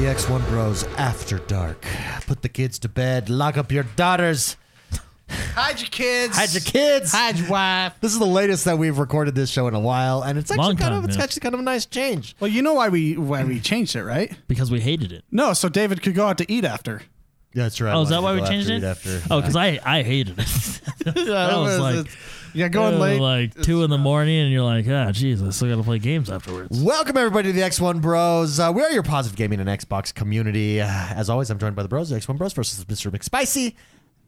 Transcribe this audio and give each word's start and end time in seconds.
This 0.00 0.18
is 0.18 0.26
the 0.26 0.32
X1 0.32 0.48
Bros 0.48 0.84
After 0.96 1.38
Dark. 1.40 1.84
Put 2.26 2.40
the 2.40 2.48
kids 2.48 2.78
to 2.78 2.88
bed, 2.88 3.28
lock 3.28 3.58
up 3.58 3.70
your 3.70 3.82
daughters, 3.82 4.56
Hide 5.28 5.78
your 5.78 5.90
kids. 5.90 6.38
hide 6.38 6.52
your 6.54 6.62
kids. 6.62 7.12
Hide 7.12 7.38
your 7.38 7.50
wife. 7.50 7.92
This 8.00 8.14
is 8.14 8.18
the 8.18 8.24
latest 8.24 8.64
that 8.64 8.78
we've 8.78 8.96
recorded 8.96 9.34
this 9.34 9.50
show 9.50 9.68
in 9.68 9.74
a 9.74 9.80
while, 9.80 10.22
and 10.22 10.38
it's 10.38 10.50
actually 10.50 10.64
Long 10.68 10.76
kind 10.76 10.92
time, 10.92 10.98
of 11.00 11.04
it's 11.04 11.18
yeah. 11.18 11.22
actually 11.22 11.40
kind 11.40 11.52
of 11.54 11.60
a 11.60 11.64
nice 11.64 11.84
change. 11.84 12.34
Well, 12.40 12.50
you 12.50 12.62
know 12.62 12.72
why 12.72 12.88
we 12.88 13.18
why 13.18 13.44
we 13.44 13.60
changed 13.60 13.94
it, 13.94 14.02
right? 14.02 14.34
because 14.48 14.70
we 14.70 14.80
hated 14.80 15.12
it. 15.12 15.22
No, 15.30 15.52
so 15.52 15.68
David 15.68 16.00
could 16.00 16.14
go 16.14 16.26
out 16.26 16.38
to 16.38 16.50
eat 16.50 16.64
after. 16.64 17.02
Yeah, 17.52 17.64
that's 17.64 17.78
right. 17.78 17.92
Oh, 17.94 18.00
is 18.00 18.08
that 18.08 18.22
why 18.22 18.34
we 18.34 18.42
changed 18.46 18.70
it? 18.70 18.82
After, 18.82 19.20
Oh, 19.30 19.40
because 19.42 19.54
I 19.56 19.80
I 19.84 20.02
hated 20.02 20.38
it. 20.38 20.46
that 21.04 21.56
was 21.58 21.78
like 21.78 22.06
yeah, 22.54 22.68
going 22.68 22.94
uh, 22.94 22.98
late. 22.98 23.20
like 23.20 23.62
two 23.62 23.82
in 23.84 23.90
the 23.90 23.98
morning, 23.98 24.40
and 24.40 24.52
you're 24.52 24.62
like, 24.62 24.86
ah, 24.86 25.10
jeez, 25.10 25.46
I 25.46 25.50
still 25.50 25.68
got 25.68 25.76
to 25.76 25.82
play 25.82 25.98
games 25.98 26.30
afterwards. 26.30 26.82
Welcome 26.82 27.16
everybody 27.16 27.52
to 27.52 27.52
the 27.52 27.62
X1 27.62 28.00
Bros. 28.00 28.58
Uh, 28.58 28.72
we 28.74 28.82
are 28.82 28.90
your 28.90 29.02
positive 29.02 29.36
gaming 29.36 29.60
and 29.60 29.68
Xbox 29.68 30.14
community. 30.14 30.80
Uh, 30.80 30.86
as 30.88 31.30
always, 31.30 31.50
I'm 31.50 31.58
joined 31.58 31.76
by 31.76 31.82
the 31.82 31.88
Bros, 31.88 32.10
the 32.10 32.16
X1 32.16 32.38
Bros 32.38 32.52
versus 32.52 32.84
Mr. 32.84 33.10
McSpicy. 33.10 33.74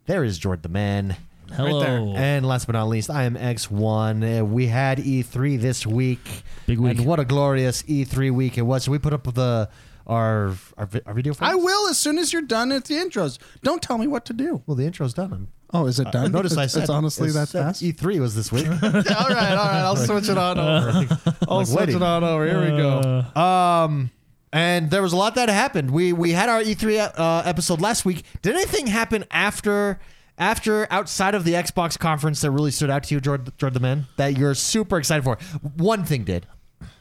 There 0.07 0.25
is 0.25 0.39
Jordan 0.39 0.63
the 0.63 0.69
Man. 0.69 1.17
Hello, 1.53 1.81
there. 1.81 2.23
And 2.23 2.47
last 2.47 2.67
but 2.67 2.73
not 2.73 2.89
least, 2.89 3.11
I 3.11 3.25
am 3.25 3.35
X1. 3.35 4.41
Uh, 4.41 4.45
we 4.45 4.67
had 4.67 4.99
E3 4.99 5.61
this 5.61 5.87
week. 5.87 6.43
Big 6.67 6.79
week. 6.79 6.99
And 6.99 7.07
what 7.07 7.21
a 7.21 7.25
glorious 7.25 7.83
E3 7.83 8.31
week 8.31 8.57
it 8.57 8.63
was. 8.63 8.85
So 8.85 8.93
we 8.93 8.99
put 8.99 9.13
up 9.13 9.25
the 9.35 9.69
our 10.07 10.55
our, 10.77 10.87
vi- 10.87 11.03
our 11.07 11.15
video. 11.15 11.35
I 11.41 11.55
will 11.55 11.89
as 11.89 11.99
soon 11.99 12.19
as 12.19 12.33
you're 12.33 12.43
done 12.43 12.73
at 12.73 12.87
the 12.87 12.95
intros. 12.95 13.39
Don't 13.63 13.83
tell 13.83 13.99
me 13.99 14.07
what 14.07 14.25
to 14.27 14.33
do. 14.33 14.63
Well, 14.67 14.75
the 14.75 14.87
intro's 14.87 15.15
done. 15.15 15.33
I'm, 15.33 15.49
Oh, 15.75 15.87
is 15.87 15.99
it 16.01 16.11
done? 16.13 16.33
notice 16.33 16.53
I 16.57 16.63
It's- 16.65 16.73
said 16.73 16.83
it's 16.83 16.91
honestly 16.91 17.31
it 17.31 17.33
that 17.33 17.49
fast. 17.49 17.83
E3 17.83 18.21
was 18.21 18.35
this 18.35 18.53
week. 18.53 18.67
all 18.71 18.75
right, 18.75 19.11
all 19.11 19.29
right. 19.29 19.83
I'll 19.83 19.97
switch 19.97 20.29
it 20.29 20.37
on 20.37 20.59
over. 20.59 21.09
I'll 21.49 21.59
Like 21.59 21.67
switch 21.67 21.79
waiting. 21.79 21.97
it 21.97 22.03
on 22.03 22.23
over. 22.25 22.47
Here 22.47 22.61
we 22.61 22.77
go. 22.77 23.25
Uh, 23.35 23.41
Um, 23.41 24.11
and 24.53 24.91
there 24.91 25.01
was 25.01 25.13
a 25.15 25.17
lot 25.17 25.35
that 25.37 25.49
happened. 25.49 25.91
We 25.91 26.13
we 26.13 26.33
had 26.33 26.49
our 26.51 26.61
E3 26.63 27.13
uh, 27.19 27.43
episode 27.47 27.81
last 27.81 28.05
week. 28.05 28.25
Did 28.43 28.55
anything 28.55 28.87
happen 28.87 29.25
after 29.31 29.99
after 30.37 30.87
outside 30.93 31.35
of 31.35 31.45
the 31.45 31.53
Xbox 31.55 31.99
conference 31.99 32.43
that 32.43 32.51
really 32.51 32.71
stood 32.71 32.91
out 32.91 33.05
to 33.05 33.15
you, 33.15 33.21
Jordan, 33.21 33.53
Jordan 33.57 33.75
the 33.75 33.81
Man, 33.81 34.07
that 34.19 34.37
you're 34.37 34.55
super 34.55 34.99
excited 34.99 35.25
for? 35.25 35.37
One 35.77 36.05
thing 36.05 36.25
did 36.25 36.47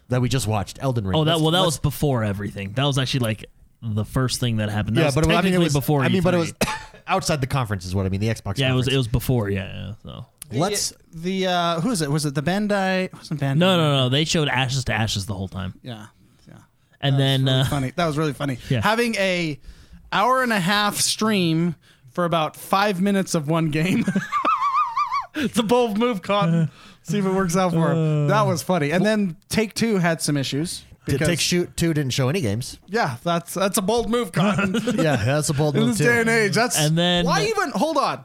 that 0.08 0.22
we 0.22 0.30
just 0.30 0.48
watched, 0.48 0.80
Elden 0.82 1.06
Ring. 1.06 1.18
oh, 1.18 1.24
that 1.26 1.42
well, 1.42 1.52
that 1.52 1.62
was 1.66 1.78
before 1.78 2.24
everything. 2.24 2.72
That 2.74 2.86
was 2.86 2.98
actually 2.98 3.22
like 3.22 3.46
the 3.82 4.06
first 4.06 4.40
thing 4.40 4.58
that 4.58 4.70
happened. 4.70 4.96
That 4.96 5.02
yeah, 5.02 5.08
was 5.08 5.16
but 5.16 5.26
I 5.26 5.28
mean, 5.28 5.32
it 5.32 5.42
technically 5.42 5.64
was 5.66 5.74
before. 5.74 6.04
I 6.04 6.08
mean, 6.08 6.22
but 6.24 6.34
it 6.34 6.38
was 6.38 6.54
outside 7.12 7.42
the 7.42 7.48
conference, 7.48 7.86
is 7.86 7.94
what 7.94 8.06
I 8.06 8.10
mean. 8.10 8.22
The 8.22 8.28
Xbox. 8.30 8.58
Yeah, 8.58 8.72
it 8.72 8.76
was. 8.76 8.86
conference. 8.86 8.88
It 8.94 8.98
was 8.98 9.08
before. 9.08 9.50
Yeah. 9.50 9.88
yeah 9.88 9.94
so. 10.04 10.26
Let's. 10.52 10.94
the 11.14 11.48
uh, 11.48 11.82
who 11.82 11.92
is 11.92 12.02
it? 12.02 12.10
Was 12.12 12.26
it 12.26 12.36
the 12.36 12.44
Bandai? 12.44 13.14
Wasn't 13.14 13.40
Bandai? 13.40 13.58
No, 13.58 13.78
no, 13.78 13.96
no. 13.98 14.10
They 14.10 14.26
showed 14.26 14.48
ashes 14.48 14.84
to 14.86 14.94
ashes 14.94 15.26
the 15.26 15.34
whole 15.34 15.48
time, 15.48 15.76
Yeah, 15.82 16.08
yeah. 16.48 16.56
and 17.00 17.18
then 17.20 17.46
really 17.46 17.60
uh, 17.62 17.66
funny. 17.66 17.92
That 17.96 18.08
was 18.08 18.18
really 18.18 18.34
funny. 18.34 18.58
Yeah. 18.70 18.82
Having 18.82 19.16
a 19.16 19.60
hour 20.12 20.44
and 20.44 20.52
a 20.52 20.60
half 20.60 20.98
stream 20.98 21.76
for 22.10 22.26
about 22.26 22.56
five 22.58 23.00
minutes 23.02 23.34
of 23.34 23.48
one 23.48 23.70
game. 23.70 24.04
it's 25.36 25.58
a 25.58 25.64
bold 25.64 25.98
move, 25.98 26.22
Cotton. 26.22 26.70
See 27.04 27.18
if 27.18 27.26
it 27.26 27.32
works 27.32 27.56
out 27.56 27.72
for 27.72 27.92
him. 27.94 28.28
That 28.28 28.44
was 28.44 28.62
funny. 28.62 28.92
And 28.92 29.06
then 29.06 29.38
Take 29.50 29.74
Two 29.74 29.98
had 29.98 30.22
some 30.22 30.38
issues. 30.38 30.84
Did 31.12 31.20
Because, 31.20 31.28
Take 31.28 31.40
Shoot 31.40 31.78
Two 31.78 31.94
didn't 31.94 32.12
show 32.14 32.30
any 32.30 32.42
games. 32.42 32.78
yeah, 32.88 33.18
that's 33.24 33.54
that's 33.54 33.78
a 33.78 33.82
bold 33.82 34.10
move, 34.10 34.32
Cotton. 34.32 34.74
yeah, 34.96 35.16
that's 35.18 35.50
a 35.50 35.54
bold 35.54 35.76
in 35.76 35.82
move 35.82 35.90
In 35.90 35.90
this 35.92 35.98
too. 36.00 36.06
day 36.06 36.20
and 36.22 36.30
age. 36.30 36.56
That's 36.56 36.78
And 36.78 36.98
then- 36.98 37.26
why 37.26 37.46
even 37.46 37.72
hold 37.72 37.98
on. 37.98 38.24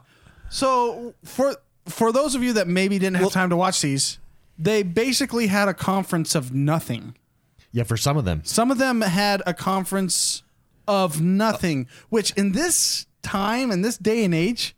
So 0.49 1.13
for 1.23 1.55
for 1.87 2.11
those 2.11 2.35
of 2.35 2.43
you 2.43 2.53
that 2.53 2.67
maybe 2.67 2.99
didn't 2.99 3.17
have 3.17 3.31
time 3.31 3.49
to 3.49 3.55
watch 3.57 3.81
these, 3.81 4.19
they 4.57 4.83
basically 4.83 5.47
had 5.47 5.67
a 5.67 5.73
conference 5.73 6.35
of 6.35 6.53
nothing. 6.53 7.15
Yeah, 7.71 7.83
for 7.83 7.97
some 7.97 8.17
of 8.17 8.25
them. 8.25 8.41
Some 8.43 8.71
of 8.71 8.77
them 8.77 9.01
had 9.01 9.41
a 9.45 9.53
conference 9.53 10.43
of 10.87 11.21
nothing, 11.21 11.87
which 12.09 12.31
in 12.31 12.53
this 12.53 13.05
time 13.21 13.71
in 13.71 13.81
this 13.81 13.97
day 13.97 14.23
and 14.23 14.33
age, 14.33 14.75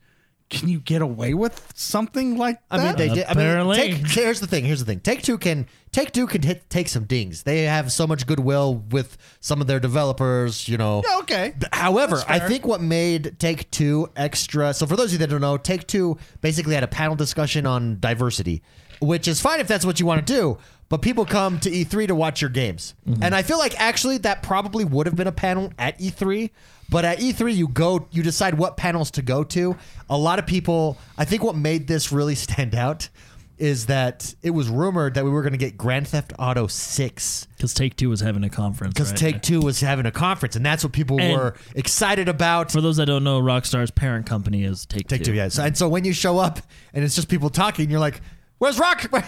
can 0.50 0.68
you 0.68 0.80
get 0.80 1.02
away 1.02 1.34
with 1.34 1.72
something 1.76 2.38
like 2.38 2.60
that? 2.70 2.80
I 2.80 2.86
mean, 2.86 2.96
they 2.96 3.10
did. 3.10 3.26
I 3.26 3.36
mean, 3.36 3.46
Apparently. 3.46 3.76
take, 3.78 4.08
here's 4.08 4.40
the 4.40 4.48
thing. 4.48 4.66
Here's 4.66 4.80
the 4.80 4.86
thing. 4.86 5.00
Take 5.00 5.22
Two 5.22 5.38
can 5.38 5.68
Take 5.92 6.12
Two 6.12 6.28
can 6.28 6.42
hit, 6.42 6.70
take 6.70 6.88
some 6.88 7.06
dings. 7.06 7.44
They 7.44 7.64
have 7.64 7.92
so 7.92 8.08
much 8.08 8.26
goodwill 8.26 8.76
with 8.76 9.18
some 9.40 9.62
of 9.62 9.68
their 9.68 9.80
developers. 9.80 10.68
You 10.68 10.78
know. 10.78 11.04
Yeah, 11.08 11.20
okay. 11.20 11.54
However, 11.72 12.24
I 12.28 12.40
think 12.40 12.66
what 12.66 12.82
made 12.82 13.38
Take 13.40 13.70
Two 13.72 14.10
extra. 14.16 14.74
So 14.74 14.86
for 14.88 14.96
those 14.96 15.08
of 15.08 15.14
you 15.14 15.18
that 15.20 15.30
don't 15.30 15.42
know, 15.42 15.58
Take 15.58 15.88
Two 15.88 16.18
basically 16.42 16.74
had 16.74 16.84
a 16.84 16.88
panel 16.88 17.16
discussion 17.16 17.66
on 17.66 18.00
diversity, 18.00 18.64
which 19.00 19.28
is 19.28 19.40
fine 19.40 19.60
if 19.60 19.68
that's 19.68 19.86
what 19.86 20.00
you 20.00 20.06
want 20.06 20.26
to 20.26 20.34
do. 20.34 20.58
But 20.90 21.04
people 21.04 21.26
come 21.26 21.60
to 21.60 21.70
E3 21.70 22.08
to 22.08 22.16
watch 22.16 22.42
your 22.42 22.50
games, 22.50 22.96
mm-hmm. 23.08 23.22
and 23.22 23.36
I 23.36 23.44
feel 23.44 23.60
like 23.60 23.80
actually 23.80 24.18
that 24.20 24.42
probably 24.42 24.86
would 24.86 25.06
have 25.06 25.16
been 25.16 25.28
a 25.28 25.32
panel 25.32 25.72
at 25.78 26.00
E3. 26.00 26.50
But 26.90 27.06
at 27.06 27.20
E3, 27.20 27.56
you 27.56 27.68
go, 27.68 28.08
you 28.12 28.24
decide 28.24 28.56
what 28.56 28.76
panels 28.78 29.12
to 29.12 29.22
go 29.22 29.44
to. 29.46 29.76
A 30.10 30.18
lot 30.18 30.40
of 30.40 30.48
people, 30.48 30.98
I 31.18 31.26
think, 31.26 31.44
what 31.44 31.56
made 31.56 31.88
this 31.88 32.12
really 32.12 32.36
stand 32.48 32.74
out 32.76 33.10
is 33.58 33.88
that 33.88 34.34
it 34.42 34.52
was 34.52 34.70
rumored 34.70 35.16
that 35.16 35.26
we 35.26 35.30
were 35.30 35.42
going 35.42 35.52
to 35.52 35.58
get 35.58 35.78
Grand 35.78 36.08
Theft 36.08 36.32
Auto 36.40 36.68
Six 36.68 37.46
because 37.58 37.74
Take 37.74 37.98
Two 37.98 38.10
was 38.10 38.22
having 38.22 38.46
a 38.46 38.50
conference. 38.50 38.94
because 38.94 39.10
right? 39.12 39.20
Take 39.20 39.42
Two 39.42 39.60
was 39.60 39.82
having 39.82 40.06
a 40.06 40.12
conference, 40.12 40.56
and 40.56 40.66
that's 40.66 40.82
what 40.82 40.94
people 40.94 41.20
And- 41.20 41.34
were 41.34 41.56
excited 41.76 42.30
about. 42.30 42.72
For 42.72 42.80
those 42.80 42.96
that 42.98 43.08
don't 43.08 43.26
know, 43.26 43.42
Rockstar's 43.42 43.92
parent 43.92 44.26
company 44.26 44.64
is 44.64 44.86
Take, 44.86 45.10
Take 45.10 45.26
Two, 45.26 45.34
yeah. 45.34 45.50
So, 45.50 45.64
and 45.66 45.78
so 45.78 45.90
when 45.90 46.06
you 46.06 46.14
show 46.14 46.38
up 46.40 46.60
and 46.94 47.04
it's 47.04 47.16
just 47.16 47.28
people 47.28 47.50
talking, 47.50 47.90
you're 47.90 48.00
like, 48.00 48.22
"Where's 48.60 48.80
Rock? 48.80 49.02
Where's 49.12 49.26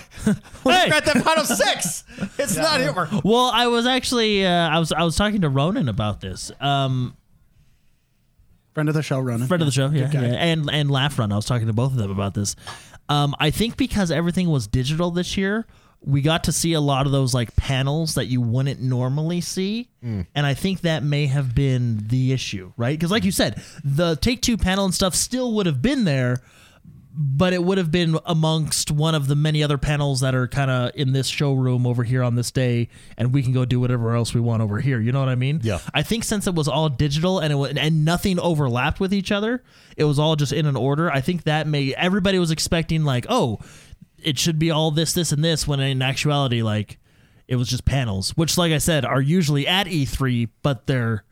Hey! 0.64 0.90
Grand 0.90 1.04
Theft 1.04 1.28
Auto 1.28 1.44
Six? 1.44 2.06
It's 2.40 2.56
not 2.56 2.80
here." 2.80 3.10
Well, 3.26 3.52
I 3.54 3.68
was 3.68 3.86
actually 3.86 4.46
uh, 4.46 4.50
I 4.50 4.80
was 4.80 4.94
I 4.94 5.04
was 5.04 5.18
talking 5.18 5.42
to 5.42 5.50
Ronan 5.50 5.90
about 5.90 6.22
this. 6.22 6.54
Um, 6.62 7.18
Friend 8.74 8.88
of 8.88 8.96
the 8.96 9.04
show, 9.04 9.20
Ronan. 9.20 9.48
friend 9.48 9.62
of 9.62 9.68
the 9.68 9.72
show, 9.72 9.90
yeah, 9.90 10.10
yeah, 10.12 10.22
and 10.22 10.70
and 10.72 10.90
Laugh 10.90 11.20
Run. 11.20 11.32
I 11.32 11.36
was 11.36 11.46
talking 11.46 11.68
to 11.68 11.74
both 11.74 11.92
of 11.92 11.98
them 11.98 12.12
about 12.12 12.34
this. 12.34 12.56
Um, 13.10 13.36
I 13.40 13.52
think 13.52 13.76
because 13.76 14.12
everything 14.12 14.50
was 14.50 14.68
digital 14.68 15.12
this 15.12 15.36
year, 15.36 15.66
we 16.00 16.22
got 16.22 16.46
to 16.46 16.54
see 16.54 16.72
a 16.74 16.80
lot 16.80 17.06
of 17.06 17.12
those 17.12 17.34
like 17.34 17.54
panels 17.58 18.16
that 18.16 18.28
you 18.28 18.40
wouldn't 18.40 18.80
normally 18.82 19.42
see, 19.42 19.90
and 20.02 20.26
I 20.36 20.54
think 20.54 20.82
that 20.82 21.04
may 21.04 21.26
have 21.28 21.54
been 21.54 22.08
the 22.08 22.32
issue, 22.32 22.72
right? 22.78 22.98
Because 22.98 23.12
like 23.12 23.26
you 23.26 23.32
said, 23.32 23.62
the 23.84 24.16
Take 24.16 24.42
Two 24.42 24.56
panel 24.58 24.86
and 24.86 24.94
stuff 24.94 25.16
still 25.16 25.54
would 25.56 25.66
have 25.66 25.82
been 25.82 26.06
there. 26.06 26.42
But 27.14 27.52
it 27.52 27.62
would 27.62 27.78
have 27.78 27.92
been 27.92 28.18
amongst 28.26 28.90
one 28.90 29.16
of 29.16 29.28
the 29.28 29.36
many 29.36 29.62
other 29.64 29.78
panels 29.78 30.22
that 30.22 30.34
are 30.34 30.48
kind 30.48 30.72
of 30.72 30.92
in 30.96 31.12
this 31.12 31.28
showroom 31.28 31.86
over 31.86 32.04
here 32.06 32.24
on 32.24 32.36
this 32.36 32.52
day, 32.52 32.88
and 33.18 33.34
we 33.34 33.44
can 33.44 33.52
go 33.52 33.66
do 33.66 33.82
whatever 33.82 34.16
else 34.16 34.34
we 34.34 34.40
want 34.40 34.62
over 34.62 34.80
here. 34.80 34.98
You 35.00 35.12
know 35.12 35.20
what 35.20 35.28
I 35.28 35.36
mean? 35.36 35.60
Yeah. 35.62 35.80
I 35.94 36.04
think 36.04 36.24
since 36.24 36.48
it 36.48 36.56
was 36.56 36.70
all 36.70 36.88
digital 36.88 37.40
and 37.40 37.52
it 37.52 37.58
was, 37.58 37.74
and 37.76 38.06
nothing 38.06 38.40
overlapped 38.40 39.02
with 39.02 39.14
each 39.14 39.30
other, 39.30 39.62
it 39.98 40.06
was 40.06 40.20
all 40.20 40.38
just 40.38 40.54
in 40.54 40.66
an 40.66 40.78
order. 40.78 41.12
I 41.12 41.20
think 41.20 41.44
that 41.44 41.68
may 41.68 41.94
everybody 41.96 42.40
was 42.40 42.50
expecting 42.50 43.04
like, 43.04 43.26
oh, 43.28 43.60
it 44.18 44.40
should 44.40 44.58
be 44.58 44.72
all 44.72 44.90
this, 44.92 45.12
this, 45.14 45.34
and 45.34 45.44
this. 45.44 45.68
When 45.68 45.82
in 45.82 46.02
actuality, 46.02 46.62
like 46.62 46.98
it 47.46 47.58
was 47.58 47.68
just 47.68 47.84
panels, 47.84 48.30
which, 48.38 48.58
like 48.58 48.72
I 48.72 48.78
said, 48.78 49.04
are 49.04 49.20
usually 49.22 49.68
at 49.68 49.88
E3, 49.88 50.48
but 50.64 50.88
they're 50.88 51.26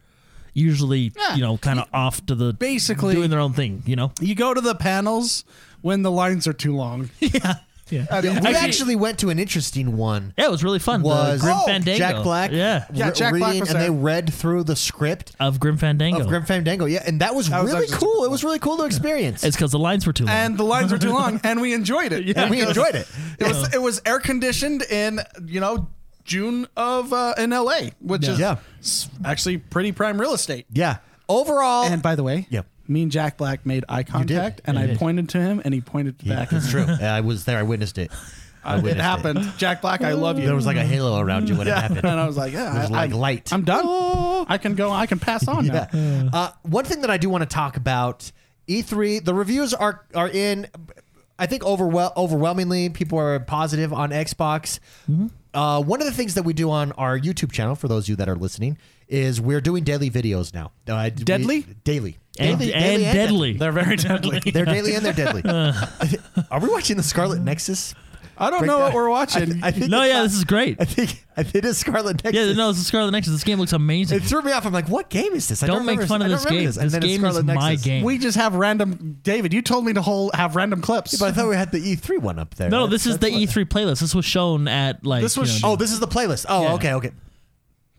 usually 0.54 1.14
Yeah. 1.16 1.36
you 1.36 1.42
know 1.42 1.58
kind 1.58 1.80
of 1.80 1.88
off 1.94 2.26
to 2.26 2.36
the 2.36 2.52
Basically- 2.54 3.16
doing 3.16 3.30
their 3.30 3.40
own 3.40 3.54
thing. 3.54 3.84
You 3.86 3.96
know? 3.96 4.12
You 4.20 4.36
go 4.36 4.54
to 4.54 4.60
the 4.60 4.76
panels 4.76 5.46
when 5.82 6.02
the 6.04 6.12
lines 6.12 6.48
are 6.48 6.54
too 6.54 6.76
long. 6.76 7.10
yeah. 7.20 7.56
Yeah. 7.90 8.06
I 8.12 8.22
mean, 8.22 8.36
We 8.44 8.54
actually 8.54 8.96
went 8.96 9.18
to 9.20 9.30
an 9.32 9.40
interesting 9.40 9.98
one. 9.98 10.34
Yeah, 10.38 10.46
it 10.46 10.52
was 10.52 10.64
really 10.64 10.78
fun. 10.78 11.02
Was 11.02 11.42
Grim 11.42 11.56
Oh, 11.58 11.66
Fandango. 11.66 11.98
Jack 11.98 12.24
Black? 12.24 12.52
Yeah. 12.52 12.86
Yeah, 12.94 13.08
re- 13.08 13.14
Jack 13.16 13.34
Black 13.34 13.60
was 13.60 13.72
and 13.72 13.80
they 13.82 13.90
read 13.90 14.32
through 14.32 14.66
the 14.66 14.76
script 14.76 15.36
Of 15.40 15.60
Grim 15.60 15.78
Fandango. 15.78 16.20
of 16.20 16.28
Grim 16.28 16.44
Fandango. 16.46 16.86
Yeah, 16.86 17.02
and 17.08 17.20
that 17.22 17.34
was 17.34 17.50
was 17.50 17.64
really 17.72 17.86
actually 17.86 17.98
cool. 17.98 18.26
It 18.26 18.30
was 18.30 18.44
really 18.44 18.60
cool 18.60 18.78
to 18.78 18.84
experience. 18.84 19.44
it's 19.44 19.56
because 19.56 19.72
the 19.72 19.80
lines 19.80 20.06
were 20.06 20.14
too 20.14 20.26
long. 20.26 20.36
and 20.36 20.56
the 20.56 20.64
lines 20.66 20.92
were 20.92 21.00
too 21.00 21.12
long, 21.14 21.42
and 21.44 21.62
we 21.62 21.74
enjoyed 21.74 22.12
it. 22.14 22.38
and 22.38 22.52
we 22.52 22.62
enjoyed 22.62 22.94
it. 22.94 23.08
It 23.40 23.48
was 23.48 23.74
it 23.74 23.82
was 23.82 24.04
air 24.06 24.20
conditioned 24.20 24.84
in 24.84 25.22
you 25.44 25.60
know 25.60 25.88
June 26.26 26.68
of 26.78 27.12
uh, 27.12 27.34
in 27.40 27.52
L.A., 27.52 27.94
which 28.02 28.28
is 28.28 28.38
Yeah. 28.40 28.58
actually 29.26 29.58
pretty 29.58 29.94
prime 29.94 30.22
real 30.22 30.34
estate. 30.36 30.68
Yeah. 30.72 30.98
Overall, 31.28 31.86
And 31.86 32.04
by 32.04 32.14
the 32.16 32.22
way, 32.24 32.46
Yeah. 32.52 32.62
Me 32.90 33.04
and 33.04 33.12
Jack 33.12 33.38
Black 33.38 33.66
made 33.66 33.86
eye 33.88 34.04
contact, 34.04 34.62
and 34.66 34.78
You 34.78 34.84
I 34.84 34.88
did. 34.88 34.98
pointed 35.00 35.30
to 35.30 35.38
him, 35.40 35.62
and 35.64 35.74
he 35.74 35.80
pointed 35.82 36.18
back. 36.28 36.52
it's 36.52 36.70
true. 36.72 36.86
Yeah, 36.88 37.14
I 37.16 37.22
was 37.22 37.46
there. 37.46 37.58
I 37.60 37.64
witnessed 37.64 37.98
it. 37.98 38.12
I 38.64 38.76
it 38.78 38.84
witnessed 38.84 39.02
happened. 39.06 39.54
Jack 39.58 39.82
Black, 39.82 40.02
I 40.02 40.14
love 40.14 40.38
you. 40.40 40.46
There 40.46 40.56
was 40.56 40.66
like 40.66 40.76
a 40.78 40.84
halo 40.84 41.20
around 41.20 41.48
you 41.48 41.56
when 41.56 41.68
it 41.68 41.74
happened. 41.74 42.00
and 42.04 42.20
I 42.20 42.26
was 42.28 42.36
like, 42.36 42.52
yeah, 42.52 42.76
It 42.76 42.82
was 42.82 42.92
I, 42.92 42.94
like 42.94 43.12
I'm- 43.12 43.20
light. 43.20 43.54
I'm 43.54 43.64
done. 43.64 43.86
I 44.50 44.58
can 44.58 44.76
go. 44.76 44.92
I 44.92 45.06
can 45.06 45.20
pass 45.20 45.48
on 45.48 45.68
now. 45.68 45.88
Yeah. 45.94 46.30
Uh, 46.34 46.52
one 46.64 46.84
thing 46.84 47.02
that 47.02 47.10
I 47.10 47.18
do 47.18 47.30
want 47.30 47.44
to 47.44 47.48
talk 47.50 47.78
about 47.78 48.32
E3, 48.68 49.24
the 49.24 49.34
reviews 49.34 49.74
are 49.74 50.04
are 50.16 50.28
in. 50.30 50.68
I 51.38 51.46
think 51.46 51.64
overwhel- 51.64 52.12
overwhelmingly 52.18 52.90
people 52.90 53.18
are 53.18 53.40
positive 53.40 53.94
on 53.94 54.10
Xbox. 54.10 54.80
Uh, 55.54 55.82
one 55.82 56.02
of 56.02 56.06
the 56.06 56.14
things 56.14 56.34
that 56.36 56.44
we 56.44 56.54
do 56.54 56.70
on 56.70 56.92
our 56.94 57.18
YouTube 57.18 57.52
channel, 57.52 57.76
for 57.76 57.88
those 57.88 58.06
of 58.06 58.10
you 58.10 58.16
that 58.18 58.28
are 58.30 58.36
listening, 58.36 58.78
is 59.10 59.42
we're 59.42 59.62
doing 59.62 59.84
daily 59.84 60.10
videos 60.10 60.54
now. 60.54 60.72
Uh, 60.88 61.10
we- 61.18 61.24
Deadly? 61.24 61.66
daily, 61.84 62.18
and, 62.38 62.60
Daily- 62.60 62.74
and 62.74 62.84
daily 62.84 63.04
deadly. 63.04 63.54
They're 63.54 63.72
very 63.72 63.96
deadly. 63.96 64.40
They're 64.54 64.66
daily 64.66 64.96
and 64.96 65.04
they're 65.06 65.14
deadly. 65.14 65.42
are 66.52 66.60
we 66.60 66.70
watching 66.70 66.98
the 66.98 67.04
Scarlet 67.04 67.42
Nexus? 67.42 67.96
I 68.42 68.50
don't 68.52 68.60
break 68.60 68.68
know 68.68 68.78
down- 68.78 68.84
what 68.86 68.94
we're 68.94 69.10
watching. 69.10 69.62
I, 69.62 69.68
I 69.68 69.72
think 69.72 69.90
No, 69.92 70.02
yeah, 70.04 70.22
this 70.24 70.34
is 70.34 70.46
great. 70.46 70.78
I 70.80 70.86
think 70.86 71.26
I 71.36 71.44
think 71.44 71.56
it 71.56 71.66
is 71.66 71.78
Scarlet 71.78 72.24
Nexus. 72.24 72.48
Yeah, 72.48 72.54
no, 72.54 72.70
this 72.70 72.80
is 72.80 72.88
Scarlet 72.88 73.12
Nexus. 73.12 73.34
This 73.34 73.44
game 73.44 73.60
looks 73.60 73.74
amazing. 73.74 74.18
It 74.20 74.24
threw 74.24 74.42
me 74.42 74.54
off. 74.54 74.66
I'm 74.66 74.72
like, 74.72 74.88
what 74.88 75.10
game 75.10 75.34
is 75.34 75.50
this? 75.50 75.62
I 75.62 75.68
Don't 75.68 75.86
make 75.86 76.00
remember- 76.00 76.08
fun 76.08 76.22
of 76.22 76.30
this 76.30 76.46
game. 76.46 76.60
And 76.68 76.90
This 76.90 76.94
game 77.00 77.26
is 77.26 77.36
Scarlet 77.36 77.46
my 77.48 77.76
game. 77.76 78.06
we 78.06 78.18
just 78.18 78.38
have 78.38 78.56
random. 78.56 79.20
David, 79.24 79.54
you 79.54 79.62
told 79.62 79.84
me 79.84 79.92
to 79.92 80.02
hold 80.02 80.36
have 80.36 80.56
random 80.56 80.82
clips. 80.82 81.18
But 81.20 81.26
I 81.26 81.32
thought 81.34 81.50
we 81.50 81.56
had 81.58 81.74
the 81.74 81.80
E3 81.80 82.20
one 82.20 82.40
up 82.40 82.56
there. 82.56 82.70
no, 82.70 82.86
That's- 82.86 83.04
this 83.04 83.12
is 83.14 83.18
the 83.18 83.30
what- 83.32 83.42
E3 83.42 83.66
playlist. 83.66 84.00
This 84.00 84.16
was 84.16 84.24
shown 84.24 84.70
at 84.70 85.06
like. 85.06 85.22
This 85.22 85.36
was 85.36 85.58
you 85.58 85.68
know, 85.68 85.74
Oh, 85.74 85.76
this 85.76 85.92
is 85.92 86.00
the 86.00 86.08
playlist. 86.08 86.46
Oh, 86.48 86.62
Yeah. 86.62 86.74
okay, 86.76 86.94
okay. 86.94 87.12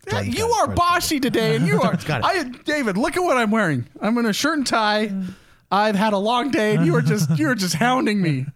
Yeah, 0.06 0.20
you 0.23 0.47
are 0.50 0.69
bossy 0.69 1.20
today, 1.20 1.56
and 1.56 1.67
you 1.67 1.81
are. 1.82 1.97
I, 2.08 2.44
David, 2.64 2.97
look 2.97 3.17
at 3.17 3.23
what 3.23 3.37
I'm 3.37 3.50
wearing. 3.50 3.87
I'm 4.00 4.17
in 4.19 4.26
a 4.26 4.32
shirt 4.32 4.58
and 4.58 4.67
tie. 4.67 5.08
Mm. 5.08 5.35
I've 5.70 5.94
had 5.94 6.12
a 6.12 6.19
long 6.19 6.50
day, 6.50 6.75
and 6.76 6.85
you 6.87 6.93
were 6.93 7.02
just 7.02 7.31
you 7.38 7.47
were 7.47 7.55
just 7.55 7.75
hounding 7.75 8.20
me. 8.20 8.47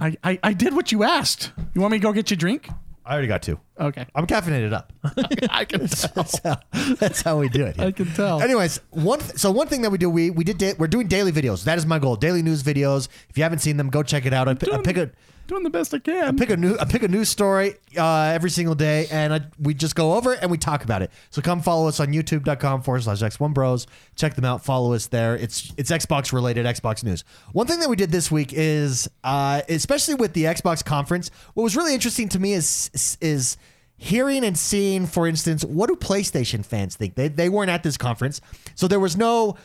I, 0.00 0.16
I, 0.22 0.38
I 0.42 0.52
did 0.52 0.74
what 0.74 0.92
you 0.92 1.02
asked. 1.04 1.52
You 1.74 1.80
want 1.80 1.92
me 1.92 1.98
to 1.98 2.02
go 2.02 2.12
get 2.12 2.30
you 2.30 2.34
a 2.34 2.38
drink? 2.38 2.68
I 3.04 3.12
already 3.12 3.28
got 3.28 3.40
two. 3.42 3.58
Okay, 3.78 4.04
I'm 4.14 4.26
caffeinated 4.26 4.72
up. 4.72 4.92
I 5.50 5.64
can 5.64 5.86
tell. 5.86 6.10
that's, 6.14 6.40
how, 6.40 6.56
that's 6.96 7.22
how 7.22 7.38
we 7.38 7.48
do 7.48 7.64
it. 7.64 7.76
here. 7.76 7.86
I 7.86 7.92
can 7.92 8.06
tell. 8.12 8.42
Anyways, 8.42 8.80
one 8.90 9.20
th- 9.20 9.36
so 9.36 9.50
one 9.52 9.68
thing 9.68 9.82
that 9.82 9.90
we 9.90 9.98
do 9.98 10.10
we 10.10 10.30
we 10.30 10.42
did 10.44 10.58
da- 10.58 10.74
we're 10.76 10.88
doing 10.88 11.06
daily 11.06 11.30
videos. 11.32 11.64
That 11.64 11.78
is 11.78 11.86
my 11.86 11.98
goal. 11.98 12.16
Daily 12.16 12.42
news 12.42 12.62
videos. 12.62 13.08
If 13.30 13.38
you 13.38 13.44
haven't 13.44 13.60
seen 13.60 13.76
them, 13.76 13.90
go 13.90 14.02
check 14.02 14.26
it 14.26 14.32
out. 14.32 14.48
I, 14.48 14.54
pi- 14.54 14.72
I 14.72 14.82
pick 14.82 14.96
a 14.96 15.10
Doing 15.46 15.62
the 15.62 15.70
best 15.70 15.94
I 15.94 16.00
can. 16.00 16.24
I 16.24 16.32
pick 16.32 16.50
a 16.50 16.56
new 16.56 16.76
I 16.80 16.84
pick 16.84 17.04
a 17.04 17.08
news 17.08 17.28
story 17.28 17.76
uh, 17.96 18.32
every 18.34 18.50
single 18.50 18.74
day, 18.74 19.06
and 19.12 19.32
I, 19.32 19.40
we 19.60 19.74
just 19.74 19.94
go 19.94 20.14
over 20.14 20.32
it 20.32 20.40
and 20.42 20.50
we 20.50 20.58
talk 20.58 20.82
about 20.82 21.02
it. 21.02 21.12
So 21.30 21.40
come 21.40 21.62
follow 21.62 21.86
us 21.86 22.00
on 22.00 22.08
YouTube.com 22.08 22.82
forward 22.82 23.04
slash 23.04 23.20
X1 23.20 23.54
Bros. 23.54 23.86
Check 24.16 24.34
them 24.34 24.44
out. 24.44 24.64
Follow 24.64 24.92
us 24.92 25.06
there. 25.06 25.36
It's 25.36 25.72
it's 25.76 25.92
Xbox 25.92 26.32
related, 26.32 26.66
Xbox 26.66 27.04
news. 27.04 27.22
One 27.52 27.68
thing 27.68 27.78
that 27.78 27.88
we 27.88 27.94
did 27.94 28.10
this 28.10 28.28
week 28.28 28.52
is, 28.52 29.08
uh, 29.22 29.62
especially 29.68 30.14
with 30.14 30.32
the 30.32 30.44
Xbox 30.44 30.84
conference, 30.84 31.30
what 31.54 31.62
was 31.62 31.76
really 31.76 31.94
interesting 31.94 32.28
to 32.30 32.40
me 32.40 32.52
is 32.52 32.90
is 33.20 33.56
hearing 33.96 34.44
and 34.44 34.58
seeing, 34.58 35.06
for 35.06 35.28
instance, 35.28 35.64
what 35.64 35.88
do 35.88 35.94
PlayStation 35.94 36.64
fans 36.64 36.96
think? 36.96 37.14
They 37.14 37.28
they 37.28 37.48
weren't 37.48 37.70
at 37.70 37.84
this 37.84 37.96
conference, 37.96 38.40
so 38.74 38.88
there 38.88 39.00
was 39.00 39.16
no 39.16 39.56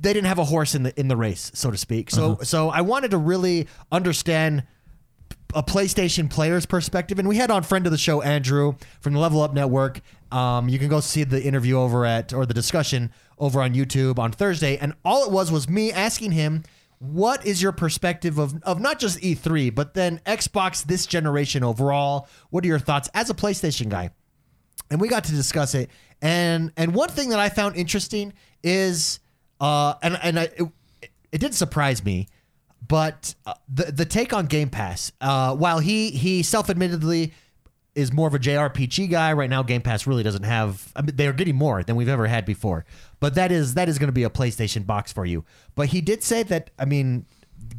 they 0.00 0.12
didn't 0.12 0.26
have 0.28 0.38
a 0.38 0.44
horse 0.44 0.74
in 0.74 0.82
the 0.82 1.00
in 1.00 1.08
the 1.08 1.16
race, 1.16 1.50
so 1.54 1.70
to 1.70 1.76
speak. 1.78 2.10
So 2.10 2.38
so 2.42 2.68
I 2.68 2.82
wanted 2.82 3.10
to 3.12 3.18
really 3.18 3.68
understand 3.90 4.64
a 5.54 5.62
PlayStation 5.62 6.30
player's 6.30 6.66
perspective, 6.66 7.18
and 7.18 7.28
we 7.28 7.36
had 7.36 7.50
on 7.50 7.62
friend 7.62 7.86
of 7.86 7.92
the 7.92 7.98
show 7.98 8.22
Andrew 8.22 8.74
from 9.00 9.14
the 9.14 9.18
Level 9.18 9.42
Up 9.42 9.54
Network. 9.54 10.00
Um, 10.30 10.68
you 10.68 10.78
can 10.78 10.88
go 10.88 11.00
see 11.00 11.24
the 11.24 11.42
interview 11.42 11.78
over 11.78 12.04
at 12.04 12.32
or 12.32 12.44
the 12.44 12.54
discussion 12.54 13.10
over 13.38 13.62
on 13.62 13.74
YouTube 13.74 14.18
on 14.18 14.30
Thursday, 14.30 14.76
and 14.76 14.94
all 15.04 15.24
it 15.24 15.30
was 15.30 15.50
was 15.50 15.68
me 15.68 15.92
asking 15.92 16.32
him, 16.32 16.64
"What 16.98 17.46
is 17.46 17.62
your 17.62 17.72
perspective 17.72 18.38
of 18.38 18.62
of 18.64 18.80
not 18.80 18.98
just 18.98 19.20
E3, 19.20 19.74
but 19.74 19.94
then 19.94 20.20
Xbox 20.26 20.84
this 20.84 21.06
generation 21.06 21.64
overall? 21.64 22.28
What 22.50 22.64
are 22.64 22.68
your 22.68 22.78
thoughts 22.78 23.08
as 23.14 23.30
a 23.30 23.34
PlayStation 23.34 23.88
guy?" 23.88 24.10
and 24.90 25.00
we 25.00 25.08
got 25.08 25.24
to 25.24 25.32
discuss 25.32 25.74
it. 25.74 25.90
And 26.20 26.72
and 26.76 26.94
one 26.94 27.08
thing 27.08 27.30
that 27.30 27.38
I 27.38 27.48
found 27.48 27.76
interesting 27.76 28.32
is, 28.62 29.20
uh, 29.60 29.94
and 30.02 30.18
and 30.22 30.40
I, 30.40 30.42
it, 30.44 30.68
it 31.32 31.38
didn't 31.38 31.54
surprise 31.54 32.04
me, 32.04 32.28
but 32.88 33.34
uh, 33.46 33.54
the 33.68 33.92
the 33.92 34.04
take 34.04 34.32
on 34.32 34.46
Game 34.46 34.70
Pass. 34.70 35.12
Uh, 35.20 35.54
while 35.54 35.78
he 35.78 36.10
he 36.10 36.42
self 36.42 36.70
admittedly 36.70 37.32
is 37.94 38.12
more 38.12 38.28
of 38.28 38.34
a 38.34 38.38
JRPG 38.38 39.10
guy 39.10 39.32
right 39.32 39.50
now, 39.50 39.62
Game 39.62 39.82
Pass 39.82 40.06
really 40.06 40.22
doesn't 40.22 40.44
have. 40.44 40.90
I 40.96 41.02
mean, 41.02 41.16
they 41.16 41.26
are 41.26 41.32
getting 41.32 41.56
more 41.56 41.82
than 41.82 41.96
we've 41.96 42.08
ever 42.08 42.26
had 42.26 42.44
before. 42.44 42.84
But 43.20 43.34
that 43.34 43.52
is 43.52 43.74
that 43.74 43.88
is 43.88 43.98
going 43.98 44.08
to 44.08 44.12
be 44.12 44.24
a 44.24 44.30
PlayStation 44.30 44.86
box 44.86 45.12
for 45.12 45.26
you. 45.26 45.44
But 45.74 45.88
he 45.88 46.00
did 46.00 46.22
say 46.22 46.42
that. 46.44 46.70
I 46.78 46.84
mean. 46.84 47.26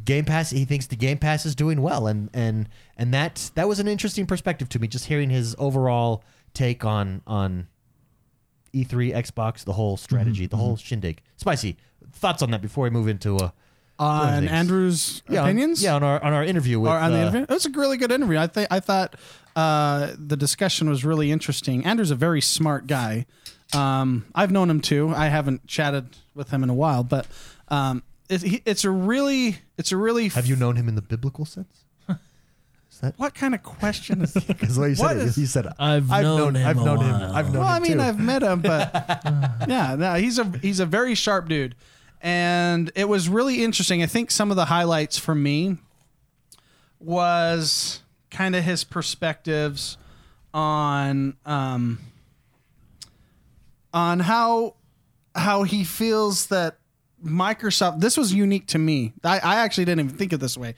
Game 0.04 0.24
Pass. 0.24 0.50
He 0.50 0.64
thinks 0.64 0.86
the 0.86 0.96
Game 0.96 1.18
Pass 1.18 1.44
is 1.44 1.54
doing 1.54 1.82
well, 1.82 2.06
and 2.06 2.30
and 2.32 2.68
and 2.96 3.12
that 3.12 3.50
that 3.54 3.66
was 3.66 3.80
an 3.80 3.88
interesting 3.88 4.24
perspective 4.24 4.68
to 4.70 4.78
me. 4.78 4.86
Just 4.86 5.06
hearing 5.06 5.30
his 5.30 5.56
overall 5.58 6.22
take 6.54 6.84
on 6.84 7.22
on 7.26 7.66
E3, 8.74 9.14
Xbox, 9.14 9.64
the 9.64 9.72
whole 9.72 9.96
strategy, 9.96 10.46
the 10.46 10.56
whole 10.56 10.76
shindig. 10.76 11.22
Spicy 11.36 11.76
thoughts 12.12 12.42
on 12.42 12.50
that 12.50 12.62
before 12.62 12.84
we 12.84 12.90
move 12.90 13.08
into 13.08 13.36
uh, 13.36 13.50
on. 14.00 14.48
Andrew's 14.48 15.22
yeah, 15.28 15.42
on- 15.42 15.46
opinions. 15.46 15.82
yeah, 15.82 15.94
on 15.94 16.02
our 16.02 16.22
on 16.24 16.32
our 16.32 16.42
interview 16.44 16.80
with 16.80 16.90
or 16.90 16.96
on 16.98 17.12
the 17.12 17.18
uh, 17.18 17.22
interview. 17.22 17.42
It 17.42 17.50
was 17.50 17.66
a 17.66 17.70
really 17.70 17.96
good 17.96 18.10
interview. 18.10 18.38
I 18.38 18.46
think 18.46 18.68
I 18.70 18.80
thought 18.80 19.14
uh, 19.54 20.12
the 20.18 20.36
discussion 20.36 20.88
was 20.88 21.04
really 21.04 21.30
interesting. 21.30 21.84
Andrew's 21.84 22.10
a 22.10 22.16
very 22.16 22.40
smart 22.40 22.86
guy. 22.86 23.26
Um, 23.72 24.26
I've 24.34 24.50
known 24.50 24.68
him 24.68 24.80
too. 24.80 25.12
I 25.14 25.26
haven't 25.28 25.66
chatted 25.66 26.16
with 26.34 26.50
him 26.50 26.64
in 26.64 26.70
a 26.70 26.74
while, 26.74 27.04
but 27.04 27.26
um, 27.68 28.02
it, 28.28 28.42
he, 28.42 28.62
it's 28.64 28.84
a 28.84 28.90
really, 28.90 29.58
it's 29.78 29.92
a 29.92 29.96
really. 29.96 30.28
Have 30.28 30.46
you 30.46 30.56
known 30.56 30.76
him 30.76 30.88
in 30.88 30.96
the 30.96 31.02
biblical 31.02 31.44
sense? 31.44 31.84
What 33.16 33.34
kind 33.34 33.54
of 33.54 33.62
question 33.62 34.22
is? 34.22 34.34
Because 34.46 34.78
what 34.78 34.90
you 34.90 34.94
said, 34.96 35.16
is- 35.16 35.38
you 35.38 35.46
said 35.46 35.68
I've 35.78 36.08
known 36.10 36.54
him 36.54 36.66
I've 36.66 36.78
a 36.78 36.84
known 36.84 37.00
him. 37.00 37.14
I've 37.14 37.46
known 37.46 37.62
well, 37.62 37.68
him 37.68 37.74
I 37.74 37.80
mean, 37.80 37.92
too. 37.96 38.02
I've 38.02 38.18
met 38.20 38.42
him, 38.42 38.60
but 38.60 38.90
yeah, 39.68 39.96
no, 39.98 40.14
he's 40.14 40.38
a 40.38 40.44
he's 40.60 40.80
a 40.80 40.86
very 40.86 41.14
sharp 41.14 41.48
dude, 41.48 41.74
and 42.20 42.90
it 42.94 43.08
was 43.08 43.28
really 43.28 43.62
interesting. 43.64 44.02
I 44.02 44.06
think 44.06 44.30
some 44.30 44.50
of 44.50 44.56
the 44.56 44.66
highlights 44.66 45.18
for 45.18 45.34
me 45.34 45.78
was 46.98 48.02
kind 48.30 48.54
of 48.54 48.64
his 48.64 48.84
perspectives 48.84 49.96
on 50.52 51.36
um, 51.46 51.98
on 53.92 54.20
how 54.20 54.74
how 55.34 55.62
he 55.62 55.84
feels 55.84 56.46
that 56.46 56.78
Microsoft. 57.24 58.00
This 58.00 58.16
was 58.16 58.32
unique 58.34 58.66
to 58.68 58.78
me. 58.78 59.12
I, 59.24 59.38
I 59.38 59.56
actually 59.56 59.84
didn't 59.84 60.06
even 60.06 60.16
think 60.16 60.32
of 60.32 60.38
it 60.38 60.42
this 60.42 60.56
way. 60.56 60.74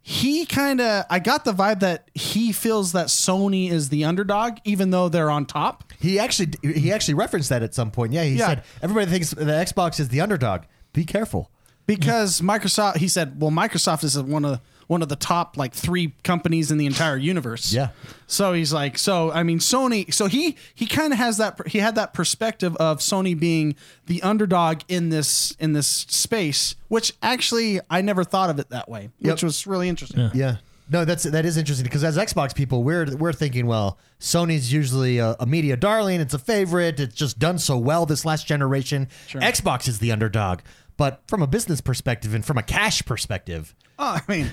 He 0.00 0.46
kind 0.46 0.80
of, 0.80 1.04
I 1.10 1.18
got 1.18 1.44
the 1.44 1.52
vibe 1.52 1.80
that 1.80 2.08
he 2.14 2.50
feels 2.52 2.92
that 2.92 3.08
Sony 3.08 3.70
is 3.70 3.90
the 3.90 4.04
underdog, 4.04 4.56
even 4.64 4.90
though 4.90 5.10
they're 5.10 5.30
on 5.30 5.44
top. 5.44 5.92
he 6.00 6.18
actually 6.18 6.52
he 6.62 6.92
actually 6.92 7.14
referenced 7.14 7.50
that 7.50 7.62
at 7.62 7.74
some 7.74 7.90
point. 7.90 8.12
Yeah, 8.12 8.24
he 8.24 8.34
Yeah. 8.36 8.46
said 8.46 8.64
everybody 8.80 9.10
thinks 9.10 9.30
the 9.30 9.44
Xbox 9.44 10.00
is 10.00 10.08
the 10.08 10.20
underdog. 10.22 10.62
Be 10.92 11.04
careful. 11.04 11.50
because 11.86 12.40
Microsoft. 12.40 12.96
He 12.98 13.08
said, 13.08 13.40
"Well, 13.40 13.50
Microsoft 13.50 14.04
is 14.04 14.18
one 14.20 14.44
of 14.44 14.60
one 14.88 15.02
of 15.02 15.08
the 15.10 15.16
top 15.16 15.56
like 15.58 15.74
three 15.74 16.14
companies 16.24 16.70
in 16.70 16.78
the 16.78 16.86
entire 16.86 17.16
universe." 17.16 17.72
Yeah. 17.72 17.88
So 18.26 18.52
he's 18.52 18.72
like, 18.72 18.98
so 18.98 19.30
I 19.32 19.42
mean, 19.42 19.58
Sony. 19.58 20.12
So 20.12 20.26
he 20.26 20.56
he 20.74 20.86
kind 20.86 21.12
of 21.12 21.18
has 21.18 21.38
that. 21.38 21.66
He 21.68 21.78
had 21.78 21.94
that 21.94 22.12
perspective 22.14 22.74
of 22.76 22.98
Sony 22.98 23.38
being 23.38 23.74
the 24.06 24.22
underdog 24.22 24.80
in 24.88 25.08
this 25.10 25.52
in 25.58 25.72
this 25.72 25.86
space, 25.88 26.74
which 26.88 27.12
actually 27.22 27.80
I 27.88 28.00
never 28.02 28.24
thought 28.24 28.50
of 28.50 28.58
it 28.58 28.68
that 28.70 28.88
way, 28.88 29.10
Yep. 29.20 29.32
which 29.34 29.42
was 29.42 29.66
really 29.66 29.88
interesting. 29.88 30.30
Yeah. 30.34 30.56
No, 30.90 31.04
that's 31.04 31.24
that 31.24 31.44
is 31.44 31.56
interesting 31.56 31.84
because 31.84 32.02
as 32.04 32.16
Xbox 32.16 32.54
people, 32.54 32.82
we're 32.82 33.14
we're 33.16 33.32
thinking, 33.32 33.66
well, 33.66 33.98
Sony's 34.20 34.72
usually 34.72 35.18
a, 35.18 35.36
a 35.38 35.46
media 35.46 35.76
darling. 35.76 36.20
It's 36.20 36.34
a 36.34 36.38
favorite. 36.38 36.98
It's 36.98 37.14
just 37.14 37.38
done 37.38 37.58
so 37.58 37.76
well 37.76 38.06
this 38.06 38.24
last 38.24 38.46
generation. 38.46 39.08
Xbox 39.28 39.86
is 39.88 39.98
the 39.98 40.12
underdog, 40.12 40.60
but 40.96 41.22
from 41.28 41.42
a 41.42 41.46
business 41.46 41.80
perspective 41.80 42.32
and 42.34 42.44
from 42.44 42.56
a 42.58 42.62
cash 42.62 43.04
perspective, 43.04 43.74
Oh, 43.98 44.18
I 44.18 44.22
mean, 44.32 44.50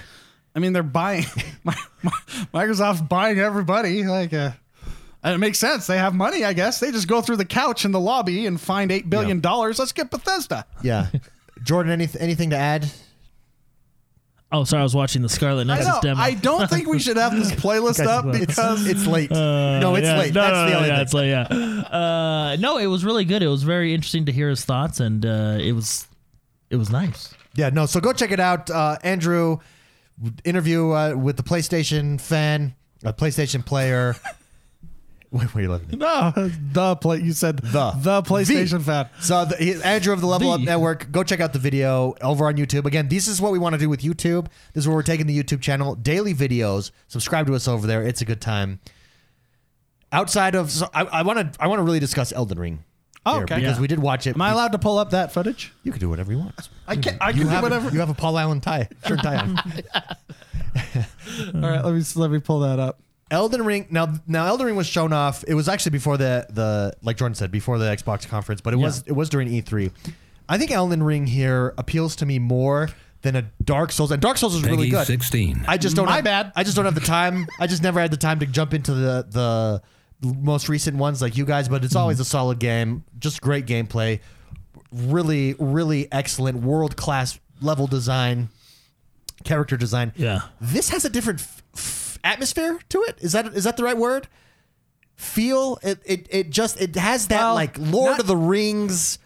I 0.56 0.60
mean, 0.60 0.74
they're 0.74 0.84
buying. 0.84 1.24
Microsoft's 2.54 3.02
buying 3.02 3.40
everybody. 3.40 4.04
Like, 4.04 4.34
uh, 4.34 4.52
and 5.24 5.36
it 5.36 5.38
makes 5.38 5.58
sense. 5.58 5.88
They 5.88 5.98
have 5.98 6.14
money, 6.14 6.44
I 6.44 6.54
guess. 6.54 6.80
They 6.80 6.92
just 6.92 7.08
go 7.08 7.22
through 7.22 7.38
the 7.38 7.46
couch 7.46 7.86
in 7.86 7.92
the 7.92 8.00
lobby 8.00 8.46
and 8.46 8.60
find 8.60 8.92
eight 8.92 9.10
billion 9.10 9.40
dollars. 9.40 9.80
Let's 9.80 9.92
get 9.92 10.12
Bethesda. 10.12 10.66
yeah. 10.82 11.08
Jordan, 11.64 11.94
any, 11.94 12.08
anything 12.20 12.50
to 12.52 12.58
add? 12.58 12.92
Oh, 14.52 14.64
sorry, 14.64 14.82
I 14.82 14.84
was 14.84 14.96
watching 14.96 15.22
the 15.22 15.30
Scarlet 15.30 15.62
I 15.62 15.76
Nexus 15.76 15.88
know. 15.88 16.00
demo. 16.02 16.22
I 16.22 16.34
don't 16.36 16.70
think 16.70 16.88
we 16.88 17.00
should 17.00 17.18
have 17.18 17.36
this 17.36 17.52
playlist 17.64 18.06
up 18.06 18.26
it's, 18.28 18.46
because 18.46 18.88
it's 18.88 19.06
late. 19.06 19.32
Uh, 19.32 19.80
no, 19.80 19.96
it's 19.96 20.06
yeah, 20.06 20.18
late. 20.18 20.34
No, 20.34 20.42
That's 20.42 20.54
no, 20.54 20.66
the 20.66 20.70
no, 20.70 20.78
only 20.78 20.88
yeah, 20.90 20.96
thing. 20.96 21.04
it's 21.04 21.14
late, 21.14 21.30
yeah. 21.30 21.98
Uh, 21.98 22.58
no, 22.60 22.78
it 22.78 22.88
was 22.88 23.04
really 23.04 23.26
good. 23.26 23.42
It 23.42 23.48
was 23.48 23.64
very 23.64 23.94
interesting 23.94 24.26
to 24.26 24.32
hear 24.32 24.50
his 24.50 24.64
thoughts, 24.64 25.00
and 25.00 25.26
uh, 25.26 25.58
it 25.60 25.74
was 25.74 26.08
it 26.70 26.76
was 26.78 26.90
nice. 26.90 27.34
Yeah, 27.56 27.70
no. 27.70 27.86
So 27.86 28.00
go 28.00 28.14
check 28.14 28.32
it 28.32 28.40
out. 28.40 28.70
Uh, 28.70 28.98
Andrew 29.04 29.60
interview 30.44 30.92
uh, 30.92 31.16
with 31.16 31.38
the 31.38 31.44
PlayStation 31.44 32.20
fan, 32.22 32.76
a 33.04 33.14
PlayStation 33.14 33.66
player. 33.66 34.16
Wait, 35.32 35.54
where 35.54 35.62
are 35.62 35.66
you 35.66 35.70
looking? 35.72 36.00
no 36.00 36.32
the 36.72 36.96
play. 36.98 37.20
You 37.20 37.34
said 37.34 37.58
The. 37.58 37.92
the 37.98 38.22
PlayStation 38.22 38.80
The. 38.80 38.80
fan. 38.80 39.10
So 39.20 39.46
the, 39.46 39.58
he- 39.58 39.82
Andrew 39.84 40.14
of 40.14 40.22
the 40.22 40.28
Level 40.28 40.52
Up 40.52 40.60
The. 40.62 40.66
Network, 40.66 41.12
go 41.12 41.24
check 41.24 41.40
out 41.42 41.52
the 41.54 41.60
video 41.60 42.14
over 42.22 42.48
on 42.48 42.56
YouTube. 42.56 42.86
Again, 42.86 43.08
this 43.10 43.28
is 43.28 43.42
what 43.42 43.52
we 43.52 43.60
want 43.60 43.74
to 43.74 43.80
do 43.80 43.90
with 43.90 44.02
YouTube. 44.02 44.46
This 44.74 44.84
is 44.84 44.88
where 44.88 44.96
we're 44.96 45.04
taking 45.04 45.28
the 45.28 45.38
YouTube 45.38 45.62
channel, 45.62 45.96
daily 45.96 46.34
videos. 46.34 46.92
Subscribe 47.08 47.48
to 47.48 47.56
us 47.56 47.68
over 47.68 47.86
there. 47.88 48.04
It's 48.04 48.22
a 48.22 48.26
good 48.26 48.40
time. 48.42 48.80
Outside 50.12 50.56
of, 50.56 50.72
so 50.72 50.88
I 50.94 51.24
want 51.24 51.54
to, 51.54 51.62
I 51.62 51.68
want 51.68 51.80
to 51.80 51.84
really 51.84 52.00
discuss 52.00 52.32
Elden 52.32 52.58
Ring. 52.60 52.84
Oh, 53.26 53.42
okay. 53.42 53.56
Because 53.56 53.76
Yeah. 53.78 53.82
we 53.82 53.88
did 53.88 54.00
watch 54.00 54.28
it. 54.28 54.36
Am 54.36 54.42
I 54.42 54.52
allowed 54.52 54.72
to 54.74 54.78
pull 54.78 54.98
up 55.00 55.10
that 55.10 55.34
footage? 55.34 55.74
You 55.84 55.92
can 55.92 56.00
do 56.00 56.10
whatever 56.10 56.32
you 56.32 56.38
want. 56.38 56.54
I 56.88 56.96
can. 56.96 57.18
I 57.20 57.30
You 57.30 57.34
can 57.34 57.42
do 57.44 57.48
have, 57.50 57.64
whatever. 57.64 57.90
you 57.90 58.00
have 58.00 58.10
a 58.12 58.14
Paul 58.14 58.38
Allen 58.38 58.62
tie, 58.62 58.88
shirt 59.08 59.24
tie 59.24 59.38
on. 59.38 59.58
All 61.56 61.62
right, 61.70 61.84
let 61.84 61.94
me 61.96 62.04
let 62.16 62.30
me 62.32 62.40
pull 62.40 62.60
that 62.60 62.80
up. 62.80 63.00
Elden 63.32 63.66
Ring 63.66 63.88
now 63.90 64.14
now 64.28 64.46
Elden 64.46 64.68
Ring 64.68 64.76
was 64.76 64.88
shown 64.88 65.12
off. 65.12 65.44
It 65.48 65.56
was 65.56 65.68
actually 65.68 65.92
before 65.92 66.18
the 66.18 66.46
the 66.50 66.94
like 67.02 67.18
Jordan 67.18 67.36
said 67.36 67.52
before 67.52 67.78
the 67.80 67.86
Xbox 67.86 68.28
conference, 68.28 68.62
but 68.62 68.74
it 68.74 68.78
was 68.78 69.04
it 69.08 69.14
was 69.14 69.30
during 69.30 69.48
E3. 69.50 69.92
I 70.48 70.58
think 70.60 70.72
Elden 70.72 71.02
Ring 71.02 71.26
here 71.26 71.74
appeals 71.78 72.16
to 72.18 72.26
me 72.26 72.38
more 72.38 72.90
than 73.24 73.36
a 73.36 73.42
Dark 73.64 73.92
Souls, 73.92 74.12
and 74.12 74.22
Dark 74.22 74.38
Souls 74.38 74.54
is 74.54 74.64
really 74.64 74.78
Peggy 74.78 74.92
good. 74.92 75.08
16. 75.08 75.66
I 75.68 75.78
just 75.78 75.96
don't. 75.96 76.06
My 76.06 76.18
have, 76.18 76.24
bad. 76.24 76.52
I 76.56 76.64
just 76.64 76.76
don't 76.76 76.86
have 76.86 76.94
the 76.94 77.02
time. 77.02 77.48
I 77.60 77.66
just 77.66 77.82
never 77.82 78.00
had 78.00 78.12
the 78.12 78.18
time 78.18 78.40
to 78.40 78.46
jump 78.46 78.74
into 78.76 78.94
the 78.94 79.26
the 79.32 79.82
most 80.22 80.70
recent 80.70 80.98
ones 80.98 81.22
like 81.22 81.36
you 81.36 81.46
guys. 81.46 81.68
But 81.68 81.84
it's 81.84 81.96
always 81.96 82.20
a 82.20 82.26
solid 82.26 82.60
game. 82.60 83.04
Just 83.18 83.42
great 83.42 83.66
gameplay. 83.66 84.20
Really, 84.92 85.56
really 85.58 86.08
excellent 86.12 86.62
world 86.62 86.96
class 86.96 87.40
level 87.60 87.88
design, 87.88 88.50
character 89.44 89.78
design. 89.78 90.14
Yeah. 90.16 90.42
This 90.62 90.90
has 90.90 91.04
a 91.06 91.10
different 91.10 91.42
f- 91.42 91.64
f- 91.76 92.05
atmosphere 92.26 92.80
to 92.90 93.02
it. 93.04 93.18
Is 93.22 93.32
that 93.34 93.48
is 93.48 93.64
that 93.64 93.78
the 93.78 93.84
right 93.84 93.98
word? 93.98 94.28
Feel 95.16 95.80
it. 95.82 96.00
It, 96.06 96.28
it 96.30 96.50
just 96.50 96.80
it 96.82 96.96
has 96.96 97.28
that 97.28 97.40
Well, 97.40 97.54
like 97.56 97.78
Lord 97.80 98.12
not- 98.12 98.20
of 98.20 98.28
the 98.28 98.36
Rings 98.38 99.18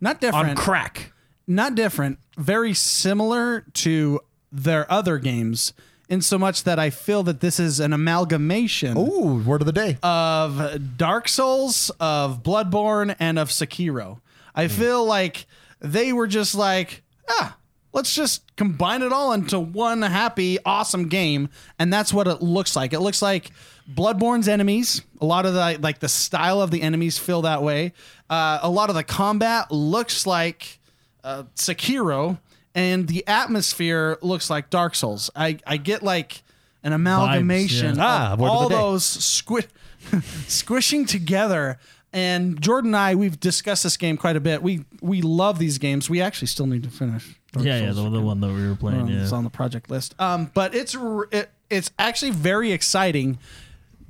Not 0.00 0.20
different 0.20 0.50
on 0.50 0.56
crack. 0.56 1.12
not 1.46 1.74
different, 1.76 2.18
very 2.36 2.74
similar 2.74 3.60
to 3.74 4.20
their 4.50 4.90
other 4.90 5.18
games, 5.18 5.72
in 6.08 6.20
so 6.20 6.38
much 6.38 6.64
that 6.64 6.78
I 6.78 6.90
feel 6.90 7.22
that 7.24 7.40
this 7.40 7.60
is 7.60 7.78
an 7.78 7.92
amalgamation 7.92 8.96
Ooh, 8.96 9.42
word 9.44 9.62
of 9.62 9.66
the 9.66 9.72
day. 9.72 9.98
of 10.02 10.96
Dark 10.96 11.28
Souls, 11.28 11.90
of 12.00 12.42
Bloodborne, 12.42 13.14
and 13.20 13.38
of 13.38 13.50
Sekiro. 13.50 14.20
I 14.54 14.68
feel 14.68 15.04
like 15.04 15.46
they 15.80 16.12
were 16.12 16.26
just 16.26 16.54
like, 16.54 17.02
ah, 17.28 17.56
let's 17.96 18.14
just 18.14 18.54
combine 18.56 19.00
it 19.00 19.10
all 19.10 19.32
into 19.32 19.58
one 19.58 20.02
happy, 20.02 20.58
awesome 20.64 21.08
game, 21.08 21.48
and 21.78 21.90
that's 21.90 22.12
what 22.12 22.28
it 22.28 22.42
looks 22.42 22.76
like. 22.76 22.92
It 22.92 23.00
looks 23.00 23.22
like 23.22 23.50
Bloodborne's 23.90 24.48
enemies. 24.48 25.00
A 25.20 25.24
lot 25.24 25.46
of 25.46 25.54
the 25.54 25.78
like 25.80 25.98
the 25.98 26.08
style 26.08 26.60
of 26.60 26.70
the 26.70 26.82
enemies 26.82 27.18
feel 27.18 27.42
that 27.42 27.62
way. 27.62 27.94
Uh, 28.28 28.60
a 28.62 28.70
lot 28.70 28.90
of 28.90 28.94
the 28.94 29.02
combat 29.02 29.72
looks 29.72 30.26
like 30.26 30.78
uh, 31.24 31.44
Sekiro, 31.56 32.38
and 32.74 33.08
the 33.08 33.26
atmosphere 33.26 34.18
looks 34.20 34.50
like 34.50 34.68
Dark 34.68 34.94
Souls. 34.94 35.30
I 35.34 35.58
I 35.66 35.78
get 35.78 36.02
like 36.02 36.42
an 36.82 36.92
amalgamation 36.92 37.96
yeah. 37.96 38.04
Ah, 38.06 38.32
of 38.34 38.38
the 38.38 38.44
all 38.44 38.68
those 38.68 39.04
squi- 39.04 39.66
squishing 40.46 41.06
together. 41.06 41.78
And 42.12 42.60
Jordan 42.62 42.90
and 42.90 42.96
I, 42.96 43.14
we've 43.14 43.38
discussed 43.38 43.82
this 43.82 43.96
game 43.96 44.16
quite 44.16 44.36
a 44.36 44.40
bit. 44.40 44.62
We 44.62 44.84
we 45.00 45.22
love 45.22 45.58
these 45.58 45.78
games. 45.78 46.10
We 46.10 46.20
actually 46.20 46.48
still 46.48 46.66
need 46.66 46.82
to 46.82 46.90
finish. 46.90 47.35
Dark 47.52 47.64
Yeah, 47.66 47.78
yeah, 47.80 47.92
the, 47.92 48.08
the 48.10 48.20
one 48.20 48.40
that 48.40 48.48
we 48.52 48.68
were 48.68 48.74
playing. 48.76 49.02
um, 49.02 49.08
yeah. 49.08 49.22
It's 49.22 49.32
on 49.32 49.44
the 49.44 49.50
project 49.50 49.90
list. 49.90 50.14
Um, 50.20 50.50
but 50.54 50.74
it's 50.74 50.96
it, 51.32 51.50
it's 51.70 51.90
actually 51.98 52.30
very 52.32 52.72
exciting 52.72 53.38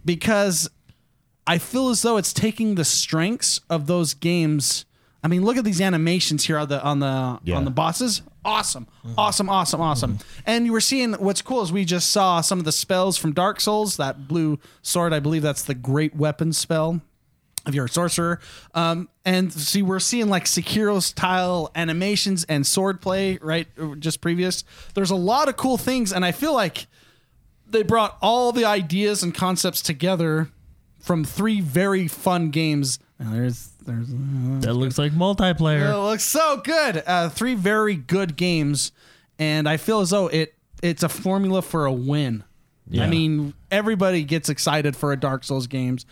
because 0.04 0.68
I 1.46 1.58
feel 1.58 1.88
as 1.90 2.02
though 2.02 2.16
it's 2.16 2.32
taking 2.32 2.74
the 2.74 2.84
strengths 2.84 3.60
of 3.70 3.86
those 3.86 4.14
games. 4.14 4.84
I 5.22 5.28
mean, 5.28 5.44
look 5.44 5.56
at 5.56 5.64
these 5.64 5.80
animations 5.80 6.44
here 6.46 6.58
on 6.58 6.68
the 6.68 6.82
on 6.82 7.00
the 7.00 7.38
Yeah. 7.44 7.56
on 7.56 7.64
the 7.64 7.70
bosses. 7.70 8.22
Awesome, 8.44 8.86
awesome, 9.18 9.48
awesome, 9.48 9.80
awesome. 9.80 10.18
And 10.46 10.66
you 10.66 10.72
were 10.72 10.80
seeing 10.80 11.14
what's 11.14 11.42
cool 11.42 11.62
is 11.62 11.72
we 11.72 11.84
just 11.84 12.12
saw 12.12 12.40
some 12.40 12.60
of 12.60 12.64
the 12.64 12.70
spells 12.70 13.16
from 13.18 13.32
Dark 13.32 13.60
Souls. 13.60 13.96
That 13.96 14.28
blue 14.28 14.60
sword, 14.82 15.12
I 15.12 15.18
believe 15.18 15.42
that's 15.42 15.62
the 15.64 15.74
Great 15.74 16.14
Weapon 16.14 16.52
spell 16.52 17.00
if 17.66 17.74
you're 17.74 17.86
a 17.86 17.88
sorcerer. 17.88 18.40
Um, 18.74 19.08
and 19.24 19.52
see, 19.52 19.82
we're 19.82 19.98
seeing 19.98 20.28
like 20.28 20.44
Sekiro 20.44 21.02
style 21.02 21.70
animations 21.74 22.44
and 22.44 22.64
swordplay, 22.64 23.38
right? 23.42 23.66
Just 24.00 24.20
previous. 24.20 24.64
There's 24.94 25.10
a 25.10 25.16
lot 25.16 25.48
of 25.48 25.56
cool 25.56 25.76
things, 25.76 26.12
and 26.12 26.24
I 26.24 26.32
feel 26.32 26.54
like 26.54 26.86
they 27.66 27.82
brought 27.82 28.16
all 28.22 28.52
the 28.52 28.64
ideas 28.64 29.22
and 29.22 29.34
concepts 29.34 29.82
together 29.82 30.50
from 31.00 31.24
three 31.24 31.60
very 31.60 32.08
fun 32.08 32.50
games. 32.50 32.98
Now, 33.18 33.32
there's 33.32 33.68
there's 33.86 34.10
uh, 34.10 34.60
that 34.60 34.74
looks 34.74 34.98
like 34.98 35.12
multiplayer. 35.12 35.92
it 35.92 35.98
looks 36.10 36.24
so 36.24 36.58
good. 36.58 37.02
Uh, 37.06 37.28
three 37.28 37.54
very 37.54 37.96
good 37.96 38.36
games, 38.36 38.92
and 39.38 39.68
I 39.68 39.76
feel 39.76 40.00
as 40.00 40.10
though 40.10 40.28
it 40.28 40.54
it's 40.82 41.02
a 41.02 41.08
formula 41.08 41.62
for 41.62 41.86
a 41.86 41.92
win. 41.92 42.44
I 43.00 43.06
mean, 43.08 43.54
everybody 43.76 44.24
gets 44.24 44.48
excited 44.48 44.96
for 44.96 45.12
a 45.12 45.16
Dark 45.16 45.44
Souls 45.44 45.66
games. 45.66 46.06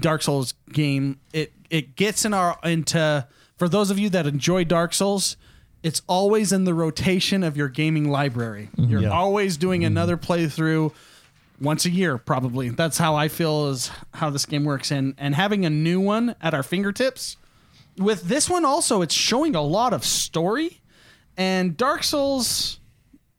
Dark 0.00 0.22
Souls 0.22 0.54
game. 0.72 1.20
It 1.32 1.52
it 1.70 1.94
gets 1.96 2.24
in 2.24 2.32
our 2.34 2.58
into 2.64 3.26
for 3.58 3.68
those 3.68 3.90
of 3.90 3.98
you 3.98 4.08
that 4.10 4.26
enjoy 4.26 4.64
Dark 4.64 4.94
Souls. 4.94 5.36
It's 5.82 6.02
always 6.08 6.52
in 6.52 6.64
the 6.64 6.74
rotation 6.74 7.44
of 7.44 7.56
your 7.56 7.68
gaming 7.68 8.08
library. 8.10 8.70
Mm-hmm. 8.76 8.90
You're 8.90 9.02
Yeah. 9.02 9.10
always 9.10 9.56
doing 9.56 9.82
mm-hmm. 9.82 9.86
another 9.88 10.16
playthrough 10.16 10.92
once 11.60 11.86
a 11.86 11.90
year 11.90 12.18
probably 12.18 12.68
that's 12.68 12.98
how 12.98 13.14
i 13.14 13.28
feel 13.28 13.68
is 13.68 13.90
how 14.12 14.28
this 14.28 14.44
game 14.44 14.62
works 14.64 14.90
and 14.90 15.14
and 15.16 15.34
having 15.34 15.64
a 15.64 15.70
new 15.70 15.98
one 15.98 16.34
at 16.42 16.52
our 16.52 16.62
fingertips 16.62 17.38
with 17.96 18.20
this 18.24 18.50
one 18.50 18.62
also 18.62 19.00
it's 19.00 19.14
showing 19.14 19.56
a 19.56 19.62
lot 19.62 19.94
of 19.94 20.04
story 20.04 20.82
and 21.34 21.74
dark 21.78 22.02
souls 22.02 22.78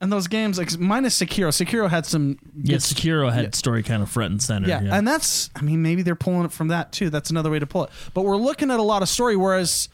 and 0.00 0.12
those 0.12 0.28
games 0.28 0.58
like 0.58 0.78
minus 0.78 1.18
sekiro 1.20 1.48
sekiro 1.48 1.88
had 1.90 2.06
some 2.06 2.38
yeah, 2.62 2.76
Sekiro 2.76 3.32
had 3.32 3.54
story 3.54 3.82
kind 3.82 4.02
of 4.02 4.08
front 4.10 4.30
and 4.32 4.42
center. 4.42 4.68
yeah, 4.68 4.80
Yeah, 4.82 4.94
and 4.96 5.06
that's 5.06 5.50
I 5.56 5.62
mean 5.62 5.82
maybe 5.82 6.02
they're 6.02 6.14
pulling 6.14 6.44
it 6.44 6.52
from 6.52 6.68
that 6.68 6.92
too. 6.92 7.10
That's 7.10 7.30
another 7.30 7.50
way 7.50 7.58
to 7.58 7.66
pull 7.66 7.84
it. 7.84 7.90
But 8.14 8.22
we're 8.22 8.36
looking 8.36 8.70
at 8.70 8.78
a 8.78 8.82
lot 8.82 9.02
of 9.02 9.08
story, 9.08 9.36
whereas 9.36 9.88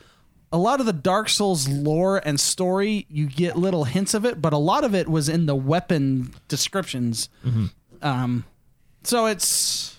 a 0.53 0.59
lot 0.59 0.79
of 0.79 0.87
the 0.87 0.93
Dark 0.93 1.29
Souls 1.29 1.67
lore 1.69 2.19
and 2.25 2.39
story, 2.39 3.07
you 3.09 3.27
get 3.27 3.57
little 3.57 3.85
hints 3.85 4.15
of 4.15 4.25
it, 4.25 4.41
but 4.41 4.53
a 4.53 4.59
lot 4.59 4.85
of 4.85 4.95
it 4.95 5.09
was 5.09 5.29
in 5.29 5.47
the 5.47 5.55
weapon 5.57 6.33
descriptions. 6.49 7.29
Mm-hmm. 7.45 7.67
Um, 8.03 8.45
so 9.03 9.27
it's 9.27 9.99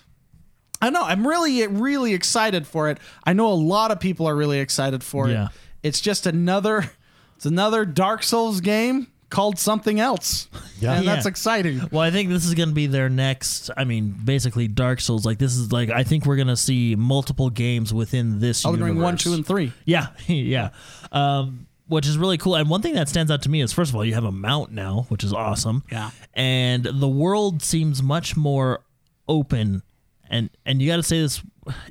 I 0.80 0.90
know. 0.90 1.02
I'm 1.02 1.26
really 1.26 1.66
really 1.66 2.14
excited 2.14 2.66
for 2.66 2.88
it. 2.90 2.98
I 3.24 3.32
know 3.32 3.48
a 3.48 3.54
lot 3.54 3.90
of 3.90 3.98
people 3.98 4.26
are 4.28 4.36
really 4.36 4.60
excited 4.60 5.02
for 5.02 5.28
Yeah. 5.28 5.46
it. 5.46 5.50
It's 5.82 6.00
just 6.00 6.26
another 6.26 6.90
it's 7.36 7.46
another 7.46 7.84
Dark 7.84 8.22
Souls 8.22 8.60
game 8.60 9.08
called 9.30 9.58
something 9.58 9.98
else. 10.00 10.48
Yeah. 10.78 10.96
and 10.96 11.04
Yeah. 11.06 11.14
that's 11.14 11.24
exciting. 11.26 11.80
Well, 11.90 12.02
I 12.02 12.10
think 12.10 12.28
this 12.28 12.44
is 12.44 12.52
going 12.52 12.68
to 12.68 12.74
be 12.74 12.86
their 12.86 13.08
next. 13.08 13.70
I 13.78 13.84
mean, 13.84 14.10
basically 14.24 14.68
Dark 14.68 15.00
Souls. 15.00 15.24
Like 15.24 15.38
this 15.38 15.56
is 15.56 15.72
like 15.72 15.88
I 15.88 16.04
think 16.04 16.26
we're 16.26 16.36
going 16.36 16.48
to 16.48 16.56
see 16.56 16.94
multiple 16.96 17.48
games 17.48 17.94
within 17.94 18.40
this. 18.40 18.62
Elden 18.62 18.80
Ring 18.84 18.88
universe. 18.96 19.04
one, 19.04 19.16
two, 19.16 19.32
and 19.32 19.46
three. 19.46 19.72
Yeah, 19.86 20.08
yeah. 20.26 20.68
Um, 21.12 21.66
which 21.88 22.06
is 22.06 22.18
really 22.18 22.36
cool. 22.36 22.56
And 22.56 22.68
one 22.68 22.82
thing 22.82 22.92
that 22.94 23.08
stands 23.08 23.30
out 23.32 23.40
to 23.42 23.48
me 23.48 23.62
is 23.62 23.72
first 23.72 23.88
of 23.90 23.96
all, 23.96 24.04
you 24.04 24.12
have 24.14 24.24
a 24.24 24.32
mount 24.32 24.70
now, 24.72 25.06
which 25.08 25.24
is 25.24 25.32
awesome. 25.32 25.82
Yeah. 25.90 26.10
And 26.34 26.84
the 26.84 27.08
world 27.08 27.62
seems 27.62 28.02
much 28.02 28.36
more 28.36 28.82
open. 29.26 29.82
And 30.28 30.50
and 30.66 30.82
you 30.82 30.88
got 30.90 30.96
to 30.96 31.02
say 31.04 31.20
this. 31.20 31.42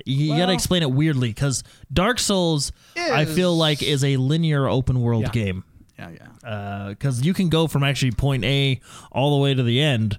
You 0.04 0.28
got 0.28 0.34
to 0.36 0.40
Well- 0.42 0.50
explain 0.50 0.82
it 0.84 0.90
weirdly 0.92 1.28
because 1.30 1.64
Dark 1.92 2.18
Souls, 2.20 2.70
I 2.96 3.24
feel 3.24 3.52
Is- 3.54 3.58
like, 3.58 3.82
is 3.82 4.04
a 4.04 4.16
linear 4.16 4.68
open 4.68 5.00
world 5.00 5.22
Yeah. 5.24 5.30
game 5.30 5.64
Yeah, 5.98 6.10
yeah. 6.10 6.88
because 6.90 7.24
you 7.24 7.32
can 7.34 7.48
go 7.48 7.66
from 7.66 7.82
actually 7.82 8.12
point 8.12 8.44
A 8.44 8.80
all 9.12 9.36
the 9.36 9.42
way 9.42 9.54
to 9.54 9.62
the 9.62 9.80
end, 9.80 10.18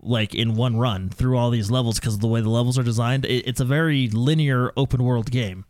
like 0.00 0.34
in 0.34 0.54
one 0.54 0.76
run 0.76 1.10
through 1.10 1.36
all 1.36 1.50
these 1.50 1.70
levels 1.70 1.98
because 2.00 2.14
of 2.14 2.20
the 2.20 2.26
way 2.28 2.40
the 2.40 2.48
levels 2.50 2.78
are 2.78 2.82
designed. 2.82 3.24
It, 3.24 3.46
it's 3.46 3.60
a 3.60 3.64
very 3.64 4.08
linear 4.08 4.72
open 4.76 5.02
world 5.04 5.30
game, 5.30 5.64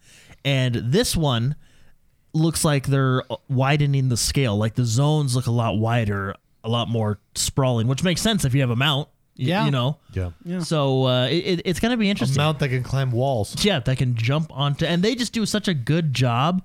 and 0.44 0.74
this 0.76 1.16
one 1.16 1.56
looks 2.32 2.64
like 2.64 2.86
they're 2.86 3.22
widening 3.48 4.08
the 4.08 4.16
scale. 4.16 4.56
Like 4.56 4.74
the 4.74 4.84
zones 4.84 5.34
look 5.36 5.46
a 5.46 5.52
lot 5.52 5.78
wider, 5.78 6.34
a 6.62 6.68
lot 6.68 6.88
more 6.88 7.18
sprawling, 7.34 7.86
which 7.88 8.02
makes 8.04 8.20
sense 8.20 8.44
if 8.44 8.54
you 8.54 8.60
have 8.60 8.70
a 8.70 8.76
mount. 8.76 9.08
y- 9.38 9.46
Yeah. 9.46 9.64
you 9.64 9.70
know. 9.72 9.98
Yeah. 10.12 10.30
So 10.60 11.06
uh, 11.06 11.26
it, 11.26 11.44
it- 11.44 11.62
it's 11.64 11.80
going 11.80 11.90
to 11.90 11.96
be 11.96 12.06
A 12.06 12.10
interesting. 12.10 12.36
mount 12.40 12.58
that 12.60 12.68
can 12.68 12.82
climb 12.84 13.10
walls. 13.10 13.64
yeah, 13.64 13.80
that 13.80 13.98
can 13.98 14.14
jump 14.14 14.50
onto, 14.52 14.84
and 14.86 15.02
they 15.02 15.14
just 15.16 15.32
do 15.32 15.44
such 15.46 15.66
a 15.68 15.74
good 15.74 16.14
job 16.14 16.62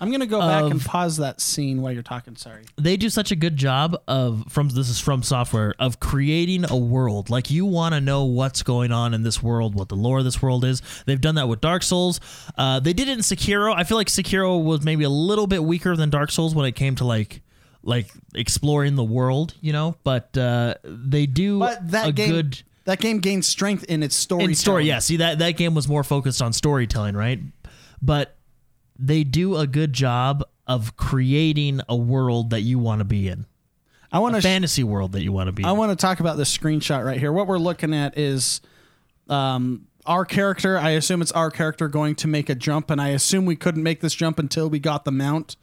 I'm 0.00 0.10
gonna 0.10 0.26
go 0.26 0.40
back 0.40 0.70
and 0.70 0.80
pause 0.84 1.16
that 1.18 1.40
scene 1.40 1.80
while 1.82 1.92
you're 1.92 2.02
talking. 2.02 2.36
Sorry. 2.36 2.64
they 2.76 2.96
do 2.96 3.08
such 3.10 3.30
a 3.30 3.36
good 3.36 3.56
job 3.56 3.96
of 4.06 4.44
from 4.48 4.68
this 4.68 4.88
is 4.88 5.00
from 5.00 5.22
software 5.22 5.74
of 5.78 6.00
creating 6.00 6.64
a 6.70 6.76
world 6.76 7.30
like 7.30 7.50
you 7.50 7.64
want 7.64 7.94
to 7.94 8.00
know 8.00 8.24
what's 8.24 8.62
going 8.62 8.92
on 8.92 9.14
in 9.14 9.22
this 9.22 9.42
world 9.42 9.74
what 9.74 9.88
the 9.88 9.94
lore 9.96 10.18
of 10.18 10.24
this 10.24 10.40
world 10.42 10.64
is 10.64 10.82
they've 11.06 11.20
done 11.20 11.34
that 11.36 11.48
with 11.48 11.60
dark 11.60 11.82
souls 11.82 12.20
uh, 12.58 12.78
they 12.80 12.92
did 12.92 13.08
it 13.08 13.12
in 13.12 13.20
sekiro 13.20 13.74
i 13.74 13.84
feel 13.84 13.96
like 13.96 14.08
sekiro 14.08 14.62
was 14.62 14.82
maybe 14.84 15.04
a 15.04 15.08
little 15.10 15.46
bit 15.46 15.62
weaker 15.64 15.96
than 15.96 16.10
dark 16.10 16.30
souls 16.30 16.54
when 16.54 16.66
it 16.66 16.72
came 16.72 16.94
to 16.94 17.04
like 17.04 17.40
like 17.82 18.10
exploring 18.34 18.94
the 18.96 19.04
world 19.04 19.54
you 19.60 19.72
know 19.72 19.96
but 20.04 20.36
uh, 20.36 20.74
they 20.84 21.26
do 21.26 21.58
But 21.58 21.90
that 21.90 22.08
a 22.08 22.12
game, 22.12 22.30
good 22.30 22.62
that 22.84 23.00
game 23.00 23.18
gained 23.20 23.44
strength 23.44 23.84
in 23.84 24.02
its 24.02 24.14
story. 24.14 24.44
in 24.44 24.54
story 24.54 24.84
yeah 24.86 24.98
see 24.98 25.16
that 25.18 25.38
that 25.38 25.52
game 25.52 25.74
was 25.74 25.88
more 25.88 26.04
focused 26.04 26.42
on 26.42 26.52
storytelling 26.52 27.16
right 27.16 27.40
but 28.02 28.35
they 28.98 29.24
do 29.24 29.56
a 29.56 29.66
good 29.66 29.92
job 29.92 30.44
of 30.66 30.96
creating 30.96 31.80
a 31.88 31.96
world 31.96 32.50
that 32.50 32.62
you 32.62 32.78
want 32.78 32.98
to 33.00 33.04
be 33.04 33.28
in 33.28 33.46
I 34.12 34.18
want 34.18 34.34
a 34.36 34.38
to. 34.38 34.42
fantasy 34.42 34.82
world 34.84 35.12
that 35.12 35.22
you 35.22 35.32
want 35.32 35.48
to 35.48 35.52
be 35.52 35.62
in. 35.62 35.68
I 35.68 35.72
in. 35.72 35.76
want 35.78 35.90
to 35.90 35.96
talk 35.96 36.20
about 36.20 36.36
this 36.36 36.56
screenshot 36.56 37.04
right 37.04 37.18
here. 37.18 37.32
What 37.32 37.46
we're 37.46 37.58
looking 37.58 37.92
at 37.94 38.16
is 38.16 38.60
um, 39.28 39.86
our 40.06 40.24
character. 40.24 40.78
I 40.78 40.90
assume 40.90 41.20
it's 41.22 41.32
our 41.32 41.50
character 41.50 41.88
going 41.88 42.14
to 42.16 42.28
make 42.28 42.48
a 42.48 42.54
jump, 42.54 42.90
and 42.90 43.00
I 43.00 43.08
assume 43.08 43.44
we 43.46 43.56
couldn't 43.56 43.82
make 43.82 44.00
this 44.00 44.14
jump 44.14 44.38
until 44.38 44.68
we 44.70 44.78
got 44.78 45.04
the 45.04 45.12
mount. 45.12 45.56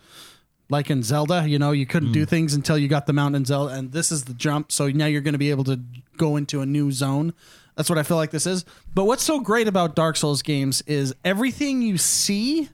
Like 0.69 0.89
in 0.89 1.03
Zelda, 1.03 1.47
you 1.47 1.59
know, 1.59 1.71
you 1.71 1.85
couldn't 1.85 2.09
Mm. 2.09 2.13
do 2.13 2.25
things 2.25 2.53
until 2.53 2.77
you 2.77 2.87
got 2.87 3.05
the 3.05 3.13
mount 3.13 3.35
in 3.35 3.45
Zelda, 3.45 3.73
and 3.75 3.91
this 3.91 4.11
is 4.11 4.25
the 4.25 4.33
jump. 4.33 4.71
So 4.71 4.87
now 4.89 5.05
you're 5.05 5.21
going 5.21 5.33
to 5.33 5.37
be 5.39 5.49
able 5.49 5.65
to 5.65 5.79
go 6.17 6.35
into 6.35 6.61
a 6.61 6.65
new 6.65 6.91
zone. 6.91 7.33
That's 7.75 7.89
what 7.89 7.97
I 7.99 8.03
feel 8.03 8.17
like 8.17 8.31
this 8.31 8.45
is. 8.47 8.65
But 8.93 9.05
what's 9.05 9.23
so 9.23 9.39
great 9.39 9.67
about 9.67 9.95
Dark 9.95 10.15
Souls 10.15 10.41
games 10.41 10.81
is 10.87 11.13
everything 11.25 11.81
you 11.81 11.97
see, 11.97 12.69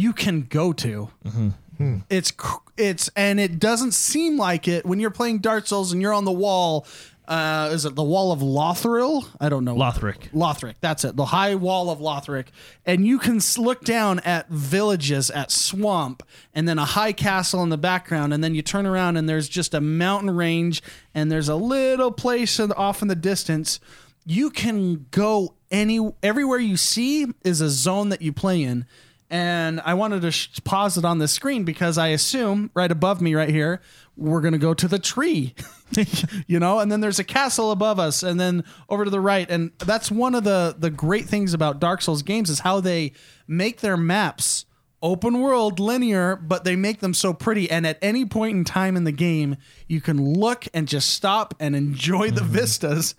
you 0.00 0.12
can 0.12 0.42
go 0.42 0.72
to. 0.72 1.10
It's 2.10 2.30
cr- 2.30 2.58
it's 2.76 3.08
and 3.16 3.40
it 3.40 3.58
doesn't 3.58 3.92
seem 3.92 4.36
like 4.36 4.68
it 4.68 4.84
when 4.84 5.00
you're 5.00 5.10
playing 5.10 5.38
Dark 5.38 5.66
Souls 5.66 5.92
and 5.92 6.02
you're 6.02 6.12
on 6.12 6.24
the 6.24 6.32
wall. 6.32 6.86
Uh, 7.26 7.70
is 7.72 7.84
it 7.84 7.94
the 7.94 8.02
wall 8.02 8.32
of 8.32 8.40
Lothric? 8.40 9.24
I 9.40 9.48
don't 9.48 9.64
know. 9.64 9.76
Lothric. 9.76 10.30
Lothric. 10.32 10.74
That's 10.80 11.04
it. 11.04 11.14
The 11.14 11.26
high 11.26 11.54
wall 11.54 11.88
of 11.88 12.00
Lothric, 12.00 12.46
and 12.84 13.06
you 13.06 13.18
can 13.20 13.40
look 13.56 13.84
down 13.84 14.18
at 14.20 14.48
villages, 14.48 15.30
at 15.30 15.52
swamp, 15.52 16.24
and 16.54 16.66
then 16.68 16.76
a 16.78 16.84
high 16.84 17.12
castle 17.12 17.62
in 17.62 17.68
the 17.68 17.78
background, 17.78 18.34
and 18.34 18.42
then 18.42 18.54
you 18.56 18.62
turn 18.62 18.84
around 18.84 19.16
and 19.16 19.28
there's 19.28 19.48
just 19.48 19.74
a 19.74 19.80
mountain 19.80 20.32
range, 20.34 20.82
and 21.14 21.30
there's 21.30 21.48
a 21.48 21.54
little 21.54 22.10
place 22.10 22.58
in- 22.58 22.72
off 22.72 23.00
in 23.00 23.06
the 23.08 23.14
distance. 23.14 23.78
You 24.26 24.50
can 24.50 25.06
go 25.12 25.54
any 25.70 26.00
everywhere 26.24 26.58
you 26.58 26.76
see 26.76 27.26
is 27.44 27.60
a 27.60 27.70
zone 27.70 28.08
that 28.08 28.22
you 28.22 28.32
play 28.32 28.60
in. 28.62 28.86
And 29.30 29.80
I 29.82 29.94
wanted 29.94 30.22
to 30.22 30.32
sh- 30.32 30.48
pause 30.64 30.98
it 30.98 31.04
on 31.04 31.18
the 31.18 31.28
screen 31.28 31.64
because 31.64 31.98
I 31.98 32.08
assume 32.08 32.70
right 32.74 32.90
above 32.90 33.20
me, 33.20 33.34
right 33.34 33.48
here, 33.48 33.80
we're 34.16 34.40
going 34.40 34.52
to 34.52 34.58
go 34.58 34.74
to 34.74 34.88
the 34.88 34.98
tree, 34.98 35.54
you 36.46 36.58
know, 36.58 36.80
and 36.80 36.90
then 36.90 37.00
there's 37.00 37.18
a 37.20 37.24
castle 37.24 37.70
above 37.70 37.98
us, 37.98 38.22
and 38.22 38.38
then 38.40 38.64
over 38.88 39.04
to 39.04 39.10
the 39.10 39.20
right. 39.20 39.48
And 39.48 39.70
that's 39.78 40.10
one 40.10 40.34
of 40.34 40.44
the, 40.44 40.74
the 40.76 40.90
great 40.90 41.26
things 41.26 41.54
about 41.54 41.80
Dark 41.80 42.02
Souls 42.02 42.22
games 42.22 42.50
is 42.50 42.60
how 42.60 42.80
they 42.80 43.12
make 43.46 43.80
their 43.80 43.96
maps 43.96 44.66
open 45.02 45.40
world, 45.40 45.80
linear, 45.80 46.36
but 46.36 46.64
they 46.64 46.76
make 46.76 47.00
them 47.00 47.14
so 47.14 47.32
pretty. 47.32 47.70
And 47.70 47.86
at 47.86 47.98
any 48.02 48.24
point 48.24 48.56
in 48.56 48.64
time 48.64 48.96
in 48.96 49.04
the 49.04 49.12
game, 49.12 49.56
you 49.88 50.00
can 50.00 50.34
look 50.34 50.66
and 50.74 50.86
just 50.86 51.10
stop 51.10 51.54
and 51.58 51.74
enjoy 51.74 52.30
the 52.30 52.42
mm-hmm. 52.42 52.52
vistas 52.52 53.14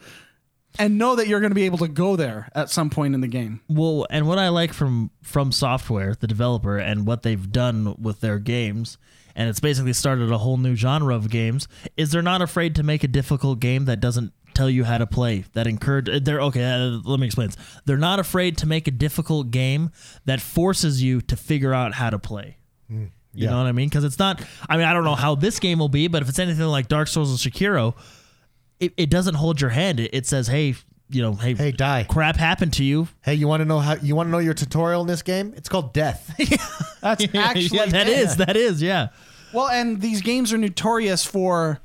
and 0.80 0.98
know 0.98 1.16
that 1.16 1.28
you're 1.28 1.40
going 1.40 1.52
to 1.52 1.56
be 1.56 1.64
able 1.64 1.80
to 1.80 1.88
go 1.88 2.16
there 2.16 2.50
at 2.56 2.70
some 2.70 2.90
point 2.90 3.14
in 3.14 3.22
the 3.22 3.28
game. 3.28 3.62
Well, 3.68 4.08
and 4.10 4.28
what 4.28 4.38
I 4.38 4.50
like 4.50 4.74
from 4.74 5.12
from 5.22 5.52
software, 5.52 6.16
the 6.16 6.28
developer, 6.28 6.78
and 6.78 7.06
what 7.06 7.24
they've 7.24 7.52
done 7.52 7.96
with 8.00 8.22
their 8.22 8.40
games, 8.40 8.98
and 9.36 9.50
it's 9.50 9.60
basically 9.60 9.94
started 9.94 10.32
a 10.32 10.38
whole 10.38 10.58
new 10.58 10.76
genre 10.76 11.16
of 11.16 11.30
games. 11.30 11.68
Is 11.98 12.12
they're 12.12 12.22
not 12.22 12.42
afraid 12.42 12.76
to 12.76 12.84
make 12.84 13.04
a 13.04 13.08
difficult 13.08 13.60
game 13.60 13.86
that 13.86 14.00
doesn't 14.00 14.34
tell 14.54 14.70
you 14.70 14.84
how 14.84 14.98
to 14.98 15.08
play. 15.08 15.46
That 15.54 15.68
encourage. 15.68 16.08
They're 16.24 16.42
okay. 16.42 16.64
Uh, 16.64 17.00
let 17.04 17.20
me 17.20 17.28
explain. 17.28 17.48
This. 17.50 17.58
They're 17.86 17.98
not 17.98 18.20
afraid 18.20 18.58
to 18.60 18.66
make 18.66 18.88
a 18.88 18.92
difficult 18.92 19.52
game 19.52 19.92
that 20.26 20.42
forces 20.42 21.02
you 21.02 21.22
to 21.22 21.36
figure 21.36 21.74
out 21.74 21.94
how 21.94 22.10
to 22.10 22.20
play. 22.20 22.58
You 23.34 23.46
yeah. 23.46 23.52
know 23.52 23.58
what 23.58 23.68
I 23.68 23.72
mean? 23.72 23.88
Because 23.88 24.04
it's 24.04 24.20
not. 24.20 24.44
I 24.68 24.78
mean, 24.78 24.86
I 24.86 24.94
don't 24.94 25.06
know 25.06 25.16
how 25.16 25.36
this 25.36 25.60
game 25.60 25.80
will 25.80 25.90
be, 25.90 26.08
but 26.08 26.22
if 26.22 26.30
it's 26.30 26.40
anything 26.40 26.66
like 26.66 26.88
Dark 26.88 27.08
Souls 27.08 27.34
or 27.34 27.50
Sekiro, 27.50 27.96
it, 28.82 28.94
it 28.98 29.10
doesn't 29.10 29.36
hold 29.36 29.62
your 29.62 29.70
hand. 29.70 30.00
It, 30.00 30.10
it 30.14 30.26
says, 30.26 30.48
"Hey, 30.48 30.76
you 31.10 31.22
know, 31.22 31.34
hey, 31.34 31.54
Hey, 31.54 31.72
die. 31.72 32.06
crap 32.10 32.36
happened 32.38 32.74
to 32.74 32.84
you. 32.84 33.08
Hey, 33.22 33.36
you 33.36 33.48
want 33.48 33.62
to 33.62 33.66
know 33.66 33.80
how? 33.80 33.96
You 34.02 34.16
want 34.16 34.28
to 34.28 34.32
know 34.32 34.40
your 34.40 34.54
tutorial 34.54 35.02
in 35.02 35.08
this 35.08 35.22
game? 35.22 35.54
It's 35.56 35.70
called 35.70 35.94
death. 35.94 36.34
That's 37.02 37.26
actually 37.36 37.78
yeah, 37.78 37.86
that 37.88 38.08
is 38.08 38.36
that 38.38 38.58
is 38.58 38.82
yeah. 38.82 39.10
Well, 39.54 39.68
and 39.68 40.02
these 40.02 40.22
games 40.22 40.52
are 40.54 40.58
notorious 40.58 41.24
for. 41.26 41.80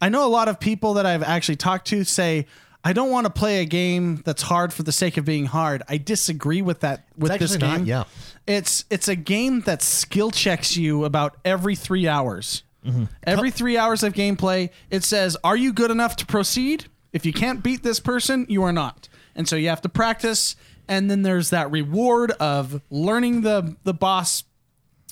I 0.00 0.08
know 0.08 0.26
a 0.26 0.28
lot 0.28 0.48
of 0.48 0.60
people 0.60 0.94
that 0.94 1.06
I've 1.06 1.22
actually 1.22 1.56
talked 1.56 1.86
to 1.88 2.04
say, 2.04 2.46
"I 2.84 2.92
don't 2.92 3.10
want 3.10 3.26
to 3.26 3.32
play 3.32 3.60
a 3.60 3.64
game 3.64 4.22
that's 4.24 4.42
hard 4.42 4.72
for 4.72 4.82
the 4.82 4.92
sake 4.92 5.16
of 5.16 5.24
being 5.24 5.46
hard." 5.46 5.82
I 5.88 5.96
disagree 5.98 6.62
with 6.62 6.80
that 6.80 7.04
with 7.16 7.32
this 7.38 7.52
actually 7.54 7.68
not, 7.68 7.76
game. 7.78 7.86
yeah. 7.86 8.04
it's 8.46 8.84
it's 8.90 9.08
a 9.08 9.16
game 9.16 9.62
that 9.62 9.82
skill 9.82 10.30
checks 10.30 10.76
you 10.76 11.04
about 11.04 11.36
every 11.44 11.74
three 11.74 12.06
hours. 12.06 12.62
Mm-hmm. 12.84 13.04
Every 13.22 13.50
three 13.50 13.78
hours 13.78 14.02
of 14.02 14.12
gameplay, 14.12 14.70
it 14.90 15.04
says, 15.04 15.36
"Are 15.42 15.56
you 15.56 15.72
good 15.72 15.90
enough 15.90 16.16
to 16.16 16.26
proceed?" 16.26 16.86
If 17.12 17.24
you 17.24 17.32
can't 17.32 17.62
beat 17.62 17.82
this 17.82 18.00
person, 18.00 18.46
you 18.48 18.62
are 18.64 18.72
not, 18.72 19.08
and 19.34 19.48
so 19.48 19.56
you 19.56 19.68
have 19.68 19.82
to 19.82 19.88
practice. 19.88 20.56
And 20.86 21.10
then 21.10 21.22
there's 21.22 21.50
that 21.50 21.70
reward 21.70 22.32
of 22.32 22.82
learning 22.90 23.40
the 23.42 23.76
the 23.84 23.94
boss 23.94 24.44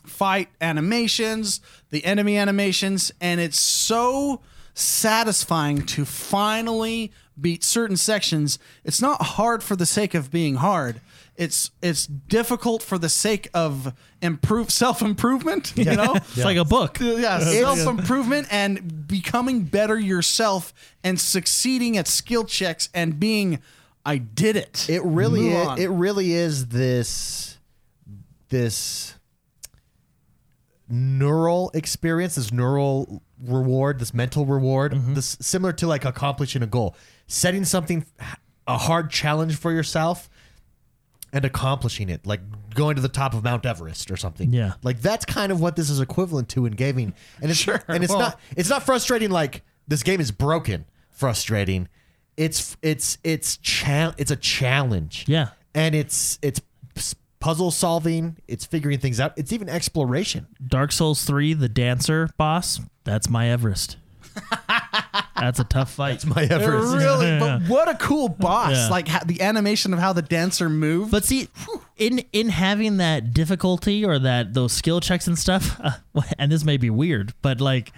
fight 0.05 0.49
animations, 0.61 1.61
the 1.91 2.05
enemy 2.05 2.37
animations, 2.37 3.13
and 3.21 3.41
it's 3.41 3.59
so 3.59 4.41
satisfying 4.75 5.85
to 5.87 6.05
finally 6.05 7.13
beat 7.41 7.65
certain 7.65 7.97
sections. 7.97 8.59
It's 8.85 9.01
not 9.01 9.23
hard 9.23 9.63
for 9.63 9.77
the 9.77 9.87
sake 9.87 10.15
of 10.15 10.31
being 10.31 10.57
hard. 10.57 11.01
It's 11.37 11.71
it's 11.81 12.07
difficult 12.07 12.83
for 12.83 12.99
the 12.99 13.09
sake 13.09 13.49
of 13.55 13.95
improve 14.21 14.71
self 14.71 15.01
improvement. 15.03 15.73
You 15.77 15.97
know, 15.97 16.15
It's 16.15 16.37
like 16.45 16.59
a 16.59 16.65
book. 16.65 16.99
yeah, 17.01 17.39
self 17.41 17.79
improvement 17.87 18.49
and 18.51 19.07
becoming 19.09 19.63
better 19.63 19.99
yourself 19.99 20.75
and 21.03 21.19
succeeding 21.19 21.97
at 21.97 22.07
skill 22.07 22.45
checks 22.45 22.89
and 22.95 23.19
being, 23.19 23.61
I 24.05 24.19
did 24.19 24.57
it. 24.57 24.87
It 24.91 25.03
really 25.05 25.41
Move 25.41 25.79
is, 25.79 25.85
it 25.85 25.89
really 25.91 26.33
is 26.33 26.67
this 26.67 27.59
this 28.51 29.15
neural 30.89 31.71
experience, 31.75 32.35
this 32.35 32.53
neural 32.53 33.23
reward, 33.43 33.99
this 33.99 34.13
mental 34.13 34.45
reward, 34.47 34.93
Mm-hmm. 34.93 35.15
this 35.15 35.37
similar 35.41 35.73
to 35.75 35.87
like 35.87 36.05
accomplishing 36.05 36.63
a 36.63 36.67
goal, 36.67 36.95
setting 37.27 37.65
something 37.65 38.05
a 38.67 38.79
hard 38.79 39.11
challenge 39.11 39.57
for 39.57 39.73
yourself 39.73 40.29
and 41.33 41.45
accomplishing 41.45 42.09
it, 42.09 42.27
like 42.27 42.41
going 42.75 42.97
to 42.97 43.03
the 43.03 43.09
top 43.09 43.35
of 43.35 43.43
Mount 43.45 43.65
Everest 43.67 44.11
or 44.11 44.17
something. 44.17 44.53
Yeah. 44.53 44.75
like 44.83 45.01
that's 45.01 45.25
kind 45.25 45.51
of 45.53 45.61
what 45.61 45.77
this 45.77 45.89
is 45.91 46.01
equivalent 46.01 46.49
to 46.51 46.67
in 46.67 46.73
gaming, 46.73 47.15
and 47.41 47.51
it's 47.51 47.67
and 47.67 48.05
it's 48.05 48.11
well- 48.11 48.21
not 48.21 48.41
it's 48.57 48.69
not 48.69 48.83
frustrating 48.83 49.31
like 49.31 49.63
this 49.89 50.03
game 50.03 50.21
is 50.21 50.31
broken. 50.31 50.85
Frustrating. 51.11 51.89
It's 52.37 52.77
it's 52.83 53.19
it's 53.23 53.57
cha- 53.59 54.15
it's 54.19 54.31
a 54.31 54.37
challenge 54.37 55.25
Yeah. 55.29 55.49
and 55.75 55.95
it's 55.95 56.39
it's 56.43 56.61
puzzle 57.41 57.71
solving 57.73 58.37
it's 58.47 58.65
figuring 58.65 58.99
things 59.01 59.19
out 59.19 59.33
it's 59.37 59.53
even 59.53 59.69
exploration 59.69 60.47
Dark 60.65 60.93
Souls 60.93 61.25
3, 61.25 61.55
the 61.55 61.69
dancer 61.69 62.29
boss, 62.39 62.81
that's 63.05 63.29
my 63.29 63.49
Everest. 63.51 63.97
that's 65.37 65.59
a 65.59 65.65
tough 65.65 65.93
fight. 65.93 66.25
my 66.25 66.43
It 66.43 66.53
efforts 66.53 66.93
really, 66.93 67.39
but 67.39 67.63
what 67.69 67.89
a 67.89 67.95
cool 67.97 68.29
boss! 68.29 68.73
Yeah. 68.73 68.89
Like 68.89 69.09
ha- 69.09 69.23
the 69.27 69.43
animation 69.43 69.93
of 69.93 69.99
how 69.99 70.13
the 70.13 70.23
dancer 70.23 70.69
moved. 70.69 71.11
But 71.11 71.25
see, 71.25 71.49
in 71.97 72.23
in 72.33 72.49
having 72.49 72.97
that 72.99 73.35
difficulty 73.35 74.05
or 74.05 74.19
that 74.19 74.55
those 74.55 74.73
skill 74.73 75.01
checks 75.01 75.27
and 75.27 75.39
stuff, 75.39 75.79
uh, 75.85 75.93
and 76.39 76.51
this 76.51 76.65
may 76.65 76.77
be 76.77 76.91
weird, 76.91 77.35
but 77.43 77.61
like 77.61 77.93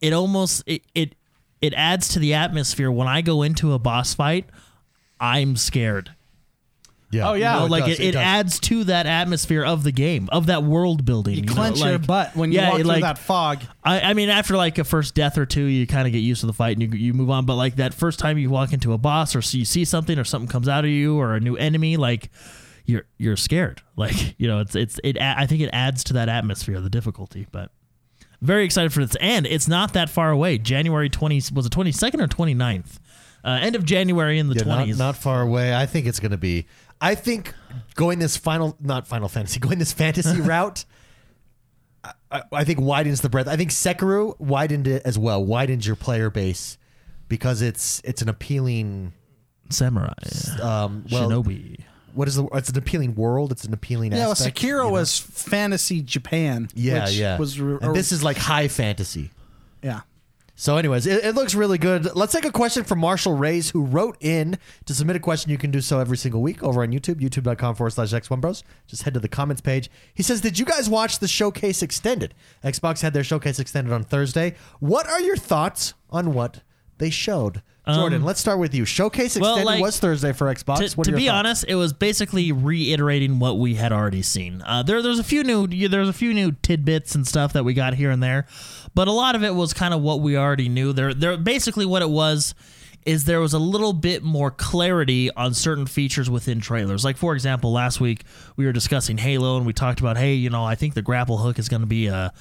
it 0.00 0.12
almost 0.12 0.62
it, 0.66 0.82
it 0.94 1.14
it 1.60 1.74
adds 1.74 2.08
to 2.08 2.18
the 2.18 2.34
atmosphere 2.34 2.90
when 2.90 3.08
I 3.08 3.20
go 3.20 3.42
into 3.42 3.72
a 3.72 3.78
boss 3.78 4.14
fight. 4.14 4.46
I'm 5.20 5.56
scared. 5.56 6.15
Yeah 7.16 7.28
Oh, 7.30 7.34
yeah. 7.34 7.54
You 7.54 7.60
know, 7.60 7.66
it 7.66 7.70
like 7.70 7.84
does, 7.86 7.98
it, 8.00 8.04
it, 8.08 8.12
does. 8.12 8.22
adds 8.22 8.60
to 8.60 8.84
that 8.84 9.06
atmosphere 9.06 9.64
of 9.64 9.82
the 9.82 9.92
game, 9.92 10.28
of 10.32 10.46
that 10.46 10.62
world 10.62 11.04
building. 11.04 11.34
you 11.36 11.42
know, 11.42 11.52
clench 11.54 11.78
your 11.80 11.92
like- 11.92 12.06
butt 12.06 12.36
when 12.36 12.52
you 12.52 12.58
yeah, 12.60 12.70
walk 12.70 12.80
it, 12.80 12.82
through 12.82 12.92
like, 12.92 13.02
that 13.02 13.18
fog. 13.18 13.60
I, 13.82 14.00
I 14.00 14.14
mean, 14.14 14.28
after 14.28 14.56
like 14.56 14.78
a 14.78 14.84
first 14.84 15.14
death 15.14 15.38
or 15.38 15.46
two, 15.46 15.64
you 15.64 15.86
kind 15.86 16.06
of 16.06 16.12
get 16.12 16.18
used 16.20 16.40
to 16.40 16.46
the 16.46 16.52
fight 16.52 16.78
and 16.78 16.82
you, 16.94 16.98
you 16.98 17.12
move 17.14 17.30
on. 17.30 17.46
But 17.46 17.56
like 17.56 17.76
that 17.76 17.94
first 17.94 18.18
time 18.18 18.38
you 18.38 18.50
walk 18.50 18.72
into 18.72 18.92
a 18.92 18.98
boss 18.98 19.34
or 19.34 19.42
see, 19.42 19.58
you 19.58 19.64
see 19.64 19.84
something 19.84 20.18
or 20.18 20.24
something 20.24 20.48
comes 20.48 20.68
out 20.68 20.84
of 20.84 20.90
you 20.90 21.18
or 21.18 21.34
a 21.34 21.40
new 21.40 21.56
enemy, 21.56 21.96
like 21.96 22.30
you're 22.84 23.04
you're 23.18 23.36
scared. 23.36 23.82
Like 23.96 24.38
you 24.38 24.46
know, 24.46 24.60
it's 24.60 24.74
it's 24.76 25.00
it. 25.02 25.16
a- 25.16 25.38
I 25.38 25.46
think 25.46 25.62
it 25.62 25.70
adds 25.72 26.04
to 26.04 26.12
that 26.14 26.28
atmosphere, 26.28 26.80
the 26.82 26.90
difficulty. 26.90 27.46
But 27.50 27.70
very 28.42 28.64
excited 28.66 28.92
for 28.92 29.04
this, 29.04 29.16
and 29.22 29.46
it's 29.46 29.66
not 29.68 29.94
that 29.94 30.10
far 30.10 30.30
away. 30.30 30.58
January 30.58 31.08
twenty 31.08 31.40
was 31.54 31.64
it 31.64 31.70
twenty 31.72 31.92
second 31.92 32.20
or 32.20 32.28
29th? 32.28 32.98
Uh, 33.42 33.58
end 33.62 33.74
of 33.76 33.84
January 33.86 34.38
in 34.38 34.48
the 34.48 34.54
Yeah, 34.56 34.64
not, 34.64 34.74
twenties. 34.76 34.98
not 34.98 35.16
far 35.16 35.40
away 35.40 35.72
i 35.74 35.86
think 35.86 36.04
it's 36.06 36.18
gonna 36.18 36.36
be 36.36 36.66
i 37.00 37.14
think 37.14 37.54
going 37.94 38.18
this 38.18 38.36
final 38.36 38.76
not 38.80 39.06
final 39.06 39.28
fantasy 39.28 39.58
going 39.66 39.78
this 39.78 39.92
fantasy 39.92 40.40
route 40.52 40.84
I- 42.04 42.12
I, 42.30 42.42
I 42.52 42.64
think 42.64 42.80
widens 42.80 43.20
the 43.20 43.28
breadth 43.28 43.48
i 43.48 43.56
think 43.56 43.70
sekiro 43.70 44.38
widened 44.40 44.86
it 44.86 45.02
as 45.04 45.18
well 45.18 45.44
widens 45.44 45.86
your 45.86 45.96
player 45.96 46.30
base 46.30 46.78
because 47.28 47.62
it's 47.62 48.00
it's 48.04 48.22
an 48.22 48.28
appealing 48.28 49.12
Samurai, 49.70 50.12
um 50.62 51.04
well 51.10 51.28
Shinobi. 51.28 51.80
what 52.14 52.28
is 52.28 52.36
the 52.36 52.46
it's 52.54 52.68
an 52.68 52.78
appealing 52.78 53.16
world 53.16 53.50
it's 53.50 53.64
an 53.64 53.74
appealing 53.74 54.12
Yeah, 54.12 54.26
well, 54.26 54.34
Sekiro 54.36 54.62
you 54.62 54.76
know? 54.76 54.90
was 54.90 55.18
fantasy 55.18 56.02
Japan. 56.02 56.68
yeah 56.74 57.04
which 57.04 57.14
yeah 57.14 57.36
Was 57.38 57.60
re- 57.60 57.78
and 57.82 57.94
this 57.96 58.12
is 58.12 58.22
like 58.22 58.36
high 58.36 58.68
fantasy 58.68 59.30
yeah. 59.82 60.00
So, 60.58 60.78
anyways, 60.78 61.06
it, 61.06 61.22
it 61.22 61.34
looks 61.34 61.54
really 61.54 61.76
good. 61.76 62.16
Let's 62.16 62.32
take 62.32 62.46
a 62.46 62.50
question 62.50 62.82
from 62.82 62.98
Marshall 62.98 63.34
Rays, 63.34 63.68
who 63.70 63.84
wrote 63.84 64.16
in 64.20 64.58
to 64.86 64.94
submit 64.94 65.14
a 65.14 65.20
question. 65.20 65.50
You 65.50 65.58
can 65.58 65.70
do 65.70 65.82
so 65.82 66.00
every 66.00 66.16
single 66.16 66.40
week 66.40 66.62
over 66.62 66.82
on 66.82 66.92
YouTube, 66.92 67.16
youtube.com 67.16 67.74
forward 67.74 67.90
slash 67.90 68.12
X1 68.12 68.40
Bros. 68.40 68.64
Just 68.86 69.02
head 69.02 69.12
to 69.12 69.20
the 69.20 69.28
comments 69.28 69.60
page. 69.60 69.90
He 70.14 70.22
says, 70.22 70.40
Did 70.40 70.58
you 70.58 70.64
guys 70.64 70.88
watch 70.88 71.18
the 71.18 71.28
Showcase 71.28 71.82
Extended? 71.82 72.34
Xbox 72.64 73.02
had 73.02 73.12
their 73.12 73.22
Showcase 73.22 73.58
Extended 73.58 73.92
on 73.92 74.02
Thursday. 74.02 74.54
What 74.80 75.06
are 75.06 75.20
your 75.20 75.36
thoughts 75.36 75.92
on 76.08 76.32
what 76.32 76.62
they 76.96 77.10
showed? 77.10 77.60
Jordan, 77.94 78.24
let's 78.24 78.40
start 78.40 78.58
with 78.58 78.74
you. 78.74 78.84
Showcase 78.84 79.36
Um, 79.36 79.42
well, 79.42 79.52
Extended 79.54 79.72
like, 79.72 79.82
was 79.82 80.00
Thursday 80.00 80.32
for 80.32 80.52
Xbox. 80.52 80.94
to, 80.94 81.02
to 81.02 81.12
be 81.12 81.26
thoughts? 81.26 81.38
honest, 81.38 81.64
it 81.68 81.76
was 81.76 81.92
basically 81.92 82.50
reiterating 82.52 83.38
what 83.38 83.58
we 83.58 83.74
had 83.76 83.92
already 83.92 84.22
seen. 84.22 84.62
Uh, 84.66 84.82
there, 84.82 85.02
there's 85.02 85.18
a 85.18 85.24
few 85.24 85.44
new, 85.44 85.66
there's 85.88 86.08
a 86.08 86.12
few 86.12 86.34
new 86.34 86.52
tidbits 86.52 87.14
and 87.14 87.26
stuff 87.26 87.52
that 87.52 87.64
we 87.64 87.74
got 87.74 87.94
here 87.94 88.10
and 88.10 88.22
there, 88.22 88.46
but 88.94 89.06
a 89.08 89.12
lot 89.12 89.36
of 89.36 89.44
it 89.44 89.54
was 89.54 89.72
kind 89.72 89.94
of 89.94 90.00
what 90.00 90.20
we 90.20 90.36
already 90.36 90.68
knew. 90.68 90.92
There, 90.92 91.14
there, 91.14 91.36
basically 91.36 91.86
what 91.86 92.02
it 92.02 92.10
was 92.10 92.54
is 93.04 93.24
there 93.24 93.40
was 93.40 93.52
a 93.54 93.58
little 93.58 93.92
bit 93.92 94.24
more 94.24 94.50
clarity 94.50 95.30
on 95.30 95.54
certain 95.54 95.86
features 95.86 96.28
within 96.28 96.60
trailers. 96.60 97.04
Like 97.04 97.16
for 97.16 97.34
example, 97.34 97.70
last 97.70 98.00
week 98.00 98.24
we 98.56 98.66
were 98.66 98.72
discussing 98.72 99.16
Halo 99.16 99.56
and 99.56 99.64
we 99.64 99.72
talked 99.72 100.00
about, 100.00 100.16
hey, 100.16 100.34
you 100.34 100.50
know, 100.50 100.64
I 100.64 100.74
think 100.74 100.94
the 100.94 101.02
grapple 101.02 101.38
hook 101.38 101.60
is 101.60 101.68
going 101.68 101.82
to 101.82 101.86
be 101.86 102.08
a 102.08 102.32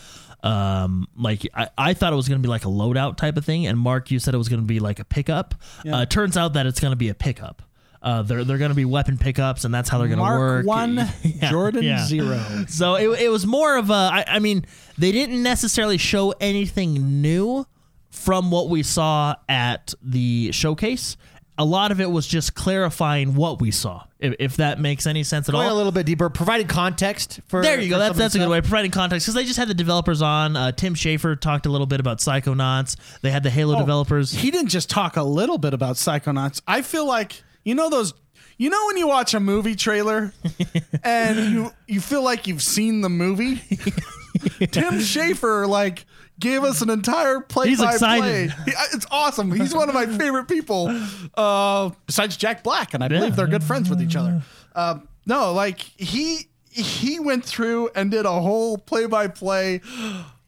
um 0.45 1.07
like 1.17 1.47
I, 1.53 1.69
I 1.77 1.93
thought 1.93 2.13
it 2.13 2.15
was 2.15 2.27
going 2.29 2.39
to 2.41 2.45
be 2.45 2.49
like 2.49 2.65
a 2.65 2.69
loadout 2.69 3.17
type 3.17 3.35
of 3.35 3.43
thing 3.43 3.65
and 3.67 3.77
mark 3.79 4.11
you 4.11 4.19
said 4.19 4.33
it 4.33 4.37
was 4.37 4.47
going 4.49 4.61
to 4.61 4.65
be 4.67 4.79
like 4.79 4.99
a 4.99 5.05
pickup. 5.05 5.55
Uh, 5.89 6.05
turns 6.05 6.37
out 6.37 6.53
that 6.53 6.65
it's 6.67 6.79
going 6.79 6.91
to 6.91 6.95
be 6.97 7.09
a 7.09 7.15
pickup. 7.15 7.61
Uh, 8.01 8.21
they're, 8.21 8.43
they're 8.43 8.59
going 8.59 8.69
to 8.69 8.75
be 8.75 8.85
weapon 8.85 9.17
pickups 9.17 9.65
and 9.65 9.73
that's 9.73 9.89
how 9.89 9.97
they're 9.97 10.07
going 10.07 10.19
to 10.19 10.23
work. 10.23 10.65
one, 10.67 10.95
Yeah, 11.23 11.49
Jordan 11.49 11.83
yeah. 11.83 12.05
zero. 12.05 12.39
so 12.67 12.93
it, 12.95 13.21
it 13.23 13.29
was 13.29 13.47
more 13.47 13.77
of 13.77 13.89
a 13.89 13.93
I, 13.93 14.23
I 14.27 14.39
mean 14.39 14.65
they 14.97 15.11
didn't 15.11 15.41
necessarily 15.41 15.97
show 15.97 16.31
anything 16.39 17.21
new 17.23 17.65
from 18.11 18.51
what 18.51 18.69
we 18.69 18.83
saw 18.83 19.35
at 19.49 19.93
the 20.03 20.51
showcase 20.51 21.17
a 21.57 21.65
lot 21.65 21.91
of 21.91 22.01
it 22.01 22.09
was 22.09 22.27
just 22.27 22.53
clarifying 22.53 23.35
what 23.35 23.61
we 23.61 23.71
saw 23.71 24.03
if, 24.19 24.35
if 24.39 24.57
that 24.57 24.79
makes 24.79 25.05
any 25.07 25.23
sense 25.23 25.47
at 25.47 25.53
Going 25.53 25.67
all 25.67 25.73
a 25.73 25.77
little 25.77 25.91
bit 25.91 26.05
deeper, 26.05 26.29
providing 26.29 26.67
context 26.67 27.39
for. 27.47 27.61
there 27.61 27.79
you 27.79 27.89
go. 27.89 27.99
That's 27.99 28.17
that's 28.17 28.35
a 28.35 28.39
good 28.39 28.49
way 28.49 28.61
providing 28.61 28.91
context 28.91 29.25
because 29.25 29.35
they 29.35 29.43
just 29.45 29.57
had 29.57 29.67
the 29.67 29.73
developers 29.73 30.21
on. 30.21 30.55
Uh, 30.55 30.71
Tim 30.71 30.95
Schafer 30.95 31.39
talked 31.39 31.65
a 31.65 31.69
little 31.69 31.87
bit 31.87 31.99
about 31.99 32.17
Psychonauts. 32.17 32.97
They 33.21 33.31
had 33.31 33.43
the 33.43 33.49
Halo 33.49 33.77
developers. 33.77 34.31
He 34.31 34.51
didn't 34.51 34.69
just 34.69 34.89
talk 34.89 35.17
a 35.17 35.23
little 35.23 35.57
bit 35.57 35.73
about 35.73 35.95
Psychonauts. 35.95 36.61
I 36.67 36.81
feel 36.81 37.05
like 37.07 37.43
you 37.63 37.75
know 37.75 37.89
those. 37.89 38.13
You 38.57 38.69
know 38.69 38.85
when 38.87 38.95
you 38.97 39.07
watch 39.07 39.33
a 39.33 39.39
movie 39.41 39.75
trailer 39.75 40.33
and 41.03 41.53
you 41.53 41.71
you 41.87 41.99
feel 41.99 42.23
like 42.23 42.47
you've 42.47 42.63
seen 42.63 43.01
the 43.01 43.09
movie. 43.09 43.55
Tim 44.71 44.95
Schafer 44.99 45.67
like 45.67 46.05
gave 46.39 46.63
us 46.63 46.81
an 46.81 46.89
entire 46.89 47.39
play 47.39 47.69
He's 47.69 47.79
by 47.81 47.93
excited. 47.93 48.51
play. 48.51 48.73
It's 48.93 49.05
awesome. 49.11 49.51
He's 49.51 49.73
one 49.73 49.87
of 49.89 49.95
my 49.95 50.05
favorite 50.05 50.47
people. 50.47 50.89
Uh, 51.33 51.91
besides 52.05 52.37
Jack 52.37 52.63
Black, 52.63 52.93
and 52.93 53.03
I 53.03 53.07
believe 53.07 53.35
they're 53.35 53.47
good 53.47 53.63
friends 53.63 53.89
with 53.89 54.01
each 54.01 54.15
other. 54.15 54.41
Uh, 54.73 54.99
no, 55.25 55.53
like 55.53 55.79
he 55.79 56.47
he 56.69 57.19
went 57.19 57.45
through 57.45 57.89
and 57.95 58.11
did 58.11 58.25
a 58.25 58.41
whole 58.41 58.77
play 58.77 59.05
by 59.05 59.27
play 59.27 59.81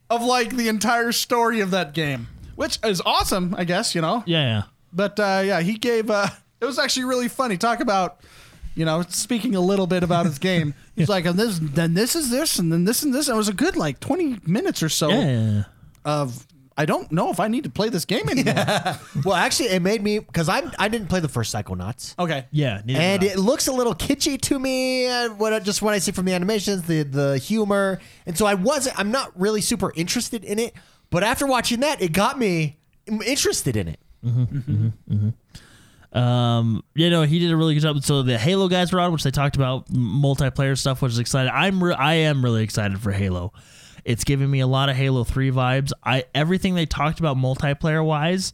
of 0.10 0.24
like 0.24 0.56
the 0.56 0.68
entire 0.68 1.12
story 1.12 1.62
of 1.62 1.72
that 1.72 1.94
game, 1.94 2.28
which 2.56 2.80
is 2.84 3.02
awesome. 3.06 3.56
I 3.58 3.64
guess 3.64 3.96
you 3.96 4.02
know. 4.02 4.24
yeah, 4.26 4.42
yeah. 4.44 4.64
But 4.94 5.20
uh, 5.20 5.42
yeah, 5.46 5.62
he 5.62 5.78
gave. 5.78 6.10
Uh, 6.10 6.28
it 6.62 6.66
was 6.66 6.80
actually 6.80 7.06
really 7.06 7.28
funny. 7.28 7.56
Talk 7.58 7.80
about, 7.82 8.20
you 8.76 8.84
know, 8.86 9.04
speaking 9.10 9.56
a 9.56 9.60
little 9.62 9.86
bit 9.88 10.04
about 10.04 10.26
his 10.26 10.40
game. 10.40 10.74
He's 10.96 11.08
like, 11.10 11.26
and 11.26 11.38
this, 11.38 11.60
then 11.62 11.94
this 11.94 12.16
is 12.16 12.30
this, 12.32 12.58
and 12.58 12.72
then 12.72 12.84
this 12.86 13.04
and 13.04 13.14
this. 13.14 13.28
And 13.28 13.36
it 13.36 13.38
was 13.38 13.50
a 13.50 13.54
good 13.54 13.76
like 13.76 14.00
twenty 14.00 14.40
minutes 14.46 14.82
or 14.82 14.90
so 14.90 15.10
Yeah. 15.10 15.64
Of. 16.08 16.48
I 16.80 16.86
don't 16.86 17.12
know 17.12 17.32
if 17.32 17.40
I 17.40 17.48
need 17.48 17.64
to 17.64 17.72
play 17.72 17.90
this 17.90 18.06
game 18.06 18.30
anymore. 18.30 18.54
Well, 19.26 19.34
actually, 19.34 19.70
it 19.70 19.82
made 19.82 20.04
me 20.04 20.20
because 20.20 20.48
I 20.48 20.62
I 20.78 20.90
didn't 20.90 21.08
play 21.10 21.20
the 21.20 21.28
first 21.28 21.52
Psychonauts. 21.54 22.14
Okay. 22.20 22.46
Yeah. 22.52 22.82
neither 22.86 23.00
and 23.00 23.22
did 23.22 23.32
I. 23.32 23.34
it 23.34 23.40
looks 23.40 23.68
a 23.68 23.72
little 23.74 23.96
kitschy 23.96 24.40
to 24.42 24.60
me. 24.60 25.08
uh, 25.08 25.30
What 25.30 25.54
I- 25.54 25.60
just 25.60 25.82
what 25.82 25.96
I 25.96 25.98
see 26.00 26.12
from 26.12 26.26
the 26.26 26.34
animations, 26.34 26.84
the 26.84 27.02
the 27.02 27.38
humor, 27.40 28.00
and 28.28 28.38
so 28.38 28.46
I 28.46 28.54
wasn't. 28.54 28.98
I'm 29.00 29.10
not 29.10 29.32
really 29.40 29.62
super 29.62 29.92
interested 29.96 30.44
in 30.46 30.60
it. 30.60 30.74
But 31.10 31.24
after 31.24 31.48
watching 31.48 31.80
that, 31.80 32.00
it 32.02 32.12
got 32.14 32.38
me 32.38 32.78
interested 33.26 33.76
in 33.76 33.88
it. 33.88 34.00
Um, 36.14 36.84
you 36.96 37.10
know, 37.10 37.24
he 37.24 37.40
did 37.40 37.52
a 37.52 37.58
really 37.58 37.74
good 37.74 37.82
job. 37.82 38.02
So 38.04 38.24
the 38.24 38.38
Halo 38.38 38.68
guys 38.70 38.94
were 38.94 39.00
on, 39.00 39.12
which 39.12 39.24
they 39.24 39.32
talked 39.32 39.56
about 39.56 39.86
m- 39.90 40.22
multiplayer 40.22 40.78
stuff, 40.78 41.02
which 41.02 41.12
is 41.12 41.20
exciting. 41.20 41.52
I'm 41.54 41.84
re- 41.84 41.94
I 41.96 42.14
am 42.16 42.44
really 42.44 42.64
excited 42.64 43.00
for 43.00 43.12
Halo. 43.12 43.52
It's 44.08 44.24
giving 44.24 44.50
me 44.50 44.62
a 44.62 44.68
lot 44.68 44.88
of 44.88 44.96
Halo 44.96 45.26
Three 45.26 45.52
vibes. 45.52 45.92
I 46.02 46.24
everything 46.34 46.76
they 46.76 46.86
talked 46.86 47.20
about 47.20 47.36
multiplayer 47.36 48.04
wise, 48.04 48.54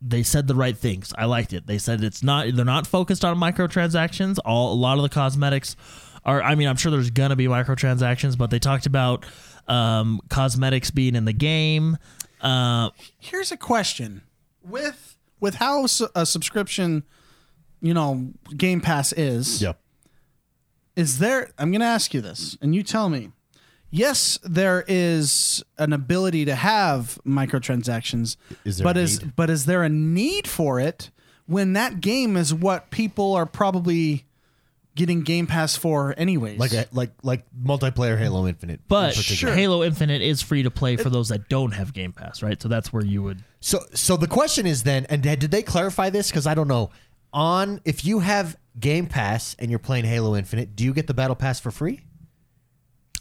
they 0.00 0.22
said 0.22 0.46
the 0.46 0.54
right 0.54 0.76
things. 0.76 1.12
I 1.18 1.26
liked 1.26 1.52
it. 1.52 1.66
They 1.66 1.76
said 1.76 2.02
it's 2.02 2.22
not 2.22 2.46
they're 2.54 2.64
not 2.64 2.86
focused 2.86 3.22
on 3.22 3.36
microtransactions. 3.38 4.38
All 4.44 4.72
a 4.72 4.74
lot 4.74 4.96
of 4.96 5.02
the 5.02 5.10
cosmetics 5.10 5.76
are. 6.24 6.42
I 6.42 6.54
mean, 6.54 6.68
I'm 6.68 6.76
sure 6.76 6.90
there's 6.90 7.10
gonna 7.10 7.36
be 7.36 7.48
microtransactions, 7.48 8.38
but 8.38 8.50
they 8.50 8.58
talked 8.58 8.86
about 8.86 9.26
um, 9.68 10.20
cosmetics 10.30 10.90
being 10.90 11.14
in 11.16 11.26
the 11.26 11.34
game. 11.34 11.98
Uh, 12.40 12.88
Here's 13.18 13.52
a 13.52 13.58
question: 13.58 14.22
with 14.62 15.18
with 15.38 15.56
how 15.56 15.84
a 16.14 16.24
subscription, 16.24 17.02
you 17.82 17.92
know, 17.92 18.30
Game 18.56 18.80
Pass 18.80 19.12
is. 19.12 19.60
Yep. 19.60 19.78
is 20.96 21.18
there 21.18 21.50
i'm 21.58 21.70
going 21.70 21.80
to 21.80 21.86
ask 21.86 22.12
you 22.14 22.20
this 22.20 22.56
and 22.60 22.74
you 22.74 22.82
tell 22.82 23.08
me 23.08 23.30
yes 23.90 24.38
there 24.42 24.84
is 24.88 25.62
an 25.78 25.92
ability 25.92 26.44
to 26.44 26.54
have 26.54 27.18
microtransactions 27.26 28.36
Is 28.64 28.78
there 28.78 28.84
but 28.84 28.96
a 28.96 29.00
is 29.00 29.22
need? 29.22 29.36
but 29.36 29.50
is 29.50 29.66
there 29.66 29.82
a 29.82 29.88
need 29.88 30.46
for 30.48 30.80
it 30.80 31.10
when 31.46 31.72
that 31.74 32.00
game 32.00 32.36
is 32.36 32.54
what 32.54 32.90
people 32.90 33.34
are 33.34 33.46
probably 33.46 34.24
getting 34.94 35.22
game 35.22 35.46
pass 35.46 35.76
for 35.76 36.14
anyways 36.16 36.58
Like 36.58 36.72
a, 36.72 36.86
like 36.92 37.12
like 37.22 37.44
multiplayer 37.60 38.18
Halo 38.18 38.46
Infinite. 38.46 38.74
in 38.80 38.84
But 38.88 39.14
particular. 39.14 39.54
Halo 39.54 39.82
Infinite 39.82 40.20
is 40.20 40.42
free 40.42 40.62
to 40.64 40.70
play 40.70 40.96
for 40.96 41.08
those 41.10 41.28
that 41.30 41.48
don't 41.48 41.72
have 41.72 41.92
Game 41.92 42.12
Pass, 42.12 42.42
right? 42.42 42.60
So 42.60 42.68
that's 42.68 42.92
where 42.92 43.04
you 43.04 43.22
would. 43.22 43.42
So 43.60 43.80
so 43.94 44.16
the 44.16 44.26
question 44.26 44.66
is 44.66 44.82
then, 44.82 45.06
and 45.08 45.22
did 45.22 45.40
they 45.50 45.62
clarify 45.62 46.10
this? 46.10 46.28
Because 46.30 46.46
I 46.46 46.54
don't 46.54 46.68
know. 46.68 46.90
On 47.32 47.80
if 47.84 48.04
you 48.04 48.18
have 48.18 48.56
Game 48.78 49.06
Pass 49.06 49.54
and 49.60 49.70
you're 49.70 49.78
playing 49.78 50.04
Halo 50.04 50.34
Infinite, 50.36 50.74
do 50.74 50.84
you 50.84 50.92
get 50.92 51.06
the 51.06 51.14
Battle 51.14 51.36
Pass 51.36 51.60
for 51.60 51.70
free? 51.70 52.00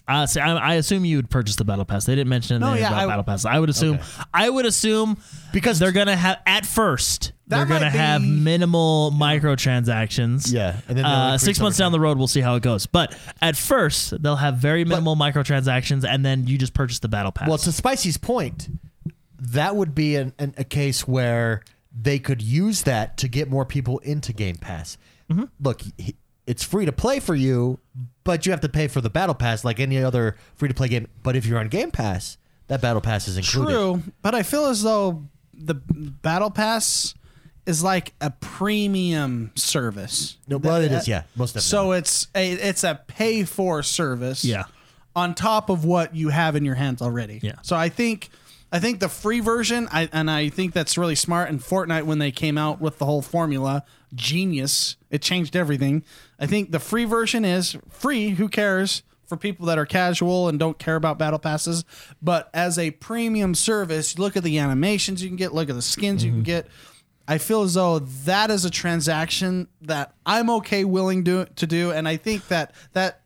Uh, 0.09 0.25
see, 0.25 0.39
I, 0.39 0.55
I 0.55 0.73
assume 0.75 1.05
you 1.05 1.17
would 1.17 1.29
purchase 1.29 1.55
the 1.55 1.63
Battle 1.63 1.85
Pass. 1.85 2.05
They 2.05 2.15
didn't 2.15 2.29
mention 2.29 2.63
anything 2.63 2.81
yeah, 2.81 2.87
about 2.87 3.03
I- 3.03 3.05
Battle 3.07 3.23
Pass. 3.23 3.45
I 3.45 3.59
would 3.59 3.69
assume. 3.69 3.99
I 4.33 4.49
would 4.49 4.65
assume 4.65 5.17
because 5.53 5.77
they're 5.77 5.91
gonna 5.91 6.15
have 6.15 6.39
at 6.47 6.65
first 6.65 7.33
they're 7.45 7.65
gonna 7.65 7.81
might 7.81 7.91
have 7.91 8.21
be- 8.21 8.27
minimal 8.27 9.11
microtransactions. 9.11 10.51
Yeah, 10.51 10.79
and 10.87 10.97
then 10.97 11.05
uh, 11.05 11.37
six 11.37 11.59
months 11.59 11.77
down 11.77 11.91
the 11.91 11.99
road, 11.99 12.17
we'll 12.17 12.27
see 12.27 12.41
how 12.41 12.55
it 12.55 12.63
goes. 12.63 12.87
But 12.87 13.15
at 13.39 13.55
first, 13.55 14.21
they'll 14.21 14.35
have 14.35 14.55
very 14.55 14.83
minimal 14.83 15.15
microtransactions, 15.15 16.03
and 16.03 16.25
then 16.25 16.47
you 16.47 16.57
just 16.57 16.73
purchase 16.73 16.99
the 16.99 17.07
Battle 17.07 17.31
Pass. 17.31 17.47
Well, 17.47 17.57
to 17.59 17.71
Spicy's 17.71 18.17
point, 18.17 18.69
that 19.39 19.75
would 19.75 19.93
be 19.93 20.15
an, 20.15 20.33
an, 20.39 20.55
a 20.57 20.63
case 20.63 21.07
where 21.07 21.63
they 21.95 22.17
could 22.17 22.41
use 22.41 22.83
that 22.83 23.17
to 23.17 23.27
get 23.27 23.49
more 23.49 23.65
people 23.65 23.99
into 23.99 24.33
Game 24.33 24.55
Pass. 24.55 24.97
Mm-hmm. 25.29 25.45
Look, 25.59 25.81
it's 26.47 26.63
free 26.63 26.85
to 26.85 26.91
play 26.91 27.19
for 27.19 27.35
you, 27.35 27.79
but 28.29 28.45
you 28.45 28.51
have 28.51 28.61
to 28.61 28.69
pay 28.69 28.87
for 28.87 29.01
the 29.01 29.09
Battle 29.09 29.33
Pass 29.33 29.65
like 29.65 29.79
any 29.79 29.97
other 30.03 30.35
free 30.53 30.67
to 30.67 30.75
play 30.75 30.87
game. 30.87 31.07
But 31.23 31.35
if 31.35 31.47
you're 31.47 31.57
on 31.57 31.67
Game 31.67 31.89
Pass, 31.89 32.37
that 32.67 32.79
Battle 32.79 33.01
Pass 33.01 33.27
is 33.27 33.37
included. 33.37 33.71
True, 33.71 34.03
but 34.21 34.35
I 34.35 34.43
feel 34.43 34.67
as 34.67 34.83
though 34.83 35.23
the 35.51 35.73
battle 35.73 36.51
pass 36.51 37.15
is 37.65 37.83
like 37.83 38.13
a 38.21 38.29
premium 38.29 39.49
service. 39.55 40.37
No, 40.47 40.57
well, 40.57 40.79
it 40.79 40.91
is, 40.91 41.07
yeah, 41.07 41.23
most 41.35 41.55
definitely. 41.55 41.69
So 41.69 41.91
it's 41.93 42.27
a 42.35 42.51
it's 42.51 42.83
a 42.83 43.01
pay 43.07 43.45
for 43.45 43.81
service. 43.81 44.45
Yeah. 44.45 44.65
On 45.15 45.33
top 45.33 45.71
of 45.71 45.83
what 45.83 46.15
you 46.15 46.29
have 46.29 46.55
in 46.55 46.63
your 46.63 46.75
hands 46.75 47.01
already. 47.01 47.39
Yeah. 47.41 47.55
So 47.63 47.75
I 47.75 47.89
think 47.89 48.29
I 48.71 48.77
think 48.77 48.99
the 48.99 49.09
free 49.09 49.39
version, 49.39 49.87
I 49.91 50.07
and 50.13 50.29
I 50.29 50.49
think 50.49 50.73
that's 50.73 50.99
really 50.99 51.15
smart. 51.15 51.49
And 51.49 51.59
Fortnite, 51.59 52.03
when 52.03 52.19
they 52.19 52.29
came 52.29 52.59
out 52.59 52.79
with 52.79 52.99
the 52.99 53.05
whole 53.05 53.23
formula, 53.23 53.85
genius. 54.13 54.97
It 55.09 55.23
changed 55.23 55.55
everything. 55.55 56.03
I 56.39 56.47
think 56.47 56.71
the 56.71 56.79
free 56.79 57.05
version 57.05 57.43
is 57.45 57.77
free. 57.89 58.29
Who 58.29 58.47
cares? 58.49 59.03
For 59.27 59.37
people 59.37 59.67
that 59.67 59.77
are 59.77 59.85
casual 59.85 60.47
and 60.49 60.57
don't 60.57 60.79
care 60.79 60.95
about 60.95 61.19
battle 61.19 61.37
passes, 61.37 61.85
but 62.19 62.49
as 62.51 62.79
a 62.79 62.89
premium 62.89 63.53
service, 63.53 64.17
look 64.17 64.35
at 64.35 64.41
the 64.41 64.57
animations 64.57 65.21
you 65.21 65.29
can 65.29 65.35
get, 65.35 65.53
look 65.53 65.69
at 65.69 65.75
the 65.75 65.83
skins 65.83 66.23
you 66.23 66.31
can 66.31 66.37
mm-hmm. 66.39 66.45
get. 66.45 66.67
I 67.27 67.37
feel 67.37 67.61
as 67.61 67.75
though 67.75 67.99
that 67.99 68.49
is 68.49 68.65
a 68.65 68.71
transaction 68.71 69.67
that 69.81 70.15
I'm 70.25 70.49
okay 70.49 70.83
willing 70.83 71.25
to 71.25 71.45
to 71.45 71.67
do, 71.67 71.91
and 71.91 72.07
I 72.07 72.17
think 72.17 72.47
that 72.47 72.73
that 72.93 73.21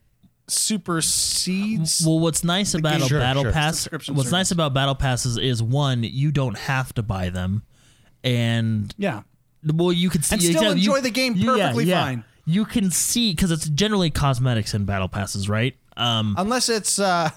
supersedes. 0.49 2.04
Well, 2.06 2.19
what's 2.19 2.43
nice 2.43 2.73
about 2.73 3.02
a 3.02 3.06
Sure, 3.06 3.19
battle 3.19 3.43
sure. 3.43 3.52
pass? 3.54 3.80
Subscription 3.80 4.15
What's 4.15 4.30
service. 4.30 4.39
nice 4.39 4.52
about 4.52 4.73
battle 4.73 4.95
passes 4.95 5.38
is 5.38 5.63
one, 5.63 6.04
you 6.04 6.34
don't 6.34 6.58
have 6.58 6.93
to 6.95 7.04
buy 7.04 7.30
them, 7.30 7.63
and 8.26 8.93
yeah, 8.97 9.21
well, 9.73 9.93
you 9.93 10.10
can 10.10 10.21
see 10.21 10.36
And 10.36 10.41
still 10.41 10.56
exactly- 10.56 10.80
enjoy 10.80 10.99
the 11.02 11.12
game 11.12 11.39
perfectly 11.39 11.89
fine. 11.89 12.26
You 12.45 12.65
can 12.65 12.91
see 12.91 13.32
because 13.32 13.51
it's 13.51 13.69
generally 13.69 14.10
cosmetics 14.10 14.73
in 14.73 14.86
battle 14.86 15.08
passes, 15.08 15.47
right? 15.47 15.75
Um, 15.95 16.36
unless 16.38 16.69
it's 16.69 16.99
uh, 16.99 17.29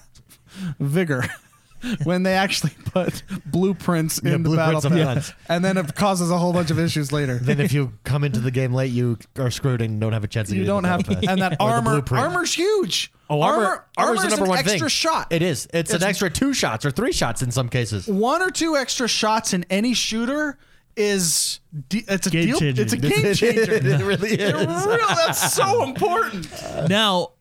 vigor. 0.80 1.24
when 2.04 2.22
they 2.22 2.32
actually 2.34 2.72
put 2.86 3.22
blueprints 3.44 4.18
in 4.18 4.42
the 4.42 4.56
battle 4.56 4.80
blueprints 4.80 4.84
on 4.86 4.92
the 4.92 5.04
pass, 5.04 5.14
guns. 5.14 5.32
and 5.48 5.64
then 5.64 5.76
it 5.76 5.94
causes 5.94 6.30
a 6.30 6.38
whole 6.38 6.52
bunch 6.52 6.70
of 6.70 6.78
issues 6.78 7.12
later. 7.12 7.38
then 7.42 7.60
if 7.60 7.72
you 7.72 7.92
come 8.04 8.24
into 8.24 8.40
the 8.40 8.50
game 8.50 8.72
late, 8.72 8.90
you 8.90 9.18
are 9.38 9.50
screwed 9.50 9.82
and 9.82 10.00
don't 10.00 10.12
have 10.12 10.24
a 10.24 10.28
chance 10.28 10.48
to 10.48 10.54
you 10.56 10.62
get 10.62 10.66
don't 10.68 10.82
the 10.82 10.88
have 10.88 11.00
Battle 11.06 11.14
Pass. 11.16 11.30
and 11.30 11.42
that 11.42 11.52
Or 11.60 11.68
the 11.68 11.74
armor 11.74 11.90
blueprint. 11.92 12.24
armor's 12.24 12.54
huge. 12.54 13.12
Oh, 13.28 13.42
armor, 13.42 13.56
armor, 13.56 13.84
armor's 13.96 14.18
armor's 14.18 14.22
the 14.22 14.28
number 14.30 14.44
an 14.44 14.48
one 14.50 14.58
extra 14.58 14.78
thing. 14.78 14.88
shot. 14.88 15.32
It 15.32 15.42
is. 15.42 15.68
It's, 15.72 15.92
an 15.92 16.02
extra 16.02 16.30
two 16.30 16.54
shots 16.54 16.84
or 16.84 16.90
three 16.90 17.12
shots 17.12 17.42
in 17.42 17.50
some 17.50 17.68
cases. 17.68 18.06
one 18.06 18.40
or 18.42 18.50
two 18.50 18.76
extra 18.76 19.08
shots 19.08 19.52
in 19.52 19.64
any 19.68 19.94
shooter 19.94 20.58
is 20.96 21.60
de- 21.88 22.04
it's 22.08 22.26
a 22.26 22.30
Game 22.30 22.46
deal. 22.46 22.58
changer. 22.58 22.82
It's 22.82 22.92
a 22.92 22.96
game 22.96 23.34
changer. 23.34 23.72
it 23.74 24.02
really 24.02 24.30
is. 24.32 24.40
It 24.40 24.54
really, 24.54 24.96
that's 25.16 25.52
so 25.54 25.82
important. 25.84 26.48
now, 26.88 27.32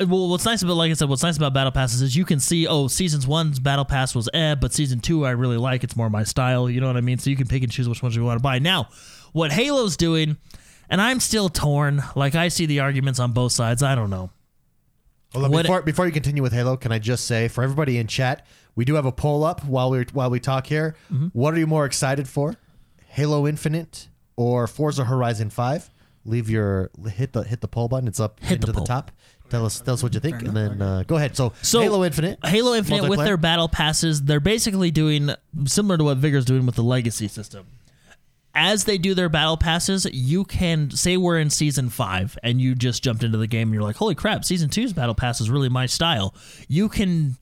Well, 0.00 0.28
what's 0.28 0.44
nice 0.44 0.62
about, 0.62 0.74
like 0.74 0.90
I 0.90 0.94
said, 0.94 1.08
what's 1.08 1.22
nice 1.22 1.36
about 1.36 1.52
battle 1.54 1.72
passes 1.72 2.02
is 2.02 2.16
you 2.16 2.24
can 2.24 2.40
see, 2.40 2.66
oh, 2.66 2.86
seasons 2.88 3.26
one's 3.26 3.58
battle 3.58 3.84
pass 3.84 4.14
was 4.14 4.28
eh, 4.34 4.54
but 4.54 4.72
season 4.72 5.00
two 5.00 5.24
I 5.26 5.30
really 5.30 5.56
like. 5.58 5.84
It's 5.84 5.96
more 5.96 6.10
my 6.10 6.24
style. 6.24 6.68
You 6.70 6.80
know 6.80 6.86
what 6.86 6.96
I 6.96 7.00
mean? 7.02 7.18
So 7.18 7.30
you 7.30 7.36
can 7.36 7.46
pick 7.46 7.62
and 7.62 7.70
choose 7.72 7.88
which 7.88 8.02
ones 8.02 8.16
you 8.16 8.24
want 8.24 8.38
to 8.38 8.42
buy. 8.42 8.58
Now, 8.58 8.88
what 9.32 9.52
Halo's 9.52 9.96
doing, 9.96 10.36
and 10.88 11.00
I'm 11.00 11.20
still 11.20 11.48
torn. 11.48 12.02
Like 12.14 12.34
I 12.34 12.48
see 12.48 12.66
the 12.66 12.80
arguments 12.80 13.20
on 13.20 13.32
both 13.32 13.52
sides. 13.52 13.82
I 13.82 13.94
don't 13.94 14.10
know. 14.10 14.30
Well, 15.34 15.50
What- 15.50 15.62
before, 15.64 15.82
before 15.82 16.06
you 16.06 16.12
continue 16.12 16.42
with 16.42 16.52
Halo, 16.52 16.76
can 16.78 16.92
I 16.92 16.98
just 16.98 17.26
say 17.26 17.48
for 17.48 17.62
everybody 17.64 17.98
in 17.98 18.06
chat, 18.06 18.46
we 18.74 18.84
do 18.84 18.94
have 18.94 19.04
a 19.06 19.12
poll 19.12 19.44
up 19.44 19.64
while 19.64 19.90
we 19.90 20.04
while 20.12 20.30
we 20.30 20.40
talk 20.40 20.66
here. 20.66 20.94
Mm-hmm. 21.12 21.28
What 21.32 21.52
are 21.54 21.58
you 21.58 21.66
more 21.66 21.84
excited 21.86 22.28
for, 22.28 22.54
Halo 23.16 23.46
Infinite 23.46 24.08
or 24.36 24.66
Forza 24.66 25.04
Horizon 25.06 25.48
Five? 25.48 25.88
Leave 26.26 26.50
your 26.50 26.90
hit 27.08 27.32
the 27.32 27.42
hit 27.44 27.62
the 27.62 27.68
poll 27.68 27.88
button. 27.88 28.06
It's 28.08 28.20
up 28.20 28.38
Hit 28.40 28.48
the 28.48 28.54
into 28.56 28.66
the, 28.66 28.72
poll. 28.74 28.84
top. 28.84 29.10
Tell 29.48 29.64
us 29.64 29.80
tell 29.80 29.94
us 29.94 30.02
what 30.02 30.12
you 30.12 30.20
think, 30.20 30.42
and 30.42 30.54
then 30.54 30.82
uh, 30.82 31.02
go 31.06 31.16
ahead. 31.16 31.34
So, 31.34 31.54
So 31.62 31.80
Halo 31.80 32.04
Infinite, 32.04 32.38
Halo 32.44 32.74
Infinite 32.74 33.08
with 33.08 33.18
multiplayer? 33.18 33.24
their 33.24 33.36
battle 33.38 33.68
passes, 33.68 34.22
they're 34.22 34.38
basically 34.40 34.90
doing 34.90 35.30
similar 35.64 35.96
to 35.96 36.04
what 36.04 36.18
Vigor's 36.18 36.44
doing 36.44 36.66
with 36.66 36.74
the 36.74 36.82
legacy 36.82 37.26
system. 37.28 37.64
As 38.54 38.84
they 38.84 38.98
do 38.98 39.14
their 39.14 39.28
battle 39.30 39.56
passes, 39.56 40.06
you 40.12 40.44
can 40.44 40.90
say 40.90 41.16
we're 41.16 41.38
in 41.38 41.48
season 41.48 41.88
five 41.90 42.36
and 42.42 42.60
you 42.60 42.74
just 42.74 43.02
jumped 43.04 43.22
into 43.22 43.38
the 43.38 43.46
game 43.46 43.68
and 43.68 43.74
you're 43.74 43.82
like, 43.82 43.96
holy 43.96 44.14
crap, 44.14 44.44
season 44.44 44.68
two's 44.68 44.92
battle 44.92 45.14
pass 45.14 45.40
is 45.40 45.48
really 45.48 45.68
my 45.68 45.86
style. 45.86 46.34
You 46.66 46.88
can 46.88 47.36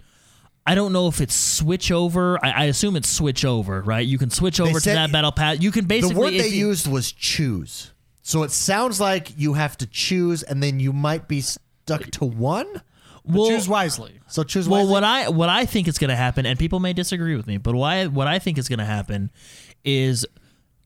I 0.67 0.75
don't 0.75 0.93
know 0.93 1.09
if 1.09 1.21
it's 1.21 1.35
switch 1.35 1.93
over. 1.93 2.43
I, 2.45 2.51
I 2.51 2.65
assume 2.65 2.97
it's 2.97 3.09
switch 3.09 3.45
over, 3.45 3.83
right? 3.83 4.07
You 4.07 4.17
can 4.19 4.31
switch 4.31 4.61
over 4.61 4.73
to 4.75 4.81
said- 4.81 4.97
that 4.97 5.13
battle 5.13 5.33
pass. 5.33 5.61
You 5.61 5.71
can 5.71 5.85
basically 5.85 6.15
the 6.15 6.21
word 6.21 6.33
if 6.35 6.43
they 6.43 6.49
you- 6.49 6.69
used 6.69 6.87
was 6.87 7.13
choose. 7.13 7.91
So 8.23 8.43
it 8.43 8.51
sounds 8.51 8.99
like 9.01 9.33
you 9.37 9.53
have 9.53 9.77
to 9.79 9.87
choose, 9.87 10.43
and 10.43 10.63
then 10.63 10.81
you 10.81 10.95
might 10.95 11.29
be 11.29 11.43
stuck 11.43 12.11
to 12.13 12.25
one. 12.25 12.67
well, 13.23 13.49
Choose 13.51 13.69
wisely. 13.69 14.21
So 14.29 14.43
choose 14.43 14.67
Well, 14.67 14.81
wisely. 14.81 14.93
what 14.93 15.05
I 15.05 15.29
what 15.29 15.49
I 15.51 15.67
think 15.67 15.89
is 15.89 15.99
going 15.99 16.09
to 16.09 16.17
happen, 16.17 16.47
and 16.47 16.59
people 16.59 16.81
may 16.81 16.95
disagree 16.95 17.37
with 17.37 17.47
me, 17.47 17.59
but 17.59 17.79
I, 17.79 18.07
what 18.07 18.27
I 18.27 18.39
think 18.39 18.57
is 18.57 18.67
going 18.69 18.79
to 18.79 18.85
happen 18.87 19.31
is 19.85 20.25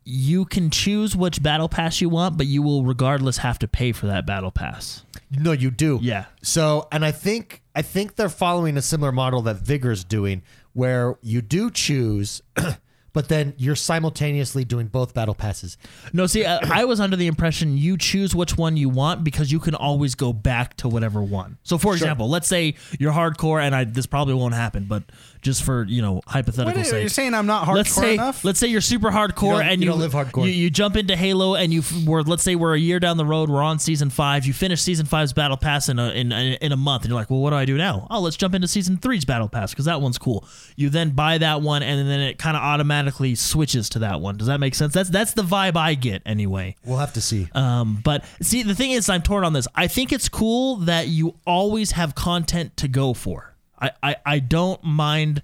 you 0.04 0.44
can 0.46 0.70
choose 0.70 1.14
which 1.14 1.40
battle 1.42 1.68
pass 1.68 2.00
you 2.00 2.08
want, 2.08 2.36
but 2.38 2.46
you 2.46 2.62
will 2.62 2.82
regardless 2.84 3.36
have 3.38 3.58
to 3.60 3.68
pay 3.68 3.92
for 3.92 4.06
that 4.06 4.26
battle 4.26 4.50
pass. 4.50 5.04
No, 5.30 5.52
you 5.52 5.70
do. 5.70 5.98
Yeah. 6.02 6.24
So, 6.42 6.88
and 6.90 7.04
I 7.04 7.12
think 7.12 7.62
I 7.78 7.82
think 7.82 8.16
they're 8.16 8.28
following 8.28 8.76
a 8.76 8.82
similar 8.82 9.12
model 9.12 9.40
that 9.42 9.58
Vigor's 9.58 10.02
doing, 10.02 10.42
where 10.72 11.16
you 11.22 11.40
do 11.40 11.70
choose, 11.70 12.42
but 13.12 13.28
then 13.28 13.54
you're 13.56 13.76
simultaneously 13.76 14.64
doing 14.64 14.88
both 14.88 15.14
battle 15.14 15.36
passes. 15.36 15.78
No, 16.12 16.26
see, 16.26 16.44
I, 16.44 16.80
I 16.80 16.84
was 16.86 16.98
under 16.98 17.14
the 17.14 17.28
impression 17.28 17.78
you 17.78 17.96
choose 17.96 18.34
which 18.34 18.58
one 18.58 18.76
you 18.76 18.88
want 18.88 19.22
because 19.22 19.52
you 19.52 19.60
can 19.60 19.76
always 19.76 20.16
go 20.16 20.32
back 20.32 20.76
to 20.78 20.88
whatever 20.88 21.22
one. 21.22 21.56
So, 21.62 21.78
for 21.78 21.92
example, 21.94 22.28
let's 22.28 22.48
say 22.48 22.74
you're 22.98 23.12
hardcore, 23.12 23.62
and 23.62 23.76
I 23.76 23.84
this 23.84 24.06
probably 24.06 24.34
won't 24.34 24.54
happen, 24.54 24.86
but 24.86 25.04
just 25.42 25.62
for 25.62 25.84
you 25.84 26.02
know 26.02 26.20
hypothetical 26.26 26.78
What 26.78 26.86
are 26.86 26.90
sake, 26.90 27.00
You're 27.00 27.08
saying? 27.08 27.34
I'm 27.34 27.46
not 27.46 27.66
hardcore 27.66 27.74
let's 27.74 27.92
say 27.92 28.14
enough. 28.14 28.44
let's 28.44 28.58
say 28.58 28.66
you're 28.68 28.80
super 28.80 29.10
hardcore 29.10 29.58
don't- 29.58 29.62
and 29.68 29.82
you 29.82 29.86
you, 29.86 29.90
don't 29.92 30.00
live 30.00 30.12
hardcore. 30.12 30.44
You, 30.46 30.50
you 30.52 30.70
jump 30.70 30.96
into 30.96 31.16
Halo 31.16 31.54
and 31.54 31.72
you 31.72 31.80
f- 31.80 32.04
were 32.06 32.22
let's 32.22 32.42
say 32.42 32.54
we're 32.56 32.74
a 32.74 32.78
year 32.78 33.00
down 33.00 33.16
the 33.16 33.24
road. 33.24 33.48
We're 33.50 33.62
on 33.62 33.78
season 33.78 34.10
five. 34.10 34.46
You 34.46 34.52
finish 34.52 34.80
season 34.82 35.06
five's 35.06 35.32
battle 35.32 35.56
pass 35.56 35.88
in 35.88 35.98
a 35.98 36.10
in, 36.10 36.32
in 36.32 36.72
a 36.72 36.76
month, 36.76 37.02
and 37.04 37.10
you're 37.10 37.18
like, 37.18 37.30
well, 37.30 37.40
what 37.40 37.50
do 37.50 37.56
I 37.56 37.64
do 37.64 37.76
now? 37.76 38.06
Oh, 38.10 38.20
let's 38.20 38.36
jump 38.36 38.54
into 38.54 38.68
season 38.68 38.96
three's 38.96 39.24
battle 39.24 39.48
pass 39.48 39.72
because 39.72 39.84
that 39.86 40.00
one's 40.00 40.18
cool. 40.18 40.44
You 40.76 40.88
then 40.90 41.10
buy 41.10 41.38
that 41.38 41.62
one, 41.62 41.82
and 41.82 42.08
then 42.08 42.20
it 42.20 42.38
kind 42.38 42.56
of 42.56 42.62
automatically 42.62 43.34
switches 43.34 43.88
to 43.90 44.00
that 44.00 44.20
one. 44.20 44.36
Does 44.36 44.46
that 44.48 44.60
make 44.60 44.74
sense? 44.74 44.92
That's 44.94 45.10
that's 45.10 45.32
the 45.32 45.42
vibe 45.42 45.76
I 45.76 45.94
get 45.94 46.22
anyway. 46.26 46.76
We'll 46.84 46.98
have 46.98 47.12
to 47.14 47.20
see. 47.20 47.48
Um, 47.54 48.00
but 48.04 48.24
see, 48.42 48.62
the 48.62 48.74
thing 48.74 48.90
is, 48.92 49.08
I'm 49.08 49.22
torn 49.22 49.44
on 49.44 49.52
this. 49.52 49.66
I 49.74 49.86
think 49.86 50.12
it's 50.12 50.28
cool 50.28 50.76
that 50.76 51.08
you 51.08 51.34
always 51.46 51.92
have 51.92 52.14
content 52.14 52.76
to 52.78 52.88
go 52.88 53.14
for. 53.14 53.54
I, 53.80 53.90
I, 54.02 54.16
I 54.26 54.38
don't 54.38 54.82
mind 54.84 55.42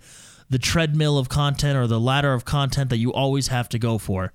the 0.50 0.58
treadmill 0.58 1.18
of 1.18 1.28
content 1.28 1.76
or 1.76 1.86
the 1.86 2.00
ladder 2.00 2.32
of 2.32 2.44
content 2.44 2.90
that 2.90 2.98
you 2.98 3.12
always 3.12 3.48
have 3.48 3.68
to 3.70 3.78
go 3.78 3.98
for. 3.98 4.32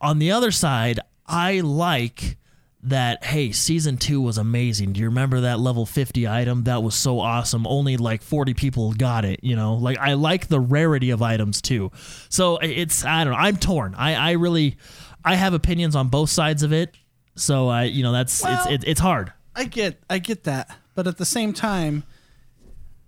On 0.00 0.18
the 0.18 0.32
other 0.32 0.50
side, 0.50 1.00
I 1.26 1.60
like 1.60 2.36
that 2.84 3.24
hey 3.24 3.52
season 3.52 3.96
2 3.96 4.20
was 4.20 4.38
amazing. 4.38 4.92
Do 4.92 5.00
you 5.00 5.06
remember 5.06 5.42
that 5.42 5.60
level 5.60 5.86
50 5.86 6.26
item? 6.26 6.64
That 6.64 6.82
was 6.82 6.96
so 6.96 7.20
awesome. 7.20 7.64
Only 7.66 7.96
like 7.96 8.22
40 8.22 8.54
people 8.54 8.92
got 8.92 9.24
it 9.24 9.40
you 9.42 9.54
know? 9.54 9.74
Like 9.74 9.98
i 9.98 10.14
like 10.14 10.48
the 10.48 10.58
rarity 10.58 11.10
of 11.10 11.22
items 11.22 11.62
too. 11.62 11.92
So 12.28 12.58
it's 12.58 13.04
i 13.04 13.22
don't 13.22 13.34
know. 13.34 13.38
I'm 13.38 13.56
torn. 13.56 13.94
I 13.94 14.14
i 14.14 14.30
really 14.32 14.76
i 15.24 15.36
have 15.36 15.54
opinions 15.54 15.94
on 15.94 16.08
both 16.08 16.30
sides 16.30 16.64
of 16.64 16.72
it. 16.72 16.96
So 17.36 17.68
i 17.68 17.84
you 17.84 18.02
know 18.02 18.12
that's 18.12 18.42
Well- 18.42 18.54
it's 18.68 18.84
it, 18.84 18.90
it's 18.90 19.00
hard. 19.00 19.32
I 19.54 19.64
get 19.64 20.02
I 20.10 20.18
get 20.18 20.44
that. 20.44 20.76
But 20.94 21.06
at 21.06 21.18
the 21.18 21.24
same 21.24 21.52
time, 21.52 22.02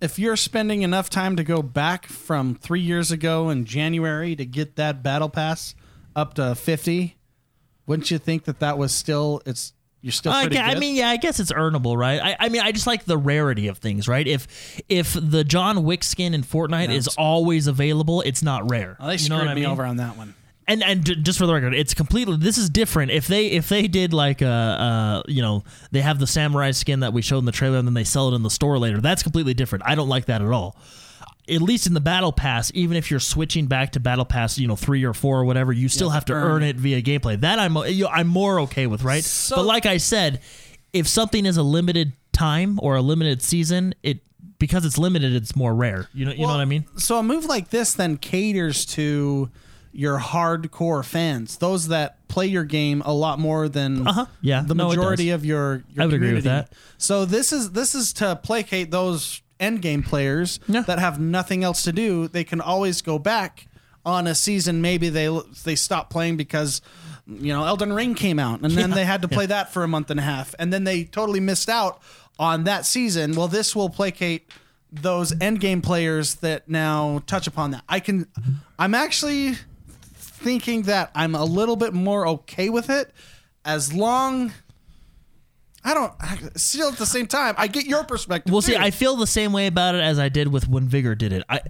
if 0.05 0.19
you're 0.19 0.37
spending 0.37 0.83
enough 0.83 1.09
time 1.09 1.35
to 1.37 1.43
go 1.45 1.63
back 1.63 2.07
from 2.07 2.55
3 2.55 2.81
years 2.81 3.11
ago 3.11 3.49
in 3.49 3.65
January 3.65 4.37
to 4.37 4.45
get 4.45 4.77
that 4.77 5.03
battle 5.03 5.29
pass 5.29 5.75
up 6.15 6.35
to 6.35 6.55
50, 6.55 7.17
wouldn't 7.87 8.11
you 8.11 8.19
think 8.19 8.45
that 8.45 8.61
that 8.61 8.79
was 8.79 8.93
still 8.93 9.41
it's 9.47 9.73
you're 10.03 10.13
still 10.13 10.33
I, 10.33 10.43
pretty 10.43 10.57
gue- 10.57 10.63
I 10.63 10.75
mean, 10.79 10.97
yeah, 10.97 11.09
I 11.09 11.17
guess 11.17 11.41
it's 11.41 11.51
earnable, 11.51 11.97
right? 11.97 12.21
I, 12.21 12.37
I 12.39 12.49
mean, 12.51 12.61
I 12.61 12.73
just 12.73 12.87
like 12.87 13.07
the 13.07 13.17
rarity 13.17 13.69
of 13.69 13.79
things, 13.79 14.07
right? 14.07 14.27
If 14.27 14.83
if 14.91 15.17
the 15.19 15.45
John 15.45 15.83
Wick 15.83 16.05
skin 16.05 16.35
in 16.35 16.43
Fortnite 16.43 16.91
is 16.93 17.09
always 17.09 17.67
available, 17.67 18.21
it's 18.21 18.43
not 18.43 18.71
rare. 18.71 18.99
Well, 19.01 19.09
they 19.09 19.15
you 19.15 19.19
screwed 19.21 19.31
know 19.31 19.45
what 19.47 19.49
I 19.49 19.55
me 19.55 19.63
mean? 19.63 19.71
over 19.71 19.87
on 19.87 19.97
that 19.97 20.19
one. 20.19 20.35
And 20.67 20.83
and 20.83 21.05
just 21.25 21.39
for 21.39 21.47
the 21.47 21.53
record, 21.55 21.75
it's 21.75 21.95
completely. 21.95 22.37
This 22.37 22.59
is 22.59 22.71
different. 22.71 23.11
If 23.11 23.27
they 23.27 23.47
if 23.49 23.69
they 23.69 23.87
did 23.89 24.13
like 24.13 24.41
a 24.43 24.47
uh, 24.47 25.23
you 25.29 25.43
know 25.43 25.65
they 25.91 26.01
have 26.01 26.19
the 26.19 26.27
samurai 26.27 26.71
skin 26.71 27.01
that 27.01 27.13
we 27.13 27.23
showed 27.23 27.39
in 27.39 27.45
the 27.45 27.53
trailer 27.53 27.79
and 27.79 27.87
then 27.87 27.95
they 27.95 28.05
sell 28.05 28.29
it 28.31 28.35
in 28.35 28.43
the 28.43 28.51
store 28.51 28.79
later, 28.79 29.01
that's 29.01 29.23
completely 29.23 29.55
different. 29.55 29.85
I 29.87 29.95
don't 29.95 30.09
like 30.09 30.27
that 30.27 30.41
at 30.43 30.49
all. 30.49 30.77
At 31.47 31.61
least 31.61 31.87
in 31.87 31.93
the 31.93 32.01
battle 32.01 32.33
pass, 32.33 32.73
even 32.75 32.97
if 32.97 33.11
you're 33.11 33.21
switching 33.21 33.67
back 33.67 33.93
to 33.93 34.01
battle 34.01 34.25
pass, 34.25 34.59
you 34.59 34.67
know 34.67 34.77
three 34.77 35.05
or 35.05 35.13
four 35.13 35.39
or 35.41 35.45
whatever, 35.45 35.73
you 35.73 35.89
still 35.91 36.09
have 36.11 36.25
to 36.27 36.33
earn 36.33 36.63
it 36.63 36.77
via 36.77 37.03
gameplay. 37.03 37.39
That 37.39 37.59
I'm 37.59 37.77
you 37.89 38.05
know, 38.05 38.11
I'm 38.11 38.29
more 38.29 38.61
okay 38.61 38.87
with, 38.87 39.03
right? 39.03 39.23
So- 39.23 39.57
but 39.57 39.67
like 39.67 39.85
I 39.85 39.99
said, 39.99 40.41
if 40.95 41.07
something 41.07 41.45
is 41.45 41.57
a 41.59 41.63
limited 41.63 42.13
time 42.33 42.79
or 42.83 42.97
a 42.97 43.03
limited 43.03 43.43
season, 43.43 43.95
it 44.03 44.21
because 44.59 44.87
it's 44.87 44.97
limited, 44.97 45.35
it's 45.35 45.55
more 45.55 45.75
rare. 45.75 46.09
You 46.15 46.25
know 46.25 46.33
you 46.33 46.43
know 46.43 46.49
what 46.49 46.61
I 46.61 46.65
mean? 46.65 46.87
So 46.97 47.19
a 47.19 47.23
move 47.23 47.45
like 47.45 47.69
this 47.69 47.93
then 47.93 48.17
caters 48.17 48.87
to 48.87 49.51
your 49.95 50.19
hardcore 50.19 51.05
fans, 51.05 51.59
those 51.59 51.89
that 51.89 52.27
play 52.29 52.47
your 52.47 52.65
game 52.65 53.01
a 53.07 53.13
lot 53.15 53.39
more 53.39 53.69
than 53.69 54.07
Uh-huh. 54.07 54.27
Yeah. 54.41 54.63
the 54.67 54.75
No, 54.75 54.89
majority 54.89 55.31
of 55.31 55.45
your, 55.45 55.85
your 55.95 56.03
I 56.03 56.07
would 56.07 56.15
agree 56.15 56.35
with 56.35 56.45
that. 56.45 56.73
So 56.99 57.25
this 57.25 57.53
is 57.53 57.71
this 57.73 57.95
is 57.95 58.13
to 58.15 58.37
placate 58.37 58.91
those 58.91 59.41
end 59.61 59.83
game 59.83 60.03
players 60.03 60.59
Yeah. 60.67 60.81
that 60.83 60.99
have 60.99 61.21
nothing 61.21 61.63
else 61.63 61.83
to 61.85 61.93
do. 61.93 62.27
They 62.29 62.43
can 62.45 62.61
always 62.61 63.03
go 63.03 63.19
back 63.21 63.69
on 64.05 64.27
a 64.27 64.35
season. 64.35 64.81
Maybe 64.83 65.09
they 65.09 65.29
they 65.65 65.77
stop 65.77 66.11
playing 66.11 66.37
because 66.37 66.81
you 67.27 67.53
know 67.53 67.65
Elden 67.65 67.93
Ring 67.93 68.15
came 68.15 68.39
out, 68.41 68.61
and 68.63 68.73
then 68.73 68.91
Yeah. 68.91 68.97
they 68.97 69.05
had 69.05 69.23
to 69.23 69.29
play 69.29 69.47
that 69.47 69.73
for 69.73 69.85
a 69.85 69.89
month 69.89 70.11
and 70.11 70.19
a 70.19 70.25
half, 70.25 70.55
and 70.59 70.73
then 70.73 70.83
they 70.85 71.05
totally 71.05 71.41
missed 71.41 71.69
out 71.69 72.03
on 72.39 72.65
that 72.65 72.85
season. 72.85 73.35
Well, 73.37 73.49
this 73.49 73.77
will 73.77 73.89
placate 73.91 74.51
those 74.93 75.33
end 75.41 75.61
game 75.61 75.81
players 75.83 76.35
that 76.37 76.69
now 76.69 77.23
touch 77.27 77.47
upon 77.47 77.71
that. 77.73 77.83
I 77.89 77.99
can, 78.01 78.27
I'm 78.79 78.95
actually 78.95 79.55
thinking 80.45 80.83
that 80.83 81.11
I'm 81.15 81.35
a 81.35 81.45
little 81.45 81.75
bit 81.77 81.93
more 81.95 82.27
okay 82.29 82.69
with 82.69 82.91
it 82.91 83.11
as 83.65 83.93
long. 83.93 84.53
I 85.85 85.93
don't. 85.95 86.13
I- 86.21 86.39
Still, 86.57 86.91
at 86.91 86.99
the 86.99 87.07
same 87.07 87.27
time, 87.27 87.55
I 87.59 87.67
get 87.67 87.87
your 87.87 88.05
perspective. 88.05 88.53
Well, 88.53 88.63
see. 88.63 88.77
I 88.77 88.91
feel 88.91 89.17
the 89.17 89.27
same 89.27 89.53
way 89.53 89.67
about 89.67 89.95
it 89.97 90.03
as 90.03 90.19
I 90.19 90.29
did 90.29 90.49
with 90.49 90.69
when 90.69 90.89
Vigor 90.89 91.15
did 91.15 91.33
it. 91.33 91.43
I 91.49 91.61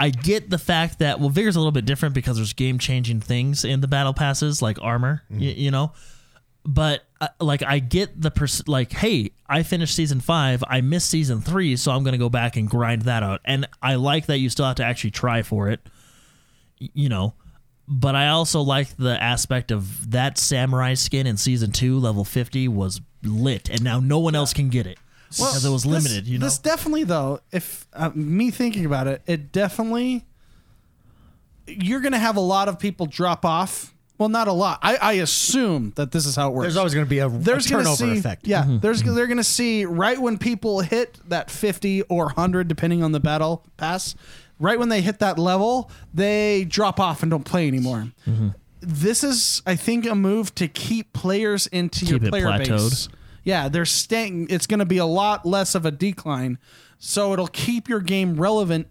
I 0.00 0.10
get 0.10 0.50
the 0.50 0.58
fact 0.58 0.98
that 0.98 1.20
well, 1.20 1.28
Vigor's 1.28 1.54
a 1.56 1.60
little 1.60 1.70
bit 1.72 1.84
different 1.84 2.14
because 2.14 2.36
there's 2.36 2.52
game 2.52 2.78
changing 2.78 3.20
things 3.20 3.64
in 3.64 3.80
the 3.80 3.86
battle 3.88 4.12
passes 4.12 4.60
like 4.60 4.78
armor, 4.82 5.22
y- 5.30 5.36
you 5.38 5.70
know. 5.70 5.92
But 6.66 7.04
uh, 7.20 7.28
like, 7.40 7.62
I 7.62 7.78
get 7.78 8.20
the 8.20 8.30
pers- 8.30 8.66
like, 8.66 8.90
hey, 8.92 9.30
I 9.46 9.62
finished 9.62 9.94
season 9.94 10.20
five, 10.20 10.64
I 10.66 10.80
missed 10.80 11.10
season 11.10 11.40
three, 11.42 11.76
so 11.76 11.92
I'm 11.92 12.02
gonna 12.04 12.18
go 12.18 12.28
back 12.30 12.56
and 12.56 12.68
grind 12.68 13.02
that 13.02 13.22
out. 13.22 13.40
And 13.44 13.68
I 13.82 13.94
like 13.96 14.26
that 14.26 14.38
you 14.38 14.48
still 14.50 14.64
have 14.66 14.76
to 14.76 14.84
actually 14.84 15.10
try 15.12 15.42
for 15.42 15.68
it, 15.68 15.80
y- 16.80 16.88
you 16.94 17.08
know. 17.08 17.34
But 17.86 18.14
I 18.14 18.28
also 18.28 18.60
like 18.62 18.96
the 18.96 19.22
aspect 19.22 19.70
of 19.70 20.10
that 20.12 20.38
samurai 20.38 20.94
skin 20.94 21.26
in 21.26 21.36
season 21.36 21.70
two, 21.72 21.98
level 21.98 22.24
fifty, 22.24 22.66
was 22.68 23.00
lit, 23.22 23.68
and 23.68 23.82
now 23.82 24.00
no 24.00 24.18
one 24.18 24.34
else 24.34 24.54
can 24.54 24.70
get 24.70 24.86
it 24.86 24.98
because 25.28 25.64
it 25.64 25.70
was 25.70 25.82
this- 25.82 25.92
limited. 25.92 26.26
You 26.26 26.38
know, 26.38 26.46
this 26.46 26.58
definitely 26.58 27.04
though. 27.04 27.40
If 27.52 27.86
uh, 27.92 28.10
me 28.14 28.50
thinking 28.50 28.86
about 28.86 29.06
it, 29.06 29.20
it 29.26 29.52
definitely 29.52 30.24
you're 31.66 32.00
going 32.00 32.12
to 32.12 32.18
have 32.18 32.36
a 32.36 32.40
lot 32.40 32.68
of 32.68 32.78
people 32.78 33.06
drop 33.06 33.44
off. 33.44 33.92
Well, 34.16 34.28
not 34.28 34.46
a 34.48 34.52
lot. 34.52 34.78
I, 34.80 34.96
I 34.96 35.12
assume 35.14 35.92
that 35.96 36.12
this 36.12 36.24
is 36.24 36.36
how 36.36 36.48
it 36.50 36.52
works. 36.54 36.64
There's 36.66 36.76
always 36.76 36.94
going 36.94 37.04
to 37.06 37.10
be 37.10 37.18
a, 37.18 37.26
a 37.26 37.30
there's 37.30 37.66
gonna 37.68 37.82
turnover 37.82 38.14
see, 38.14 38.18
effect. 38.18 38.46
Yeah, 38.46 38.62
Mm-hmm. 38.62 38.78
there's 38.78 39.02
they're 39.02 39.26
gonna 39.26 39.42
see 39.42 39.86
right 39.86 40.18
when 40.18 40.38
people 40.38 40.80
hit 40.80 41.18
that 41.28 41.50
50 41.50 42.02
or 42.02 42.26
100, 42.26 42.68
depending 42.68 43.02
on 43.02 43.10
the 43.10 43.18
battle 43.18 43.64
pass. 43.76 44.14
Right 44.58 44.78
when 44.78 44.88
they 44.88 45.00
hit 45.00 45.18
that 45.18 45.38
level, 45.38 45.90
they 46.12 46.64
drop 46.64 47.00
off 47.00 47.22
and 47.22 47.30
don't 47.30 47.44
play 47.44 47.66
anymore. 47.66 48.08
Mm-hmm. 48.26 48.48
This 48.80 49.24
is, 49.24 49.62
I 49.66 49.76
think, 49.76 50.06
a 50.06 50.14
move 50.14 50.54
to 50.56 50.68
keep 50.68 51.12
players 51.12 51.66
into 51.66 52.04
your 52.04 52.18
Keep 52.18 52.28
it 52.28 52.30
player 52.30 52.46
plateaued. 52.46 52.68
base. 52.90 53.08
yeah, 53.42 53.68
they're 53.68 53.84
staying. 53.84 54.46
It's 54.50 54.66
going 54.66 54.78
to 54.80 54.84
be 54.86 54.98
a 54.98 55.06
lot 55.06 55.44
less 55.46 55.74
of 55.74 55.84
a 55.86 55.90
decline, 55.90 56.58
so 56.98 57.32
it'll 57.32 57.48
keep 57.48 57.88
your 57.88 58.00
game 58.00 58.36
relevant 58.40 58.88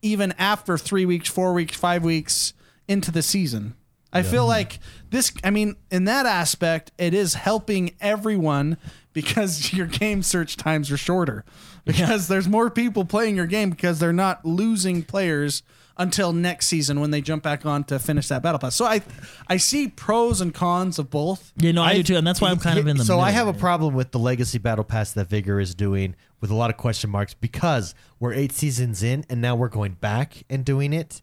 even 0.00 0.32
after 0.38 0.78
three 0.78 1.04
weeks, 1.04 1.28
four 1.28 1.52
weeks, 1.52 1.76
five 1.76 2.04
weeks 2.04 2.54
into 2.88 3.10
the 3.10 3.22
season. 3.22 3.74
I 4.12 4.22
feel 4.22 4.46
like 4.46 4.78
this. 5.10 5.30
I 5.44 5.50
mean, 5.50 5.76
in 5.90 6.04
that 6.04 6.24
aspect, 6.24 6.90
it 6.96 7.12
is 7.12 7.34
helping 7.34 7.94
everyone 8.00 8.78
because 9.12 9.72
your 9.74 9.86
game 9.86 10.22
search 10.22 10.56
times 10.56 10.90
are 10.90 10.96
shorter 10.96 11.44
because 11.86 12.28
there's 12.28 12.48
more 12.48 12.68
people 12.68 13.04
playing 13.04 13.36
your 13.36 13.46
game 13.46 13.70
because 13.70 13.98
they're 13.98 14.12
not 14.12 14.44
losing 14.44 15.02
players 15.02 15.62
until 15.96 16.32
next 16.32 16.66
season 16.66 17.00
when 17.00 17.10
they 17.10 17.22
jump 17.22 17.42
back 17.42 17.64
on 17.64 17.84
to 17.84 17.98
finish 17.98 18.28
that 18.28 18.42
battle 18.42 18.58
pass. 18.58 18.74
So 18.74 18.84
I, 18.84 19.00
I 19.48 19.56
see 19.56 19.88
pros 19.88 20.40
and 20.42 20.52
cons 20.52 20.98
of 20.98 21.08
both. 21.08 21.52
Yeah, 21.56 21.72
no, 21.72 21.82
I, 21.82 21.94
do 21.94 22.02
too, 22.02 22.16
and 22.16 22.26
that's 22.26 22.40
why 22.40 22.50
I'm 22.50 22.58
kind 22.58 22.78
of 22.78 22.86
in 22.86 22.96
the. 22.96 23.04
Middle. 23.04 23.06
So 23.06 23.20
I 23.20 23.30
middle. 23.30 23.46
have 23.46 23.56
a 23.56 23.58
problem 23.58 23.94
with 23.94 24.10
the 24.10 24.18
legacy 24.18 24.58
battle 24.58 24.84
pass 24.84 25.12
that 25.12 25.28
Vigor 25.28 25.58
is 25.58 25.74
doing 25.74 26.16
with 26.40 26.50
a 26.50 26.54
lot 26.54 26.68
of 26.68 26.76
question 26.76 27.08
marks 27.08 27.32
because 27.32 27.94
we're 28.20 28.34
eight 28.34 28.52
seasons 28.52 29.02
in 29.02 29.24
and 29.30 29.40
now 29.40 29.56
we're 29.56 29.68
going 29.68 29.92
back 29.92 30.42
and 30.50 30.64
doing 30.64 30.92
it. 30.92 31.22